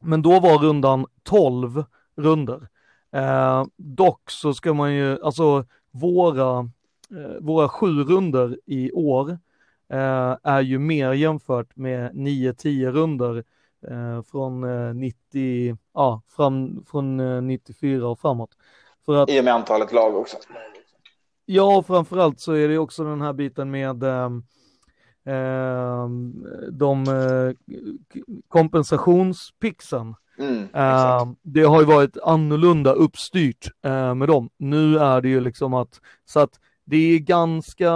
Men 0.00 0.22
då 0.22 0.40
var 0.40 0.58
rundan 0.58 1.06
12 1.22 1.84
runder. 2.16 2.68
Eh, 3.12 3.64
dock 3.76 4.30
så 4.30 4.54
ska 4.54 4.74
man 4.74 4.94
ju, 4.94 5.22
alltså 5.22 5.64
våra, 5.90 6.58
eh, 7.10 7.40
våra 7.40 7.68
sju 7.68 8.04
runder 8.04 8.58
i 8.66 8.92
år 8.92 9.30
eh, 9.92 10.36
är 10.42 10.60
ju 10.60 10.78
mer 10.78 11.12
jämfört 11.12 11.76
med 11.76 12.12
9-10 12.12 12.90
runder 12.90 13.44
eh, 13.90 14.22
från 14.22 14.60
90, 15.00 15.68
eh, 15.68 15.76
ja, 15.94 16.22
fram, 16.28 16.84
från 16.90 17.16
94 17.46 17.96
eh, 17.96 18.10
och 18.10 18.20
framåt. 18.20 18.50
För 19.06 19.22
att, 19.22 19.30
I 19.30 19.40
och 19.40 19.44
med 19.44 19.54
antalet 19.54 19.92
lag 19.92 20.16
också. 20.16 20.36
Ja, 21.46 21.82
framförallt 21.86 22.40
så 22.40 22.52
är 22.52 22.68
det 22.68 22.78
också 22.78 23.04
den 23.04 23.20
här 23.20 23.32
biten 23.32 23.70
med 23.70 24.04
de 26.70 27.04
kompensationspixen 28.48 30.14
Mm, 30.38 30.62
uh, 30.62 31.32
det 31.42 31.62
har 31.62 31.80
ju 31.80 31.86
varit 31.86 32.18
annorlunda 32.22 32.92
uppstyrt 32.92 33.66
uh, 33.86 34.14
med 34.14 34.28
dem. 34.28 34.50
Nu 34.56 34.98
är 34.98 35.20
det 35.20 35.28
ju 35.28 35.40
liksom 35.40 35.74
att, 35.74 36.00
så 36.24 36.40
att 36.40 36.60
det 36.84 36.96
är 36.96 37.18
ganska, 37.18 37.92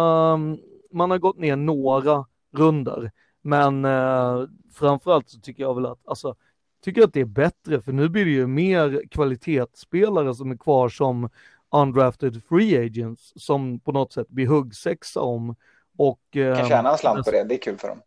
man 0.92 1.10
har 1.10 1.18
gått 1.18 1.38
ner 1.38 1.56
några 1.56 2.24
runder, 2.52 3.12
men 3.42 3.84
uh, 3.84 4.44
framförallt 4.74 5.28
så 5.28 5.40
tycker 5.40 5.62
jag 5.62 5.74
väl 5.74 5.86
att, 5.86 6.00
alltså, 6.04 6.34
tycker 6.84 7.02
att 7.02 7.12
det 7.12 7.20
är 7.20 7.24
bättre, 7.24 7.80
för 7.80 7.92
nu 7.92 8.08
blir 8.08 8.24
det 8.24 8.30
ju 8.30 8.46
mer 8.46 9.02
kvalitetsspelare 9.10 10.34
som 10.34 10.50
är 10.50 10.56
kvar 10.56 10.88
som 10.88 11.28
undrafted 11.72 12.42
free 12.48 12.86
agents, 12.86 13.32
som 13.36 13.80
på 13.80 13.92
något 13.92 14.12
sätt 14.12 14.28
blir 14.28 14.46
huggsexa 14.46 15.20
om. 15.20 15.54
Och, 16.00 16.20
kan 16.32 16.68
tjäna 16.68 16.90
en 16.90 16.98
slant 16.98 17.24
på 17.24 17.30
det, 17.30 17.44
det 17.44 17.54
är 17.54 17.58
kul 17.58 17.78
för 17.78 17.88
dem. 17.88 18.02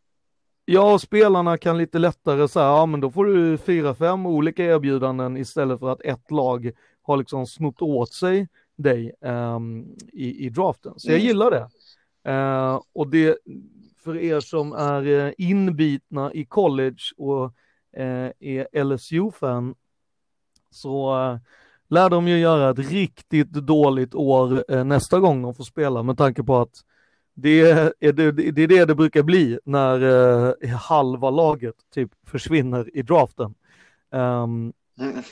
Ja, 0.65 0.99
spelarna 0.99 1.57
kan 1.57 1.77
lite 1.77 1.99
lättare 1.99 2.47
säga, 2.47 2.65
ja 2.65 2.85
men 2.85 2.99
då 2.99 3.11
får 3.11 3.25
du 3.25 3.57
fyra, 3.57 3.95
fem 3.95 4.25
olika 4.25 4.63
erbjudanden 4.63 5.37
istället 5.37 5.79
för 5.79 5.89
att 5.89 6.01
ett 6.01 6.31
lag 6.31 6.71
har 7.01 7.17
liksom 7.17 7.47
snott 7.47 7.81
åt 7.81 8.13
sig 8.13 8.47
dig 8.75 9.13
um, 9.21 9.95
i, 10.13 10.45
i 10.45 10.49
draften. 10.49 10.93
Så 10.97 11.07
jag 11.07 11.15
mm. 11.15 11.27
gillar 11.27 11.51
det. 11.51 11.69
Uh, 12.31 12.81
och 12.93 13.07
det, 13.07 13.37
för 14.03 14.17
er 14.17 14.39
som 14.39 14.73
är 14.73 15.07
uh, 15.07 15.31
inbitna 15.37 16.33
i 16.33 16.45
college 16.45 17.03
och 17.17 17.45
uh, 17.97 18.29
är 18.39 18.83
LSU-fan, 18.83 19.75
så 20.69 21.13
lär 21.89 22.09
de 22.09 22.27
ju 22.27 22.39
göra 22.39 22.69
ett 22.69 22.91
riktigt 22.91 23.51
dåligt 23.51 24.15
år 24.15 24.83
nästa 24.83 25.19
gång 25.19 25.41
de 25.41 25.53
får 25.53 25.63
spela 25.63 26.03
med 26.03 26.17
tanke 26.17 26.43
på 26.43 26.57
att 26.57 26.83
det 27.33 27.61
är, 27.61 28.13
det, 28.13 28.31
det 28.31 28.63
är 28.63 28.67
det 28.67 28.85
det 28.85 28.95
brukar 28.95 29.23
bli 29.23 29.59
när 29.65 30.01
eh, 30.63 30.69
halva 30.69 31.29
laget 31.29 31.75
typ 31.93 32.11
försvinner 32.25 32.97
i 32.97 33.01
draften. 33.01 33.55
Um, 34.11 34.73
mm. 34.99 35.23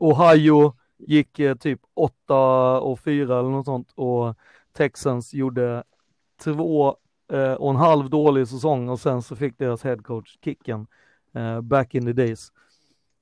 Ohio 0.00 0.74
gick 0.98 1.38
eh, 1.38 1.54
typ 1.56 1.80
8 1.94 2.80
och 2.80 3.00
4 3.00 3.38
eller 3.38 3.50
något 3.50 3.66
sånt 3.66 3.92
och 3.94 4.36
Texans 4.72 5.34
gjorde 5.34 5.84
två 6.42 6.96
eh, 7.32 7.52
och 7.52 7.70
en 7.70 7.76
halv 7.76 8.10
dålig 8.10 8.48
säsong 8.48 8.88
och 8.88 9.00
sen 9.00 9.22
så 9.22 9.36
fick 9.36 9.58
deras 9.58 9.82
headcoach 9.82 10.38
kicken 10.44 10.86
back 11.62 11.94
in 11.94 12.06
the 12.06 12.12
days. 12.12 12.52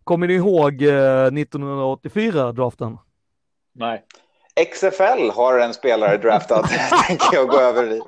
Kommer 0.04 0.26
ni 0.26 0.34
ihåg 0.34 0.82
1984 0.82 2.40
eh, 2.40 2.54
draften? 2.54 2.98
Nej. 3.72 4.04
XFL 4.64 5.30
har 5.30 5.58
en 5.58 5.74
spelare 5.74 6.16
draftad, 6.16 6.62
tänker 7.06 7.28
jag 7.32 7.48
gå 7.48 7.60
över 7.60 7.92
i. 7.92 8.00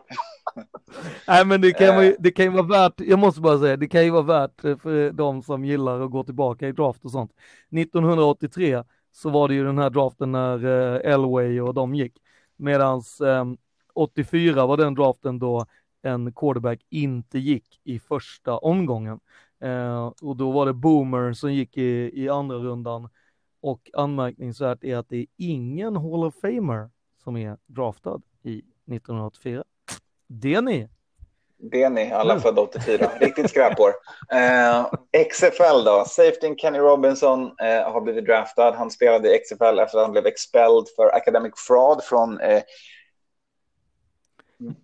Nej 1.29 1.45
men 1.45 1.61
det 1.61 1.73
kan, 1.73 2.05
ju, 2.05 2.17
det 2.19 2.31
kan 2.31 2.45
ju 2.45 2.51
vara 2.51 2.63
värt, 2.63 3.01
jag 3.01 3.19
måste 3.19 3.41
bara 3.41 3.59
säga, 3.59 3.77
det 3.77 3.89
kan 3.89 4.05
ju 4.05 4.11
vara 4.11 4.23
värt 4.23 4.61
för 4.61 5.11
de 5.11 5.43
som 5.43 5.65
gillar 5.65 6.01
att 6.01 6.11
gå 6.11 6.25
tillbaka 6.25 6.69
i 6.69 6.73
draft 6.73 7.05
och 7.05 7.11
sånt. 7.11 7.33
1983 7.77 8.83
så 9.13 9.31
var 9.31 9.49
det 9.49 9.55
ju 9.55 9.65
den 9.65 9.79
här 9.79 9.91
draften 9.91 10.33
när 10.33 10.65
uh, 10.65 11.13
Elway 11.13 11.61
och 11.61 11.75
de 11.75 11.95
gick. 11.95 12.13
Medans 12.57 13.21
um, 13.21 13.29
ehm, 13.29 13.57
84 13.95 14.67
var 14.67 14.77
den 14.77 14.95
draften 14.95 15.39
då 15.39 15.67
en 16.03 16.33
quarterback 16.33 16.81
inte 16.91 17.39
gick 17.39 17.81
i 17.85 17.99
första 17.99 18.59
omgången. 18.59 19.21
Uh, 19.65 20.07
och 20.23 20.37
då 20.37 20.51
var 20.51 20.67
det 20.67 20.73
Boomer 20.73 21.33
som 21.33 21.53
gick 21.53 21.77
i, 21.77 22.11
i 22.15 22.29
andra 22.29 22.57
rundan 22.57 23.09
och 23.61 23.91
anmärkningsvärt 23.93 24.85
är 24.85 24.97
att 24.97 25.09
det 25.09 25.17
är 25.17 25.27
ingen 25.37 25.97
Hall 25.97 26.25
of 26.25 26.35
Famer 26.41 26.91
som 27.25 27.37
är 27.37 27.57
draftad 27.67 28.23
i 28.43 28.59
1984. 28.59 29.65
Det 30.27 30.55
är 30.55 30.63
ni. 30.63 30.89
Det 31.63 31.83
är 31.83 31.91
ni, 31.91 32.13
alla 32.13 32.33
mm. 32.33 32.43
födda 32.43 32.63
84. 32.63 33.11
Riktigt 33.21 33.51
skräpår. 33.51 33.93
Eh, 34.33 34.87
XFL 35.31 35.85
då. 35.85 36.05
Safety 36.09 36.55
Kenny 36.57 36.79
Robinson 36.79 37.41
eh, 37.43 37.93
har 37.93 38.01
blivit 38.01 38.27
draftad. 38.27 38.73
Han 38.73 38.91
spelade 38.91 39.37
i 39.37 39.39
XFL 39.39 39.79
efter 39.79 39.99
att 39.99 40.05
han 40.05 40.13
blev 40.13 40.27
expelled 40.27 40.85
för 40.97 41.17
academic 41.17 41.53
fraud 41.57 42.03
från 42.03 42.41
eh, 42.41 42.63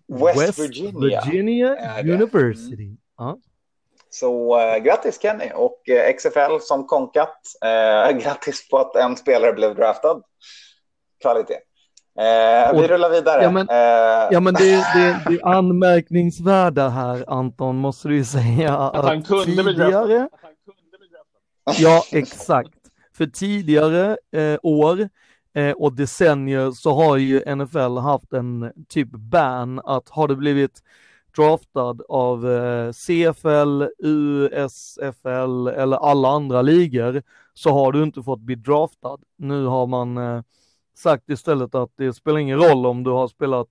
West, 0.07 0.41
West, 0.41 0.59
Virginia, 0.59 1.21
Virginia 1.25 2.01
University. 2.01 2.97
Mm. 3.19 3.29
Uh. 3.29 3.35
Så 4.19 4.59
äh, 4.59 4.79
grattis 4.83 5.21
Kenny 5.21 5.51
och 5.55 5.89
äh, 5.89 6.13
XFL 6.13 6.59
som 6.61 6.87
konkat. 6.87 7.41
Äh, 7.61 8.17
grattis 8.23 8.69
på 8.69 8.77
att 8.77 8.95
en 8.95 9.17
spelare 9.17 9.53
blev 9.53 9.75
draftad. 9.75 10.21
Kvalitet. 11.21 11.59
Eh, 12.19 12.81
vi 12.81 12.87
rullar 12.87 13.09
vidare. 13.09 13.43
Ja 13.43 13.51
men, 13.51 13.67
ja, 14.31 14.39
men 14.39 14.53
det, 14.53 14.75
det, 14.75 15.19
det 15.29 15.43
anmärkningsvärda 15.43 16.89
här 16.89 17.25
Anton 17.27 17.77
måste 17.77 18.07
du 18.07 18.15
ju 18.15 18.25
säga 18.25 18.77
att, 18.77 18.95
att 18.95 19.05
han 19.05 19.23
kunde 19.23 19.63
tidigare... 19.63 20.29
Ja 21.77 22.03
exakt. 22.11 22.73
För 23.17 23.25
tidigare 23.25 24.17
år 24.63 25.09
eh, 25.55 25.71
och 25.71 25.93
decennier 25.93 26.71
så 26.71 26.93
har 26.93 27.17
ju 27.17 27.55
NFL 27.55 27.97
haft 27.97 28.33
en 28.33 28.71
typ 28.89 29.09
ban 29.11 29.79
att 29.79 30.09
har 30.09 30.27
det 30.27 30.35
blivit 30.35 30.81
draftad 31.37 32.01
av 32.09 32.51
eh, 32.51 32.91
CFL, 32.91 33.83
USFL 33.99 35.67
eller 35.67 35.97
alla 35.97 36.27
andra 36.27 36.61
ligor 36.61 37.23
så 37.53 37.69
har 37.69 37.91
du 37.91 38.03
inte 38.03 38.23
fått 38.23 38.39
bli 38.39 38.55
draftad. 38.55 39.17
Nu 39.35 39.65
har 39.65 39.87
man 39.87 40.17
eh, 40.17 40.41
sagt 40.95 41.29
istället 41.29 41.75
att 41.75 41.91
det 41.95 42.13
spelar 42.13 42.39
ingen 42.39 42.59
roll 42.59 42.85
om 42.85 43.03
du 43.03 43.09
har 43.11 43.27
spelat 43.27 43.67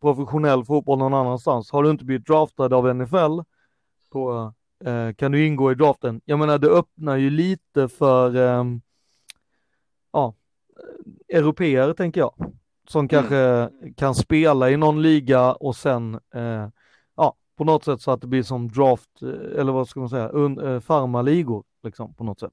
professionell 0.00 0.64
fotboll 0.64 0.98
någon 0.98 1.14
annanstans. 1.14 1.70
Har 1.70 1.82
du 1.82 1.90
inte 1.90 2.04
blivit 2.04 2.26
draftad 2.26 2.74
av 2.74 2.96
NFL 2.96 3.40
på, 4.10 4.52
eh, 4.84 5.12
kan 5.12 5.32
du 5.32 5.46
ingå 5.46 5.72
i 5.72 5.74
draften. 5.74 6.20
Jag 6.24 6.38
menar 6.38 6.58
det 6.58 6.68
öppnar 6.68 7.16
ju 7.16 7.30
lite 7.30 7.88
för 7.88 8.36
eh, 8.36 8.64
ja, 10.12 10.34
eh, 11.28 11.38
europeer 11.38 11.92
tänker 11.92 12.20
jag. 12.20 12.59
Som 12.90 13.00
mm. 13.00 13.08
kanske 13.08 13.70
kan 13.96 14.14
spela 14.14 14.70
i 14.70 14.76
någon 14.76 15.02
liga 15.02 15.52
och 15.52 15.76
sen 15.76 16.20
eh, 16.34 16.68
ja, 17.16 17.36
på 17.58 17.64
något 17.64 17.84
sätt 17.84 18.00
så 18.00 18.10
att 18.10 18.20
det 18.20 18.26
blir 18.26 18.42
som 18.42 18.68
draft 18.68 19.22
eh, 19.22 19.60
eller 19.60 19.72
vad 19.72 19.88
ska 19.88 20.00
man 20.00 20.08
säga, 20.08 20.28
un, 20.28 20.58
eh, 20.58 20.80
farmaligor 20.80 21.64
liksom 21.82 22.14
på 22.14 22.24
något 22.24 22.40
sätt. 22.40 22.52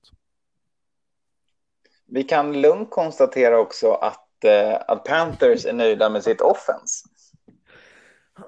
Vi 2.06 2.24
kan 2.24 2.62
lugnt 2.62 2.90
konstatera 2.90 3.60
också 3.60 3.92
att, 3.92 4.44
eh, 4.44 4.76
att 4.88 5.04
Panthers 5.04 5.66
är 5.66 5.74
nöjda 5.74 6.10
med 6.10 6.24
sitt 6.24 6.42
offense. 6.42 7.08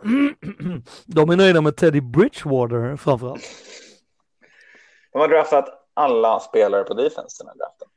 De 1.05 1.29
är 1.29 1.37
nöjda 1.37 1.61
med 1.61 1.75
Teddy 1.75 2.01
Bridgewater 2.01 2.95
framförallt. 2.95 3.43
De 5.11 5.19
har 5.19 5.27
draftat 5.27 5.89
alla 5.93 6.39
spelare 6.39 6.83
på 6.83 6.93
defense 6.93 7.43
den 7.43 7.47
här 7.47 7.55
draften. 7.55 7.87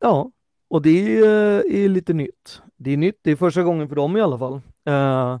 Ja, 0.00 0.30
och 0.72 0.82
det 0.82 1.18
är, 1.18 1.24
är, 1.74 1.88
lite 1.88 2.12
nytt. 2.12 2.62
Det 2.76 2.92
är 2.92 2.96
nytt, 2.96 3.18
det 3.22 3.30
är 3.30 3.36
första 3.36 3.62
gången 3.62 3.88
för 3.88 3.96
dem 3.96 4.16
i 4.16 4.20
alla 4.20 4.38
fall. 4.38 4.60
Uh, 4.88 5.38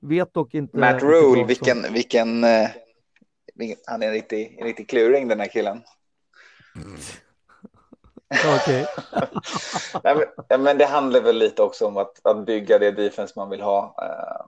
vet 0.00 0.34
dock 0.34 0.54
inte. 0.54 0.78
Matt 0.78 1.02
Rule, 1.02 1.44
vilken, 1.44 1.92
vilken, 1.92 2.44
uh, 2.44 2.68
han 3.86 4.02
är 4.02 4.06
en 4.06 4.12
riktig, 4.12 4.56
en 4.58 4.64
riktig 4.66 4.88
kluring 4.88 5.28
den 5.28 5.40
här 5.40 5.46
killen. 5.46 5.82
Okej. 8.60 8.86
men, 10.48 10.62
men 10.62 10.78
det 10.78 10.86
handlar 10.86 11.20
väl 11.20 11.38
lite 11.38 11.62
också 11.62 11.86
om 11.86 11.96
att, 11.96 12.26
att 12.26 12.46
bygga 12.46 12.78
det 12.78 12.90
defense 12.90 13.32
man 13.36 13.50
vill 13.50 13.60
ha. 13.60 13.94
Uh, 14.02 14.46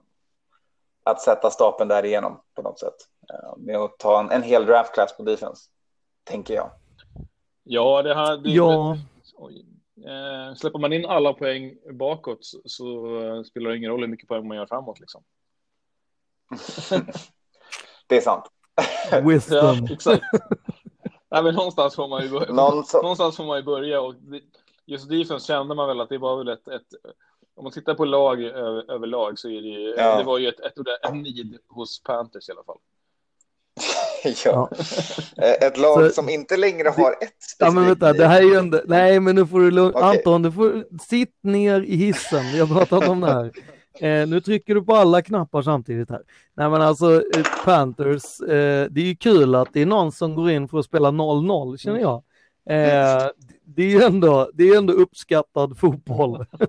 att 1.03 1.21
sätta 1.21 1.49
stapeln 1.49 1.87
därigenom 1.87 2.41
på 2.55 2.61
något 2.61 2.79
sätt. 2.79 2.95
Uh, 3.33 3.57
med 3.57 3.77
att 3.77 3.97
ta 3.97 4.19
en, 4.19 4.31
en 4.31 4.43
hel 4.43 4.65
draftklass 4.65 5.17
på 5.17 5.23
defense, 5.23 5.63
tänker 6.23 6.53
jag. 6.53 6.69
Ja, 7.63 8.01
det 8.01 8.15
här... 8.15 8.37
Det, 8.37 8.49
ja. 8.49 8.97
Oj. 9.35 9.65
Eh, 9.97 10.55
släpper 10.55 10.79
man 10.79 10.93
in 10.93 11.05
alla 11.05 11.33
poäng 11.33 11.77
bakåt 11.91 12.45
så, 12.45 12.61
så 12.65 13.07
uh, 13.07 13.43
spelar 13.43 13.69
det 13.69 13.77
ingen 13.77 13.91
roll 13.91 14.01
hur 14.01 14.07
mycket 14.07 14.27
poäng 14.27 14.47
man 14.47 14.57
gör 14.57 14.65
framåt. 14.65 14.99
Liksom. 14.99 15.23
det 18.07 18.17
är 18.17 18.21
sant. 18.21 18.45
Wisdom. 19.27 19.57
ja, 19.57 19.93
exakt. 19.93 20.23
Nej, 21.31 21.43
men 21.43 21.55
någonstans 21.55 21.95
får 21.95 22.07
man 22.07 22.23
ju 22.23 22.29
börja. 22.29 22.53
Någonstans 23.01 23.37
får 23.37 23.45
man 23.45 23.57
ju 23.57 23.63
börja 23.63 24.01
och 24.01 24.15
just 24.85 25.09
defense 25.09 25.47
kände 25.47 25.75
man 25.75 25.87
väl 25.87 26.01
att 26.01 26.09
det 26.09 26.17
var 26.17 26.37
väl 26.37 26.47
ett, 26.47 26.67
ett 26.67 26.87
om 27.55 27.63
man 27.63 27.73
tittar 27.73 27.93
på 27.93 28.05
lag 28.05 28.43
över, 28.43 28.91
överlag 28.91 29.39
så 29.39 29.49
är 29.49 29.61
det 29.61 29.67
ju, 29.67 29.95
ja. 29.97 30.17
det 30.17 30.23
var 30.23 30.37
ju 30.37 30.47
ett, 30.47 30.59
ett, 30.59 30.73
ett 31.03 31.13
need 31.13 31.57
hos 31.67 32.03
Panthers 32.03 32.49
i 32.49 32.51
alla 32.51 32.63
fall. 32.63 32.77
ja. 34.45 34.69
Ett 35.37 35.77
lag 35.77 36.05
så, 36.05 36.09
som 36.09 36.29
inte 36.29 36.57
längre 36.57 36.89
har 36.89 37.11
ett 37.11 37.17
specifikt 37.19 37.55
Ja 37.59 37.71
men 37.71 37.85
vänta, 37.85 38.13
det 38.13 38.27
här 38.27 38.41
är 38.41 38.45
ju 38.45 38.55
ändå, 38.55 38.81
nej 38.85 39.19
men 39.19 39.35
nu 39.35 39.47
får 39.47 39.59
du 39.59 39.71
lugna, 39.71 39.99
okay. 39.99 40.17
Anton 40.17 40.41
du 40.41 40.51
får, 40.51 40.97
sitt 41.09 41.39
ner 41.43 41.81
i 41.81 41.95
hissen, 41.95 42.45
vi 42.53 42.59
har 42.59 42.67
pratat 42.67 43.09
om 43.09 43.21
det 43.21 43.33
här. 43.33 43.51
Eh, 43.99 44.27
nu 44.27 44.41
trycker 44.41 44.75
du 44.75 44.81
på 44.81 44.95
alla 44.95 45.21
knappar 45.21 45.61
samtidigt 45.61 46.09
här. 46.09 46.21
Nej 46.53 46.69
men 46.69 46.81
alltså 46.81 47.15
eh, 47.15 47.43
Panthers, 47.65 48.39
eh, 48.39 48.87
det 48.89 49.01
är 49.01 49.05
ju 49.05 49.15
kul 49.15 49.55
att 49.55 49.67
det 49.73 49.81
är 49.81 49.85
någon 49.85 50.11
som 50.11 50.35
går 50.35 50.51
in 50.51 50.67
för 50.67 50.79
att 50.79 50.85
spela 50.85 51.11
0-0 51.11 51.77
känner 51.77 51.99
jag. 51.99 52.23
Eh, 52.69 53.27
det 53.65 53.83
är 53.83 53.89
ju 53.89 54.01
ändå, 54.01 54.49
det 54.53 54.63
är 54.63 54.77
ändå 54.77 54.93
uppskattad 54.93 55.79
fotboll. 55.79 56.45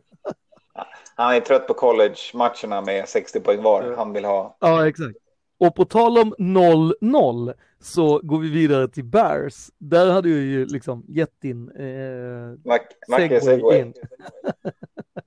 Han 1.15 1.35
är 1.35 1.41
trött 1.41 1.67
på 1.67 1.75
college-matcherna 1.75 2.81
med 2.81 3.09
60 3.09 3.41
poäng 3.41 3.63
var. 3.63 3.95
Han 3.97 4.13
vill 4.13 4.25
ha. 4.25 4.57
Ja, 4.61 4.89
exakt. 4.89 5.17
Och 5.59 5.75
på 5.75 5.85
tal 5.85 6.19
om 6.19 6.35
0-0 6.39 7.55
så 7.81 8.21
går 8.23 8.39
vi 8.39 8.51
vidare 8.51 8.89
till 8.89 9.05
Bears. 9.05 9.71
Där 9.79 10.11
hade 10.11 10.29
jag 10.29 10.39
ju 10.39 10.67
liksom 10.67 11.05
gett 11.09 11.45
in 11.45 11.71
eh, 11.71 12.71
Mac 12.71 12.81
segway 13.43 13.81
in. 13.81 13.95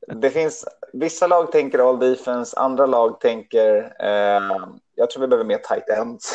det 0.22 0.30
finns, 0.30 0.66
vissa 0.94 1.28
lag 1.28 1.52
tänker 1.52 1.90
all 1.90 2.00
defense, 2.00 2.60
andra 2.60 2.86
lag 2.86 3.20
tänker, 3.20 3.96
eh, 4.00 4.68
jag 4.96 5.10
tror 5.10 5.22
vi 5.22 5.28
behöver 5.28 5.46
mer 5.46 5.58
tight 5.58 5.90
ends. 5.90 6.34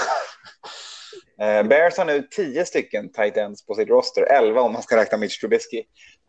eh, 1.41 1.63
Bears 1.63 1.99
har 1.99 2.05
nu 2.05 2.29
tio 2.31 2.65
stycken 2.65 3.13
tight 3.13 3.37
ends 3.37 3.67
på 3.67 3.75
sitt 3.75 3.89
roster, 3.89 4.23
elva 4.23 4.61
om 4.61 4.73
man 4.73 4.83
ska 4.83 4.97
räkna 4.97 5.19
Mitch 5.19 5.41
Trubisky. 5.41 5.83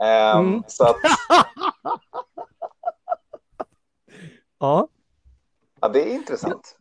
Eh, 0.03 0.37
mm. 0.37 0.63
Så 0.67 0.83
att... 0.83 0.97
ja. 4.59 4.87
Ja, 5.81 5.87
det 5.87 6.01
är 6.01 6.07
intressant 6.07 6.77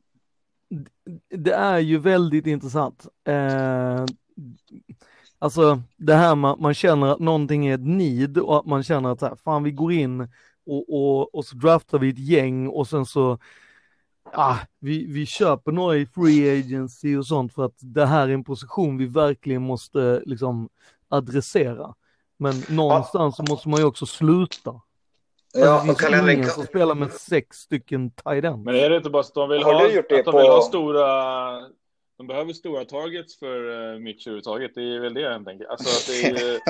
det 1.31 1.55
är 1.55 1.79
ju 1.79 1.99
väldigt 1.99 2.47
intressant. 2.47 3.07
Eh, 3.25 4.05
alltså 5.39 5.83
det 5.97 6.15
här 6.15 6.35
man, 6.35 6.61
man 6.61 6.75
känner 6.75 7.07
att 7.07 7.19
någonting 7.19 7.67
är 7.67 7.75
ett 7.75 7.87
need 7.87 8.39
och 8.39 8.59
att 8.59 8.67
man 8.67 8.83
känner 8.83 9.13
att 9.13 9.21
så 9.21 9.27
här, 9.27 9.37
fan 9.37 9.63
vi 9.63 9.71
går 9.71 9.93
in 9.93 10.21
och, 10.67 10.95
och, 10.95 11.35
och 11.35 11.45
så 11.45 11.57
draftar 11.57 11.99
vi 11.99 12.09
ett 12.09 12.19
gäng 12.19 12.69
och 12.69 12.89
sen 12.89 13.07
så 13.07 13.39
ah, 14.33 14.59
vi, 14.81 15.07
vi 15.07 15.27
köper 15.27 15.73
några 15.73 15.97
i 15.97 16.07
free 16.07 16.61
agency 16.61 17.17
och 17.17 17.27
sånt 17.27 17.55
för 17.55 17.65
att 17.65 17.77
det 17.81 18.07
här 18.07 18.29
är 18.29 18.35
en 18.35 18.45
position 18.45 18.99
vi 18.99 19.07
verkligen 19.07 19.63
måste 19.63 20.23
liksom 20.27 20.69
adressera. 21.09 21.95
Men 22.39 22.63
någonstans 22.69 23.37
så 23.37 23.43
måste 23.43 23.69
man 23.69 23.81
ju 23.81 23.87
också 23.87 24.07
sluta. 24.07 24.81
Ja, 25.53 25.85
det 25.87 26.09
finns 26.09 26.31
ingen 26.31 26.49
som 26.49 26.65
spelar 26.65 26.95
med 26.95 27.13
sex 27.13 27.57
stycken 27.57 28.11
tight 28.11 28.45
end. 28.45 28.65
Men 28.65 28.75
är 28.75 28.91
det 28.91 28.97
inte 28.97 29.11
bara 29.11 29.21
att 29.21 29.35
de 29.35 29.49
vill 29.49 29.63
ha, 29.63 29.87
att 29.87 30.09
de 30.09 30.23
på... 30.23 30.39
vill 30.39 30.47
ha 30.47 30.63
stora... 30.63 31.03
De 32.19 32.27
behöver 32.27 32.53
stora 32.53 32.85
targets 32.85 33.39
för 33.39 33.69
uh, 33.69 33.99
Mitch 33.99 34.27
överhuvudtaget. 34.27 34.71
Det 34.75 34.83
är 34.83 35.01
väl 35.01 35.15
det 35.15 35.21
jag 35.21 35.45
tänker. 35.45 35.67
Alltså 35.67 35.89
att 35.89 36.07
det 36.07 36.41
är, 36.41 36.61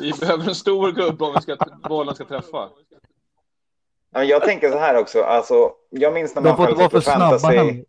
vi 0.00 0.12
behöver 0.12 0.48
en 0.48 0.54
stor 0.54 0.92
gubbe 0.92 1.24
om 1.24 1.34
vi 1.34 1.40
ska, 1.40 1.56
bollen 1.88 2.14
ska 2.14 2.24
träffa. 2.24 2.68
Jag 4.10 4.42
tänker 4.42 4.70
så 4.70 4.78
här 4.78 4.96
också. 4.96 5.22
Alltså, 5.22 5.72
jag 5.90 6.14
minns 6.14 6.34
när 6.34 6.42
man 6.42 6.56
själv 6.56 6.76
sitter 6.76 6.96
och 6.96 7.04
fantasy, 7.04 7.84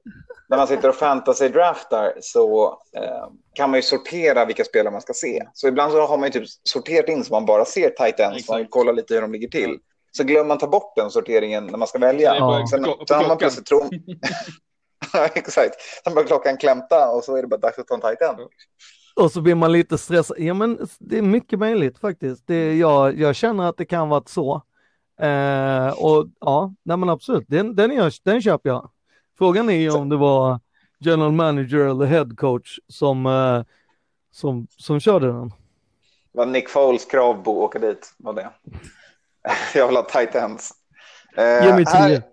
när 0.50 0.58
man 0.58 0.68
sitter 0.68 0.89
och 0.89 0.95
fantasy 0.95 1.47
draftar 1.47 2.14
så 2.22 2.68
eh, 2.95 3.28
kan 3.54 3.70
man 3.70 3.78
ju 3.78 3.82
sortera 3.82 4.45
vilka 4.45 4.64
spelare 4.64 4.91
man 4.91 5.02
ska 5.02 5.14
se. 5.14 5.47
Så 5.54 5.68
ibland 5.68 5.91
så 5.91 6.06
har 6.06 6.18
man 6.18 6.28
ju 6.32 6.39
typ 6.39 6.50
sorterat 6.64 7.10
in 7.10 7.24
så 7.24 7.34
man 7.34 7.45
bara 7.45 7.66
ser 7.66 7.89
tight 7.89 8.20
ends, 8.20 8.50
man 8.50 8.68
kollar 8.68 8.93
lite 8.93 9.14
hur 9.14 9.22
de 9.22 9.32
ligger 9.32 9.47
till. 9.47 9.78
Så 10.12 10.24
glömmer 10.24 10.47
man 10.47 10.58
ta 10.58 10.68
bort 10.68 10.95
den 10.95 11.12
sorteringen 11.12 11.66
när 11.66 11.78
man 11.78 11.88
ska 11.88 12.00
välja. 12.00 12.36
Ja. 12.36 12.68
Sen, 12.70 12.84
sen 13.08 13.18
har 13.18 13.28
man 13.28 13.38
plötsligt 13.38 13.66
tro... 13.66 13.89
exakt. 15.34 15.76
Sen 16.04 16.14
börjar 16.14 16.28
klockan 16.28 16.58
klämta 16.58 17.10
och 17.10 17.24
så 17.24 17.36
är 17.36 17.41
det 17.41 17.47
bara 17.47 17.60
dags 17.60 17.80
att 17.80 17.88
ta 17.88 17.95
en 17.95 18.02
tight 18.02 18.22
end. 18.22 18.39
Och 19.16 19.32
så 19.32 19.41
blir 19.41 19.56
man 19.56 19.72
lite 19.72 19.97
stressad. 19.97 20.38
Ja 20.39 20.54
men 20.54 20.88
det 21.00 21.18
är 21.18 21.22
mycket 21.22 21.60
möjligt 21.60 22.00
faktiskt. 22.00 22.47
Det, 22.47 22.78
jag, 22.78 23.20
jag 23.20 23.36
känner 23.36 23.70
att 23.70 23.78
det 23.78 23.86
kan 23.86 24.10
vara 24.10 24.24
så. 24.26 24.62
Eh, 25.22 25.89
och 25.89 26.28
ja, 26.39 26.74
nej 26.84 26.97
men 26.97 27.10
absolut, 27.10 27.45
den, 27.47 27.76
den, 27.76 27.91
jag, 27.91 28.12
den 28.24 28.41
köper 28.41 28.70
jag. 28.70 28.89
Frågan 29.40 29.70
är 29.70 29.74
ju 29.74 29.92
om 29.92 30.10
det 30.10 30.18
var 30.18 30.60
general 31.00 31.32
manager 31.32 31.78
eller 31.78 32.06
head 32.06 32.30
coach 32.38 32.80
som, 32.88 33.26
eh, 33.26 33.64
som, 34.32 34.68
som 34.70 35.00
körde 35.00 35.28
den. 35.28 35.52
Var 36.32 36.46
Nick 36.46 36.70
Foles 36.70 37.06
krav 37.06 37.44
på 37.44 37.52
att 37.52 37.58
åka 37.58 37.80
dit? 37.80 38.14
Var 38.18 38.34
det? 38.34 38.50
Jag 39.76 39.88
vill 39.88 39.96
ha 39.96 40.04
tight 40.04 40.36
ends. 40.36 40.72
Eh, 41.38 41.66
Ge 41.66 41.74
mig 41.74 41.86
tio. 41.86 42.24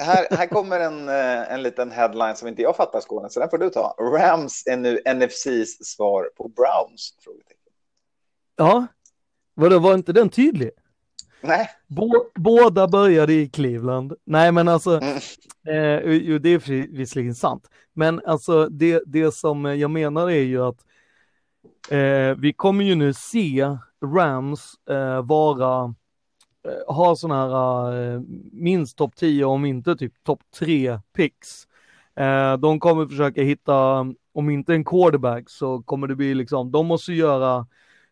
Här, 0.00 0.36
här, 0.36 0.46
kommer 0.46 0.80
en, 0.80 1.08
eh, 1.08 1.52
en 1.52 1.62
liten 1.62 1.90
headline 1.90 2.36
som 2.36 2.48
inte 2.48 2.62
jag 2.62 2.76
fattar 2.76 3.00
Skåne, 3.00 3.30
så 3.30 3.40
den 3.40 3.50
får 3.50 3.58
du 3.58 3.70
ta. 3.70 3.96
Rams 3.98 4.66
är 4.66 4.76
nu 4.76 5.00
NFCs 5.14 5.84
svar 5.84 6.30
på 6.36 6.48
Browns? 6.48 7.14
Ja, 8.56 8.86
vadå, 9.54 9.78
var 9.78 9.94
inte 9.94 10.12
den 10.12 10.28
tydlig? 10.28 10.70
Nej. 11.46 11.70
båda 12.34 12.88
började 12.88 13.32
i 13.32 13.48
Cleveland. 13.48 14.12
Nej, 14.24 14.52
men 14.52 14.68
alltså, 14.68 15.00
mm. 15.00 15.16
eh, 15.16 16.40
det 16.40 16.48
är 16.48 16.96
visserligen 16.96 17.34
sant. 17.34 17.70
Men 17.92 18.20
alltså, 18.26 18.68
det, 18.68 19.02
det 19.06 19.34
som 19.34 19.64
jag 19.64 19.90
menar 19.90 20.30
är 20.30 20.42
ju 20.42 20.62
att 20.62 20.84
eh, 21.90 22.36
vi 22.38 22.52
kommer 22.56 22.84
ju 22.84 22.94
nu 22.94 23.12
se 23.12 23.76
Rams 24.04 24.74
eh, 24.90 25.22
vara, 25.22 25.94
eh, 26.64 26.94
ha 26.94 27.16
sådana 27.16 27.48
här 27.48 28.14
eh, 28.14 28.20
minst 28.52 28.98
topp 28.98 29.16
10 29.16 29.44
om 29.44 29.64
inte 29.64 29.96
typ 29.96 30.24
topp 30.24 30.40
3 30.58 31.00
picks. 31.12 31.66
Eh, 32.16 32.56
de 32.56 32.80
kommer 32.80 33.06
försöka 33.06 33.42
hitta, 33.42 34.06
om 34.32 34.50
inte 34.50 34.74
en 34.74 34.84
quarterback 34.84 35.50
så 35.50 35.82
kommer 35.82 36.06
det 36.06 36.14
bli 36.16 36.34
liksom, 36.34 36.72
de 36.72 36.86
måste 36.86 37.12
göra 37.12 37.66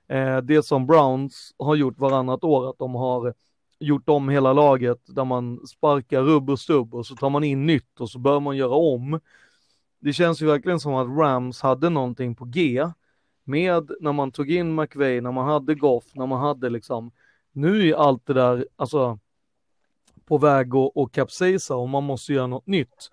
eh, 0.09 0.37
det 0.37 0.63
som 0.63 0.87
Browns 0.87 1.55
har 1.59 1.75
gjort 1.75 1.99
varannat 1.99 2.45
år, 2.45 2.71
att 2.71 2.79
de 2.79 2.95
har 2.95 3.35
gjort 3.79 4.09
om 4.09 4.29
hela 4.29 4.53
laget 4.53 5.01
där 5.07 5.25
man 5.25 5.67
sparkar 5.67 6.23
rubb 6.23 6.51
och 6.51 6.61
stubb 6.61 6.95
och 6.95 7.07
så 7.07 7.17
tar 7.17 7.31
man 7.31 7.45
in 7.45 7.67
nytt 7.67 8.01
och 8.01 8.11
så 8.11 8.19
bör 8.19 8.41
man 8.41 8.57
göra 8.57 8.75
om. 8.75 9.21
Det 10.01 10.13
känns 10.13 10.43
ju 10.43 10.47
verkligen 10.47 10.81
som 10.81 10.95
att 10.95 11.19
Rams 11.19 11.61
hade 11.61 11.91
någonting 11.91 12.35
på 12.35 12.45
G 12.45 12.89
med 13.45 13.91
när 14.01 14.13
man 14.13 14.33
tog 14.33 14.51
in 14.51 14.75
McVay, 14.75 15.21
när 15.21 15.33
man 15.33 15.49
hade 15.49 15.75
Goff, 15.75 16.05
när 16.15 16.27
man 16.27 16.41
hade 16.41 16.71
liksom, 16.71 17.11
nu 17.53 17.89
är 17.89 17.95
allt 17.95 18.27
det 18.27 18.35
där, 18.35 18.67
alltså 18.77 19.19
på 20.25 20.39
väg 20.39 20.75
att 20.75 20.93
och 20.95 21.13
kapsejsa 21.13 21.77
och 21.77 21.89
man 21.89 22.05
måste 22.05 22.33
göra 22.33 22.47
något 22.47 22.67
nytt. 22.67 23.11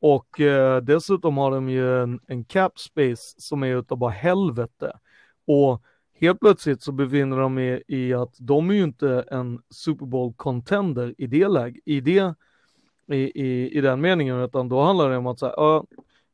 Och 0.00 0.40
eh, 0.40 0.82
dessutom 0.82 1.36
har 1.36 1.50
de 1.50 1.68
ju 1.68 2.02
en, 2.02 2.20
en 2.26 2.44
cap 2.44 2.78
space 2.78 3.34
som 3.38 3.62
är 3.62 3.76
utav 3.76 3.98
bara 3.98 4.10
helvete. 4.10 4.92
Och 5.46 5.82
helt 6.14 6.40
plötsligt 6.40 6.82
så 6.82 6.92
befinner 6.92 7.36
de 7.36 7.56
sig 7.56 7.82
i 7.88 8.14
att 8.14 8.34
de 8.38 8.70
är 8.70 8.74
ju 8.74 8.82
inte 8.82 9.24
en 9.30 9.62
Super 9.70 10.06
Bowl 10.06 10.34
contender 10.36 11.14
i 11.18 11.26
det 11.26 11.48
läget, 11.48 11.82
i 11.84 12.00
det, 12.00 12.34
i, 13.06 13.16
i, 13.16 13.78
i 13.78 13.80
den 13.80 14.00
meningen, 14.00 14.40
utan 14.40 14.68
då 14.68 14.82
handlar 14.82 15.10
det 15.10 15.16
om 15.16 15.26
att 15.26 15.38
säga, 15.38 15.54
ja, 15.56 15.84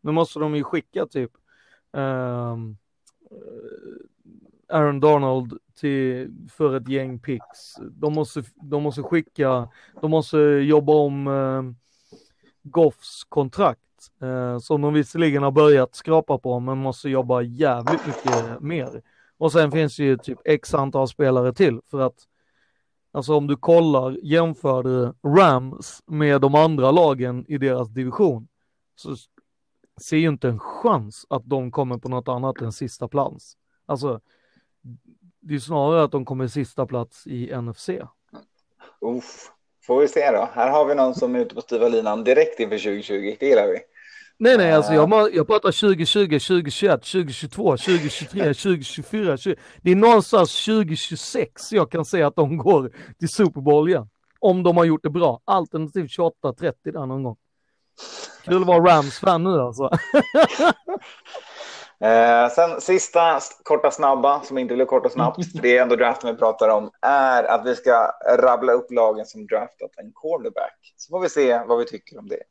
nu 0.00 0.12
måste 0.12 0.38
de 0.38 0.56
ju 0.56 0.64
skicka 0.64 1.06
typ 1.06 1.30
um, 1.92 2.76
Aaron 4.68 5.00
Donald 5.00 5.58
till, 5.74 6.30
för 6.52 6.76
ett 6.76 6.88
gäng 6.88 7.18
picks. 7.18 7.74
De 7.80 8.14
måste, 8.14 8.42
de 8.54 8.82
måste 8.82 9.02
skicka, 9.02 9.68
de 10.00 10.10
måste 10.10 10.38
jobba 10.38 10.92
om 10.92 11.26
uh, 11.26 11.72
Goffs 12.62 13.24
kontrakt. 13.28 13.80
Uh, 14.22 14.58
som 14.58 14.82
de 14.82 14.94
visserligen 14.94 15.42
har 15.42 15.50
börjat 15.50 15.94
skrapa 15.94 16.38
på 16.38 16.60
men 16.60 16.78
måste 16.78 17.08
jobba 17.08 17.42
jävligt 17.42 18.06
mycket 18.06 18.60
mer. 18.60 19.02
Och 19.40 19.52
sen 19.52 19.70
finns 19.70 19.96
det 19.96 20.04
ju 20.04 20.16
typ 20.16 20.38
x 20.44 20.74
antal 20.74 21.08
spelare 21.08 21.52
till 21.52 21.80
för 21.90 22.00
att 22.00 22.26
Alltså 23.12 23.34
om 23.34 23.46
du 23.46 23.56
kollar, 23.56 24.18
jämför 24.22 24.82
du 24.82 25.14
Rams 25.28 26.02
med 26.06 26.40
de 26.40 26.54
andra 26.54 26.90
lagen 26.90 27.44
i 27.48 27.58
deras 27.58 27.88
division 27.88 28.48
så 28.94 29.16
ser 30.02 30.16
ju 30.16 30.28
inte 30.28 30.48
en 30.48 30.58
chans 30.58 31.26
att 31.30 31.42
de 31.44 31.70
kommer 31.70 31.98
på 31.98 32.08
något 32.08 32.28
annat 32.28 32.60
än 32.60 32.72
sista 32.72 33.08
plats. 33.08 33.56
Alltså, 33.86 34.20
det 35.40 35.54
är 35.54 35.58
snarare 35.58 36.02
att 36.02 36.12
de 36.12 36.24
kommer 36.24 36.46
sista 36.46 36.86
plats 36.86 37.26
i 37.26 37.56
NFC. 37.56 37.90
Uff. 39.00 39.52
Får 39.82 40.00
vi 40.00 40.08
se 40.08 40.30
då. 40.30 40.48
Här 40.52 40.70
har 40.70 40.84
vi 40.84 40.94
någon 40.94 41.14
som 41.14 41.34
är 41.34 41.40
ute 41.40 41.54
på 41.54 41.60
styva 41.60 41.88
linan 41.88 42.24
direkt 42.24 42.60
inför 42.60 42.78
2020. 42.78 43.36
Det 43.40 43.46
gillar 43.46 43.66
vi. 43.66 43.78
Nej, 44.42 44.56
nej, 44.58 44.72
alltså 44.72 44.92
jag, 44.92 45.34
jag 45.34 45.46
pratar 45.46 45.72
2020, 45.80 46.38
2021, 46.38 47.02
2022, 47.02 47.76
2023, 47.76 48.54
2024. 48.54 49.36
20, 49.36 49.56
det 49.82 49.90
är 49.90 49.96
någonstans 49.96 50.64
2026 50.64 51.72
jag 51.72 51.90
kan 51.90 52.04
säga 52.04 52.26
att 52.26 52.36
de 52.36 52.56
går 52.56 52.90
till 53.18 53.28
Super 53.28 53.60
Bowl 53.60 53.88
igen. 53.88 54.08
Om 54.38 54.62
de 54.62 54.76
har 54.76 54.84
gjort 54.84 55.02
det 55.02 55.10
bra. 55.10 55.40
Alternativt 55.44 56.10
28-30 56.18 56.74
där 56.84 57.06
någon 57.06 57.22
gång. 57.22 57.36
Kul 58.44 58.62
att 58.62 58.66
vara 58.66 58.78
Rams-fan 58.78 59.44
nu 59.44 59.60
alltså. 59.60 59.84
eh, 62.04 62.48
sen 62.48 62.80
sista 62.80 63.40
korta 63.62 63.90
snabba, 63.90 64.40
som 64.40 64.58
inte 64.58 64.74
blir 64.74 64.86
kort 64.86 65.06
och 65.06 65.12
snabbt, 65.12 65.52
för 65.52 65.62
det 65.62 65.78
är 65.78 65.82
ändå 65.82 65.96
draften 65.96 66.34
vi 66.34 66.38
pratar 66.38 66.68
om, 66.68 66.90
är 67.02 67.44
att 67.44 67.66
vi 67.66 67.76
ska 67.76 68.12
rabbla 68.36 68.72
upp 68.72 68.90
lagen 68.90 69.26
som 69.26 69.46
draftat 69.46 69.90
en 69.96 70.12
quarterback. 70.12 70.94
Så 70.96 71.10
får 71.10 71.20
vi 71.20 71.28
se 71.28 71.60
vad 71.66 71.78
vi 71.78 71.84
tycker 71.84 72.18
om 72.18 72.28
det. 72.28 72.42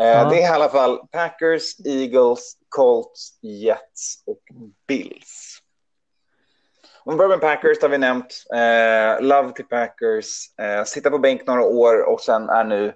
Eh, 0.00 0.06
ja. 0.06 0.30
Det 0.30 0.42
är 0.42 0.42
i 0.42 0.54
alla 0.54 0.68
fall 0.68 1.06
Packers, 1.10 1.86
Eagles, 1.86 2.56
Colts, 2.68 3.38
Jets 3.42 4.22
och 4.26 4.40
Bills. 4.86 5.58
Om 7.04 7.14
vi 7.14 7.18
börjar 7.18 7.28
med 7.28 7.40
Packers 7.40 7.82
har 7.82 7.88
vi 7.88 7.98
nämnt 7.98 8.44
eh, 8.54 9.26
Love 9.26 9.52
till 9.52 9.64
Packers, 9.64 10.58
eh, 10.60 10.84
sitta 10.84 11.10
på 11.10 11.18
bänk 11.18 11.46
några 11.46 11.62
år 11.62 12.02
och 12.02 12.20
sen 12.20 12.48
är 12.48 12.64
nu 12.64 12.94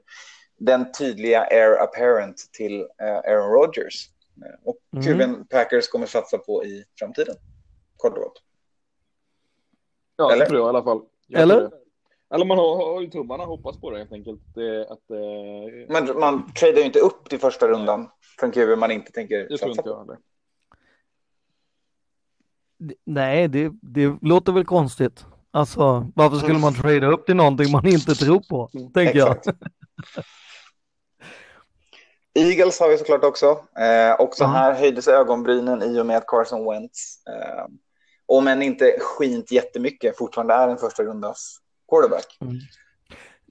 den 0.59 0.93
tydliga 0.93 1.41
air 1.41 1.83
apparent 1.83 2.37
till 2.53 2.81
eh, 2.81 3.17
Aaron 3.17 3.53
Rodgers. 3.53 4.09
Eh, 4.45 4.61
och 4.65 5.07
mm. 5.07 5.47
Packers 5.47 5.89
kommer 5.89 6.07
satsa 6.07 6.39
på 6.39 6.65
i 6.65 6.85
framtiden. 6.99 7.37
Kort 7.97 8.17
och 8.17 8.23
gott. 8.23 8.43
Ja, 10.17 10.33
Eller? 10.33 10.45
det 10.45 10.51
tror 10.51 10.61
jag 10.61 10.67
i 10.67 10.69
alla 10.69 10.85
fall. 10.85 11.01
Jag 11.27 11.43
Eller? 11.43 11.71
Eller 12.35 12.45
man 12.45 12.59
har, 12.59 12.77
har 12.77 13.01
ju 13.01 13.11
tummarna 13.11 13.45
hoppas 13.45 13.81
på 13.81 13.91
det 13.91 13.99
helt 13.99 14.13
enkelt. 14.13 14.41
Det, 14.55 14.83
att, 14.83 15.11
eh... 15.11 15.89
Men 15.89 16.21
man 16.21 16.53
tradar 16.53 16.79
ju 16.79 16.85
inte 16.85 16.99
upp 16.99 17.29
till 17.29 17.39
första 17.39 17.69
rundan 17.69 18.09
från 18.41 18.53
QB 18.53 18.79
man 18.79 18.91
inte 18.91 19.13
tänker 19.13 19.49
det 19.49 19.59
satsa 19.59 19.83
på. 19.83 20.17
Nej, 23.05 23.49
det, 23.49 23.73
det 23.83 24.19
låter 24.23 24.53
väl 24.53 24.65
konstigt. 24.65 25.25
Alltså, 25.51 26.07
varför 26.15 26.37
skulle 26.37 26.59
man 26.59 26.75
trada 26.75 27.07
upp 27.07 27.27
till 27.27 27.37
någonting 27.37 27.73
man 27.73 27.87
inte 27.87 28.15
tror 28.15 28.41
på, 28.49 28.71
tänker 28.95 29.19
jag. 29.19 29.37
Eagles 32.35 32.81
har 32.81 32.89
vi 32.89 32.99
såklart 32.99 33.25
också. 33.25 33.47
Eh, 33.79 34.21
också 34.21 34.45
mm. 34.45 34.57
här 34.57 34.75
höjdes 34.75 35.09
ögonbrynen 35.09 35.83
i 35.83 36.01
och 36.01 36.07
med 36.07 36.17
att 36.17 36.27
Carson 36.27 36.71
Wentz, 36.71 37.27
eh, 37.27 37.67
om 38.27 38.49
än 38.49 38.63
inte 38.63 38.99
skint 39.01 39.53
jättemycket, 39.53 40.19
fortfarande 40.19 40.55
är 40.55 40.69
en 40.69 40.77
första 40.77 41.03
rundas 41.03 41.61
quarterback. 41.89 42.39
Mm. 42.41 42.53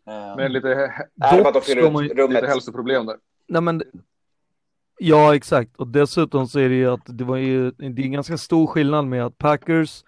Um, 0.08 0.38
men 0.38 0.54
lite, 0.54 0.70
är 0.70 1.92
man, 1.92 2.04
lite 2.34 2.48
hälsoproblem 2.48 3.06
där. 3.06 3.16
Nej, 3.48 3.62
men, 3.62 3.84
ja, 5.00 5.36
exakt. 5.36 5.76
Och 5.76 5.88
dessutom 5.88 6.48
så 6.48 6.60
är 6.60 6.70
det 6.70 6.76
ju 6.76 6.92
att 6.92 7.02
det 7.06 7.24
var 7.24 7.38
ju 7.38 7.72
det 7.72 7.86
är 7.86 8.06
en 8.06 8.12
ganska 8.12 8.38
stor 8.38 8.68
skillnad 8.68 9.08
med 9.08 9.26
att 9.26 9.38
Packers, 9.38 10.04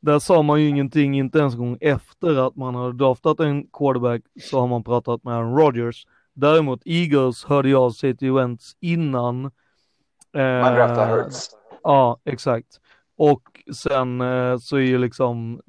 där 0.00 0.18
sa 0.18 0.42
man 0.42 0.62
ju 0.62 0.68
ingenting, 0.68 1.18
inte 1.18 1.38
ens 1.38 1.54
en 1.54 1.60
gång 1.60 1.78
efter 1.80 2.46
att 2.46 2.56
man 2.56 2.74
hade 2.74 2.92
draftat 2.92 3.40
en 3.40 3.66
quarterback 3.66 4.22
så 4.42 4.60
har 4.60 4.68
man 4.68 4.84
pratat 4.84 5.24
med 5.24 5.34
Aaron 5.34 5.58
Rodgers. 5.58 6.06
Däremot 6.34 6.82
Eagles 6.84 7.44
hörde 7.44 7.68
jag 7.68 7.94
sig 7.94 8.16
till 8.16 8.32
Wentz 8.32 8.76
innan. 8.80 9.44
Eh, 9.44 10.60
man 10.60 10.74
draftade 10.74 11.22
Hurts. 11.22 11.50
Ja, 11.82 12.20
exakt. 12.24 12.80
Och 13.16 13.42
sen 13.74 14.20
eh, 14.20 14.58
så 14.58 14.76
är 14.76 14.80
ju 14.80 14.98
liksom 14.98 15.60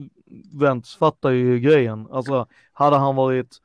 Wentz 0.54 0.96
fattar 0.96 1.30
ju 1.30 1.60
grejen. 1.60 2.08
Alltså 2.12 2.48
hade 2.74 2.98
han 2.98 3.16
varit 3.16 3.58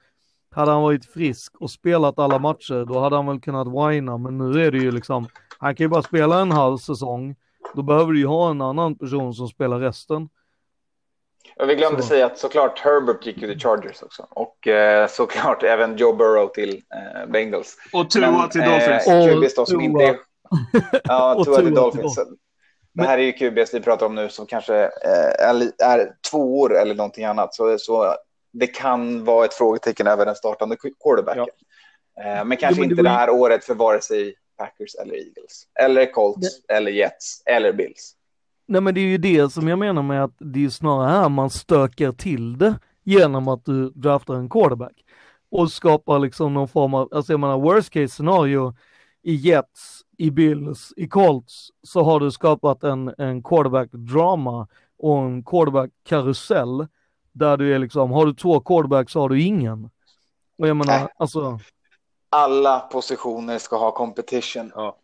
hade 0.50 0.70
han 0.70 0.82
varit 0.82 1.04
frisk 1.04 1.52
och 1.60 1.70
spelat 1.70 2.18
alla 2.18 2.38
matcher 2.38 2.84
då 2.84 3.00
hade 3.00 3.16
han 3.16 3.26
väl 3.26 3.40
kunnat 3.40 3.66
whina 3.66 4.18
men 4.18 4.38
nu 4.38 4.64
är 4.64 4.70
det 4.70 4.78
ju 4.78 4.90
liksom 4.90 5.28
han 5.58 5.74
kan 5.74 5.84
ju 5.84 5.88
bara 5.88 6.02
spela 6.02 6.40
en 6.40 6.52
halv 6.52 6.78
säsong. 6.78 7.36
Då 7.74 7.82
behöver 7.82 8.12
du 8.12 8.18
ju 8.18 8.26
ha 8.26 8.50
en 8.50 8.60
annan 8.60 8.98
person 8.98 9.34
som 9.34 9.48
spelar 9.48 9.78
resten. 9.78 10.28
Vi 11.66 11.74
glömde 11.74 12.02
så. 12.02 12.08
säga 12.08 12.26
att 12.26 12.38
såklart 12.38 12.78
Herbert 12.78 13.26
gick 13.26 13.42
ju 13.42 13.48
till 13.48 13.60
Chargers 13.60 14.02
också 14.02 14.26
och 14.30 14.68
eh, 14.68 15.08
såklart 15.08 15.62
även 15.62 15.96
Joe 15.96 16.12
Burrow 16.16 16.48
till 16.48 16.70
eh, 16.70 17.30
Bengals. 17.30 17.76
Och 17.92 18.10
Tua 18.10 18.48
till 18.48 18.60
Dolphins. 18.60 19.06
Eh, 19.06 19.38
då 19.56 19.66
som 19.66 19.80
inte. 19.80 20.18
Ja, 21.04 21.44
Tua 21.44 21.56
till 21.56 21.74
Dolphins. 21.74 22.18
Det 22.94 23.02
här 23.02 23.18
är 23.18 23.22
ju 23.22 23.32
QBs 23.32 23.74
vi 23.74 23.80
pratar 23.80 24.06
om 24.06 24.14
nu 24.14 24.28
som 24.28 24.46
kanske 24.46 24.82
eh, 24.82 25.48
är, 25.48 25.72
är 25.82 26.12
två 26.30 26.60
år 26.60 26.76
eller 26.76 26.94
någonting 26.94 27.24
annat. 27.24 27.54
Så, 27.54 27.78
så 27.78 28.14
det 28.52 28.66
kan 28.66 29.24
vara 29.24 29.44
ett 29.44 29.54
frågetecken 29.54 30.06
över 30.06 30.26
den 30.26 30.34
startande 30.34 30.76
quarterbacken. 31.02 31.46
Ja. 32.14 32.38
Eh, 32.38 32.44
men 32.44 32.56
kanske 32.56 32.80
jo, 32.80 32.82
men 32.82 32.90
inte 32.90 33.02
det, 33.02 33.08
här 33.08 33.30
året 33.30 33.64
för 33.64 33.74
vare 33.74 34.00
sig 34.00 34.34
Packers 34.58 34.94
eller 34.94 35.14
Eagles. 35.14 35.66
Eller 35.80 36.12
Colts, 36.12 36.62
det... 36.66 36.74
eller 36.74 36.92
Jets, 36.92 37.42
eller 37.46 37.72
Bills. 37.72 38.14
Nej 38.66 38.80
men 38.80 38.94
det 38.94 39.00
är 39.00 39.02
ju 39.02 39.18
det 39.18 39.52
som 39.52 39.68
jag 39.68 39.78
menar 39.78 40.02
med 40.02 40.24
att 40.24 40.36
det 40.38 40.64
är 40.64 40.68
snarare 40.68 41.10
här 41.10 41.28
man 41.28 41.50
stökar 41.50 42.12
till 42.12 42.58
det 42.58 42.74
genom 43.04 43.48
att 43.48 43.64
du 43.64 43.90
draftar 43.90 44.34
en 44.34 44.48
quarterback. 44.48 45.04
Och 45.50 45.72
skapar 45.72 46.18
liksom 46.18 46.54
någon 46.54 46.68
form 46.68 46.94
av, 46.94 47.08
alltså 47.12 47.32
jag 47.32 47.40
menar 47.40 47.58
worst 47.58 47.90
case 47.90 48.08
scenario 48.08 48.74
i 49.22 49.34
Jets 49.34 50.03
i 50.18 50.30
Bills, 50.30 50.92
i 50.96 51.08
Colts, 51.08 51.68
så 51.82 52.02
har 52.02 52.20
du 52.20 52.30
skapat 52.30 52.84
en, 52.84 53.14
en 53.18 53.42
quarterback-drama 53.42 54.66
och 54.98 55.18
en 55.18 55.44
quarterback-karusell 55.44 56.86
där 57.32 57.56
du 57.56 57.74
är 57.74 57.78
liksom, 57.78 58.10
har 58.10 58.26
du 58.26 58.34
två 58.34 58.60
quarterbacks 58.60 59.12
så 59.12 59.20
har 59.20 59.28
du 59.28 59.42
ingen. 59.42 59.90
Och 60.58 60.68
jag 60.68 60.76
menar, 60.76 60.94
äh. 60.94 61.06
alltså. 61.16 61.58
Alla 62.30 62.80
positioner 62.80 63.58
ska 63.58 63.76
ha 63.76 63.90
competition, 63.90 64.72
ja. 64.74 64.96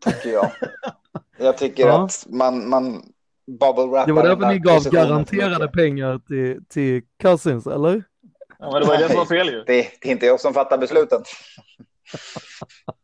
tycker 0.00 0.30
jag. 0.30 0.50
jag 1.38 1.58
tycker 1.58 1.86
ja. 1.86 2.04
att 2.04 2.26
man, 2.28 2.68
man 2.68 3.02
bubble 3.46 4.06
Det 4.06 4.12
var 4.12 4.22
därför 4.22 4.48
ni 4.48 4.58
gav 4.58 4.82
garanterade 4.82 5.68
pengar 5.68 6.18
till, 6.18 6.64
till 6.68 7.02
Cousins, 7.22 7.66
eller? 7.66 8.04
Ja, 8.58 8.72
men 8.72 8.80
det 8.80 8.88
var 8.88 8.98
det 8.98 9.08
som 9.08 9.16
var 9.16 9.26
fel 9.26 9.48
ju. 9.48 9.64
Det, 9.64 9.88
det 10.00 10.08
är 10.08 10.12
inte 10.12 10.26
jag 10.26 10.40
som 10.40 10.54
fattar 10.54 10.78
besluten. 10.78 11.22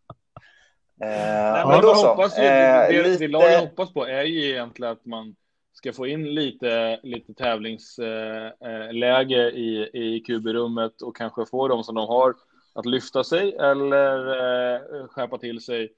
Eh, 1.00 1.52
Nej, 1.52 1.66
men 1.66 1.80
då 1.80 1.94
hoppas 1.94 2.38
ju, 2.38 2.42
eh, 2.42 2.88
det, 2.88 3.02
lite... 3.02 3.26
det 3.26 3.28
lagen 3.28 3.60
hoppas 3.60 3.92
på 3.92 4.06
är 4.06 4.24
ju 4.24 4.50
egentligen 4.50 4.92
att 4.92 5.06
man 5.06 5.36
ska 5.72 5.92
få 5.92 6.06
in 6.06 6.34
lite, 6.34 7.00
lite 7.02 7.34
tävlingsläge 7.34 9.48
eh, 9.48 9.54
i, 9.54 9.90
i 9.92 10.22
QB-rummet 10.26 11.02
och 11.02 11.16
kanske 11.16 11.46
få 11.46 11.68
dem 11.68 11.84
som 11.84 11.94
de 11.94 12.08
har 12.08 12.34
att 12.74 12.86
lyfta 12.86 13.24
sig 13.24 13.54
eller 13.54 14.26
eh, 14.26 14.80
skärpa 15.08 15.38
till 15.38 15.60
sig 15.60 15.92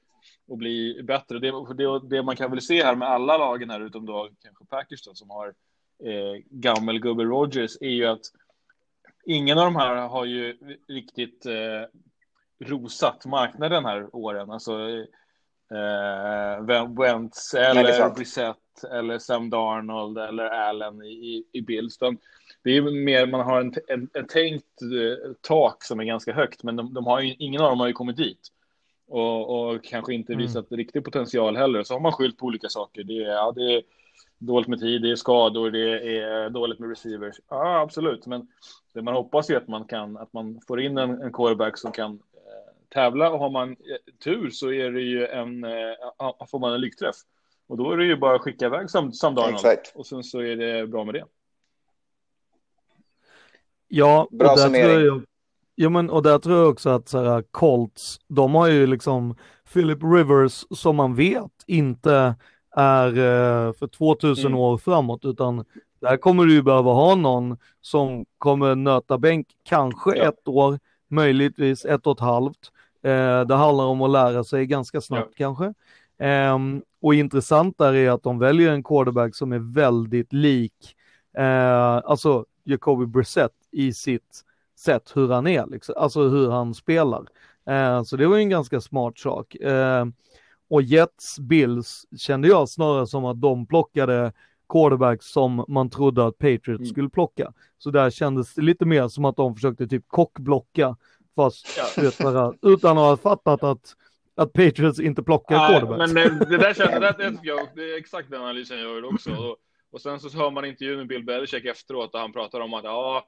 och 0.49 0.59
bli 0.59 1.03
bättre. 1.03 1.39
Det, 1.39 1.53
det, 1.75 2.01
det, 2.09 2.23
man 2.23 2.37
kan 2.37 2.51
väl 2.51 2.61
se 2.61 2.85
här 2.85 2.95
med 2.95 3.09
alla 3.09 3.39
lagen 3.39 3.71
här 3.71 3.81
utom 3.81 4.07
då 4.07 4.29
kanske 4.43 4.65
Packers 4.65 5.03
då, 5.03 5.15
som 5.15 5.31
har 5.31 5.47
eh, 6.05 6.43
gammelgubbe 6.51 7.25
Rogers 7.25 7.77
är 7.81 7.91
ju 7.91 8.07
att 8.07 8.23
ingen 9.27 9.59
av 9.59 9.65
de 9.65 9.77
här 9.77 9.97
har 9.97 10.25
ju 10.25 10.59
riktigt 10.89 11.47
eh, 11.47 11.83
rosat 12.61 13.27
marknaden 13.27 13.85
här 13.85 14.17
åren. 14.17 14.51
Alltså 14.51 14.73
eh, 15.71 16.89
Wentz 16.99 17.55
eller 17.55 18.15
Brissett 18.15 18.57
eller 18.93 19.19
Sam 19.19 19.51
Darnold 19.51 20.19
eller 20.19 20.45
Allen 20.45 21.03
i, 21.03 21.45
i 21.53 21.63
Bills. 21.63 21.99
Det 22.65 22.71
är 22.77 23.05
mer 23.05 23.27
man 23.27 23.41
har 23.41 23.61
en, 23.61 23.75
en, 23.89 24.09
en 24.13 24.27
tänkt 24.27 24.83
eh, 24.83 25.33
tak 25.41 25.85
som 25.85 26.01
är 26.01 26.05
ganska 26.05 26.33
högt, 26.33 26.63
men 26.63 26.77
de, 26.77 26.95
de 26.95 27.07
har 27.07 27.21
ju, 27.21 27.35
ingen 27.39 27.63
av 27.63 27.71
dem 27.71 27.81
har 27.81 27.87
ju 27.87 27.93
kommit 27.93 28.17
dit. 28.17 28.49
Och, 29.09 29.71
och 29.71 29.85
kanske 29.85 30.15
inte 30.15 30.33
mm. 30.33 30.47
visat 30.47 30.71
mm. 30.71 30.79
riktig 30.79 31.05
potential 31.05 31.57
heller. 31.57 31.83
Så 31.83 31.95
har 31.95 32.01
man 32.01 32.13
skyllt 32.13 32.39
på 32.39 32.47
olika 32.47 32.69
saker. 32.69 33.05
Det 33.05 33.25
är, 33.25 33.29
ja, 33.29 33.53
det 33.57 33.75
är 33.75 33.83
dåligt 34.39 34.69
med 34.69 34.81
tid, 34.81 35.03
det 35.03 35.11
är 35.11 35.17
skador, 35.17 35.71
det 35.71 36.19
är 36.19 36.51
dåligt 36.51 36.79
med 36.79 36.89
receivers. 36.89 37.37
Ja, 37.49 37.81
absolut. 37.81 38.27
Men 38.27 38.49
det 38.95 39.03
man 39.03 39.15
hoppas 39.15 39.51
är 39.51 39.57
att 39.57 39.69
man 39.69 39.85
kan, 39.85 40.17
att 40.17 40.33
man 40.33 40.61
får 40.69 40.81
in 40.81 40.99
en, 40.99 41.23
en 41.23 41.33
quarterback 41.33 41.79
som 41.79 41.93
kan 41.93 42.23
tävla 42.91 43.31
och 43.31 43.39
har 43.39 43.51
man 43.51 43.71
eh, 43.71 44.15
tur 44.25 44.51
så 44.51 44.73
är 44.73 44.91
det 44.91 45.01
ju 45.01 45.27
en, 45.27 45.65
eh, 45.65 46.47
får 46.51 46.59
man 46.59 46.73
en 46.73 46.81
lyckträff. 46.81 47.17
Och 47.69 47.77
då 47.77 47.93
är 47.93 47.97
det 47.97 48.05
ju 48.05 48.17
bara 48.17 48.35
att 48.35 48.41
skicka 48.41 48.67
iväg 48.67 48.91
Sam, 48.91 49.13
Sam 49.13 49.35
Darnold. 49.35 49.79
Och 49.95 50.07
sen 50.07 50.25
så 50.25 50.41
är 50.41 50.57
det 50.57 50.87
bra 50.87 51.05
med 51.05 51.15
det. 51.15 51.25
Ja, 53.89 54.29
bra 54.31 54.51
och 54.51 54.57
där 54.57 54.69
tror 54.69 55.05
jag, 55.05 55.23
ja, 55.75 55.89
men, 55.89 56.11
och 56.11 56.23
där 56.23 56.39
tror 56.39 56.59
jag 56.59 56.71
också 56.71 56.91
att 56.91 57.09
så 57.09 57.25
här, 57.25 57.43
Colts, 57.51 58.19
de 58.29 58.55
har 58.55 58.69
ju 58.69 58.87
liksom 58.87 59.37
Philip 59.73 59.99
Rivers 60.03 60.65
som 60.71 60.97
man 60.97 61.15
vet 61.15 61.65
inte 61.67 62.35
är 62.77 63.09
eh, 63.09 63.73
för 63.73 63.87
2000 63.87 64.47
mm. 64.47 64.59
år 64.59 64.79
framåt, 64.79 65.25
utan 65.25 65.65
där 66.01 66.17
kommer 66.17 66.45
du 66.45 66.53
ju 66.53 66.63
behöva 66.63 66.93
ha 66.93 67.15
någon 67.15 67.57
som 67.81 68.25
kommer 68.39 68.75
nöta 68.75 69.19
bänk, 69.19 69.47
kanske 69.65 70.17
ja. 70.17 70.29
ett 70.29 70.49
år, 70.49 70.79
möjligtvis 71.09 71.85
ett 71.85 72.07
och 72.07 72.13
ett 72.13 72.21
halvt. 72.21 72.73
Eh, 73.03 73.41
det 73.41 73.55
handlar 73.55 73.85
om 73.85 74.03
att 74.03 74.11
lära 74.11 74.45
sig 74.45 74.67
ganska 74.67 75.01
snabbt 75.01 75.35
ja. 75.37 75.47
kanske. 75.47 75.75
Eh, 76.27 76.59
och 77.03 77.15
intressant 77.15 77.79
där 77.79 77.95
är 77.95 78.11
att 78.11 78.23
de 78.23 78.39
väljer 78.39 78.73
en 78.73 78.83
quarterback 78.83 79.35
som 79.35 79.53
är 79.53 79.75
väldigt 79.75 80.33
lik, 80.33 80.97
eh, 81.37 81.95
alltså 81.97 82.45
Jacoby 82.65 83.07
Brissett 83.07 83.53
i 83.73 83.93
sitt 83.93 84.45
sätt 84.79 85.13
hur 85.15 85.29
han 85.29 85.47
är, 85.47 85.67
liksom. 85.67 85.95
alltså 85.99 86.29
hur 86.29 86.51
han 86.51 86.75
spelar. 86.75 87.27
Eh, 87.67 88.03
så 88.03 88.17
det 88.17 88.27
var 88.27 88.37
ju 88.37 88.43
en 88.43 88.49
ganska 88.49 88.81
smart 88.81 89.19
sak. 89.19 89.55
Eh, 89.55 90.07
och 90.71 90.83
Jets, 90.83 91.39
Bills 91.39 92.07
kände 92.19 92.49
jag 92.49 92.69
snarare 92.69 93.07
som 93.07 93.25
att 93.25 93.41
de 93.41 93.67
plockade 93.67 94.33
quarterbacks 94.69 95.27
som 95.33 95.65
man 95.69 95.91
trodde 95.91 96.27
att 96.27 96.39
Patriots 96.39 96.69
mm. 96.69 96.87
skulle 96.87 97.09
plocka. 97.11 97.53
Så 97.79 97.91
där 97.91 98.11
kändes 98.11 98.55
det 98.55 98.63
lite 98.63 98.85
mer 98.85 99.09
som 99.09 99.25
att 99.25 99.37
de 99.37 99.55
försökte 99.55 99.87
typ 99.87 100.05
kockblocka, 100.09 100.97
fast 101.41 101.79
ja. 101.97 102.03
vet 102.03 102.75
utan 102.75 102.99
att 102.99 103.05
ha 103.05 103.17
fattat 103.17 103.63
att, 103.63 103.97
att 104.37 104.53
Patriots 104.53 105.01
inte 105.01 105.23
plockar 105.23 105.57
Nej, 105.57 105.81
quarterbacks. 105.81 106.13
Men 106.13 106.39
det, 106.39 106.45
det 106.45 106.59
där 106.59 106.75
kände, 106.75 107.01
det, 107.01 107.31
det, 107.31 107.39
jag, 107.43 107.69
det 107.75 107.83
är 107.83 107.99
exakt 107.99 108.31
den 108.31 108.43
analysen 108.43 108.79
jag 108.79 108.91
gör 108.91 109.15
också. 109.15 109.31
Och, 109.31 109.57
och 109.93 110.01
sen 110.01 110.21
så 110.21 110.39
hör 110.39 110.51
man 110.51 110.65
intervjun 110.65 110.99
med 110.99 111.07
Bill 111.07 111.25
Belichick 111.25 111.65
efteråt 111.65 112.15
och 112.15 112.21
han 112.21 112.33
pratar 112.33 112.61
om 112.61 112.75
att 112.75 112.85
ja, 112.85 113.27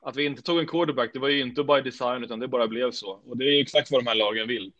att 0.00 0.16
vi 0.16 0.24
inte 0.24 0.42
tog 0.42 0.58
en 0.58 0.66
quarterback, 0.66 1.10
det 1.12 1.18
var 1.18 1.28
ju 1.28 1.40
inte 1.40 1.64
by 1.64 1.80
design 1.80 2.24
utan 2.24 2.38
det 2.38 2.48
bara 2.48 2.68
blev 2.68 2.90
så. 2.90 3.20
Och 3.26 3.36
det 3.36 3.44
är 3.44 3.60
exakt 3.60 3.90
vad 3.90 4.04
de 4.04 4.08
här 4.08 4.14
lagen 4.14 4.48
vill. 4.48 4.72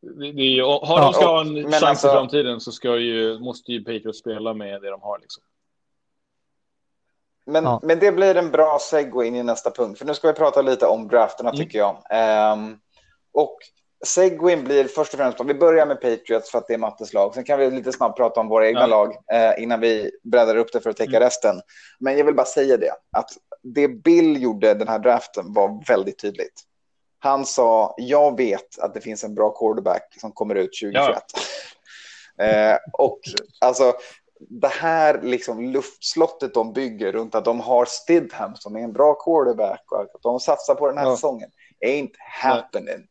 Det, 0.00 0.32
det 0.32 0.60
har 0.60 1.00
de 1.00 1.12
ska 1.12 1.26
ha 1.26 1.40
en 1.40 1.72
chans 1.72 1.82
alltså, 1.82 2.08
i 2.08 2.10
framtiden 2.10 2.60
så 2.60 2.72
ska 2.72 2.96
ju, 2.96 3.38
måste 3.38 3.72
ju 3.72 3.84
Patriots 3.84 4.18
spela 4.18 4.54
med 4.54 4.82
det 4.82 4.90
de 4.90 5.00
har. 5.02 5.18
Liksom. 5.18 5.42
Men, 7.46 7.64
ja. 7.64 7.80
men 7.82 7.98
det 7.98 8.12
blir 8.12 8.34
en 8.34 8.50
bra 8.50 8.78
segway 8.80 9.26
in 9.26 9.36
i 9.36 9.42
nästa 9.42 9.70
punkt, 9.70 9.98
för 9.98 10.06
nu 10.06 10.14
ska 10.14 10.28
vi 10.28 10.34
prata 10.34 10.62
lite 10.62 10.86
om 10.86 11.08
drafterna 11.08 11.50
mm. 11.50 11.58
tycker 11.58 11.78
jag. 11.78 11.96
Um, 12.52 12.78
och 13.32 13.58
segwayn 14.04 14.64
blir 14.64 14.84
först 14.84 15.14
och 15.14 15.18
främst, 15.18 15.40
vi 15.44 15.54
börjar 15.54 15.86
med 15.86 16.00
Patriots 16.00 16.50
för 16.50 16.58
att 16.58 16.66
det 16.66 16.74
är 16.74 16.78
Mattes 16.78 17.12
lag. 17.12 17.34
Sen 17.34 17.44
kan 17.44 17.58
vi 17.58 17.70
lite 17.70 17.92
snabbt 17.92 18.16
prata 18.16 18.40
om 18.40 18.48
våra 18.48 18.68
egna 18.68 18.80
ja. 18.80 18.86
lag 18.86 19.16
eh, 19.32 19.62
innan 19.62 19.80
vi 19.80 20.10
breddar 20.22 20.56
upp 20.56 20.72
det 20.72 20.80
för 20.80 20.90
att 20.90 20.96
täcka 20.96 21.16
mm. 21.16 21.20
resten. 21.20 21.60
Men 21.98 22.18
jag 22.18 22.24
vill 22.24 22.34
bara 22.34 22.46
säga 22.46 22.76
det, 22.76 22.92
att 23.16 23.30
det 23.62 23.88
Bill 23.88 24.42
gjorde 24.42 24.74
den 24.74 24.88
här 24.88 24.98
draften 24.98 25.52
var 25.52 25.84
väldigt 25.88 26.18
tydligt. 26.18 26.62
Han 27.18 27.46
sa, 27.46 27.94
jag 27.96 28.36
vet 28.36 28.78
att 28.78 28.94
det 28.94 29.00
finns 29.00 29.24
en 29.24 29.34
bra 29.34 29.50
quarterback 29.50 30.16
som 30.20 30.32
kommer 30.32 30.54
ut 30.54 30.70
2021. 30.82 31.22
Ja. 32.36 32.44
eh, 32.44 32.78
och 32.92 33.20
alltså, 33.60 33.92
det 34.48 34.68
här 34.68 35.22
liksom 35.22 35.62
luftslottet 35.62 36.54
de 36.54 36.72
bygger 36.72 37.12
runt 37.12 37.34
att 37.34 37.44
de 37.44 37.60
har 37.60 37.84
Stidham 37.84 38.56
som 38.56 38.76
är 38.76 38.80
en 38.80 38.92
bra 38.92 39.14
quarterback 39.14 39.84
och 39.92 40.00
att 40.00 40.22
de 40.22 40.40
satsar 40.40 40.74
på 40.74 40.88
den 40.88 40.98
här 40.98 41.04
ja. 41.04 41.16
säsongen. 41.16 41.50
Ain't 41.86 42.14
happening 42.42 43.06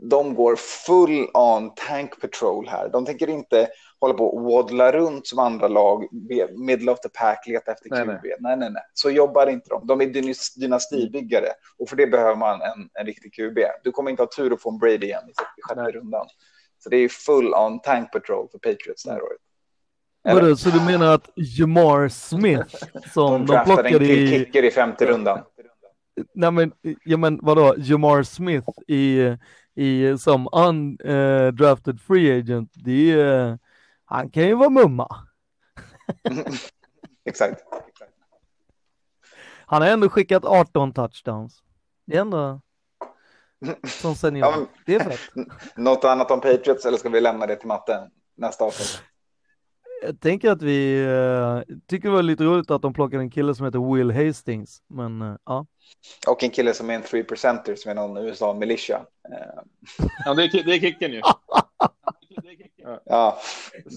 de 0.00 0.34
går 0.34 0.56
full 0.56 1.30
on 1.34 1.74
tank 1.74 2.20
patrol 2.20 2.68
här. 2.68 2.88
De 2.88 3.06
tänker 3.06 3.28
inte 3.28 3.68
hålla 4.00 4.14
på 4.14 4.26
och 4.26 4.42
waddla 4.42 4.92
runt 4.92 5.26
som 5.26 5.38
andra 5.38 5.68
lag, 5.68 6.08
middle 6.56 6.92
of 6.92 7.00
the 7.00 7.08
pack, 7.08 7.46
leta 7.46 7.72
efter 7.72 7.88
QB. 7.88 8.06
Nej, 8.06 8.18
nej, 8.22 8.36
nej. 8.40 8.56
nej, 8.56 8.70
nej. 8.70 8.82
Så 8.94 9.10
jobbar 9.10 9.46
inte 9.46 9.68
de. 9.68 9.86
De 9.86 10.00
är 10.00 10.06
dynastibyggare 10.60 11.48
och 11.78 11.88
för 11.88 11.96
det 11.96 12.06
behöver 12.06 12.36
man 12.36 12.62
en, 12.62 12.88
en 12.94 13.06
riktig 13.06 13.34
QB. 13.34 13.58
Du 13.82 13.90
kommer 13.90 14.10
inte 14.10 14.22
ha 14.22 14.30
tur 14.36 14.52
att 14.52 14.62
få 14.62 14.70
en 14.70 14.78
Brady 14.78 15.06
igen 15.06 15.22
i 15.28 15.32
sjätte 15.62 15.90
rundan. 15.90 16.26
Så 16.78 16.88
det 16.88 16.96
är 16.96 17.08
full 17.08 17.54
on 17.54 17.80
tank 17.80 18.12
patrol 18.12 18.48
för 18.52 18.58
Patriots 18.58 19.04
det 19.04 19.12
här 19.12 19.22
året. 19.22 19.40
Vadå, 20.24 20.56
så 20.56 20.70
du 20.70 20.80
menar 20.80 21.14
att 21.14 21.30
Jamar 21.34 22.08
Smith 22.08 22.76
som 23.12 23.46
de, 23.46 23.56
de 23.56 23.64
plockade 23.64 24.12
i... 24.12 24.28
kicker 24.28 24.62
i 24.62 24.70
femte 24.70 25.06
rundan. 25.06 25.40
Nej 26.34 26.50
men, 26.50 26.72
ja 27.04 27.16
men 27.16 27.38
vadå, 27.42 27.74
Jamar 27.78 28.22
Smith 28.22 28.68
i 28.88 29.36
i, 29.74 30.18
som 30.18 30.48
undrafted 30.52 32.00
free 32.00 32.38
agent, 32.38 32.72
det 32.74 33.12
är, 33.12 33.58
han 34.04 34.30
kan 34.30 34.42
ju 34.42 34.54
vara 34.54 34.70
mumma. 34.70 35.26
Exakt. 37.24 37.64
Han 39.66 39.82
har 39.82 39.88
ändå 39.88 40.08
skickat 40.08 40.44
18 40.44 40.92
touchdowns. 40.92 41.62
Det 42.06 42.16
är 42.16 42.20
ändå 42.20 42.60
som 43.88 44.14
senior. 44.14 44.46
Ja, 44.46 44.56
men... 44.56 44.66
Det 44.86 44.94
är 44.94 45.00
fett. 45.00 45.20
Något 45.76 46.04
annat 46.04 46.30
om 46.30 46.40
Patriots 46.40 46.86
eller 46.86 46.98
ska 46.98 47.08
vi 47.08 47.20
lämna 47.20 47.46
det 47.46 47.56
till 47.56 47.68
matten 47.68 48.10
nästa 48.36 48.64
avsnitt? 48.64 49.02
Jag 50.04 50.20
tänker 50.20 50.50
att 50.50 50.62
vi 50.62 51.06
uh, 51.06 51.76
tycker 51.86 52.08
det 52.08 52.14
var 52.14 52.22
lite 52.22 52.44
roligt 52.44 52.70
att 52.70 52.82
de 52.82 52.94
plockade 52.94 53.22
en 53.22 53.30
kille 53.30 53.54
som 53.54 53.66
heter 53.66 53.94
Will 53.94 54.10
Hastings, 54.10 54.82
men 54.86 55.22
uh, 55.22 55.36
ja. 55.44 55.66
Och 56.28 56.42
en 56.44 56.50
kille 56.50 56.74
som 56.74 56.90
är 56.90 56.94
en 56.94 57.02
3% 57.02 57.76
som 57.76 57.90
är 57.90 57.94
någon 57.94 58.16
USA-militia. 58.16 59.06
Ja, 60.24 60.34
det 60.34 60.42
är, 60.42 60.64
det 60.64 60.74
är 60.74 60.80
kicken 60.80 61.12
ju. 61.12 61.20
Ja, 63.04 63.40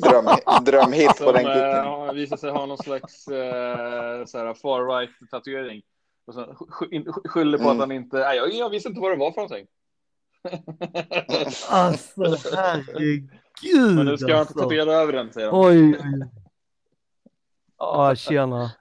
dröm, 0.04 0.26
drömhit 0.66 1.18
på 1.18 1.32
den 1.32 1.44
kicken. 1.44 1.70
Ja, 1.70 2.12
visar 2.12 2.38
sig 2.38 2.52
ha 2.52 2.66
någon 2.66 2.78
slags 2.78 3.28
uh, 3.28 4.54
far 4.54 4.98
right 5.00 5.10
tatuering. 5.32 5.82
Och 6.28 6.34
så 6.34 6.56
skyller 7.26 7.58
på 7.58 7.64
mm. 7.64 7.74
att 7.74 7.80
han 7.80 7.92
inte, 7.92 8.18
nej, 8.18 8.38
jag, 8.38 8.54
jag 8.54 8.70
visste 8.70 8.90
inte 8.90 9.02
vad 9.02 9.12
det 9.12 9.18
var 9.18 9.32
för 9.32 9.42
någonting. 9.42 9.68
alltså 11.70 12.56
herregud. 12.56 13.30
Men 13.96 14.06
nu 14.06 14.18
ska 14.18 14.30
jag 14.30 14.42
inte 14.42 14.54
tatuera 14.54 14.94
över 14.94 15.14
den 15.14 15.34
säger 15.34 15.52
han. 15.52 15.66
Oj. 15.66 16.00
Ja, 17.78 18.16
tjena. 18.16 18.72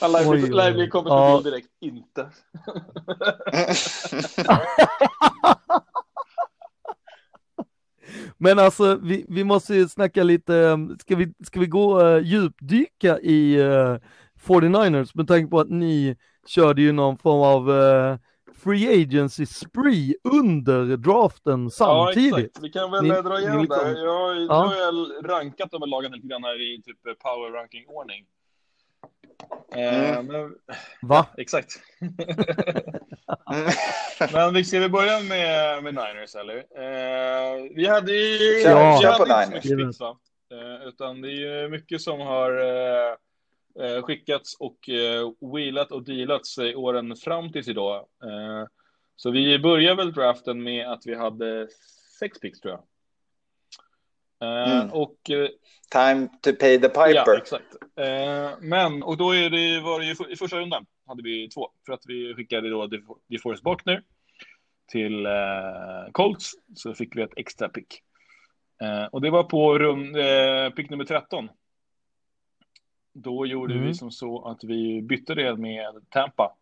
Han 0.00 0.12
lär 0.12 0.74
bli 0.74 0.88
kompis 0.88 1.10
med 1.10 1.18
ja. 1.18 1.40
direkt. 1.44 1.68
Inte. 1.80 2.30
Men 8.38 8.58
alltså, 8.58 8.98
vi, 9.02 9.26
vi 9.28 9.44
måste 9.44 9.74
ju 9.74 9.88
snacka 9.88 10.22
lite, 10.22 10.78
ska 11.00 11.16
vi, 11.16 11.34
ska 11.44 11.60
vi 11.60 11.66
gå 11.66 12.02
uh, 12.02 12.22
djupdyka 12.22 13.20
i 13.20 13.62
uh, 13.62 13.98
49ers 14.44 15.10
med 15.14 15.28
tanke 15.28 15.50
på 15.50 15.60
att 15.60 15.70
ni 15.70 16.16
körde 16.46 16.82
ju 16.82 16.92
någon 16.92 17.18
form 17.18 17.42
av 17.42 17.70
uh, 17.70 18.16
free 18.64 19.02
agency 19.02 19.46
spree 19.46 20.14
under 20.22 20.96
draften 20.96 21.70
samtidigt. 21.70 22.32
Ja, 22.32 22.38
exakt. 22.40 22.64
Vi 22.64 22.70
kan 22.70 22.90
väl 22.90 23.02
ni, 23.02 23.08
dra 23.08 23.40
igenom 23.40 23.60
liksom, 23.60 23.84
det. 23.84 24.00
Jag, 24.00 24.36
ja. 24.36 24.54
Har 24.54 24.74
jag 24.74 24.94
rankat 25.30 25.70
de 25.70 25.82
här 25.82 25.88
lagen 25.88 26.12
lite 26.12 26.26
grann 26.26 26.44
här 26.44 26.60
i 26.60 26.82
typ 26.82 27.18
power 27.18 27.50
ranking 27.50 27.86
ordning. 27.88 28.26
Eh, 29.76 30.10
mm. 30.10 30.26
men... 30.26 30.54
Va? 31.02 31.26
Exakt. 31.36 31.72
men 34.32 34.64
ska 34.64 34.78
vi 34.80 34.88
börja 34.88 35.20
med, 35.20 35.82
med 35.82 35.94
Niners 35.94 36.34
eller? 36.34 36.56
Eh, 36.56 37.62
vi 37.74 37.86
hade 37.86 38.12
ju 38.12 38.60
ja, 38.60 38.98
vi 39.00 39.06
hade 39.06 39.44
inte 39.56 39.68
så 39.68 39.76
mycket 39.76 40.00
va? 40.00 40.18
Eh, 40.52 40.88
utan 40.88 41.20
det 41.20 41.28
är 41.28 41.62
ju 41.62 41.68
mycket 41.68 42.00
som 42.00 42.20
har 42.20 42.50
eh, 43.80 44.02
skickats 44.02 44.56
och 44.60 44.88
eh, 44.88 45.30
wheelat 45.54 45.92
och 45.92 46.04
dealat 46.04 46.46
sig 46.46 46.76
åren 46.76 47.16
fram 47.16 47.52
tills 47.52 47.68
idag. 47.68 47.96
Eh, 48.24 48.66
så 49.16 49.30
vi 49.30 49.58
börjar 49.58 49.94
väl 49.94 50.12
draften 50.12 50.62
med 50.62 50.88
att 50.92 51.06
vi 51.06 51.14
hade 51.14 51.68
sex 52.18 52.40
picks 52.40 52.60
tror 52.60 52.72
jag. 52.72 52.80
Eh, 52.80 52.84
Mm. 54.80 54.92
Och 54.92 55.30
eh, 55.30 55.48
Time 55.92 56.28
to 56.42 56.50
pay 56.60 56.80
the 56.80 56.88
piper. 56.88 57.14
Ja, 57.14 57.36
exakt. 57.36 57.74
Eh, 57.96 58.50
men, 58.60 59.02
och 59.02 59.16
då 59.16 59.34
är 59.34 59.50
det, 59.50 59.80
var 59.80 60.00
det 60.00 60.06
ju 60.06 60.14
i 60.32 60.36
första 60.36 60.56
rundan 60.60 60.86
hade 61.06 61.22
vi 61.22 61.48
två. 61.48 61.70
För 61.86 61.92
att 61.92 62.02
vi 62.06 62.34
skickade 62.34 62.70
då 62.70 62.86
De- 62.86 63.18
DeForest 63.28 63.62
Buckner 63.62 64.02
till 64.92 65.26
Colts. 66.12 66.52
Så 66.74 66.94
fick 66.94 67.16
vi 67.16 67.22
ett 67.22 67.32
extra 67.36 67.68
pick. 67.68 68.02
Och 69.10 69.20
det 69.20 69.30
var 69.30 69.42
på 69.42 69.76
eh, 70.18 70.70
pick 70.70 70.90
nummer 70.90 71.04
13. 71.04 71.48
Då 73.14 73.46
gjorde 73.46 73.74
Mm. 73.74 73.86
vi 73.86 73.94
som 73.94 74.10
så 74.10 74.48
att 74.48 74.64
vi 74.64 75.02
bytte 75.02 75.34
det 75.34 75.56
med 75.56 76.04
Tampa. 76.10 76.52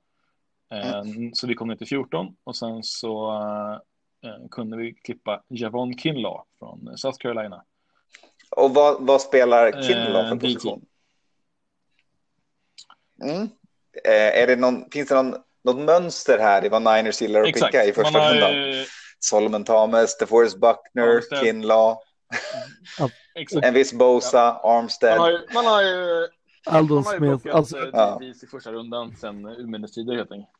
Eh, 0.72 1.03
Så 1.32 1.46
vi 1.46 1.55
kom 1.55 1.68
ner 1.68 1.76
till 1.76 1.86
14 1.86 2.36
och 2.44 2.57
sen 2.57 2.82
så 2.82 3.32
eh, 4.24 4.48
kunde 4.50 4.76
vi 4.76 4.92
klippa 4.94 5.42
Javon 5.48 5.98
Kinlaw 5.98 6.44
från 6.59 6.98
South 6.98 7.18
Carolina. 7.18 7.64
Och 8.57 8.74
vad, 8.74 9.07
vad 9.07 9.20
spelar 9.20 9.82
Kinlaw 9.82 10.20
Eh, 10.22 10.28
för 10.28 10.36
position? 10.36 10.84
Mm. 13.22 13.42
Eh, 14.05 14.42
är 14.42 14.46
det 14.46 14.57
någon, 14.57 14.90
finns 14.90 15.09
det 15.09 15.14
någon, 15.22 15.34
något 15.64 15.76
mönster 15.76 16.38
här 16.38 16.64
i 16.64 16.68
vad 16.68 16.82
Niners 16.82 17.22
gillar 17.22 17.40
att 17.40 17.53
picka 17.53 17.84
i 17.84 17.92
första 17.92 18.11
Man 18.12 18.22
har 18.22 18.32
rundan? 18.32 18.53
ju- 18.55 18.84
Solomon 19.18 19.64
Thomas, 19.64 20.18
DeForest 20.18 20.57
Buckner, 20.61 21.03
Armstead. 21.03 21.40
Kinlaw, 21.44 21.96
en 23.62 23.74
viss 23.74 23.92
Bosa, 23.92 24.53
Armstead. 24.62 25.18
Man 25.18 25.20
har 25.20 25.30
ju, 25.30 25.38
man 25.55 25.66
har 25.66 25.82
ju, 25.82 26.28
Aldon 26.67 26.97
man 26.97 27.05
har 27.05 27.13
ju 27.13 27.19
Smith, 27.19 27.43
plockat 27.43 27.55
alltså, 27.57 27.79
eh, 27.79 27.91
Ja. 27.93 28.21
I 28.23 28.47
första 28.47 28.73
rundan 28.73 29.17
sen 29.17 29.47
urminnes 29.47 29.93
tider 29.93 30.17
helt 30.17 30.33
enkelt. 30.33 30.51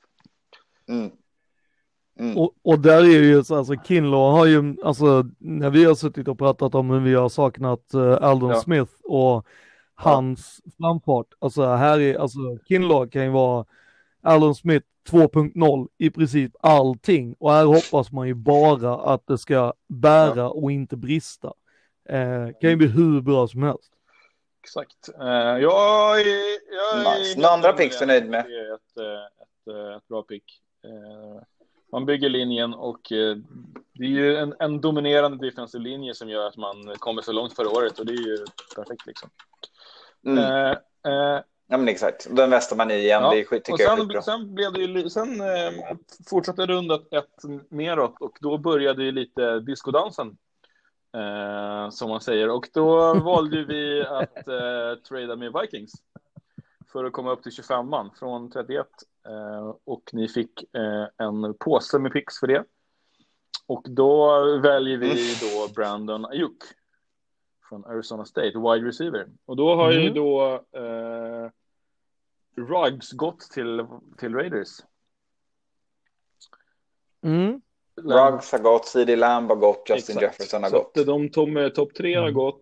Mm. 0.89 1.11
Mm. 2.19 2.39
och, 2.39 2.53
och 2.63 2.79
där 2.79 3.03
är 3.03 3.23
ju 3.23 3.45
så, 3.45 3.57
alltså 3.57 3.75
Kinlaw 3.85 4.39
har 4.39 4.47
ju, 4.47 4.77
alltså 4.85 5.25
när 5.39 5.71
vi 5.71 5.85
har 5.85 5.95
suttit 5.95 6.29
och 6.29 6.39
pratat 6.39 6.75
om 6.75 6.91
hur 6.91 7.01
vi 7.01 7.15
har 7.15 7.29
saknat 7.29 7.95
uh, 7.95 8.19
Aldon 8.21 8.51
Ja. 8.51 8.61
Smith 8.61 8.93
och 9.05 9.47
hans 9.95 10.61
framfart, 10.79 11.27
alltså 11.39 11.67
här 11.67 12.01
är, 12.01 12.19
alltså 12.19 12.39
Kinlaw 12.69 13.11
kan 13.11 13.25
ju 13.25 13.31
vara 13.31 13.65
Aldon 14.23 14.55
Smith 14.55 14.87
2.0 15.11 15.89
i 15.99 16.11
princip 16.11 16.53
allting 16.61 17.35
och 17.39 17.53
här 17.53 17.65
hoppas 17.65 18.13
man 18.13 18.27
ju 18.29 18.35
bara 18.35 18.95
att 18.95 19.27
det 19.27 19.39
ska 19.39 19.73
bära 19.89 20.51
och 20.51 20.73
inte 20.73 20.97
brista. 20.97 21.53
Eh, 22.09 22.49
kan 22.61 22.71
ju 22.71 22.77
bli 22.77 22.87
hur 22.87 23.21
bra 23.21 23.49
som 23.49 23.63
helst. 23.63 23.93
Exakt. 24.63 25.09
Eh, 25.21 25.27
jag 25.59 26.21
är, 26.21 26.27
jag 26.75 27.21
är. 27.21 27.37
Några 27.37 27.51
andra 27.55 27.73
picks 27.73 27.99
du 27.99 28.03
är 28.05 28.07
nöjd 28.07 28.31
med? 28.31 28.45
Det 28.45 28.59
är 28.59 28.75
ett, 28.75 28.97
eh, 28.97 29.25
ett, 29.43 29.89
eh, 29.91 29.97
ett 29.97 30.09
bra 30.09 30.23
pick. 30.23 30.45
Man 31.93 32.07
bygger 32.07 32.29
linjen 32.29 32.75
och 32.75 33.01
det 33.93 34.05
är 34.05 34.09
ju 34.09 34.37
en, 34.37 34.55
en 34.59 34.81
dominerande 34.81 35.47
defensiv 35.47 35.81
linje 35.81 36.15
som 36.15 36.29
gör 36.29 36.47
att 36.47 36.57
man 36.57 36.95
kommer 36.99 37.23
så 37.23 37.33
långt 37.33 37.57
förra 37.57 37.69
året 37.69 37.99
och 37.99 38.07
det 38.07 38.13
är 38.13 38.27
ju 38.27 38.39
perfekt 38.77 39.07
liksom. 39.07 39.31
Mm. 40.27 40.39
Eh, 40.39 40.71
eh, 41.13 41.41
Ja, 41.73 41.79
men 41.79 41.89
exakt. 41.89 42.27
Den 42.31 42.51
västar 42.51 42.77
man 42.77 42.91
i 42.91 42.95
igen. 42.95 43.23
Ja, 43.23 43.31
Det 43.35 43.45
skit, 43.45 43.69
och 43.69 43.79
tycker 43.79 43.85
jag 43.85 43.93
är 43.93 43.97
sen, 43.97 44.07
skitbra. 44.07 44.23
sen 44.23 44.55
blev 44.55 44.73
det 44.73 44.81
ju, 44.81 45.11
sen 45.11 45.41
eh, 45.41 45.97
fortsatte 46.31 46.67
rundan 46.67 47.05
ett 47.11 47.71
neråt 47.71 48.15
och 48.21 48.39
då 48.41 48.59
började 48.59 49.05
ju 49.05 49.13
lite 49.13 49.61
discodansen. 49.61 50.37
Eh, 51.15 51.91
som 51.91 52.11
man 52.11 52.21
säger 52.21 52.51
och 52.51 52.69
då 52.73 53.15
valde 53.15 53.65
vi 53.65 54.07
att 54.07 54.49
eh, 54.49 55.03
trada 55.09 55.37
med 55.37 55.53
Vikings. 55.61 55.93
För 56.93 57.05
att 57.05 57.13
komma 57.13 57.31
upp 57.33 57.43
till 57.43 57.53
25 57.53 57.89
man 57.89 58.11
från 58.19 58.51
31. 58.51 58.87
Eh, 59.27 59.75
och 59.85 60.11
ni 60.13 60.29
fick 60.29 60.75
eh, 60.77 61.07
en 61.17 61.55
påse 61.55 61.99
med 61.99 62.13
picks 62.13 62.39
för 62.41 62.47
det. 62.47 62.65
Och 63.67 63.87
då 63.89 64.43
väljer 64.59 64.99
vi 64.99 65.35
då 65.41 65.73
Brandon 65.75 66.27
Ayuk. 66.27 66.63
Från 67.69 67.85
Arizona 67.85 68.25
State, 68.25 68.59
wide 68.59 68.89
receiver. 68.89 69.29
Och 69.45 69.57
då 69.57 69.75
har 69.75 69.91
ju 69.93 70.01
Mm. 70.01 70.15
då 70.15 70.55
eh, 70.73 71.51
Ruggs 72.57 73.13
gått 73.13 73.41
till, 73.41 73.87
till 74.19 74.35
Raiders. 74.35 74.69
Mm. 77.23 77.61
Ruggs 78.05 78.53
har 78.53 78.59
gått, 78.59 78.87
CD 78.87 79.17
Lamb 79.17 79.49
har 79.49 79.57
gått, 79.57 79.87
Justin 79.91 80.17
Exakt. 80.19 80.23
Jefferson 80.23 80.63
har 80.63 80.71
Så 80.71 80.77
gått. 80.77 81.07
de 81.07 81.29
tom, 81.31 81.71
topp 81.75 81.95
tre 81.95 82.15
har 82.15 82.23
Mm. 82.23 82.35
gått 82.35 82.61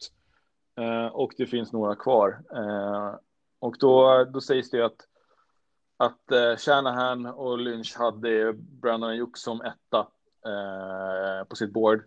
eh, 0.78 1.06
och 1.06 1.32
det 1.36 1.46
finns 1.46 1.72
några 1.72 1.96
kvar. 1.96 2.40
Eh, 2.54 3.14
och 3.60 3.76
då, 3.80 4.24
då 4.24 4.40
sägs 4.40 4.70
det 4.70 4.84
att, 4.84 4.96
att 5.96 6.32
eh, 6.32 6.56
Shanahan 6.56 7.26
och 7.26 7.58
Lynch 7.58 7.96
hade 7.98 8.52
Brandon 8.52 9.10
Ayuk 9.10 9.36
som 9.36 9.60
etta 9.60 9.98
eh, 10.46 11.44
på 11.48 11.56
sitt 11.56 11.72
board. 11.72 12.02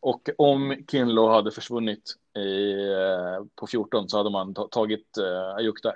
Och 0.00 0.28
om 0.38 0.76
Kinlo 0.90 1.28
hade 1.28 1.50
försvunnit 1.50 2.14
i, 2.38 2.72
eh, 2.92 3.44
på 3.54 3.66
14 3.66 4.08
så 4.08 4.16
hade 4.16 4.30
man 4.30 4.54
ta- 4.54 4.68
tagit 4.68 5.16
eh, 5.18 5.54
Ayuk 5.54 5.82
där. 5.82 5.94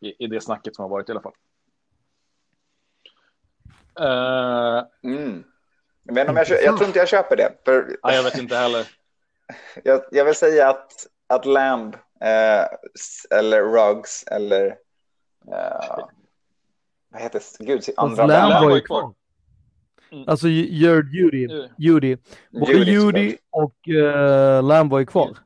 I, 0.00 0.24
I 0.24 0.26
det 0.26 0.40
snacket 0.40 0.76
som 0.76 0.82
har 0.82 0.88
varit 0.90 1.08
i 1.08 1.12
alla 1.12 1.22
fall. 1.22 1.32
Eh, 4.00 4.84
Mm. 5.02 5.44
Inte 6.10 6.28
om 6.28 6.36
jag, 6.36 6.46
jag 6.48 6.76
tror 6.76 6.86
inte 6.86 6.98
jag 6.98 7.08
köper 7.08 7.36
det. 7.36 7.52
För 7.64 7.96
ja, 8.02 8.12
jag 8.14 8.22
vet 8.22 8.38
inte 8.38 8.56
heller. 8.56 8.86
jag, 9.84 10.02
jag 10.10 10.24
vill 10.24 10.34
säga 10.34 10.68
att, 10.68 11.06
att 11.26 11.46
Lamb 11.46 11.94
eh, 12.20 12.64
eller 13.38 13.62
Ruggs 13.62 14.24
eller 14.26 14.66
eh, 15.52 16.06
vad 17.12 17.22
heter 17.22 17.42
det? 17.58 17.64
Gud, 17.64 17.82
andra 17.96 18.26
Lamb 18.26 18.50
Lamb 18.50 18.62
var 18.62 18.70
var 18.70 18.76
ju 18.76 18.82
kvar. 18.82 19.14
Mm. 20.12 20.24
Alltså 20.28 20.48
Jared 20.48 21.08
Judy. 21.12 21.48
Judy. 21.78 22.16
Både 22.50 22.72
Judy, 22.72 22.92
Judy 22.92 23.36
och 23.50 23.88
uh, 23.88 24.62
Lamb 24.62 24.90
var 24.90 24.98
ju 24.98 25.06
kvar. 25.06 25.38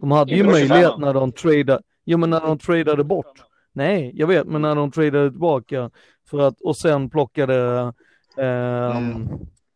De 0.00 0.10
hade 0.10 0.34
ju 0.34 0.44
möjlighet 0.44 0.90
25. 0.90 1.00
när 1.00 1.14
de 1.14 1.32
tradade, 1.32 1.82
jo 2.04 2.18
men 2.18 2.30
när 2.30 2.40
de 2.40 2.58
tradade 2.58 3.04
bort. 3.04 3.44
Nej, 3.72 4.12
jag 4.14 4.26
vet, 4.26 4.46
men 4.46 4.62
när 4.62 4.74
de 4.74 4.90
tradade 4.90 5.30
tillbaka 5.30 5.90
för 6.30 6.38
att, 6.38 6.60
och 6.60 6.76
sen 6.76 7.10
plockade, 7.10 7.92
Mm. 8.38 9.28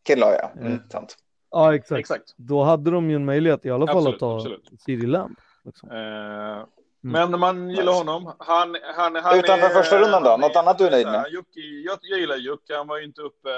Kinlaw, 0.07 0.32
ja. 0.42 0.50
Mm, 0.57 0.66
Mm. 0.66 0.78
sant. 0.90 1.16
ja 1.50 1.74
exakt. 1.74 1.98
Exakt. 2.00 2.34
Då 2.36 2.62
hade 2.62 2.90
de 2.90 3.11
ju 3.11 3.16
en 3.16 3.24
möjlighet 3.24 3.66
i 3.66 3.70
alla 3.70 3.86
fall 3.86 3.96
Absolut, 3.96 4.14
att 4.14 4.20
ta 4.20 4.36
absolut. 4.36 4.70
CD 4.86 5.07
Lamb. 5.07 5.36
Liksom. 5.64 5.90
Eh, 5.90 6.64
Men 7.00 7.40
man 7.40 7.70
gillar 7.70 7.92
Nice. 7.92 7.98
honom. 8.11 8.32
Han, 8.38 8.76
han, 8.96 9.16
han 9.16 9.38
Utanför 9.38 9.66
är- 9.66 9.74
första 9.74 9.98
rundan 10.00 10.22
då? 10.22 10.36
Något 10.36 10.57
är- 10.57 10.61
annat 10.61 10.78
du 10.78 10.86
är 10.86 10.90
nöjd 10.90 11.07
med? 11.07 11.24
Jocke- 11.30 11.82
jag, 11.86 11.98
jag 12.02 12.20
gillar 12.20 12.36
Jocke. 12.36 12.76
Han 12.76 12.86
var 12.86 12.98
ju 12.98 13.04
inte 13.04 13.20
uppe 13.22 13.48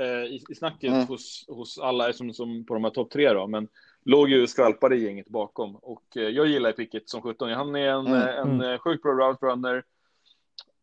eh, 0.00 0.06
i, 0.24 0.42
i 0.48 0.54
snacket 0.54 0.90
Mm. 0.92 1.06
hos, 1.06 1.44
hos 1.48 1.78
alla 1.78 2.12
som, 2.12 2.32
som 2.34 2.66
på 2.66 2.74
de 2.74 2.84
här 2.84 2.90
topp 2.90 3.10
tre 3.10 3.32
då. 3.32 3.46
Men 3.46 3.68
låg 4.04 4.28
ju 4.28 4.46
skvalpade 4.46 4.96
i 4.96 5.04
gänget 5.04 5.28
bakom. 5.28 5.76
Och 5.76 6.16
eh, 6.16 6.22
jag 6.22 6.46
gillar 6.46 6.72
Pickett 6.72 7.08
som 7.08 7.22
17. 7.22 7.50
Han 7.50 7.76
är 7.76 7.88
en, 7.88 8.06
Mm. 8.06 8.20
eh, 8.22 8.28
en 8.38 8.50
Mm. 8.50 8.60
eh, 8.72 8.78
sjukt 8.78 9.02
bra 9.02 9.12
route 9.12 9.46
runner. 9.46 9.82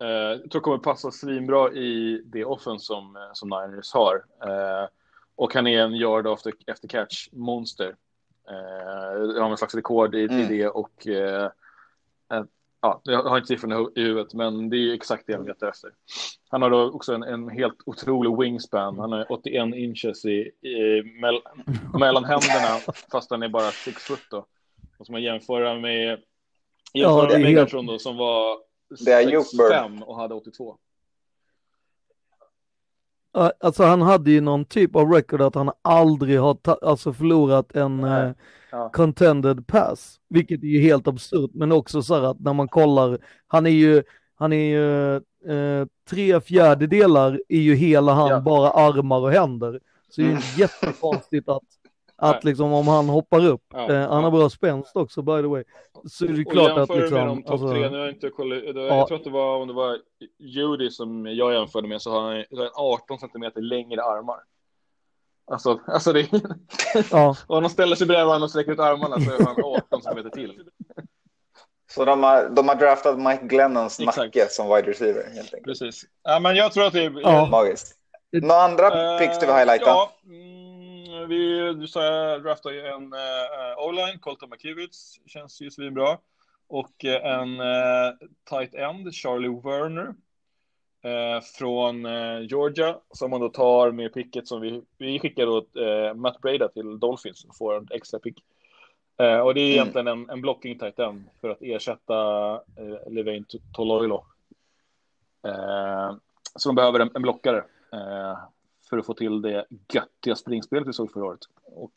Eh, 0.02 0.08
jag 0.42 0.52
tror 0.52 0.62
kommer 0.62 0.78
passa 0.78 1.12
svinbra 1.12 1.72
i 1.72 2.22
det 2.26 2.46
offen 2.46 2.80
som, 2.80 3.16
eh, 3.16 3.22
som 3.34 3.50
Niners 3.50 3.94
har. 3.94 4.16
Eh, 4.44 4.88
och 5.36 5.54
han 5.54 5.68
är 5.68 5.82
en 5.82 5.96
yard 5.96 6.28
after, 6.28 6.54
efter 6.68 6.88
catch 6.88 7.28
monster. 7.32 7.96
Eh, 8.50 9.22
jag 9.36 9.42
har 9.42 9.50
en 9.52 9.58
slags 9.58 9.76
rekord 9.76 10.16
i, 10.16 10.20
i 10.20 10.26
Mm. 10.26 10.48
det 10.48 10.68
och 10.68 11.08
eh, 11.08 11.46
eh, 12.34 12.44
ja, 12.82 13.02
jag 13.04 13.24
har 13.24 13.38
inte 13.38 13.48
siffrorna 13.48 13.76
i 13.76 13.78
hu- 13.78 13.92
i 13.96 14.02
huvudet 14.02 14.34
men 14.34 14.70
det 14.70 14.78
är 14.78 14.94
exakt 14.94 15.24
det 15.28 15.34
jag 15.34 15.48
letar 15.48 15.68
efter. 15.68 15.92
Han 16.50 16.62
har 16.62 16.70
då 16.70 16.92
också 16.92 17.14
en, 17.14 17.24
en 17.24 17.50
helt 17.50 17.78
otrolig 17.86 18.38
wingspan. 18.40 19.00
Han 19.00 19.14
är 19.14 19.32
81 19.32 19.76
inches 19.76 20.26
i, 20.26 20.52
i 20.62 21.04
mell, 21.22 21.40
mellan 22.00 22.24
händerna 22.26 22.80
fast 23.12 23.32
han 23.32 23.44
är 23.44 23.50
bara 23.50 23.72
6 23.72 24.04
foot 24.04 24.24
då. 24.32 24.46
Och 24.98 25.06
som 25.06 25.14
man 25.14 25.22
jämföra 25.24 25.76
med 25.76 26.20
jämföra 26.94 27.28
det 27.28 27.34
är 27.34 27.40
med 27.40 27.48
helt- 27.48 27.56
Megatron 27.60 27.86
då 27.86 28.00
som 28.00 28.18
var 28.18 28.58
Det 29.06 29.12
är 29.12 29.22
Jukberg. 29.22 29.72
6'5 29.74 30.02
och 30.02 30.16
hade 30.16 30.34
82. 30.36 30.78
Ja, 33.34 33.52
Alltså 33.60 33.84
han 33.84 34.02
hade 34.02 34.32
ju 34.32 34.42
någon 34.42 34.66
typ 34.66 34.96
av 34.96 35.12
record 35.12 35.42
att 35.42 35.56
han 35.56 35.72
aldrig 35.82 36.40
har 36.40 36.58
alltså 36.82 37.14
förlorat 37.14 37.76
en 37.76 38.04
eh, 38.04 38.32
Ja. 38.72 38.90
contended 38.90 39.68
pass, 39.68 40.20
vilket 40.30 40.64
är 40.64 40.68
ju 40.68 40.82
helt 40.82 41.08
absurt, 41.08 41.52
men 41.54 41.72
också 41.72 42.02
så 42.02 42.16
här 42.16 42.22
att 42.24 42.40
när 42.40 42.54
man 42.54 42.68
kollar, 42.68 43.20
han 43.48 43.66
är 43.66 43.70
ju, 43.70 44.04
han 44.36 44.54
är 44.54 44.58
ju 44.70 45.16
eh, 45.52 45.88
tre 46.10 46.42
fjärdedelar 46.42 47.42
är 47.50 47.60
ju 47.60 47.76
hela 47.76 48.14
han, 48.14 48.30
Ja. 48.30 48.40
bara 48.42 48.70
armar 48.72 49.20
och 49.20 49.32
händer. 49.32 49.80
Så 50.10 50.22
det 50.22 50.28
är 50.28 50.32
ju 50.32 50.38
jättekonstigt 50.62 51.50
att, 51.50 51.64
att 52.18 52.44
liksom 52.44 52.74
om 52.74 52.88
han 52.88 53.10
hoppar 53.10 53.46
upp, 53.46 53.64
Ja. 53.74 53.92
eh, 53.92 54.10
han 54.10 54.24
har 54.24 54.32
bra 54.32 54.50
spänst 54.50 54.96
också 54.96 55.22
by 55.22 55.42
the 55.42 55.48
way, 55.48 55.64
så 56.10 56.26
är 56.26 56.30
det 56.30 56.46
Och 56.46 56.52
klart 56.52 56.78
att 56.78 56.90
liksom, 56.98 57.18
med 57.18 57.28
de 57.28 57.44
topp 57.44 57.52
alltså, 57.52 57.70
tre, 57.72 57.80
nu 57.90 57.98
har 57.98 58.06
jag 58.06 58.14
inte 58.14 58.30
kollat, 58.30 58.76
var, 58.76 58.82
Ja. 58.82 58.96
jag 58.98 59.08
tror 59.08 59.18
att 59.18 59.24
det 59.24 59.30
var 59.30 59.58
om 59.58 59.68
det 59.68 59.74
var 59.74 59.98
Judy 60.40 60.90
som 60.90 61.26
jag 61.26 61.54
jämförde 61.54 61.88
med 61.88 62.02
så 62.02 62.12
har 62.12 62.22
han 62.34 62.44
så 62.50 62.56
har 62.58 62.64
han 62.64 62.72
18 62.76 63.20
centimeter 63.20 63.62
längre 63.62 64.04
armar. 64.04 64.40
Alltså, 65.52 65.80
alltså 65.88 66.14
det 66.14 66.20
är, 66.20 66.28
ja, 67.12 67.36
om 67.48 67.64
de 67.64 67.70
ställer 67.70 67.96
sig 67.96 68.08
bredvid 68.08 68.26
varandra 68.26 68.44
och 68.46 68.50
sträcker 68.50 68.72
ut 68.72 68.80
armarna 68.80 69.20
så 69.20 69.32
är 69.32 69.46
han 69.46 69.56
18 69.64 70.02
centimeter 70.02 70.30
till. 70.30 70.54
Så 71.92 72.06
de 72.06 72.24
har, 72.24 72.50
de 72.50 72.68
har 72.68 72.76
draftat 72.76 73.20
Mike 73.20 73.46
Glennons 73.46 74.00
Exakt. 74.00 74.18
nacke 74.18 74.48
som 74.50 74.68
wide 74.76 74.90
receiver 74.90 75.24
helt 75.24 75.54
enkelt. 75.54 75.64
Precis. 75.64 76.04
Ja, 76.24 76.40
men 76.40 76.56
jag 76.56 76.72
tror 76.72 76.86
att 76.86 76.94
det 76.94 77.04
är... 77.04 77.22
Ja. 77.22 77.46
Magiskt. 77.52 77.96
Några 78.32 78.62
andra 78.62 79.18
picks 79.20 79.40
du 79.40 79.46
vill 79.46 79.56
highlighta? 79.56 79.86
Ja, 79.86 80.12
vi, 81.26 81.74
du 81.74 81.88
sa 81.88 82.04
jag 82.04 82.44
draftade 82.44 82.76
ju 82.76 82.82
en 82.82 83.14
uh, 83.14 83.88
O-line, 83.88 84.20
Colton 84.20 84.50
McKivitz, 84.50 85.20
känns 85.26 85.62
ju 85.62 85.72
svinbra. 85.72 86.18
Och 86.68 87.06
uh, 87.06 87.26
en 87.26 87.60
uh, 87.60 88.14
tight 88.50 88.74
end, 88.74 89.14
Charlie 89.14 89.62
Werner. 89.64 90.16
Uh, 91.06 91.42
från 91.42 92.04
Georgia, 92.48 92.98
som 93.12 93.32
man 93.32 93.42
då 93.42 93.50
tar 93.50 93.92
med 93.92 94.14
picket 94.14 94.48
som 94.48 94.62
vi, 94.62 94.82
vi 94.98 95.20
skickar 95.20 95.46
då 95.46 95.66
Matt 96.16 96.42
Breda 96.42 96.68
till 96.68 97.00
Dolphins 97.00 97.46
och 97.46 97.58
får 97.58 97.78
en 97.78 97.88
extra 97.92 98.20
pick. 98.20 98.44
och 99.18 99.54
det 99.54 99.62
är 99.62 99.66
mm. 99.66 99.74
egentligen 99.74 100.08
en, 100.08 100.30
en 100.30 100.42
blocking 100.42 100.80
tight 100.80 101.00
end 101.00 101.30
för 101.42 101.50
att 101.50 101.62
ersätta 101.62 102.54
uh, 102.54 103.10
Levain 103.10 103.46
Toloilo. 103.74 104.26
så 106.56 106.70
de 106.70 106.76
behöver 106.76 107.00
en, 107.00 107.12
en 107.16 107.22
blockare 107.22 107.64
för 108.90 108.98
att 108.98 109.06
få 109.06 109.14
till 109.14 109.42
det 109.42 109.66
göttiga 109.94 110.36
springspelet 110.36 110.88
vi 110.88 110.94
såg 110.94 111.12
förra 111.12 111.26
året. 111.26 111.42
Och 111.64 111.94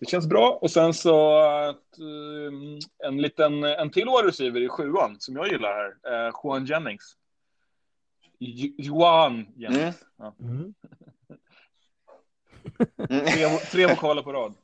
det 0.00 0.06
känns 0.06 0.26
bra. 0.26 0.58
Och 0.62 0.70
sen 0.70 0.94
så 0.94 1.38
att, 1.38 1.98
um, 1.98 2.78
en 3.04 3.22
liten, 3.22 3.64
en 3.64 3.90
till 3.90 4.08
receiver 4.08 4.60
i 4.60 4.68
sjuan 4.68 5.16
som 5.20 5.36
jag 5.36 5.48
gillar 5.48 5.72
här, 5.72 6.26
uh, 6.26 6.32
Juan 6.44 6.66
Jennings. 6.66 7.16
Juan 8.78 9.46
Jennings. 9.56 9.78
Mm. 9.80 9.94
Ja. 10.18 10.34
Mm. 10.40 10.74
tre, 13.28 13.58
tre 13.70 13.86
vokaler 13.86 14.22
på 14.22 14.32
rad. 14.32 14.54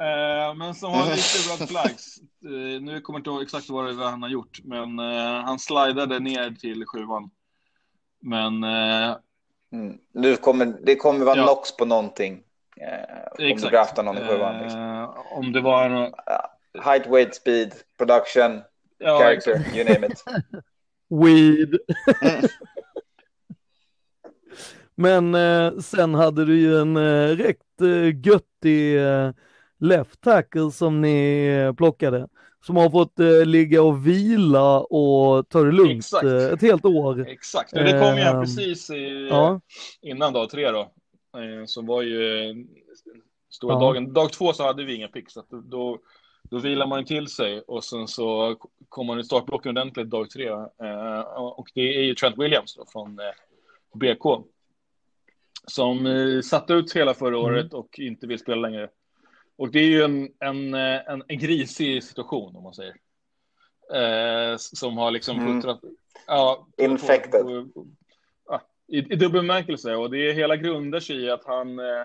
Uh, 0.00 0.54
men 0.54 0.74
som 0.74 0.92
har 0.92 1.10
lite 1.10 1.38
red 1.62 1.68
flags. 1.68 2.18
Uh, 2.44 2.80
nu 2.80 3.00
kommer 3.00 3.18
jag 3.18 3.20
inte 3.20 3.30
ihåg 3.30 3.42
exakt 3.42 3.70
vad 3.70 3.96
han 3.96 4.22
har 4.22 4.30
gjort, 4.30 4.60
men 4.64 4.98
uh, 4.98 5.44
han 5.44 5.58
slidade 5.58 6.18
ner 6.18 6.50
till 6.50 6.84
sjuan. 6.86 7.30
Men 8.20 8.64
Mm. 9.74 9.98
Nu 10.12 10.36
kommer, 10.36 10.66
det 10.82 10.96
kommer 10.96 11.24
vara 11.24 11.36
ja. 11.36 11.46
Nox 11.46 11.76
på 11.76 11.84
någonting. 11.84 12.42
Eh, 12.80 13.50
om 13.50 13.56
du 13.56 13.68
draftar 13.68 14.02
någon 14.02 14.18
i 14.18 14.20
sjuan. 14.20 14.62
Liksom. 14.62 14.80
Eh, 14.80 15.38
om 15.38 15.52
det 15.52 15.60
var 15.60 15.84
en... 15.84 16.12
Height, 16.84 17.06
weight, 17.06 17.34
speed, 17.34 17.72
production, 17.98 18.62
ja, 18.98 19.18
character, 19.18 19.50
exakt. 19.50 19.76
you 19.76 19.84
name 19.84 20.06
it. 20.06 20.24
Weed. 21.24 21.78
Mm. 22.22 22.44
Men 24.94 25.34
eh, 25.34 25.78
sen 25.78 26.14
hade 26.14 26.44
du 26.44 26.58
ju 26.58 26.80
en 26.80 26.96
eh, 26.96 27.36
rätt 27.36 27.80
eh, 27.80 28.26
göttig 28.26 29.02
eh, 29.06 29.30
left 29.80 30.20
tackle 30.20 30.70
som 30.70 31.00
ni 31.00 31.46
eh, 31.46 31.72
plockade 31.72 32.28
som 32.66 32.76
har 32.76 32.90
fått 32.90 33.20
eh, 33.20 33.46
ligga 33.46 33.82
och 33.82 34.06
vila 34.06 34.80
och 34.80 35.48
ta 35.48 35.62
det 35.62 35.72
lugnt 35.72 36.12
eh, 36.24 36.52
ett 36.52 36.62
helt 36.62 36.84
år. 36.84 37.28
Exakt, 37.28 37.72
och 37.72 37.84
det 37.84 38.00
kom 38.00 38.16
ju 38.16 38.22
ehm, 38.22 38.40
precis 38.40 38.90
i, 38.90 39.28
ja. 39.30 39.60
innan 40.02 40.32
dag 40.32 40.50
tre 40.50 40.70
då. 40.70 40.80
Eh, 41.36 41.66
som 41.66 41.86
var 41.86 42.02
ju 42.02 42.54
stora 43.50 43.74
ja. 43.74 43.80
dagen. 43.80 44.12
Dag 44.12 44.32
två 44.32 44.52
så 44.52 44.62
hade 44.62 44.84
vi 44.84 44.94
inga 44.94 45.08
pick, 45.08 45.30
så 45.30 45.44
då, 45.50 45.98
då 46.42 46.58
vilar 46.58 46.86
man 46.86 47.04
till 47.04 47.28
sig 47.28 47.60
och 47.60 47.84
sen 47.84 48.08
så 48.08 48.56
kommer 48.88 49.12
man 49.14 49.20
i 49.20 49.24
startblocken 49.24 49.70
ordentligt 49.70 50.10
dag 50.10 50.30
tre. 50.30 50.48
Eh, 50.48 51.20
och 51.36 51.68
det 51.74 51.96
är 51.98 52.02
ju 52.02 52.14
Trent 52.14 52.38
Williams 52.38 52.74
då, 52.74 52.86
från 52.92 53.18
eh, 53.18 53.24
BK. 53.94 54.46
Som 55.66 56.06
eh, 56.06 56.40
satte 56.40 56.72
ut 56.72 56.96
hela 56.96 57.14
förra 57.14 57.38
mm. 57.38 57.40
året 57.40 57.74
och 57.74 57.98
inte 57.98 58.26
vill 58.26 58.38
spela 58.38 58.68
längre. 58.68 58.88
Och 59.56 59.70
det 59.70 59.78
är 59.78 59.88
ju 59.88 60.02
en, 60.02 60.28
en, 60.40 60.74
en, 60.74 61.22
en 61.28 61.38
grisig 61.38 62.04
situation 62.04 62.56
om 62.56 62.62
man 62.62 62.74
säger. 62.74 62.96
Eh, 63.92 64.56
som 64.56 64.96
har 64.96 65.10
liksom 65.10 65.38
mm. 65.38 65.54
puttrat. 65.54 65.80
Ja, 66.26 66.66
Infected. 66.76 67.42
På, 67.42 67.68
på, 67.74 67.86
ja, 68.46 68.60
i, 68.86 68.98
I 68.98 69.16
dubbel 69.16 69.30
bemärkelse 69.30 69.94
och 69.94 70.10
det 70.10 70.32
hela 70.32 70.56
grundar 70.56 71.00
sig 71.00 71.16
i 71.16 71.30
att 71.30 71.44
han. 71.44 71.78
Eh, 71.78 72.02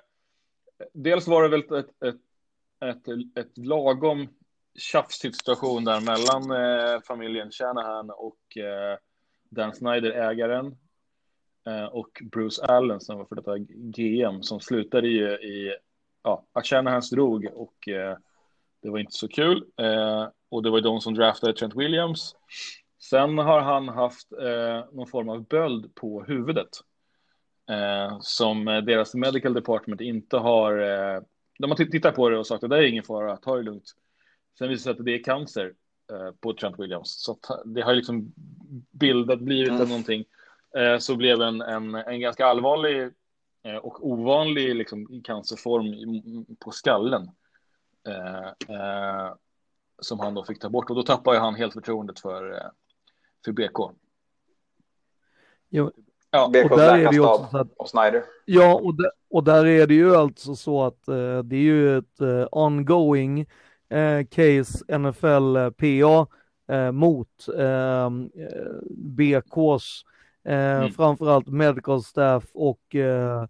dels 0.94 1.28
var 1.28 1.44
det 1.44 1.50
väl 1.50 1.60
ett, 1.60 1.72
ett, 1.72 1.90
ett, 2.02 3.08
ett, 3.08 3.38
ett 3.38 3.58
lagom 3.58 4.28
tjafsig 4.80 5.36
situation 5.36 5.86
där 5.86 6.02
mellan 6.02 6.64
eh, 6.64 7.02
familjen 7.02 7.52
Shanahan 7.52 8.10
och 8.10 8.58
eh, 8.58 8.98
Dan 9.50 9.76
Snyder, 9.76 10.12
ägaren. 10.12 10.78
Eh, 11.68 11.86
och 11.86 12.22
Bruce 12.32 12.66
Allen 12.66 13.00
som 13.00 13.18
var 13.18 13.26
för 13.26 13.36
detta 13.36 13.58
GM 13.68 14.44
som 14.44 14.60
slutade 14.60 15.08
i, 15.08 15.20
i 15.24 15.76
ja, 16.24 16.46
att 16.54 16.68
Shanahans 16.68 17.10
drog 17.10 17.48
och 17.54 17.88
eh, 17.88 18.18
det 18.82 18.90
var 18.90 19.00
inte 19.00 19.14
så 19.14 19.28
kul. 19.28 19.64
Eh, 19.78 20.28
och 20.50 20.64
det 20.64 20.70
var 20.70 20.82
de 20.82 21.02
som 21.02 21.14
draftade 21.14 21.54
Trent 21.54 21.76
Williams. 21.76 22.36
Sen 23.00 23.38
har 23.38 23.62
han 23.62 23.90
haft 23.90 24.32
eh, 24.32 24.86
någon 24.92 25.08
form 25.08 25.30
av 25.30 25.48
böld 25.48 25.96
på 25.96 26.24
huvudet. 26.24 26.70
Eh, 27.70 28.18
som 28.22 28.66
deras 28.66 29.16
medical 29.16 29.54
department 29.54 30.02
inte 30.02 30.38
har... 30.38 30.78
Eh, 30.80 31.22
de 31.60 31.72
har 31.72 31.76
tittat 31.76 32.16
på 32.16 32.30
det 32.30 32.38
och 32.38 32.48
sagt 32.48 32.64
att 32.64 32.70
det 32.70 32.78
är 32.78 32.82
ingen 32.82 33.04
fara, 33.04 33.38
ta 33.38 33.56
det 33.56 33.64
lugnt. 33.64 33.94
Sen 34.58 34.70
visar 34.70 34.92
det 34.92 34.96
sig 34.96 35.00
att 35.00 35.06
det 35.06 35.16
är 35.16 35.24
cancer 35.24 35.74
eh, 36.12 36.32
på 36.40 36.54
Trent 36.54 36.80
Williams. 36.80 37.24
Så 37.24 37.38
det 37.66 37.82
har 37.82 37.94
liksom 37.94 38.34
bildat, 38.92 39.40
blivit 39.40 39.70
mm. 39.70 39.88
någonting. 39.88 40.26
Så 41.00 41.16
blev 41.16 41.42
en, 41.42 41.62
en, 41.62 41.96
en 41.96 42.20
ganska 42.20 42.46
allvarlig 42.46 43.12
och 43.82 44.08
ovanlig 44.08 44.76
liksom, 44.76 45.22
cancerform 45.24 45.86
på 46.60 46.72
skallen. 46.72 47.30
Eh, 48.08 48.76
eh, 48.76 49.34
som 50.02 50.20
han 50.20 50.34
då 50.34 50.44
fick 50.44 50.60
ta 50.60 50.70
bort 50.70 50.90
och 50.90 50.96
då 50.96 51.04
tappade 51.04 51.40
han 51.40 51.56
helt 51.56 51.74
förtroendet 51.74 52.20
för, 52.20 52.52
eh, 52.52 52.70
för 53.46 53.52
BK. 53.52 53.92
Jo. 55.70 55.92
Ja, 56.32 56.50
BK 56.54 56.72
och 56.72 56.78
där 56.78 56.98
är 56.98 57.10
det 57.10 57.16
ju 57.16 57.26
också 57.26 57.48
så 57.52 57.58
att, 57.58 57.74
och 57.78 57.90
Snyder. 57.90 58.24
Ja, 58.46 58.76
och, 58.76 58.96
där, 58.96 59.12
och 59.30 59.44
där 59.44 59.66
är 59.66 59.88
det 59.88 59.94
ju 59.94 60.16
alltså 60.16 60.56
så 60.56 60.84
att 60.84 61.08
eh, 61.08 61.40
det 61.44 61.56
är 61.56 61.62
ju 61.62 61.98
ett 61.98 62.22
eh, 62.22 62.48
ongoing 62.52 63.40
eh, 63.90 64.26
case 64.30 64.98
NFL 64.98 65.72
PA 65.78 66.28
mot 66.92 67.46
BKs 68.90 70.04
Eh, 70.46 70.78
mm. 70.78 70.92
Framförallt 70.92 71.48
medical 71.48 72.04
staff 72.04 72.44
och 72.54 72.96
eh, 72.96 73.46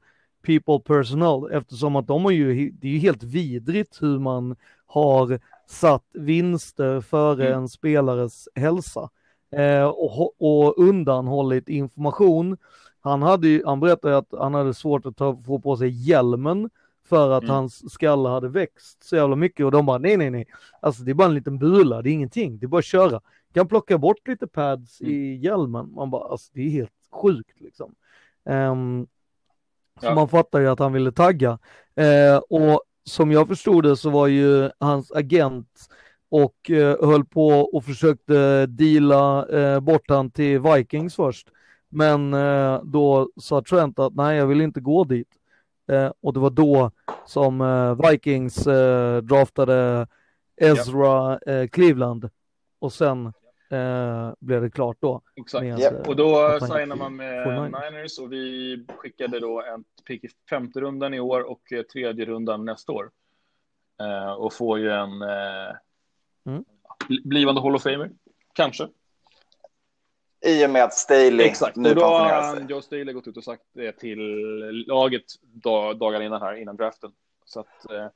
people 0.45 0.79
personal 0.79 1.51
eftersom 1.51 1.95
att 1.95 2.07
de 2.07 2.23
har 2.23 2.31
ju, 2.31 2.71
det 2.71 2.87
är 2.87 2.91
ju 2.91 2.99
helt 2.99 3.23
vidrigt 3.23 4.01
hur 4.01 4.19
man 4.19 4.55
har 4.85 5.39
satt 5.67 6.05
vinster 6.13 7.01
före 7.01 7.47
mm. 7.47 7.59
en 7.59 7.69
spelares 7.69 8.49
hälsa 8.55 9.09
eh, 9.51 9.85
och, 9.85 10.41
och 10.41 10.77
undanhållit 10.77 11.69
information. 11.69 12.57
Han, 13.01 13.21
hade 13.21 13.47
ju, 13.47 13.65
han 13.65 13.79
berättade 13.79 14.17
att 14.17 14.33
han 14.39 14.53
hade 14.53 14.73
svårt 14.73 15.05
att 15.05 15.17
ta, 15.17 15.41
få 15.45 15.59
på 15.59 15.77
sig 15.77 16.09
hjälmen 16.09 16.69
för 17.09 17.31
att 17.31 17.43
mm. 17.43 17.55
hans 17.55 17.91
skalle 17.93 18.29
hade 18.29 18.49
växt 18.49 19.03
så 19.03 19.15
jävla 19.15 19.35
mycket 19.35 19.65
och 19.65 19.71
de 19.71 19.85
bara 19.85 19.97
nej 19.97 20.17
nej 20.17 20.29
nej, 20.29 20.47
alltså 20.81 21.03
det 21.03 21.11
är 21.11 21.15
bara 21.15 21.27
en 21.27 21.33
liten 21.33 21.59
bula, 21.59 22.01
det 22.01 22.09
är 22.09 22.13
ingenting, 22.13 22.57
det 22.59 22.65
är 22.65 22.67
bara 22.67 22.79
att 22.79 22.85
köra 22.85 23.21
kan 23.53 23.67
plocka 23.67 23.97
bort 23.97 24.27
lite 24.27 24.47
pads 24.47 25.01
mm. 25.01 25.13
i 25.13 25.35
hjälmen. 25.35 25.93
Man 25.93 26.09
bara, 26.09 26.31
alltså 26.31 26.51
det 26.53 26.61
är 26.61 26.69
helt 26.69 26.91
sjukt 27.11 27.61
liksom. 27.61 27.95
Um, 28.45 29.07
så 29.99 30.05
ja. 30.05 30.15
man 30.15 30.29
fattar 30.29 30.59
ju 30.59 30.67
att 30.67 30.79
han 30.79 30.93
ville 30.93 31.11
tagga. 31.11 31.59
Uh, 31.99 32.37
och 32.49 32.81
som 33.03 33.31
jag 33.31 33.47
förstod 33.47 33.83
det 33.83 33.97
så 33.97 34.09
var 34.09 34.27
ju 34.27 34.69
hans 34.79 35.11
agent 35.11 35.89
och 36.29 36.69
uh, 36.69 37.05
höll 37.05 37.25
på 37.25 37.47
och 37.47 37.85
försökte 37.85 38.65
deala 38.65 39.45
uh, 39.45 39.79
bort 39.79 40.09
han 40.09 40.31
till 40.31 40.59
Vikings 40.59 41.15
först. 41.15 41.47
Men 41.89 42.33
uh, 42.33 42.83
då 42.83 43.29
sa 43.41 43.61
Trent 43.61 43.99
att 43.99 44.15
nej, 44.15 44.37
jag 44.37 44.47
vill 44.47 44.61
inte 44.61 44.79
gå 44.79 45.03
dit. 45.03 45.27
och 46.21 46.33
det 46.33 46.39
var 46.39 46.49
då 46.49 46.91
som 47.25 47.63
Vikings 48.09 48.63
draftade 49.23 50.07
Ezra 50.61 51.39
ja. 51.45 51.67
Cleveland 51.67 52.29
och 52.79 52.93
sen 52.93 53.33
eh, 53.71 54.33
blev 54.39 54.61
det 54.61 54.69
klart 54.69 54.97
då. 54.99 55.21
Exakt, 55.35 55.63
med, 55.63 55.79
yep. 55.79 56.07
och 56.07 56.15
då 56.15 56.59
signade 56.59 56.95
man 56.95 57.15
med 57.15 57.71
Niners 57.71 58.19
och 58.19 58.33
vi 58.33 58.85
skickade 58.89 59.39
då 59.39 59.61
en 59.61 59.83
pick 60.07 60.23
i 60.23 60.29
femte 60.49 60.81
rundan 60.81 61.13
i 61.13 61.19
år 61.19 61.41
och 61.41 61.73
eh, 61.73 61.81
tredje 61.81 62.25
rundan 62.25 62.65
nästa 62.65 62.91
år. 62.91 63.11
Eh, 64.01 64.31
och 64.31 64.53
får 64.53 64.79
ju 64.79 64.91
en 64.91 65.21
eh, 65.21 65.75
mm. 66.45 66.63
blivande 67.23 67.61
Hall 67.61 67.75
of 67.75 67.83
Famer, 67.83 68.11
kanske. 68.53 68.87
I 70.45 70.65
och 70.65 70.69
med 70.69 70.83
att 70.83 70.93
Staley 70.93 71.45
Exakt, 71.45 71.75
nu 71.75 71.89
och 71.89 71.95
då 71.95 72.01
har 72.01 72.59
Joe 72.69 72.81
Staley 72.81 73.13
gått 73.13 73.27
ut 73.27 73.37
och 73.37 73.43
sagt 73.43 73.63
det 73.73 73.91
till 73.91 74.19
laget 74.87 75.23
dagar 75.95 76.21
innan 76.21 76.41
här, 76.41 76.55
innan 76.55 76.75
draften. 76.75 77.11
Så 77.45 77.59
att 77.59 77.91
eh, 77.91 78.07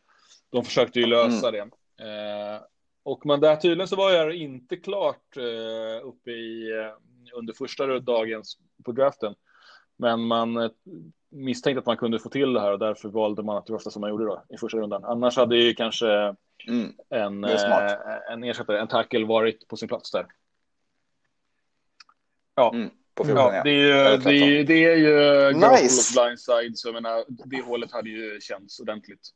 de 0.49 0.63
försökte 0.65 0.99
ju 0.99 1.05
lösa 1.05 1.49
mm. 1.49 1.69
det. 1.97 2.03
Eh, 2.03 2.61
och 3.03 3.25
men 3.25 3.39
där 3.39 3.55
tydligen 3.55 3.87
så 3.87 3.95
var 3.95 4.11
jag 4.11 4.35
inte 4.35 4.77
klart 4.77 5.37
eh, 5.37 6.07
uppe 6.07 6.31
i 6.31 6.71
eh, 6.71 7.37
under 7.37 7.53
första 7.53 7.99
dagen 7.99 8.43
på 8.85 8.91
draften. 8.91 9.35
Men 9.97 10.21
man 10.21 10.57
eh, 10.57 10.71
misstänkte 11.29 11.79
att 11.79 11.85
man 11.85 11.97
kunde 11.97 12.19
få 12.19 12.29
till 12.29 12.53
det 12.53 12.61
här 12.61 12.71
och 12.71 12.79
därför 12.79 13.09
valde 13.09 13.43
man 13.43 13.57
att 13.57 13.69
rösta 13.69 13.89
som 13.89 14.01
man 14.01 14.09
gjorde 14.09 14.25
då 14.25 14.43
i 14.49 14.57
första 14.57 14.77
rundan. 14.77 15.05
Annars 15.05 15.37
hade 15.37 15.57
ju 15.57 15.73
kanske 15.73 16.35
mm, 16.67 16.93
en, 17.09 17.43
eh, 17.43 17.51
en 18.31 18.43
ersättare, 18.43 18.79
en 18.79 18.87
tackle 18.87 19.25
varit 19.25 19.67
på 19.67 19.77
sin 19.77 19.87
plats 19.87 20.11
där. 20.11 20.27
Ja, 22.55 22.71
mm. 22.73 22.89
14, 23.17 23.35
ja, 23.35 23.63
det 23.63 23.69
är 23.69 23.73
ju, 23.73 24.17
det 24.17 24.31
är, 24.33 24.63
det 24.63 24.83
är 24.85 24.97
ju 24.97 25.53
nice. 25.53 26.13
blindside, 26.13 26.77
så 26.77 26.87
jag 26.87 26.93
menar, 26.93 27.25
det 27.27 27.61
hålet 27.61 27.91
hade 27.91 28.09
ju 28.09 28.39
känts 28.41 28.79
ordentligt. 28.79 29.29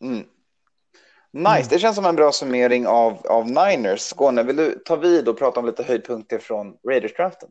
Mm. 0.00 0.26
Nice, 1.32 1.48
mm. 1.48 1.66
det 1.70 1.78
känns 1.78 1.96
som 1.96 2.04
en 2.04 2.16
bra 2.16 2.32
summering 2.32 2.86
av, 2.86 3.26
av 3.26 3.46
Niners. 3.46 4.00
Skåne, 4.00 4.42
vill 4.42 4.56
du 4.56 4.82
ta 4.84 4.96
vid 4.96 5.28
och 5.28 5.38
prata 5.38 5.60
om 5.60 5.66
lite 5.66 5.82
höjdpunkter 5.82 6.38
från 6.38 6.74
Raiders-draften? 6.88 7.48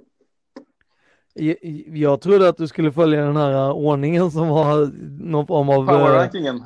Jag, 1.94 2.22
trodde 2.22 2.50
att 2.50 2.58
du 2.58 2.68
skulle 2.68 2.92
följa 2.92 3.22
den 3.22 3.38
här 3.38 3.72
ordningen 3.72 4.32
som 4.32 4.48
var 4.48 4.92
någon 5.24 5.48
form 5.48 5.70
av 5.70 5.86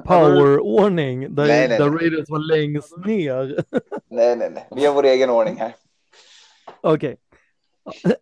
power-ordning 0.06 1.26
power 1.26 1.36
där, 1.36 1.48
nej, 1.48 1.68
nej, 1.70 1.78
där 1.78 1.90
Raiders 1.90 2.30
var 2.30 2.58
längst 2.58 2.98
ner. 3.06 3.64
nej, 4.10 4.36
nej, 4.36 4.50
nej, 4.54 4.68
vi 4.76 4.86
har 4.86 4.94
vår 4.94 5.06
egen 5.06 5.30
ordning 5.30 5.58
här. 5.58 5.76
Okej. 6.82 7.18
Okay. 7.86 8.14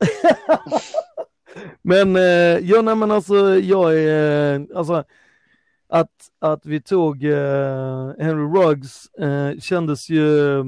men, 1.81 2.15
eh, 2.15 2.69
ja, 2.69 2.81
nej, 2.81 2.95
men 2.95 3.11
alltså, 3.11 3.59
jag 3.59 3.99
är, 3.99 4.67
alltså, 4.75 5.03
att, 5.89 6.11
att 6.39 6.65
vi 6.65 6.81
tog 6.81 7.23
uh, 7.23 8.13
Henry 8.19 8.59
Ruggs 8.59 9.07
uh, 9.21 9.59
kändes 9.59 10.09
ju, 10.09 10.63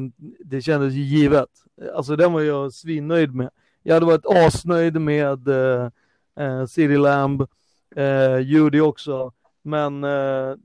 det 0.46 0.62
kändes 0.62 0.94
ju 0.94 1.02
givet. 1.02 1.50
Alltså 1.96 2.16
den 2.16 2.34
var 2.34 2.42
jag 2.42 2.74
svinnöjd 2.74 3.36
med. 3.36 3.50
Jag 3.84 3.94
hade 3.94 4.06
varit 4.06 4.26
asnöjd 4.26 5.02
med 5.02 5.48
uh, 5.48 5.90
uh, 6.40 6.66
City 6.66 6.98
Lamb, 6.98 7.42
uh, 7.98 8.40
Judy 8.42 8.80
också, 8.80 9.34
men 9.64 10.04
uh, 10.04 10.56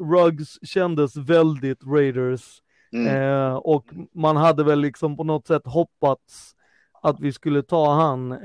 Ruggs 0.00 0.58
kändes 0.62 1.16
väldigt 1.16 1.84
Raiders. 1.86 2.62
Mm. 2.92 3.56
och 3.56 3.84
man 4.14 4.36
hade 4.36 4.64
väl 4.64 4.80
liksom 4.80 5.16
på 5.16 5.24
något 5.24 5.46
sätt 5.46 5.62
hoppats 5.64 6.54
att 7.02 7.20
vi 7.20 7.32
skulle 7.32 7.62
ta 7.62 7.94
han. 7.94 8.38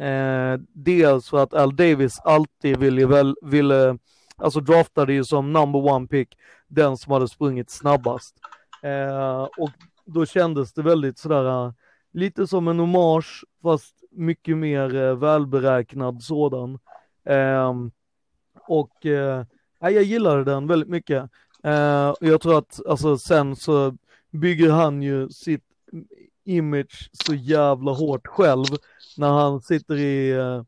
dels 0.73 1.29
för 1.29 1.43
att 1.43 1.53
Al 1.53 1.75
Davis 1.75 2.19
alltid 2.19 2.77
ville, 2.77 3.05
väl, 3.05 3.35
ville 3.41 3.97
alltså 4.36 4.59
draftade 4.59 5.13
ju 5.13 5.23
som 5.23 5.53
number 5.53 5.91
one 5.91 6.07
pick 6.07 6.38
den 6.67 6.97
som 6.97 7.13
hade 7.13 7.27
sprungit 7.27 7.69
snabbast. 7.69 8.36
Eh, 8.84 9.43
och 9.57 9.71
då 10.05 10.25
kändes 10.25 10.73
det 10.73 10.81
väldigt 10.81 11.17
sådär, 11.17 11.65
eh, 11.65 11.73
lite 12.13 12.47
som 12.47 12.67
en 12.67 12.79
hommage 12.79 13.45
fast 13.63 13.95
mycket 14.11 14.57
mer 14.57 14.95
eh, 14.95 15.15
välberäknad 15.15 16.23
sådan. 16.23 16.79
Eh, 17.25 17.73
och 18.67 19.05
eh, 19.05 19.45
jag 19.79 20.03
gillade 20.03 20.43
den 20.43 20.67
väldigt 20.67 20.89
mycket. 20.89 21.29
Eh, 21.63 22.13
jag 22.19 22.41
tror 22.41 22.57
att 22.57 22.79
alltså 22.88 23.17
sen 23.17 23.55
så 23.55 23.97
bygger 24.31 24.71
han 24.71 25.01
ju 25.01 25.29
sitt 25.29 25.63
image 26.45 27.09
så 27.13 27.34
jävla 27.34 27.91
hårt 27.91 28.27
själv 28.27 28.65
när 29.17 29.29
han 29.29 29.61
sitter 29.61 29.95
i 29.95 30.31
eh, 30.31 30.63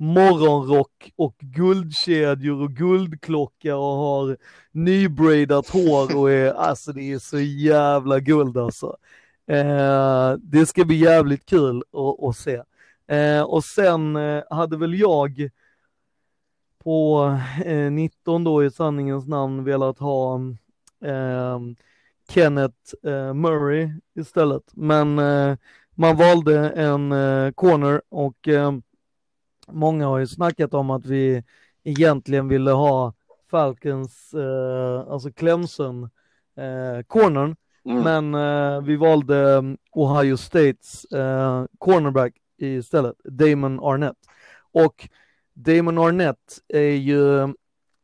morgonrock 0.00 1.12
och 1.16 1.36
guldkedjor 1.38 2.62
och 2.62 2.70
guldklocka 2.70 3.76
och 3.76 3.96
har 3.96 4.36
nybradat 4.72 5.68
hår 5.68 6.16
och 6.16 6.30
är, 6.30 6.52
alltså 6.56 6.92
det 6.92 7.12
är 7.12 7.18
så 7.18 7.38
jävla 7.40 8.20
guld 8.20 8.58
alltså. 8.58 8.96
Eh, 9.46 10.32
det 10.38 10.66
ska 10.66 10.84
bli 10.84 10.96
jävligt 10.96 11.46
kul 11.46 11.82
att, 12.28 12.36
se. 12.36 12.62
Eh, 13.16 13.42
och 13.42 13.64
sen 13.64 14.16
eh, 14.16 14.42
hade 14.50 14.76
väl 14.76 15.00
jag 15.00 15.50
på 16.84 17.30
19 17.90 18.42
eh, 18.42 18.44
då 18.44 18.64
i 18.64 18.70
sanningens 18.70 19.26
namn 19.26 19.64
velat 19.64 19.98
ha 19.98 20.40
ehm, 21.04 21.76
Kenneth 22.28 22.94
eh, 23.02 23.34
Murray 23.34 23.90
istället. 24.14 24.62
Men 24.72 25.18
eh, 25.18 25.56
man 25.94 26.16
valde 26.16 26.70
en 26.70 27.10
corner 27.54 28.02
och 28.08 28.48
ehm, 28.48 28.82
många 29.72 30.06
har 30.06 30.18
ju 30.18 30.26
snackat 30.26 30.74
om 30.74 30.90
att 30.90 31.06
vi 31.06 31.42
egentligen 31.84 32.48
ville 32.48 32.70
ha 32.70 33.12
Falcons, 33.50 34.34
eh, 34.34 35.12
alltså 35.12 35.32
Clemson, 35.32 36.02
eh, 36.56 37.02
cornern. 37.06 37.56
Mm. 37.84 38.02
Men 38.02 38.34
eh, 38.34 38.82
vi 38.82 38.96
valde 38.96 39.50
mm, 39.52 39.78
Ohio 39.92 40.36
States 40.36 41.04
eh, 41.04 41.64
cornerback 41.78 42.32
istället, 42.58 43.16
Damon 43.24 43.80
Arnett. 43.80 44.16
Och 44.72 45.08
Damon 45.54 45.98
Arnett 45.98 46.58
är 46.68 46.94
ju, 46.94 47.54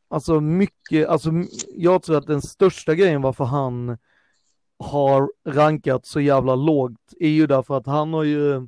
alltså 0.09 0.41
mycket, 0.41 1.07
alltså 1.07 1.31
jag 1.75 2.03
tror 2.03 2.17
att 2.17 2.27
den 2.27 2.41
största 2.41 2.95
grejen 2.95 3.21
varför 3.21 3.43
han 3.43 3.97
har 4.79 5.31
rankat 5.45 6.05
så 6.05 6.19
jävla 6.19 6.55
lågt 6.55 7.13
är 7.19 7.29
ju 7.29 7.47
därför 7.47 7.77
att 7.77 7.85
han 7.85 8.13
har 8.13 8.23
ju 8.23 8.67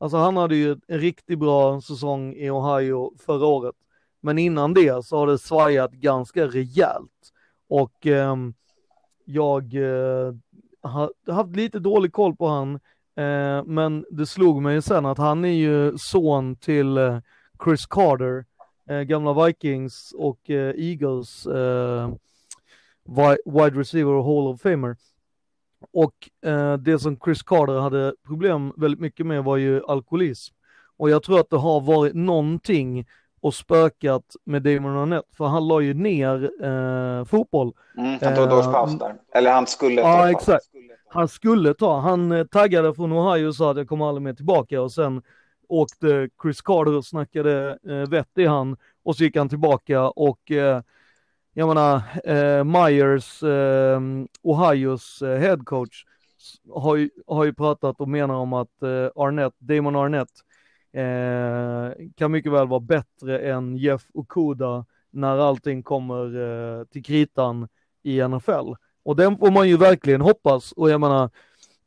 Alltså 0.00 0.16
han 0.16 0.36
hade 0.36 0.56
ju 0.56 0.76
en 0.86 0.98
riktigt 0.98 1.38
bra 1.38 1.80
säsong 1.80 2.34
i 2.34 2.50
Ohio 2.50 3.12
förra 3.18 3.46
året. 3.46 3.74
Men 4.20 4.38
innan 4.38 4.74
det 4.74 5.04
så 5.04 5.16
har 5.16 5.26
det 5.26 5.38
svajat 5.38 5.92
ganska 5.92 6.46
rejält. 6.46 7.32
Och 7.68 8.06
eh, 8.06 8.36
jag 9.24 9.74
eh, 9.74 10.34
har 10.82 11.32
haft 11.32 11.56
lite 11.56 11.78
dålig 11.78 12.12
koll 12.12 12.36
på 12.36 12.46
han. 12.48 12.74
Eh, 13.16 13.64
men 13.64 14.04
det 14.10 14.26
slog 14.26 14.62
mig 14.62 14.82
sen 14.82 15.06
att 15.06 15.18
han 15.18 15.44
är 15.44 15.48
ju 15.48 15.98
son 15.98 16.56
till 16.56 16.98
eh, 16.98 17.18
Chris 17.64 17.86
Carter, 17.86 18.44
eh, 18.88 19.00
gamla 19.00 19.46
Vikings 19.46 20.14
och 20.18 20.50
eh, 20.50 20.74
Eagles 20.76 21.46
eh, 21.46 22.10
wide 23.44 23.80
receiver 23.80 24.12
och 24.12 24.24
Hall 24.24 24.46
of 24.48 24.60
Famer. 24.60 24.96
Och 25.92 26.48
eh, 26.50 26.74
det 26.74 26.98
som 26.98 27.16
Chris 27.24 27.42
Carter 27.42 27.80
hade 27.80 28.14
problem 28.26 28.72
väldigt 28.76 29.00
mycket 29.00 29.26
med 29.26 29.44
var 29.44 29.56
ju 29.56 29.82
alkoholism. 29.88 30.54
Och 30.96 31.10
jag 31.10 31.22
tror 31.22 31.40
att 31.40 31.50
det 31.50 31.56
har 31.56 31.80
varit 31.80 32.14
någonting 32.14 33.06
och 33.40 33.54
spökat 33.54 34.24
med 34.44 34.62
Damon 34.62 34.96
Arnett, 34.96 35.24
för 35.36 35.44
han 35.44 35.68
la 35.68 35.80
ju 35.80 35.94
ner 35.94 36.50
eh, 36.64 37.24
fotboll. 37.24 37.72
Mm, 37.98 38.18
han 38.22 38.34
tog 38.34 38.46
ett 38.46 38.52
års 38.52 38.64
paus 38.64 38.98
där. 38.98 39.14
Eller 39.34 39.52
han 39.52 39.66
skulle 39.66 40.02
ta 40.02 40.08
Ja, 40.08 40.30
exakt. 40.30 40.64
Han 41.08 41.28
skulle 41.28 41.74
ta. 41.74 42.00
Han 42.00 42.32
eh, 42.32 42.44
taggade 42.44 42.94
från 42.94 43.12
Ohio 43.12 43.46
och 43.46 43.54
sa 43.54 43.70
att 43.70 43.76
jag 43.76 43.88
kommer 43.88 44.08
aldrig 44.08 44.22
mer 44.22 44.32
tillbaka 44.32 44.82
och 44.82 44.92
sen 44.92 45.22
åkte 45.68 46.28
Chris 46.42 46.62
Carter 46.62 46.96
och 46.96 47.04
snackade 47.04 47.78
eh, 47.88 48.10
vett 48.10 48.38
i 48.38 48.46
han 48.46 48.76
och 49.02 49.16
så 49.16 49.24
gick 49.24 49.36
han 49.36 49.48
tillbaka 49.48 50.08
och 50.08 50.50
eh, 50.50 50.82
jag 51.54 51.68
menar, 51.68 52.02
eh, 52.24 52.64
Myers, 52.64 53.42
eh, 53.42 54.00
Ohios 54.42 55.22
eh, 55.22 55.38
headcoach, 55.38 56.04
har 56.70 56.96
ju, 56.96 57.10
har 57.26 57.44
ju 57.44 57.54
pratat 57.54 58.00
och 58.00 58.08
menar 58.08 58.34
om 58.34 58.52
att 58.52 58.82
eh, 58.82 59.08
Arnett, 59.16 59.54
Damon 59.58 59.96
Arnett 59.96 60.30
eh, 60.92 62.06
kan 62.16 62.32
mycket 62.32 62.52
väl 62.52 62.68
vara 62.68 62.80
bättre 62.80 63.38
än 63.38 63.76
Jeff 63.76 64.02
Okuda 64.14 64.84
när 65.10 65.38
allting 65.38 65.82
kommer 65.82 66.24
eh, 66.40 66.84
till 66.84 67.04
kritan 67.04 67.68
i 68.02 68.28
NFL. 68.28 68.74
Och 69.02 69.16
den 69.16 69.38
får 69.38 69.50
man 69.50 69.68
ju 69.68 69.76
verkligen 69.76 70.20
hoppas 70.20 70.72
och 70.72 70.90
jag 70.90 71.00
menar, 71.00 71.30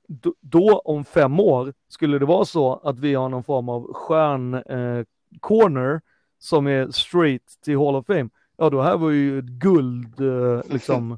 då, 0.07 0.33
då 0.39 0.81
om 0.85 1.05
fem 1.05 1.39
år 1.39 1.73
skulle 1.87 2.19
det 2.19 2.25
vara 2.25 2.45
så 2.45 2.75
att 2.83 2.99
vi 2.99 3.13
har 3.13 3.29
någon 3.29 3.43
form 3.43 3.69
av 3.69 3.93
stjärn 3.93 4.53
eh, 4.53 5.05
corner 5.39 6.01
som 6.39 6.67
är 6.67 6.91
straight 6.91 7.61
till 7.63 7.77
Hall 7.77 7.95
of 7.95 8.05
Fame 8.05 8.29
ja 8.57 8.69
då 8.69 8.81
här 8.81 8.97
var 8.97 9.09
ju 9.09 9.39
ett 9.39 9.45
guld 9.45 10.21
eh, 10.21 10.61
liksom, 10.73 11.11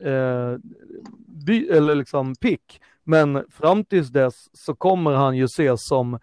eh, 0.00 0.56
by, 1.26 1.68
eller 1.68 1.94
liksom 1.94 2.34
pick. 2.34 2.80
Men 3.04 3.44
fram 3.50 3.84
tills 3.84 4.08
dess 4.08 4.48
så 4.52 4.74
kommer 4.74 5.12
han 5.12 5.36
ju 5.36 5.44
ses 5.44 5.86
som 5.88 6.18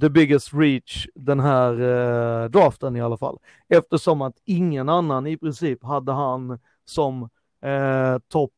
the 0.00 0.08
biggest 0.08 0.54
reach 0.54 1.06
den 1.14 1.40
här 1.40 1.72
eh, 1.72 2.48
draften 2.48 2.96
i 2.96 3.00
alla 3.00 3.16
fall. 3.16 3.38
Eftersom 3.68 4.22
att 4.22 4.36
ingen 4.44 4.88
annan 4.88 5.26
i 5.26 5.36
princip 5.36 5.84
hade 5.84 6.12
han 6.12 6.58
som 6.84 7.28
eh, 7.62 8.18
topp 8.28 8.52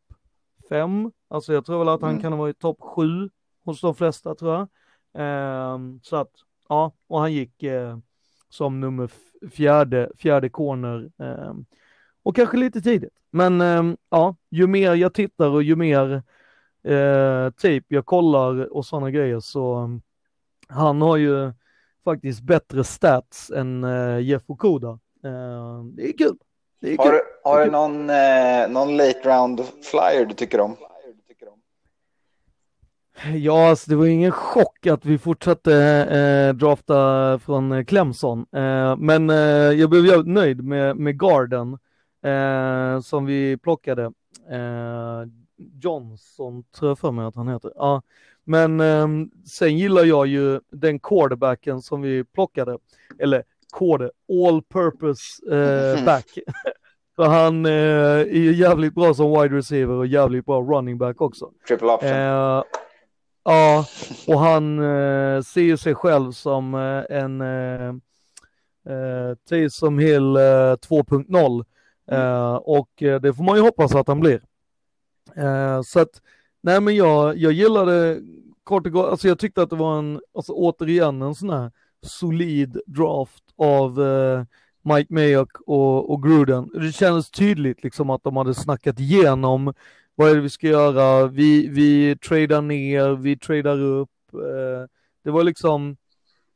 fem. 0.68 1.12
Alltså 1.28 1.52
jag 1.52 1.66
tror 1.66 1.78
väl 1.78 1.88
att 1.88 2.00
han 2.00 2.10
mm. 2.10 2.22
kan 2.22 2.32
ha 2.32 2.38
varit 2.38 2.58
topp 2.58 2.80
sju 2.80 3.30
hos 3.64 3.80
de 3.80 3.94
flesta 3.94 4.34
tror 4.34 4.52
jag. 4.52 4.68
Eh, 5.22 5.78
så 6.02 6.16
att, 6.16 6.30
ja, 6.68 6.92
och 7.06 7.20
han 7.20 7.32
gick 7.32 7.62
eh, 7.62 7.98
som 8.54 8.80
nummer 8.80 9.10
fjärde, 9.52 10.10
fjärde 10.18 10.48
corner. 10.48 11.10
Eh, 11.18 11.54
och 12.22 12.36
kanske 12.36 12.56
lite 12.56 12.80
tidigt. 12.80 13.14
Men 13.30 13.60
eh, 13.60 13.94
ja, 14.10 14.36
ju 14.50 14.66
mer 14.66 14.94
jag 14.94 15.14
tittar 15.14 15.48
och 15.48 15.62
ju 15.62 15.76
mer 15.76 16.22
eh, 16.84 17.50
tape 17.50 17.84
jag 17.88 18.06
kollar 18.06 18.72
och 18.72 18.86
sådana 18.86 19.10
grejer 19.10 19.40
så 19.40 19.90
han 20.68 21.02
har 21.02 21.16
ju 21.16 21.52
faktiskt 22.04 22.40
bättre 22.42 22.84
stats 22.84 23.50
än 23.50 23.84
eh, 23.84 24.18
Jeff 24.20 24.42
Okuda. 24.46 24.98
Eh, 25.24 25.84
det 25.84 26.08
är 26.08 26.18
kul. 26.18 26.36
Det 26.80 26.92
är 26.92 26.98
har, 26.98 27.10
kul. 27.10 27.20
har 27.44 27.64
du 27.64 27.70
någon, 27.70 28.10
eh, 28.10 28.68
någon 28.68 28.96
late 28.96 29.20
round 29.24 29.60
flyer 29.82 30.26
du 30.26 30.34
tycker 30.34 30.60
om? 30.60 30.76
Ja, 33.34 33.68
alltså 33.68 33.90
det 33.90 33.96
var 33.96 34.06
ingen 34.06 34.32
chock 34.32 34.86
att 34.86 35.04
vi 35.04 35.18
fortsatte 35.18 35.74
eh, 35.74 36.54
drafta 36.54 37.38
från 37.38 37.84
Clemson, 37.84 38.46
eh, 38.52 38.96
men 38.96 39.30
eh, 39.30 39.36
jag 39.72 39.90
blev 39.90 40.06
jävligt 40.06 40.34
nöjd 40.34 40.64
med, 40.64 40.96
med 40.96 41.20
garden 41.20 41.78
eh, 42.24 43.00
som 43.00 43.26
vi 43.26 43.56
plockade. 43.56 44.04
Eh, 44.50 45.22
Johnson 45.82 46.64
tror 46.78 46.90
jag 46.90 46.98
för 46.98 47.10
mig 47.10 47.24
att 47.26 47.36
han 47.36 47.48
heter. 47.48 47.72
Ja, 47.76 48.02
Men 48.44 48.80
eh, 48.80 49.08
sen 49.46 49.78
gillar 49.78 50.04
jag 50.04 50.26
ju 50.26 50.60
den 50.70 50.98
quarterbacken 50.98 51.82
som 51.82 52.02
vi 52.02 52.24
plockade, 52.24 52.78
eller 53.18 53.42
quarter, 53.78 54.10
all 54.46 54.62
purpose 54.62 55.54
eh, 55.56 56.04
back. 56.04 56.26
För 57.16 57.24
han 57.24 57.66
eh, 57.66 57.72
är 57.72 58.52
jävligt 58.52 58.94
bra 58.94 59.14
som 59.14 59.30
wide 59.30 59.56
receiver 59.56 59.94
och 59.94 60.06
jävligt 60.06 60.46
bra 60.46 60.60
running 60.60 60.98
back 60.98 61.20
också. 61.20 61.50
Triple 61.68 61.88
option. 61.88 62.10
Eh, 62.10 62.62
ja, 63.44 63.86
och 64.26 64.40
han 64.40 64.78
eh, 64.78 65.42
ser 65.42 65.62
ju 65.62 65.76
sig 65.76 65.94
själv 65.94 66.32
som 66.32 66.74
eh, 66.74 67.16
en 67.18 67.40
eh, 67.40 67.88
eh, 68.88 69.34
Taysom 69.48 69.98
Hill 69.98 70.36
2.0. 70.36 71.64
Mm. 72.06 72.56
och 72.56 72.90
det 72.96 73.34
får 73.36 73.44
man 73.44 73.56
ju 73.56 73.62
hoppas 73.62 73.94
att 73.94 74.08
han 74.08 74.20
blir. 74.20 74.40
så 75.84 76.00
att, 76.00 76.22
nej 76.62 76.80
men 76.80 76.96
jag, 76.96 77.36
jag 77.36 77.52
gillade 77.52 78.20
kort 78.64 78.86
och 78.86 78.92
gott, 78.92 79.10
alltså 79.10 79.28
jag 79.28 79.38
tyckte 79.38 79.62
att 79.62 79.70
det 79.70 79.76
var 79.76 79.98
en, 79.98 80.20
alltså 80.34 80.52
återigen 80.52 81.22
en 81.22 81.34
sån 81.34 81.50
här 81.50 81.72
solid 82.02 82.80
draft 82.86 83.44
av 83.56 83.98
Mike 84.82 85.14
Mayock 85.14 85.60
och, 85.66 86.12
och 86.12 86.22
Gruden. 86.22 86.70
Det 86.74 86.92
kändes 86.92 87.30
tydligt 87.30 87.82
liksom 87.82 88.10
att 88.10 88.22
de 88.24 88.36
hade 88.36 88.54
snackat 88.54 89.00
igenom 89.00 89.74
vad 90.14 90.30
är 90.30 90.34
det 90.34 90.40
vi 90.40 90.50
ska 90.50 90.66
göra, 90.66 91.26
vi, 91.26 91.68
vi 91.68 92.16
tradar 92.16 92.62
ner, 92.62 93.16
vi 93.16 93.38
tradar 93.38 93.80
upp. 93.80 94.10
Eh, 94.34 94.88
det 95.22 95.30
var 95.30 95.44
liksom, 95.44 95.96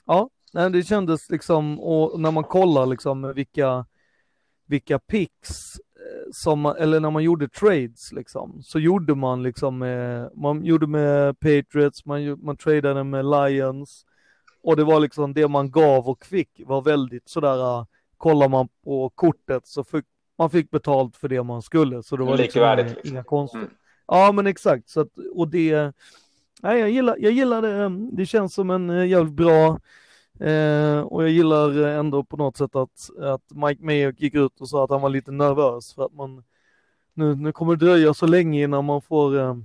ja, 0.06 0.30
det 0.52 0.82
kändes 0.82 1.30
liksom, 1.30 1.80
och 1.80 2.20
när 2.20 2.30
man 2.30 2.44
kollar 2.44 2.86
liksom 2.86 3.32
vilka, 3.34 3.86
vilka 4.66 4.98
picks 4.98 5.74
eh, 5.78 6.30
som, 6.32 6.66
eller 6.66 7.00
när 7.00 7.10
man 7.10 7.22
gjorde 7.22 7.48
trades 7.48 8.12
liksom, 8.12 8.62
så 8.62 8.78
gjorde 8.78 9.14
man 9.14 9.42
liksom 9.42 9.78
man 10.34 10.64
gjorde 10.64 10.86
med 10.86 11.40
Patriots, 11.40 12.04
man, 12.04 12.44
man 12.44 12.56
tradade 12.56 13.04
med 13.04 13.24
Lions 13.24 14.04
och 14.62 14.76
det 14.76 14.84
var 14.84 15.00
liksom 15.00 15.32
det 15.32 15.48
man 15.48 15.70
gav 15.70 16.08
och 16.08 16.24
fick 16.26 16.60
var 16.66 16.82
väldigt 16.82 17.28
sådär 17.28 17.60
eh, 17.60 17.84
kollar 18.16 18.48
man 18.48 18.68
på 18.84 19.10
kortet 19.14 19.66
så 19.66 19.84
fick 19.84 20.04
man 20.38 20.50
fick 20.50 20.70
betalt 20.70 21.16
för 21.16 21.28
det 21.28 21.42
man 21.42 21.62
skulle. 21.62 22.02
Så 22.02 22.16
det 22.16 22.24
var 22.24 22.36
liksom 22.36 22.62
inga, 22.62 22.74
liksom. 22.74 23.00
inga 23.04 23.22
konstigt. 23.22 23.60
Mm. 23.60 23.70
Ja 24.06 24.32
men 24.32 24.46
exakt, 24.46 24.88
så 24.88 25.00
att, 25.00 25.08
och 25.34 25.48
det, 25.48 25.92
nej, 26.62 26.80
jag, 26.80 26.90
gillar, 26.90 27.16
jag 27.18 27.32
gillar 27.32 27.62
det, 27.62 27.74
mm, 27.74 28.16
det 28.16 28.26
känns 28.26 28.54
som 28.54 28.70
en 28.70 28.90
eh, 28.90 29.06
jävligt 29.06 29.34
bra 29.34 29.80
eh, 30.40 31.00
och 31.00 31.22
jag 31.22 31.30
gillar 31.30 31.78
ändå 31.78 32.24
på 32.24 32.36
något 32.36 32.56
sätt 32.56 32.76
att, 32.76 33.10
att 33.20 33.42
Mike 33.54 33.84
Mayer 33.84 34.14
gick 34.18 34.34
ut 34.34 34.60
och 34.60 34.68
sa 34.68 34.84
att 34.84 34.90
han 34.90 35.00
var 35.00 35.08
lite 35.08 35.30
nervös 35.30 35.94
för 35.94 36.04
att 36.04 36.14
man 36.14 36.42
nu, 37.14 37.34
nu 37.34 37.52
kommer 37.52 37.76
det 37.76 37.86
dröja 37.86 38.14
så 38.14 38.26
länge 38.26 38.62
innan 38.62 38.84
man 38.84 39.02
får 39.02 39.38
eh, 39.38 39.56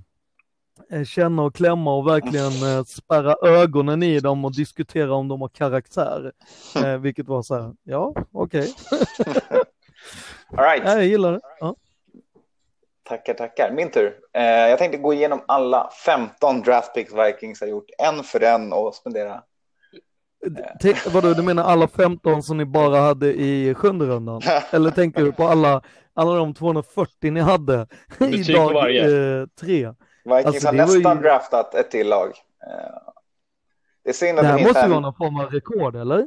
eh 0.90 1.04
känna 1.04 1.42
och 1.42 1.54
klämma 1.54 1.94
och 1.94 2.06
verkligen 2.08 2.76
eh, 2.78 2.84
spärra 2.84 3.34
ögonen 3.42 4.02
i 4.02 4.20
dem 4.20 4.44
och 4.44 4.54
diskutera 4.54 5.14
om 5.14 5.28
de 5.28 5.40
har 5.40 5.48
karaktär. 5.48 6.32
Eh, 6.84 6.98
vilket 6.98 7.28
var 7.28 7.42
så 7.42 7.54
här, 7.54 7.74
ja, 7.84 8.14
okej. 8.32 8.74
Okay. 8.90 9.62
All 10.56 10.64
right. 10.64 10.82
Ja, 10.84 10.94
jag 10.94 11.04
gillar 11.04 11.32
det. 11.32 11.40
Ja. 11.60 11.76
Tackar, 13.02 13.34
tackar. 13.34 13.70
Min 13.72 13.90
tur. 13.90 14.16
Eh, 14.32 14.42
jag 14.42 14.78
tänkte 14.78 14.98
gå 14.98 15.12
igenom 15.14 15.42
alla 15.48 15.90
15 16.04 16.62
draftpicks 16.62 17.12
Vikings 17.12 17.60
har 17.60 17.68
gjort, 17.68 17.86
en 17.98 18.22
för 18.22 18.42
en 18.42 18.72
och 18.72 18.94
spendera. 18.94 19.42
Eh. 20.84 21.12
Vadå, 21.12 21.34
du 21.34 21.42
menar 21.42 21.62
alla 21.62 21.88
15 21.88 22.42
som 22.42 22.56
ni 22.56 22.64
bara 22.64 23.00
hade 23.00 23.32
i 23.34 23.74
sjunde 23.74 24.06
rundan? 24.06 24.40
Eller 24.70 24.90
tänker 24.90 25.22
du 25.22 25.32
på 25.32 25.44
alla, 25.44 25.82
alla 26.14 26.34
de 26.34 26.54
240 26.54 27.30
ni 27.30 27.40
hade 27.40 27.86
i 28.20 28.52
dag 28.52 28.96
eh, 28.96 29.46
tre? 29.60 29.92
Vikings 30.24 30.46
alltså, 30.46 30.66
har 30.66 30.72
nästan 30.72 31.16
ju... 31.16 31.22
draftat 31.22 31.74
ett 31.74 31.90
till 31.90 32.08
lag. 32.08 32.28
Eh, 32.66 33.12
det 34.04 34.10
är 34.10 34.14
synd 34.14 34.38
att 34.38 34.44
det 34.44 34.48
här 34.48 34.58
måste 34.58 34.80
ju 34.80 34.88
vara 34.88 35.00
någon 35.00 35.14
form 35.14 35.40
av 35.40 35.50
rekord, 35.50 35.96
eller? 35.96 36.18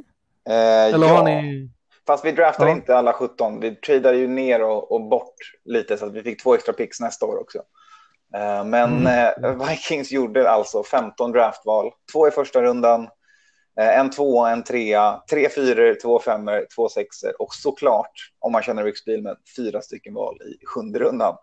Eh, 0.48 0.94
eller 0.94 1.06
ja. 1.06 1.16
har 1.16 1.24
ni... 1.24 1.70
Fast 2.08 2.24
vi 2.24 2.32
draftade 2.32 2.70
ja. 2.70 2.76
inte 2.76 2.96
alla 2.96 3.12
17. 3.12 3.60
Vi 3.60 3.76
tradade 3.76 4.16
ju 4.16 4.28
ner 4.28 4.62
och, 4.62 4.92
och, 4.92 5.08
bort 5.08 5.34
lite 5.64 5.96
så 5.96 6.06
att 6.06 6.12
vi 6.12 6.22
fick 6.22 6.42
två 6.42 6.54
extra 6.54 6.72
picks 6.72 7.00
nästa 7.00 7.26
år 7.26 7.40
också. 7.40 7.58
Uh, 8.36 8.64
men 8.64 9.06
mm. 9.06 9.44
uh, 9.44 9.68
Vikings 9.68 10.12
gjorde 10.12 10.50
alltså 10.50 10.82
15 10.82 11.32
draftval. 11.32 11.92
Två 12.12 12.28
i 12.28 12.30
första 12.30 12.62
rundan, 12.62 13.02
uh, 13.80 13.98
en 13.98 14.10
tvåa, 14.10 14.50
en 14.50 14.64
trea, 14.64 15.22
tre 15.30 15.48
fyror, 15.48 15.98
två 16.02 16.18
femmor, 16.18 16.66
två 16.74 16.88
sexor 16.88 17.42
och 17.42 17.54
såklart, 17.54 18.32
om 18.38 18.52
man 18.52 18.62
känner 18.62 18.84
Rick 18.84 18.98
Spielman, 18.98 19.36
fyra 19.56 19.82
stycken 19.82 20.14
val 20.14 20.38
i 20.42 20.66
sjunde 20.66 20.98
rundan. 20.98 21.36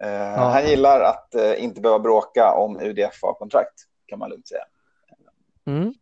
Ja. 0.00 0.36
Han 0.36 0.66
gillar 0.66 1.00
att 1.00 1.58
inte 1.58 1.80
behöva 1.80 1.98
bråka 1.98 2.52
om 2.52 2.80
UDFA-kontrakt, 2.80 3.74
kan 4.06 4.18
man 4.18 4.30
lugnt 4.30 4.48
säga. 4.48 4.64
Mm. 5.66 5.94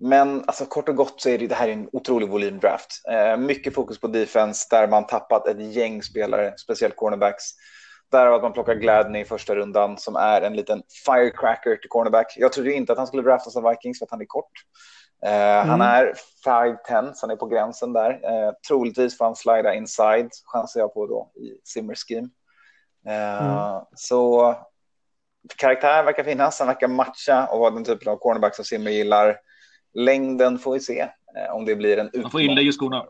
Men 0.00 0.44
alltså, 0.46 0.66
kort 0.66 0.88
och 0.88 0.96
gott 0.96 1.20
så 1.20 1.28
är 1.28 1.38
det, 1.38 1.46
det 1.46 1.54
här 1.54 1.68
en 1.68 1.88
otrolig 1.92 2.28
volymdraft. 2.28 3.02
Eh, 3.10 3.36
mycket 3.36 3.74
fokus 3.74 4.00
på 4.00 4.06
defense 4.06 4.66
där 4.70 4.88
man 4.88 5.06
tappat 5.06 5.46
ett 5.46 5.74
gäng 5.74 6.02
spelare, 6.02 6.54
speciellt 6.56 6.96
cornerbacks. 6.96 7.44
Därav 8.10 8.34
att 8.34 8.42
man 8.42 8.52
plockar 8.52 8.74
Gladney 8.74 9.22
i 9.22 9.24
första 9.24 9.54
rundan 9.54 9.98
som 9.98 10.16
är 10.16 10.42
en 10.42 10.56
liten 10.56 10.82
firecracker 11.06 11.76
till 11.76 11.88
cornerback. 11.88 12.34
Jag 12.36 12.52
trodde 12.52 12.72
inte 12.72 12.92
att 12.92 12.98
han 12.98 13.06
skulle 13.06 13.22
draftas 13.22 13.56
av 13.56 13.70
Vikings 13.70 13.98
för 13.98 14.06
att 14.06 14.10
han 14.10 14.20
är 14.20 14.26
kort. 14.26 14.52
Eh, 15.26 15.32
mm. 15.32 15.68
Han 15.68 15.80
är 15.80 16.14
5'10, 16.46 17.12
så 17.12 17.26
han 17.26 17.30
är 17.30 17.36
på 17.36 17.46
gränsen 17.46 17.92
där. 17.92 18.10
Eh, 18.10 18.52
troligtvis 18.68 19.18
får 19.18 19.24
han 19.24 19.36
slida 19.36 19.74
inside, 19.74 20.30
chansar 20.52 20.80
jag 20.80 20.94
på 20.94 21.06
då 21.06 21.30
i 21.34 21.60
Simmer 21.64 21.94
scheme. 21.94 22.28
Eh, 23.06 23.46
mm. 23.46 23.82
Så 23.94 24.54
karaktär 25.56 26.02
verkar 26.02 26.24
finnas, 26.24 26.58
han 26.58 26.68
verkar 26.68 26.88
matcha 26.88 27.46
och 27.46 27.60
vara 27.60 27.70
den 27.70 27.84
typen 27.84 28.12
av 28.12 28.16
cornerback 28.16 28.54
som 28.54 28.64
Simmer 28.64 28.90
gillar. 28.90 29.36
Längden 29.94 30.58
får 30.58 30.72
vi 30.72 30.80
se 30.80 31.00
eh, 31.36 31.54
om 31.54 31.64
det 31.64 31.76
blir 31.76 31.96
en 31.96 32.06
utmaning. 32.06 32.22
Man 32.22 32.30
får 32.30 32.40
inlägg 32.40 32.66
i 32.66 32.72
skorna. 32.72 33.06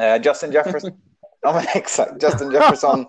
Eh, 0.00 0.22
Justin 0.22 0.52
Jefferson. 0.52 0.90
ja, 1.40 1.52
men 1.52 1.64
exakt. 1.74 2.22
Justin 2.22 2.52
Jefferson 2.52 3.06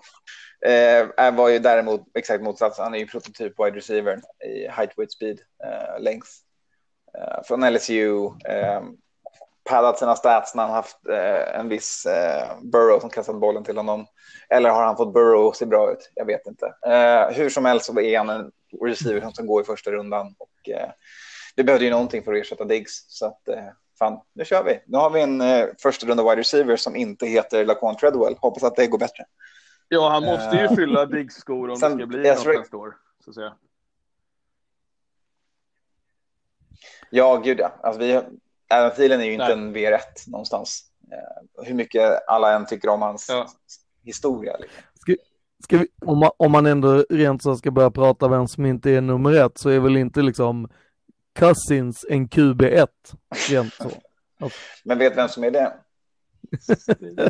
eh, 0.66 1.34
var 1.34 1.48
ju 1.48 1.58
däremot 1.58 2.00
exakt 2.14 2.42
motsatsen. 2.42 2.84
Han 2.84 2.94
är 2.94 2.98
ju 2.98 3.06
prototyp 3.06 3.52
wide 3.58 3.76
receiver 3.76 4.20
i 4.44 4.68
height, 4.68 4.90
weight, 4.96 5.12
speed, 5.12 5.40
eh, 5.64 6.02
length. 6.02 6.28
Eh, 7.18 7.42
från 7.44 7.72
LSU. 7.72 8.26
Eh, 8.26 8.82
paddat 9.70 9.98
sina 9.98 10.16
stats 10.16 10.54
när 10.54 10.62
han 10.62 10.72
haft 10.72 11.08
eh, 11.08 11.60
en 11.60 11.68
viss 11.68 12.06
eh, 12.06 12.48
Burrow 12.62 13.00
som 13.00 13.10
kastat 13.10 13.40
bollen 13.40 13.64
till 13.64 13.76
honom. 13.76 14.06
Eller 14.48 14.70
har 14.70 14.84
han 14.84 14.96
fått 14.96 15.14
Burrow 15.14 15.46
att 15.46 15.56
se 15.56 15.66
bra 15.66 15.92
ut? 15.92 16.10
Jag 16.14 16.24
vet 16.24 16.46
inte. 16.46 16.66
Eh, 16.86 17.36
hur 17.36 17.50
som 17.50 17.64
helst 17.64 17.86
så 17.86 18.00
är 18.00 18.18
han 18.18 18.28
en 18.28 18.50
receiver 18.84 19.20
som 19.20 19.32
ska 19.32 19.42
gå 19.42 19.60
i 19.60 19.64
första 19.64 19.90
rundan. 19.90 20.34
Och, 20.38 20.68
vi 21.56 21.64
behövde 21.64 21.84
ju 21.84 21.90
någonting 21.90 22.22
för 22.22 22.32
att 22.32 22.40
ersätta 22.40 22.64
Diggs. 22.64 23.04
Så 23.08 23.26
att, 23.26 23.48
eh, 23.48 23.64
fan, 23.98 24.20
nu 24.32 24.44
kör 24.44 24.64
vi. 24.64 24.80
Nu 24.86 24.98
har 24.98 25.10
vi 25.10 25.20
en 25.20 25.40
eh, 25.40 25.66
första 25.78 26.06
runda 26.06 26.22
wide 26.22 26.36
receiver 26.36 26.76
som 26.76 26.96
inte 26.96 27.26
heter 27.26 27.64
Laquan 27.64 27.96
Treadwell. 27.96 28.36
Hoppas 28.38 28.62
att 28.62 28.76
det 28.76 28.86
går 28.86 28.98
bättre. 28.98 29.24
Ja, 29.88 30.08
han 30.08 30.24
måste 30.24 30.56
ju 30.56 30.62
uh, 30.62 30.74
fylla 30.74 31.06
Diggs 31.06 31.34
skor 31.34 31.70
om 31.70 31.76
sen, 31.76 31.90
det 31.90 31.96
ska 31.96 32.06
bli 32.06 32.18
något 32.18 32.46
nästa 32.46 32.76
år. 32.76 32.96
Så 33.24 33.30
att 33.30 33.34
säga. 33.34 33.54
Ja, 37.10 37.36
gud 37.36 37.60
ja. 37.60 37.72
Alltså, 37.82 38.00
vi, 38.00 38.20
Adam 38.68 38.90
Thielen 38.96 39.20
är 39.20 39.24
ju 39.24 39.32
inte 39.32 39.56
Nej. 39.56 39.66
en 39.66 39.76
V1 39.76 40.00
någonstans. 40.26 40.84
Uh, 41.12 41.64
hur 41.66 41.74
mycket 41.74 42.28
alla 42.28 42.54
än 42.54 42.66
tycker 42.66 42.88
om 42.88 43.02
hans 43.02 43.26
ja. 43.28 43.46
historia. 44.02 44.56
Liksom. 44.56 44.82
Ska, 44.94 45.14
ska 45.64 45.78
vi, 45.78 45.88
om, 46.06 46.18
man, 46.18 46.30
om 46.36 46.52
man 46.52 46.66
ändå 46.66 47.04
rent 47.10 47.42
så 47.42 47.56
ska 47.56 47.70
börja 47.70 47.90
prata 47.90 48.28
vem 48.28 48.48
som 48.48 48.66
inte 48.66 48.90
är 48.90 49.00
nummer 49.00 49.32
ett 49.46 49.58
så 49.58 49.68
är 49.68 49.80
väl 49.80 49.96
inte 49.96 50.22
liksom 50.22 50.68
Cousins 51.36 52.06
en 52.08 52.28
QB1. 52.28 52.88
Rent 53.50 53.74
så. 53.74 53.90
Men 54.84 54.98
vet 54.98 55.16
vem 55.16 55.28
som 55.28 55.44
är 55.44 55.50
det? 55.50 55.72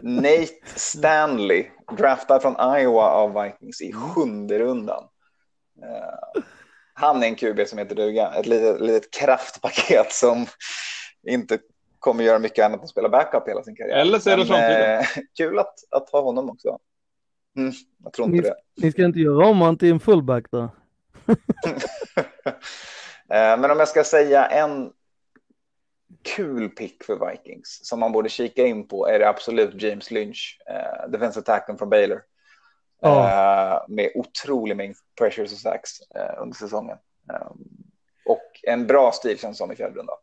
Nate 0.03 0.49
Stanley, 0.65 1.67
draftad 1.97 2.41
från 2.41 2.77
Iowa 2.79 3.11
av 3.11 3.43
Vikings 3.43 3.81
i 3.81 3.93
sjunde 3.93 4.59
rundan. 4.59 5.05
Uh, 5.83 6.43
han 6.95 7.23
är 7.23 7.27
en 7.27 7.35
QB 7.35 7.69
som 7.69 7.79
heter 7.79 7.95
duga, 7.95 8.33
ett 8.33 8.47
litet, 8.47 8.81
litet 8.81 9.11
kraftpaket 9.11 10.13
som 10.13 10.47
inte 11.29 11.59
kommer 11.99 12.25
göra 12.25 12.39
mycket 12.39 12.65
annat 12.65 12.79
än 12.79 12.85
att 12.85 12.91
spela 12.91 13.09
backup 13.09 13.49
hela 13.49 13.63
sin 13.63 13.77
karriär. 13.77 13.97
Eller 13.97 14.19
så 14.19 14.31
är 14.31 14.37
det 14.37 14.47
framtiden. 14.47 14.99
Uh, 14.99 15.07
kul 15.37 15.59
att, 15.59 15.75
att 15.91 16.11
ha 16.11 16.21
honom 16.21 16.51
också. 16.51 16.79
Mm, 17.57 17.73
jag 18.05 18.13
tror 18.13 18.29
inte 18.29 18.37
ni, 18.37 18.43
det. 18.43 18.55
Ni 18.77 18.93
ska 18.93 19.05
inte 19.05 19.21
göra 19.21 19.47
om 19.47 19.61
han 19.61 19.79
till 19.79 19.91
en 19.91 20.01
fullback 20.01 20.45
då? 20.51 20.69
Eh, 23.31 23.61
men 23.61 23.71
om 23.71 23.79
jag 23.79 23.89
ska 23.89 24.05
säga 24.05 24.47
en 24.47 24.93
kul 26.23 26.69
pick 26.69 27.05
för 27.05 27.31
Vikings 27.31 27.81
som 27.83 28.01
man 28.01 28.13
borde 28.13 28.29
kika 28.29 28.67
in 28.67 28.89
på 28.89 29.09
är 29.09 29.19
det 29.19 29.29
absolut 29.29 29.83
James 29.83 30.11
Lynch, 30.11 30.59
uh, 30.71 31.11
defensive 31.11 31.41
attacken 31.41 31.79
från 31.79 31.91
Baylor. 31.91 32.23
Oh. 33.03 33.85
Med 33.89 34.11
otrolig 34.15 34.77
mängd 34.77 34.97
pressures 35.19 35.53
och 35.53 35.59
sacks 35.59 35.91
under 36.39 36.57
säsongen. 36.57 36.97
Och 38.27 38.61
en 38.63 38.87
bra 38.87 39.13
stil 39.13 39.39
känns 39.39 39.59
som 39.59 39.73
i 39.73 39.77
fjärde 39.77 39.99
rundan. 39.99 40.17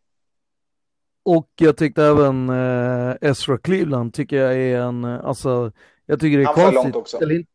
Och 1.26 1.50
jag 1.56 1.78
tyckte 1.78 2.04
även 2.04 2.50
uh, 2.50 3.16
Ezra 3.22 3.58
Cleveland 3.58 4.14
tycker 4.14 4.36
jag 4.36 4.54
är 4.54 4.80
en, 4.80 5.06
alltså, 5.06 5.72
jag 6.06 6.20
tycker 6.20 6.38
det 6.38 6.44
är 6.44 6.46
Han 6.46 6.56
konstigt. 6.56 6.84
Långt 6.84 6.96
också. 6.96 7.22
Eller, 7.22 7.46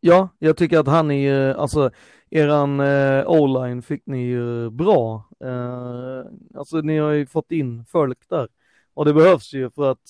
Ja, 0.00 0.28
jag 0.38 0.56
tycker 0.56 0.78
att 0.78 0.86
han 0.86 1.10
är 1.10 1.54
alltså 1.54 1.90
eran 2.36 2.80
eh, 2.80 3.26
o-line 3.26 3.82
fick 3.82 4.06
ni 4.06 4.26
ju 4.26 4.70
bra. 4.70 5.28
Eh, 5.44 6.22
alltså 6.58 6.76
ni 6.76 6.98
har 6.98 7.10
ju 7.10 7.26
fått 7.26 7.52
in 7.52 7.84
folk 7.84 8.28
där. 8.28 8.48
Och 8.94 9.04
det 9.04 9.12
behövs 9.12 9.54
ju 9.54 9.70
för 9.70 9.90
att 9.90 10.08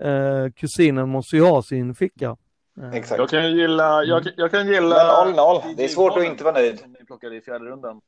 eh, 0.00 0.52
kusinen 0.52 1.08
måste 1.08 1.36
ju 1.36 1.42
ha 1.42 1.62
sin 1.62 1.94
ficka. 1.94 2.36
Eh, 2.80 2.92
Exakt. 2.92 3.18
Jag 3.18 3.28
kan 3.28 3.56
gilla, 3.56 4.04
jag, 4.04 4.22
jag 4.36 4.50
kan 4.50 4.66
gilla... 4.66 5.24
0-0, 5.24 5.74
det 5.76 5.84
är 5.84 5.88
svårt 5.88 6.16
att 6.16 6.24
inte 6.24 6.44
vara 6.44 6.54
nöjd. 6.54 6.78
Som 6.80 6.92
ni 6.92 7.04
plockade 7.06 7.36
i 7.36 7.40
fjärde 7.40 7.64
rundan. 7.64 8.00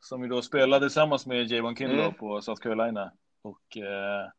Som 0.00 0.22
ju 0.22 0.28
då 0.28 0.42
spelade 0.42 0.86
tillsammans 0.86 1.26
med 1.26 1.50
Javon 1.50 1.76
Kinlow 1.76 2.00
mm. 2.00 2.14
på 2.14 2.40
South 2.40 2.62
Carolina. 2.62 3.12
Och 3.42 3.76
eh, 3.76 4.30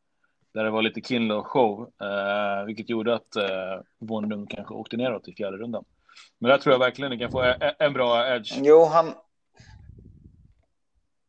där 0.53 0.63
det 0.63 0.69
var 0.69 0.81
lite 0.81 0.99
Kinlow-show, 0.99 1.91
eh, 2.01 2.65
vilket 2.65 2.89
gjorde 2.89 3.15
att 3.15 3.35
eh, 3.35 3.81
Vonlund 3.99 4.49
kanske 4.49 4.73
åkte 4.73 4.97
neråt 4.97 5.27
i 5.27 5.34
fjärde 5.34 5.57
rundan. 5.57 5.85
Men 6.39 6.49
där 6.49 6.57
tror 6.57 6.73
jag 6.73 6.79
verkligen 6.79 7.11
ni 7.11 7.17
kan 7.17 7.31
få 7.31 7.53
en 7.79 7.93
bra 7.93 8.35
edge. 8.35 8.53
Jo, 8.61 8.85
han, 8.85 9.13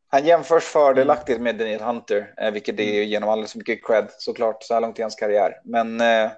han 0.09 0.26
jämförs 0.26 0.64
fördelaktigt 0.64 1.40
med 1.40 1.59
Daniel 1.59 1.80
Hunter, 1.80 2.34
eh, 2.36 2.50
vilket 2.50 2.80
är 2.80 2.96
mm. 2.96 3.09
genom 3.09 3.28
alldeles 3.28 3.52
för 3.52 3.59
mycket 3.59 3.86
cred 3.86 4.06
såklart 4.18 4.56
så 4.60 4.74
här 4.74 4.80
långt 4.80 4.98
i 4.98 5.02
hans 5.02 5.14
karriär. 5.14 5.60
Men 5.64 6.00
eh, 6.00 6.30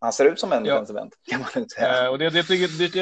han 0.00 0.12
ser 0.12 0.24
ut 0.24 0.40
som 0.40 0.52
en 0.52 0.64
ja. 0.64 0.84
kan 1.30 1.40
man 1.40 1.48
inte 1.56 1.74
säga. 1.74 2.04
Eh, 2.04 2.10
och 2.10 2.18
det, 2.18 2.30
det, 2.30 2.42
tycker, 2.42 2.78
det, 2.78 2.92
det, 2.92 2.98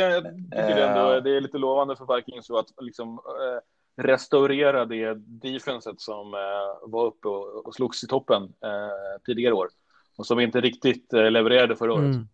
jag 0.57 0.69
tycker 0.69 0.81
eh. 0.81 0.91
ändå, 0.91 1.21
det 1.21 1.37
är 1.37 1.41
lite 1.41 1.59
lovande 1.59 1.97
för 1.97 2.17
Vikings 2.17 2.51
att 2.51 2.67
liksom, 2.81 3.09
eh, 3.15 3.61
restaurera 4.03 4.85
det 4.85 5.15
defenset 5.15 6.01
som 6.01 6.35
eh, 6.35 6.91
var 6.91 7.07
uppe 7.07 7.29
och, 7.29 7.67
och 7.67 7.75
slogs 7.75 8.05
i 8.05 8.07
toppen 8.07 8.43
eh, 8.43 9.23
tidigare 9.27 9.55
år 9.55 9.69
och 10.17 10.27
som 10.27 10.41
inte 10.41 10.61
riktigt 10.61 11.13
eh, 11.13 11.31
levererade 11.31 11.77
förra 11.77 11.93
året. 11.93 12.05
Mm. 12.05 12.29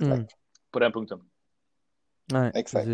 Mm. 0.00 0.26
På 0.70 0.78
den 0.78 0.92
punkten. 0.92 1.20
Nej, 2.32 2.52
exakt. 2.54 2.86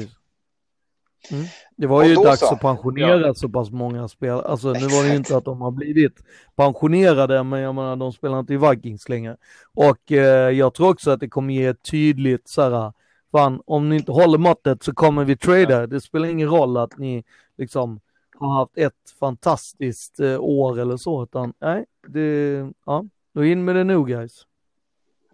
Mm. 1.30 1.44
Det 1.76 1.86
var 1.86 2.04
ju 2.04 2.14
dags 2.14 2.40
så. 2.40 2.54
att 2.54 2.60
pensionera 2.60 3.26
ja. 3.26 3.34
så 3.34 3.48
pass 3.48 3.70
många 3.70 4.08
spelare. 4.08 4.42
Alltså 4.42 4.72
nu 4.72 4.80
var 4.86 5.02
det 5.02 5.10
ju 5.10 5.16
inte 5.16 5.36
att 5.36 5.44
de 5.44 5.60
har 5.60 5.70
blivit 5.70 6.12
pensionerade, 6.56 7.44
men 7.44 7.60
jag 7.60 7.74
menar 7.74 7.96
de 7.96 8.12
spelar 8.12 8.40
inte 8.40 8.54
i 8.54 8.56
Vikings 8.56 9.08
längre. 9.08 9.36
Och 9.74 10.12
eh, 10.12 10.50
jag 10.50 10.74
tror 10.74 10.90
också 10.90 11.10
att 11.10 11.20
det 11.20 11.28
kommer 11.28 11.54
ge 11.54 11.66
ett 11.66 11.82
tydligt 11.82 12.48
så 12.48 12.62
här, 12.62 12.92
fan 13.32 13.62
om 13.66 13.88
ni 13.88 13.96
inte 13.96 14.12
håller 14.12 14.38
måttet 14.38 14.82
så 14.82 14.94
kommer 14.94 15.24
vi 15.24 15.36
trada. 15.36 15.80
Ja. 15.80 15.86
Det 15.86 16.00
spelar 16.00 16.28
ingen 16.28 16.48
roll 16.48 16.76
att 16.76 16.98
ni 16.98 17.24
liksom 17.58 18.00
har 18.38 18.54
haft 18.54 18.78
ett 18.78 19.14
fantastiskt 19.20 20.20
eh, 20.20 20.40
år 20.40 20.78
eller 20.78 20.96
så, 20.96 21.22
utan 21.22 21.52
nej, 21.58 21.84
det, 22.08 22.70
ja, 22.86 23.04
då 23.34 23.44
in 23.44 23.64
med 23.64 23.76
det 23.76 23.84
nu 23.84 24.04
guys. 24.04 24.46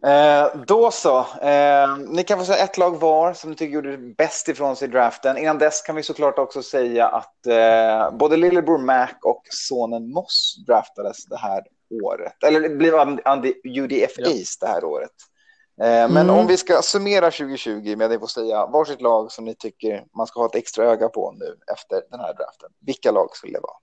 Eh, 0.07 0.61
då 0.67 0.91
så. 0.91 1.19
Eh, 1.19 1.97
ni 2.09 2.25
kan 2.25 2.39
få 2.39 2.45
säga 2.45 2.65
ett 2.65 2.79
lag 2.79 3.01
var 3.01 3.33
som 3.33 3.51
ni 3.51 3.57
tycker 3.57 3.75
gjorde 3.75 3.99
bäst 3.99 4.49
ifrån 4.49 4.77
sig 4.77 4.89
i 4.89 4.91
draften. 4.91 5.39
Innan 5.39 5.59
dess 5.59 5.83
kan 5.83 5.97
vi 5.97 6.03
såklart 6.03 6.39
också 6.39 6.63
säga 6.63 7.09
att 7.09 7.47
eh, 7.47 8.17
både 8.17 8.37
lillebror 8.37 8.79
Mac 8.79 9.09
och 9.23 9.43
sonen 9.51 10.13
Moss 10.13 10.65
draftades 10.67 11.27
det 11.27 11.37
här 11.37 11.63
året. 12.03 12.45
Eller 12.45 12.61
det 12.61 12.69
blev 12.69 12.95
UDF 13.65 14.13
ja. 14.17 14.31
East 14.31 14.61
det 14.61 14.67
här 14.67 14.85
året. 14.85 15.11
Eh, 15.83 15.87
men 15.87 16.17
mm. 16.17 16.37
om 16.37 16.47
vi 16.47 16.57
ska 16.57 16.83
summera 16.83 17.31
2020 17.31 17.97
med 17.97 18.13
att 18.13 18.21
få 18.21 18.27
säga 18.27 18.67
varsitt 18.67 19.01
lag 19.01 19.33
som 19.33 19.45
ni 19.45 19.55
tycker 19.55 20.05
man 20.17 20.27
ska 20.27 20.41
ha 20.41 20.47
ett 20.47 20.55
extra 20.55 20.85
öga 20.85 21.09
på 21.09 21.35
nu 21.39 21.57
efter 21.73 22.03
den 22.11 22.21
här 22.21 22.35
draften. 22.35 22.71
Vilka 22.87 23.11
lag 23.11 23.37
skulle 23.37 23.53
det 23.53 23.63
vara? 23.63 23.77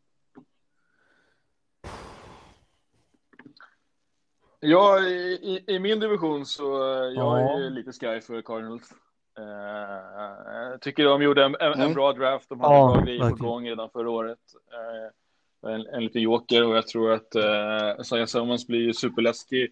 Ja, 4.65 4.99
i, 4.99 5.63
i, 5.67 5.79
min 5.79 5.99
division 5.99 6.45
så 6.45 6.93
eh, 6.93 7.13
jag 7.13 7.41
ja. 7.41 7.59
är 7.59 7.69
lite 7.69 7.91
sky 7.91 8.21
för 8.21 8.41
Cardinals. 8.41 8.93
Uh, 9.39 10.77
tycker 10.77 11.03
de 11.03 11.21
gjorde 11.21 11.45
en, 11.45 11.55
en, 11.59 11.73
mm. 11.73 11.93
bra 11.93 12.13
draft. 12.13 12.49
De 12.49 12.59
hade 12.59 12.75
ja, 12.75 12.93
bra 12.93 13.01
grejer 13.05 13.29
på 13.29 13.35
gång 13.35 13.69
redan 13.69 13.89
förra 13.89 14.09
året. 14.09 14.39
Uh, 15.63 15.71
en, 15.73 15.87
en 15.87 16.03
liten 16.03 16.21
joker 16.21 16.63
och 16.63 16.77
jag 16.77 16.87
tror 16.87 17.11
att 17.11 17.35
uh, 17.35 18.01
Isaiah 18.01 18.25
Summons 18.25 18.67
blir 18.67 18.93
superläskig. 18.93 19.71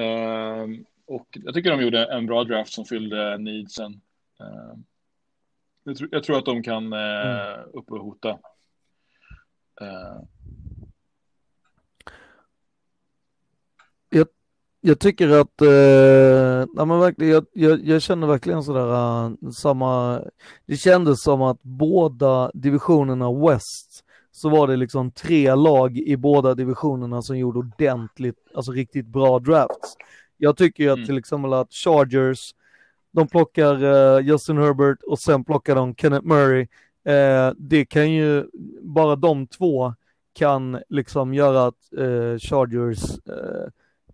Uh, 0.00 0.80
och 1.06 1.28
jag 1.30 1.54
tycker 1.54 1.70
de 1.70 1.82
gjorde 1.82 2.04
en 2.04 2.26
bra 2.26 2.44
draft 2.44 2.72
som 2.72 2.84
fyllde 2.84 3.38
needsen. 3.38 3.92
Uh, 4.40 4.74
jag, 5.84 5.96
tr 5.96 6.04
jag, 6.10 6.22
tror 6.24 6.38
att 6.38 6.44
de 6.44 6.62
kan 6.62 6.92
uh, 6.92 7.58
upp 7.72 7.90
och 7.90 8.00
hota. 8.00 8.38
Uh, 9.82 10.22
jag, 14.10 14.28
jag 14.88 14.98
tycker 14.98 15.28
att, 15.28 15.62
eh, 15.62 16.68
ja, 16.76 16.84
men 16.84 17.00
verkligen, 17.00 17.32
jag, 17.32 17.46
jag, 17.52 17.84
jag 17.84 18.02
känner 18.02 18.26
verkligen 18.26 18.62
sådär 18.62 18.86
uh, 18.86 19.50
samma, 19.50 20.20
det 20.66 20.76
kändes 20.76 21.22
som 21.22 21.42
att 21.42 21.62
båda 21.62 22.50
divisionerna 22.54 23.32
West 23.32 24.04
så 24.32 24.48
var 24.48 24.68
det 24.68 24.76
liksom 24.76 25.10
tre 25.10 25.54
lag 25.54 25.98
i 25.98 26.16
båda 26.16 26.54
divisionerna 26.54 27.22
som 27.22 27.38
gjorde 27.38 27.58
ordentligt, 27.58 28.36
alltså 28.54 28.72
riktigt 28.72 29.06
bra 29.06 29.38
drafts. 29.38 29.96
Jag 30.36 30.56
tycker 30.56 30.84
ju 30.84 30.90
att 30.90 30.96
mm. 30.96 31.06
till 31.06 31.18
exempel 31.18 31.52
att 31.52 31.72
Chargers, 31.72 32.54
de 33.12 33.28
plockar 33.28 33.84
uh, 33.84 34.26
Justin 34.26 34.58
Herbert 34.58 35.02
och 35.02 35.18
sen 35.18 35.44
plockar 35.44 35.74
de 35.74 35.94
Kenneth 35.94 36.26
Murray. 36.26 36.66
Uh, 37.08 37.54
det 37.56 37.84
kan 37.84 38.12
ju, 38.12 38.46
bara 38.82 39.16
de 39.16 39.46
två 39.46 39.94
kan 40.34 40.78
liksom 40.88 41.34
göra 41.34 41.66
att 41.66 41.98
uh, 41.98 42.38
Chargers 42.38 43.00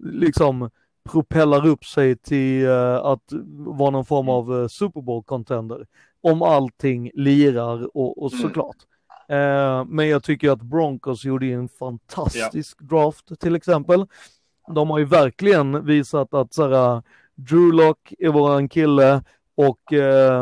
liksom 0.04 0.70
propellar 1.10 1.66
upp 1.66 1.84
sig 1.84 2.16
till 2.16 2.66
uh, 2.66 2.94
att 2.94 3.32
vara 3.56 3.90
någon 3.90 4.04
form 4.04 4.28
av 4.28 4.52
uh, 4.52 4.68
Super 4.68 5.00
Bowl-contender. 5.00 5.86
Om 6.20 6.42
allting 6.42 7.10
lirar 7.14 7.96
och, 7.96 8.22
och 8.22 8.32
mm. 8.32 8.42
såklart. 8.42 8.76
Uh, 9.32 9.84
men 9.84 10.08
jag 10.08 10.22
tycker 10.22 10.50
att 10.50 10.62
Broncos 10.62 11.24
gjorde 11.24 11.46
en 11.46 11.68
fantastisk 11.68 12.76
ja. 12.80 12.86
draft 12.86 13.40
till 13.40 13.56
exempel. 13.56 14.06
De 14.74 14.90
har 14.90 14.98
ju 14.98 15.04
verkligen 15.04 15.86
visat 15.86 16.34
att 16.34 16.54
såhär, 16.54 17.02
Drew 17.34 17.72
Lock 17.72 18.14
är 18.18 18.28
våran 18.28 18.68
kille 18.68 19.22
och 19.56 19.80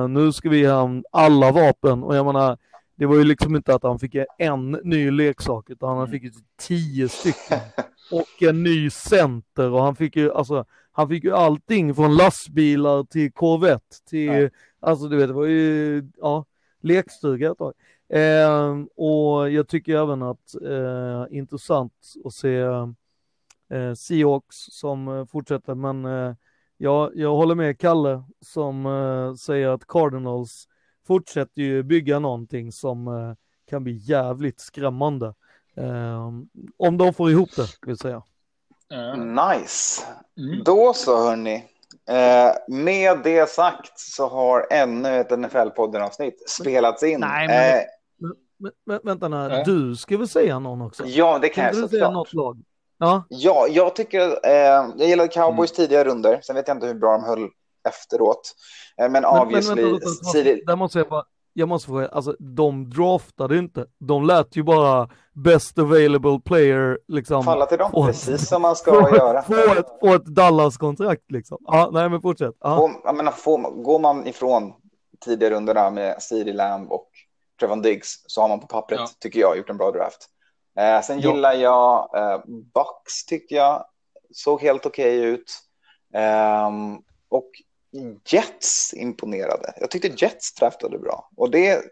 nu 0.09 0.33
ska 0.33 0.49
vi 0.49 0.67
ha 0.67 0.91
alla 1.13 1.53
vapen 1.53 2.03
och 2.03 2.17
jag 2.17 2.27
menar 2.27 2.59
det 2.97 3.07
var 3.07 3.17
ju 3.17 3.25
liksom 3.25 3.57
inte 3.57 3.75
att 3.75 3.83
han 3.83 3.99
fick 3.99 4.17
en 4.39 4.71
ny 4.71 5.11
leksak 5.11 5.71
utan 5.71 5.89
han 5.89 5.99
mm. 5.99 6.11
fick 6.11 6.23
ju 6.23 6.31
tio 6.61 7.09
stycken. 7.09 7.59
Och 8.11 8.43
en 8.43 8.63
ny 8.63 8.91
center 8.91 9.71
och 9.71 9.83
han 9.83 9.97
fick 9.97 10.17
ju, 10.17 10.33
alltså, 10.33 10.65
han 10.93 11.09
fick 11.09 11.25
ju 11.25 11.33
allting 11.33 11.95
från 11.95 12.17
lastbilar 12.17 13.05
till 13.05 13.33
Corvette 13.33 14.05
till, 14.07 14.27
ja. 14.27 14.49
alltså 14.81 15.09
du 15.09 15.17
vet, 15.17 15.29
det 15.29 15.35
var 15.35 15.47
ju, 15.47 16.03
ja, 16.17 16.45
lekstuga 16.81 17.51
ett 17.51 17.59
tag. 17.59 17.73
Eh, 18.09 18.79
och 18.97 19.51
jag 19.51 19.69
tycker 19.69 19.97
även 19.97 20.23
att 20.23 20.55
eh, 20.63 21.37
intressant 21.39 21.93
att 22.25 22.33
se 22.35 22.57
eh, 23.71 23.95
Seahawks 23.97 24.57
som 24.57 25.09
eh, 25.09 25.27
fortsätter, 25.27 25.75
men 25.75 26.05
eh, 26.05 26.35
jag, 26.77 27.17
jag 27.17 27.37
håller 27.37 27.55
med 27.55 27.79
Kalle 27.79 28.23
som 28.41 28.87
eh, 28.87 29.35
säger 29.35 29.69
att 29.69 29.87
Cardinals 29.87 30.69
fortsätter 31.07 31.63
ju 31.63 31.83
bygga 31.83 32.19
någonting 32.19 32.73
som 32.73 33.09
eh, 33.09 33.35
kan 33.71 33.85
bli 33.85 33.93
jävligt 33.93 34.61
skrämmande. 34.61 35.35
Um, 35.77 36.49
om 36.77 36.99
de 36.99 37.15
får 37.15 37.31
ihop 37.31 37.51
det, 37.57 37.67
vill 37.87 37.99
säga. 37.99 38.23
Nice. 39.17 40.03
Mm. 40.39 40.65
Då 40.65 40.93
så, 40.95 41.17
hörni. 41.17 41.65
Eh, 42.09 42.55
med 42.69 43.21
det 43.25 43.51
sagt 43.51 43.99
så 43.99 44.29
har 44.29 44.67
ännu 44.71 45.21
ett 45.21 45.31
NFL-podden-avsnitt 45.31 46.49
spelats 46.49 47.03
in. 47.03 47.21
Nej, 47.21 47.47
men, 47.47 47.79
eh, 47.79 47.85
men, 48.59 48.73
men, 48.87 49.01
vänta 49.05 49.29
nu, 49.29 49.37
äh. 49.37 49.65
du 49.65 49.97
ska 49.97 50.19
väl 50.19 50.29
säga 50.29 50.59
någon 50.59 50.83
också? 50.83 51.05
Ja, 51.07 51.39
det 51.39 51.49
kan, 51.49 51.71
kan 51.71 51.81
jag 51.81 51.91
såklart. 51.91 52.13
något 52.13 52.33
lag? 52.33 52.63
Ja. 52.99 53.25
ja, 53.29 53.67
jag 53.71 53.97
tycker, 53.97 54.21
eh, 54.47 54.93
jag 54.97 55.09
gillade 55.09 55.29
Cowboys 55.29 55.71
mm. 55.71 55.77
tidigare 55.77 56.05
runder, 56.05 56.41
sen 56.43 56.57
vet 56.57 56.69
jag 56.69 56.77
inte 56.77 56.87
hur 56.87 56.95
bra 56.95 57.13
de 57.13 57.25
höll 57.25 57.49
efteråt. 57.89 58.55
Eh, 59.01 59.11
men, 59.11 59.13
men 59.13 59.25
obviously... 59.25 59.75
Men, 59.75 59.93
vänta, 59.93 60.07
vänta, 60.07 60.51
vänta, 60.51 60.65
där 60.67 60.77
måste 60.77 60.99
jag 60.99 61.09
bara, 61.09 61.25
jag 61.53 61.69
måste 61.69 61.87
fråga, 61.87 62.09
alltså 62.09 62.37
de 62.39 62.91
draftade 62.91 63.59
inte, 63.59 63.87
de 63.99 64.27
lät 64.27 64.57
ju 64.57 64.63
bara 64.63 65.09
best 65.33 65.79
available 65.79 66.41
player 66.45 66.99
liksom. 67.09 67.45
Falla 67.45 67.67
till 67.67 67.79
dem, 67.79 67.91
få, 67.91 68.07
precis 68.07 68.49
som 68.49 68.63
man 68.63 68.77
ska 68.77 68.93
få, 68.93 69.17
göra. 69.17 69.43
Få 69.43 69.55
ett, 69.55 69.87
få 70.01 70.15
ett 70.15 70.27
Dallas-kontrakt 70.27 71.31
liksom. 71.31 71.59
Ja, 71.61 71.91
nej 71.93 72.09
men 72.09 72.21
fortsätt. 72.21 72.55
Få, 72.63 72.91
jag 73.05 73.17
menar, 73.17 73.33
få, 73.33 73.57
går 73.57 73.99
man 73.99 74.27
ifrån 74.27 74.73
tidigare 75.25 75.55
rundorna 75.55 75.91
med 75.91 76.23
Siri 76.23 76.53
Lamb 76.53 76.93
och 76.93 77.09
Trevon 77.61 77.83
Diggs 77.83 78.25
så 78.27 78.41
har 78.41 78.49
man 78.49 78.61
på 78.61 78.67
pappret, 78.67 79.01
ja. 79.01 79.09
tycker 79.19 79.41
jag, 79.41 79.57
gjort 79.57 79.71
en 79.71 79.77
bra 79.77 79.91
draft. 79.91 80.29
Eh, 80.79 81.03
sen 81.03 81.21
ja. 81.21 81.31
gillar 81.31 81.53
jag 81.53 82.11
eh, 82.17 82.41
Bucks, 82.47 83.25
tycker 83.27 83.57
jag, 83.57 83.85
såg 84.33 84.61
helt 84.61 84.87
okej 84.87 85.19
okay 85.19 85.31
ut. 85.31 85.53
Eh, 86.15 86.71
och 87.29 87.51
Jets 88.29 88.95
imponerade. 88.95 89.73
Jag 89.81 89.91
tyckte 89.91 90.09
Jets 90.17 90.55
draftade 90.55 90.99
bra 90.99 91.29
och 91.37 91.51
det 91.51 91.83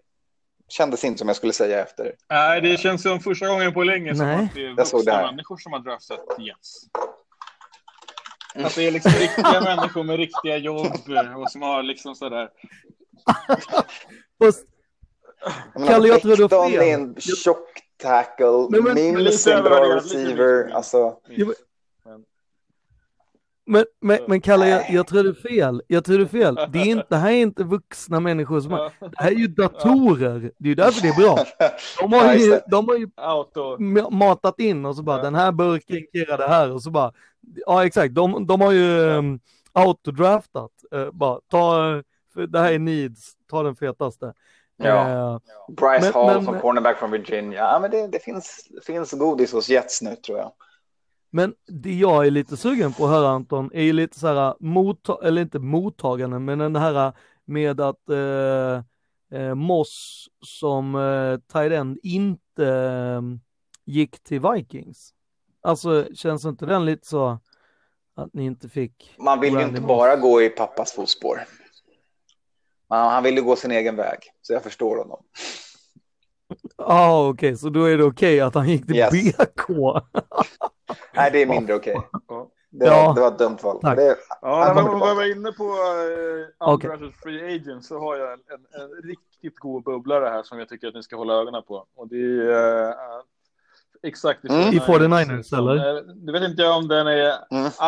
kändes 0.69 1.05
inte 1.05 1.19
som 1.19 1.29
jag 1.29 1.37
skulle 1.37 1.53
säga 1.53 1.83
efter. 1.83 2.15
Nej, 2.31 2.61
det 2.61 2.77
känns 2.81 3.03
som 3.03 3.21
första 3.21 3.49
gången 3.49 3.75
på 3.75 3.83
länge 3.83 4.15
som 4.15 4.27
Nej. 4.27 4.45
att 4.45 4.55
det 4.55 4.67
är 4.67 4.75
vuxna 4.75 5.23
människor 5.31 5.57
som 5.57 5.73
har 5.73 5.81
draftat 5.81 6.21
Jets. 6.39 6.77
Att 8.55 8.75
det 8.75 8.87
är 8.87 8.91
liksom 8.91 9.13
riktiga 9.13 9.61
människor 9.77 10.03
med 10.05 10.17
riktiga 10.17 10.57
jobb 10.57 10.87
och 11.37 11.51
som 11.51 11.63
har 11.63 11.83
liksom 11.83 12.15
sådär. 12.15 12.49
Fast, 14.45 14.67
Kalle, 15.87 16.09
jag 16.09 16.23
tror 16.23 16.37
du 16.37 16.43
har 16.57 16.71
fel. 16.71 16.81
är 16.83 16.95
en 16.95 17.17
tjock 17.21 17.69
tackle. 18.03 18.47
Men- 18.71 18.85
men- 18.85 18.95
Mims 18.95 19.47
en 19.47 19.63
bra 19.65 19.85
lite 19.85 19.97
receiver. 19.97 20.65
lite. 20.65 20.77
Alltså, 20.77 21.17
men, 23.71 23.85
men, 24.01 24.19
men 24.27 24.41
Kalle, 24.41 24.69
jag, 24.69 24.91
jag 24.91 25.07
tror 25.07 25.23
det 25.23 25.29
är 25.31 25.49
fel. 25.49 25.83
Jag 25.87 26.05
tror 26.05 26.19
det 26.19 26.25
är 26.25 26.27
fel. 26.27 26.55
Det, 26.55 26.79
är 26.79 26.87
inte, 26.87 27.07
det 27.09 27.17
här 27.17 27.31
är 27.31 27.37
inte 27.37 27.65
vuxna 27.65 28.21
människor 28.21 28.61
som 28.61 28.73
har, 28.73 28.91
det 29.01 29.11
här 29.17 29.31
är 29.31 29.35
ju 29.37 29.47
datorer. 29.49 30.41
Det 30.59 30.65
är 30.67 30.69
ju 30.69 30.75
därför 30.75 31.03
det 31.03 31.09
är 31.09 31.21
bra. 31.23 31.45
De 32.01 32.13
har 32.13 32.25
Ja, 32.25 32.35
ju, 32.35 32.61
de 32.67 32.89
har 32.89 32.97
ju 32.97 33.09
Auto. 33.17 33.79
matat 34.11 34.61
in 34.61 34.85
och 34.87 34.97
så 34.97 35.03
bara 35.03 35.17
Ja. 35.17 35.23
den 35.23 35.35
här 35.35 35.53
burken 35.53 36.07
kirrar 36.13 36.39
det 36.39 36.49
här 36.49 36.73
och 36.73 36.83
så 36.83 36.91
bara 36.91 37.13
ja 37.67 37.87
exakt 37.87 38.15
de, 38.15 38.47
de 38.47 38.61
har 38.61 38.73
ju 38.73 38.99
um, 39.01 39.41
autodraftat 39.73 40.71
uh, 40.95 41.11
bara 41.13 41.41
ta 41.51 42.03
för 42.35 42.47
det 42.47 42.59
här 42.61 42.73
är 42.73 42.79
needs 42.79 43.33
ta 43.51 43.63
den 43.63 43.77
fetaste 43.77 44.33
Ja. 44.83 45.09
Eh, 45.11 45.39
Bryce 45.69 46.01
Men- 46.05 46.13
Hall 46.13 46.35
men- 46.37 46.45
som 46.45 46.61
cornerback 46.61 46.99
från 46.99 47.11
Virginia. 47.11 47.59
Ja, 47.59 47.79
men 47.83 47.91
det, 47.91 48.07
det 48.07 48.19
finns, 48.23 48.67
det 48.71 48.85
finns 48.85 49.13
godis 49.13 49.53
hos 49.53 49.69
Jets 49.69 50.03
nu 50.03 50.17
tror 50.17 50.39
jag. 50.39 50.53
Men 51.31 51.55
det 51.67 51.93
jag 51.93 52.27
är 52.27 52.31
lite 52.31 52.57
sugen 52.57 52.93
på 52.93 53.05
att 53.05 53.11
höra 53.11 53.29
Anton 53.29 53.71
är 53.75 53.83
ju 53.83 53.93
lite 53.93 54.19
så 54.19 54.27
här 54.27 54.55
motta 54.61 55.19
eller 55.23 55.43
inte 55.43 55.59
mottagande 55.59 56.39
men 56.39 56.59
den 56.59 56.77
här 56.77 57.13
med 57.45 57.81
att 57.81 58.09
eh, 58.09 58.83
eh, 59.41 59.55
Moss 59.55 60.29
som 60.47 60.95
eh, 60.95 61.39
tight 61.53 61.73
end 61.73 61.99
inte 62.03 62.67
eh, 62.67 63.23
gick 63.85 64.23
till 64.23 64.41
Vikings. 64.41 65.15
Alltså 65.63 66.07
känns 66.15 66.45
inte 66.45 66.67
den 66.67 66.85
lite 66.85 67.07
så 67.07 67.39
att 68.15 68.35
ni 68.35 68.45
inte 68.45 68.69
fick 68.69 69.15
Man 69.19 69.41
vill 69.41 69.55
ju 69.55 69.63
inte 69.63 69.81
bara 69.81 70.17
gå 70.17 70.43
i 70.43 70.49
pappas 70.49 70.93
fotspår. 70.93 71.41
Man, 72.89 73.13
han 73.13 73.23
vill 73.23 73.37
ju 73.37 73.43
gå 73.43 73.57
sin 73.57 73.71
egen 73.71 73.97
väg, 73.97 74.19
så 74.43 74.53
jag 74.53 74.63
förstår 74.63 74.97
honom. 74.97 75.23
Ja, 76.77 76.85
ah, 76.87 77.29
okej, 77.29 77.57
så 77.57 77.69
då 77.69 77.85
är 77.85 77.99
det 77.99 78.05
okej 78.05 78.41
att 78.41 78.55
han 78.55 78.69
gick 78.69 78.87
till 78.87 78.97
Yes. 78.97 79.11
BK. 79.11 79.71
Nej, 81.15 81.31
det 81.31 81.43
är 81.43 81.47
mindre 81.47 81.75
okej. 81.75 81.97
Ja. 82.29 82.49
Det, 82.71 82.91
var- 82.91 82.97
Ja. 82.97 83.13
det 83.15 83.21
var 83.21 83.29
ett 83.29 83.39
dumt 83.39 83.57
val. 83.63 83.81
Tack. 83.83 83.97
Det, 83.97 84.17
Ja, 84.43 84.73
när 84.75 84.83
man 84.83 84.99
var 85.17 85.31
inne 85.33 85.53
på 85.53 85.65
uh, 85.65 86.47
Okej. 86.59 86.91
Undrafted 86.91 87.21
Free 87.23 87.55
Agent 87.57 87.85
så 87.85 87.99
har 87.99 88.17
jag 88.17 88.33
en, 88.33 88.39
en, 88.49 88.83
en 88.83 89.03
riktigt 89.09 89.59
god 89.59 89.85
bubblare 89.85 90.29
här 90.29 90.43
som 90.43 90.59
jag 90.59 90.69
tycker 90.69 90.89
att 90.89 90.95
ni 90.95 91.03
ska 91.03 91.17
hålla 91.17 91.35
ögonen 91.35 91.63
på. 91.63 91.87
Och 91.97 92.09
det 92.09 92.17
är 92.53 92.89
eh, 92.89 92.95
exakt 94.03 94.45
Mm. 94.45 94.61
I 94.61 94.79
49ers, 94.79 95.59
eller? 95.59 95.97
Eh, 95.97 96.03
Det 96.03 96.33
vet 96.33 96.43
inte 96.43 96.63
jag 96.63 96.77
om 96.77 96.89
den 96.89 97.07
är... 97.07 97.33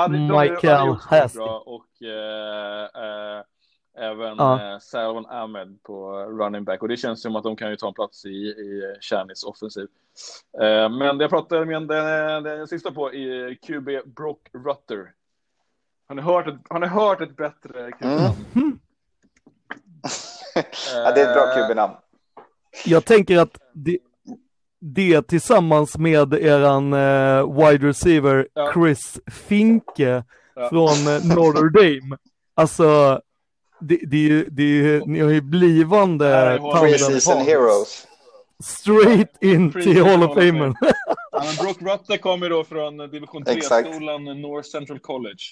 Mm. 0.06 0.40
Michael 0.40 0.96
Hasty. 1.00 1.38
Och 1.40 2.02
eh, 2.02 2.82
eh, 2.84 3.42
även 3.98 4.36
Ja. 4.38 4.72
eh, 4.72 4.78
Salvan 4.78 5.26
Ahmed 5.26 5.82
på 5.82 6.12
running 6.24 6.64
back. 6.64 6.82
Och 6.82 6.88
det 6.88 6.96
känns 6.96 7.22
som 7.22 7.36
att 7.36 7.42
de 7.44 7.56
kan 7.56 7.70
ju 7.70 7.76
ta 7.76 7.88
en 7.88 7.94
plats 7.94 8.24
i, 8.24 8.28
i 8.28 8.96
Shannys 9.00 9.44
offensiv. 9.44 9.86
Eh, 10.62 10.88
men 10.88 11.18
det 11.18 11.24
jag 11.24 11.30
pratade 11.30 11.64
med 11.66 11.82
den, 11.88 12.42
den 12.42 12.68
sista 12.68 12.90
på 12.92 13.12
i 13.14 13.58
QB 13.66 13.88
Brock 14.16 14.40
Rutter. 14.52 15.12
Har 16.08 16.14
ni 16.14 16.22
hört 16.22 16.46
ett, 16.46 16.54
har 16.68 16.78
ni 16.80 16.86
hört 16.86 17.20
ett 17.20 17.36
bättre 17.36 17.92
QB-namn? 17.92 18.34
Mm. 18.54 18.78
ja, 20.94 21.12
det 21.12 21.20
är 21.20 21.28
ett 21.28 21.34
bra 21.34 21.48
Eh, 21.60 21.66
QB-namn. 21.68 21.92
Jag 22.84 23.04
tänker 23.04 23.38
att 23.38 23.58
det, 23.72 23.98
det 24.80 25.22
tillsammans 25.22 25.98
med 25.98 26.34
eran 26.34 26.92
eh, 26.92 27.52
wide 27.56 27.88
receiver 27.88 28.48
Ja. 28.54 28.72
Chris 28.74 29.20
Finke 29.30 30.24
Ja. 30.54 30.68
från 30.68 30.88
eh, 31.14 31.36
Notre 31.36 31.68
Dame. 31.70 32.16
Alltså, 32.54 33.20
det, 33.82 33.96
det, 34.06 34.16
är 34.16 34.20
ju- 34.30 34.48
det 34.50 34.62
är 34.62 34.66
ju, 34.66 35.02
ni 35.06 35.20
har 35.20 35.30
ju 35.30 35.40
blivande 35.40 36.24
Här 36.26 36.46
är 36.46 36.58
Hall 36.58 36.66
of 36.68 36.74
tandem 36.74 36.92
Preseason 36.92 37.34
par. 37.38 37.44
heroes. 37.44 38.06
Straight 38.64 39.42
in 39.42 39.72
till 39.72 40.04
Hall 40.04 40.22
of 40.22 40.34
Famen. 40.34 40.74
Ja, 41.32 41.44
Brock 41.60 41.76
Rutter 41.82 42.16
kommer 42.16 42.50
då 42.50 42.64
från 42.64 42.96
division 42.96 43.44
Exakt. 43.46 43.88
3-skolan 43.88 44.24
North 44.24 44.68
Central 44.68 44.98
College. 44.98 45.42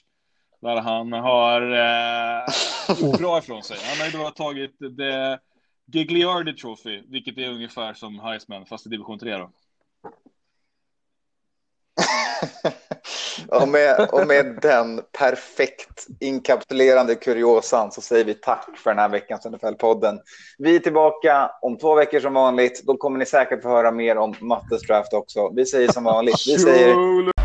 Där 0.63 0.77
han 0.77 1.13
har 1.13 1.63
eh, 1.63 3.01
gjort 3.01 3.19
bra 3.19 3.39
ifrån 3.39 3.63
sig. 3.63 3.77
Han 3.83 3.99
har 3.99 4.07
ju 4.07 4.25
då 4.25 4.31
tagit 4.31 4.77
det 4.97 5.39
Gigliardi 5.93 6.53
Trophy, 6.53 7.03
vilket 7.09 7.39
är 7.39 7.49
ungefär 7.49 7.95
som 7.95 8.21
Heisman, 8.21 8.67
fast 8.67 8.87
i 8.87 8.89
division 8.89 9.19
3 9.19 9.37
då. 9.37 9.51
och, 13.49 13.69
med, 13.69 14.09
och 14.13 14.27
med 14.27 14.59
den 14.63 15.01
perfekt 15.19 16.07
inkapsulerande 16.21 17.15
kuriosan 17.15 17.93
så 17.93 18.01
säger 18.01 18.25
vi 18.25 18.35
tack 18.35 18.69
för 18.77 18.91
den 18.91 18.99
här 18.99 19.09
veckans 19.09 19.47
NFL-podden. 19.47 20.19
Vi 20.59 20.77
är 20.77 20.81
tillbaka 20.81 21.51
om 21.63 21.79
två 21.79 21.95
veckor 21.95 22.21
som 22.21 22.35
vanligt. 22.35 22.83
Då 22.85 22.97
kommer 22.97 23.19
ni 23.19 23.27
säkert 23.27 23.63
få 23.63 23.69
höra 23.69 23.91
mer 23.91 24.17
om 24.19 24.35
Mattes 24.41 24.83
draft 24.87 25.13
också. 25.13 25.53
Vi 25.55 25.67
säger 25.67 25.93
som 25.93 26.05
vanligt. 26.05 26.47
Vi 26.47 26.59
säger 26.59 27.40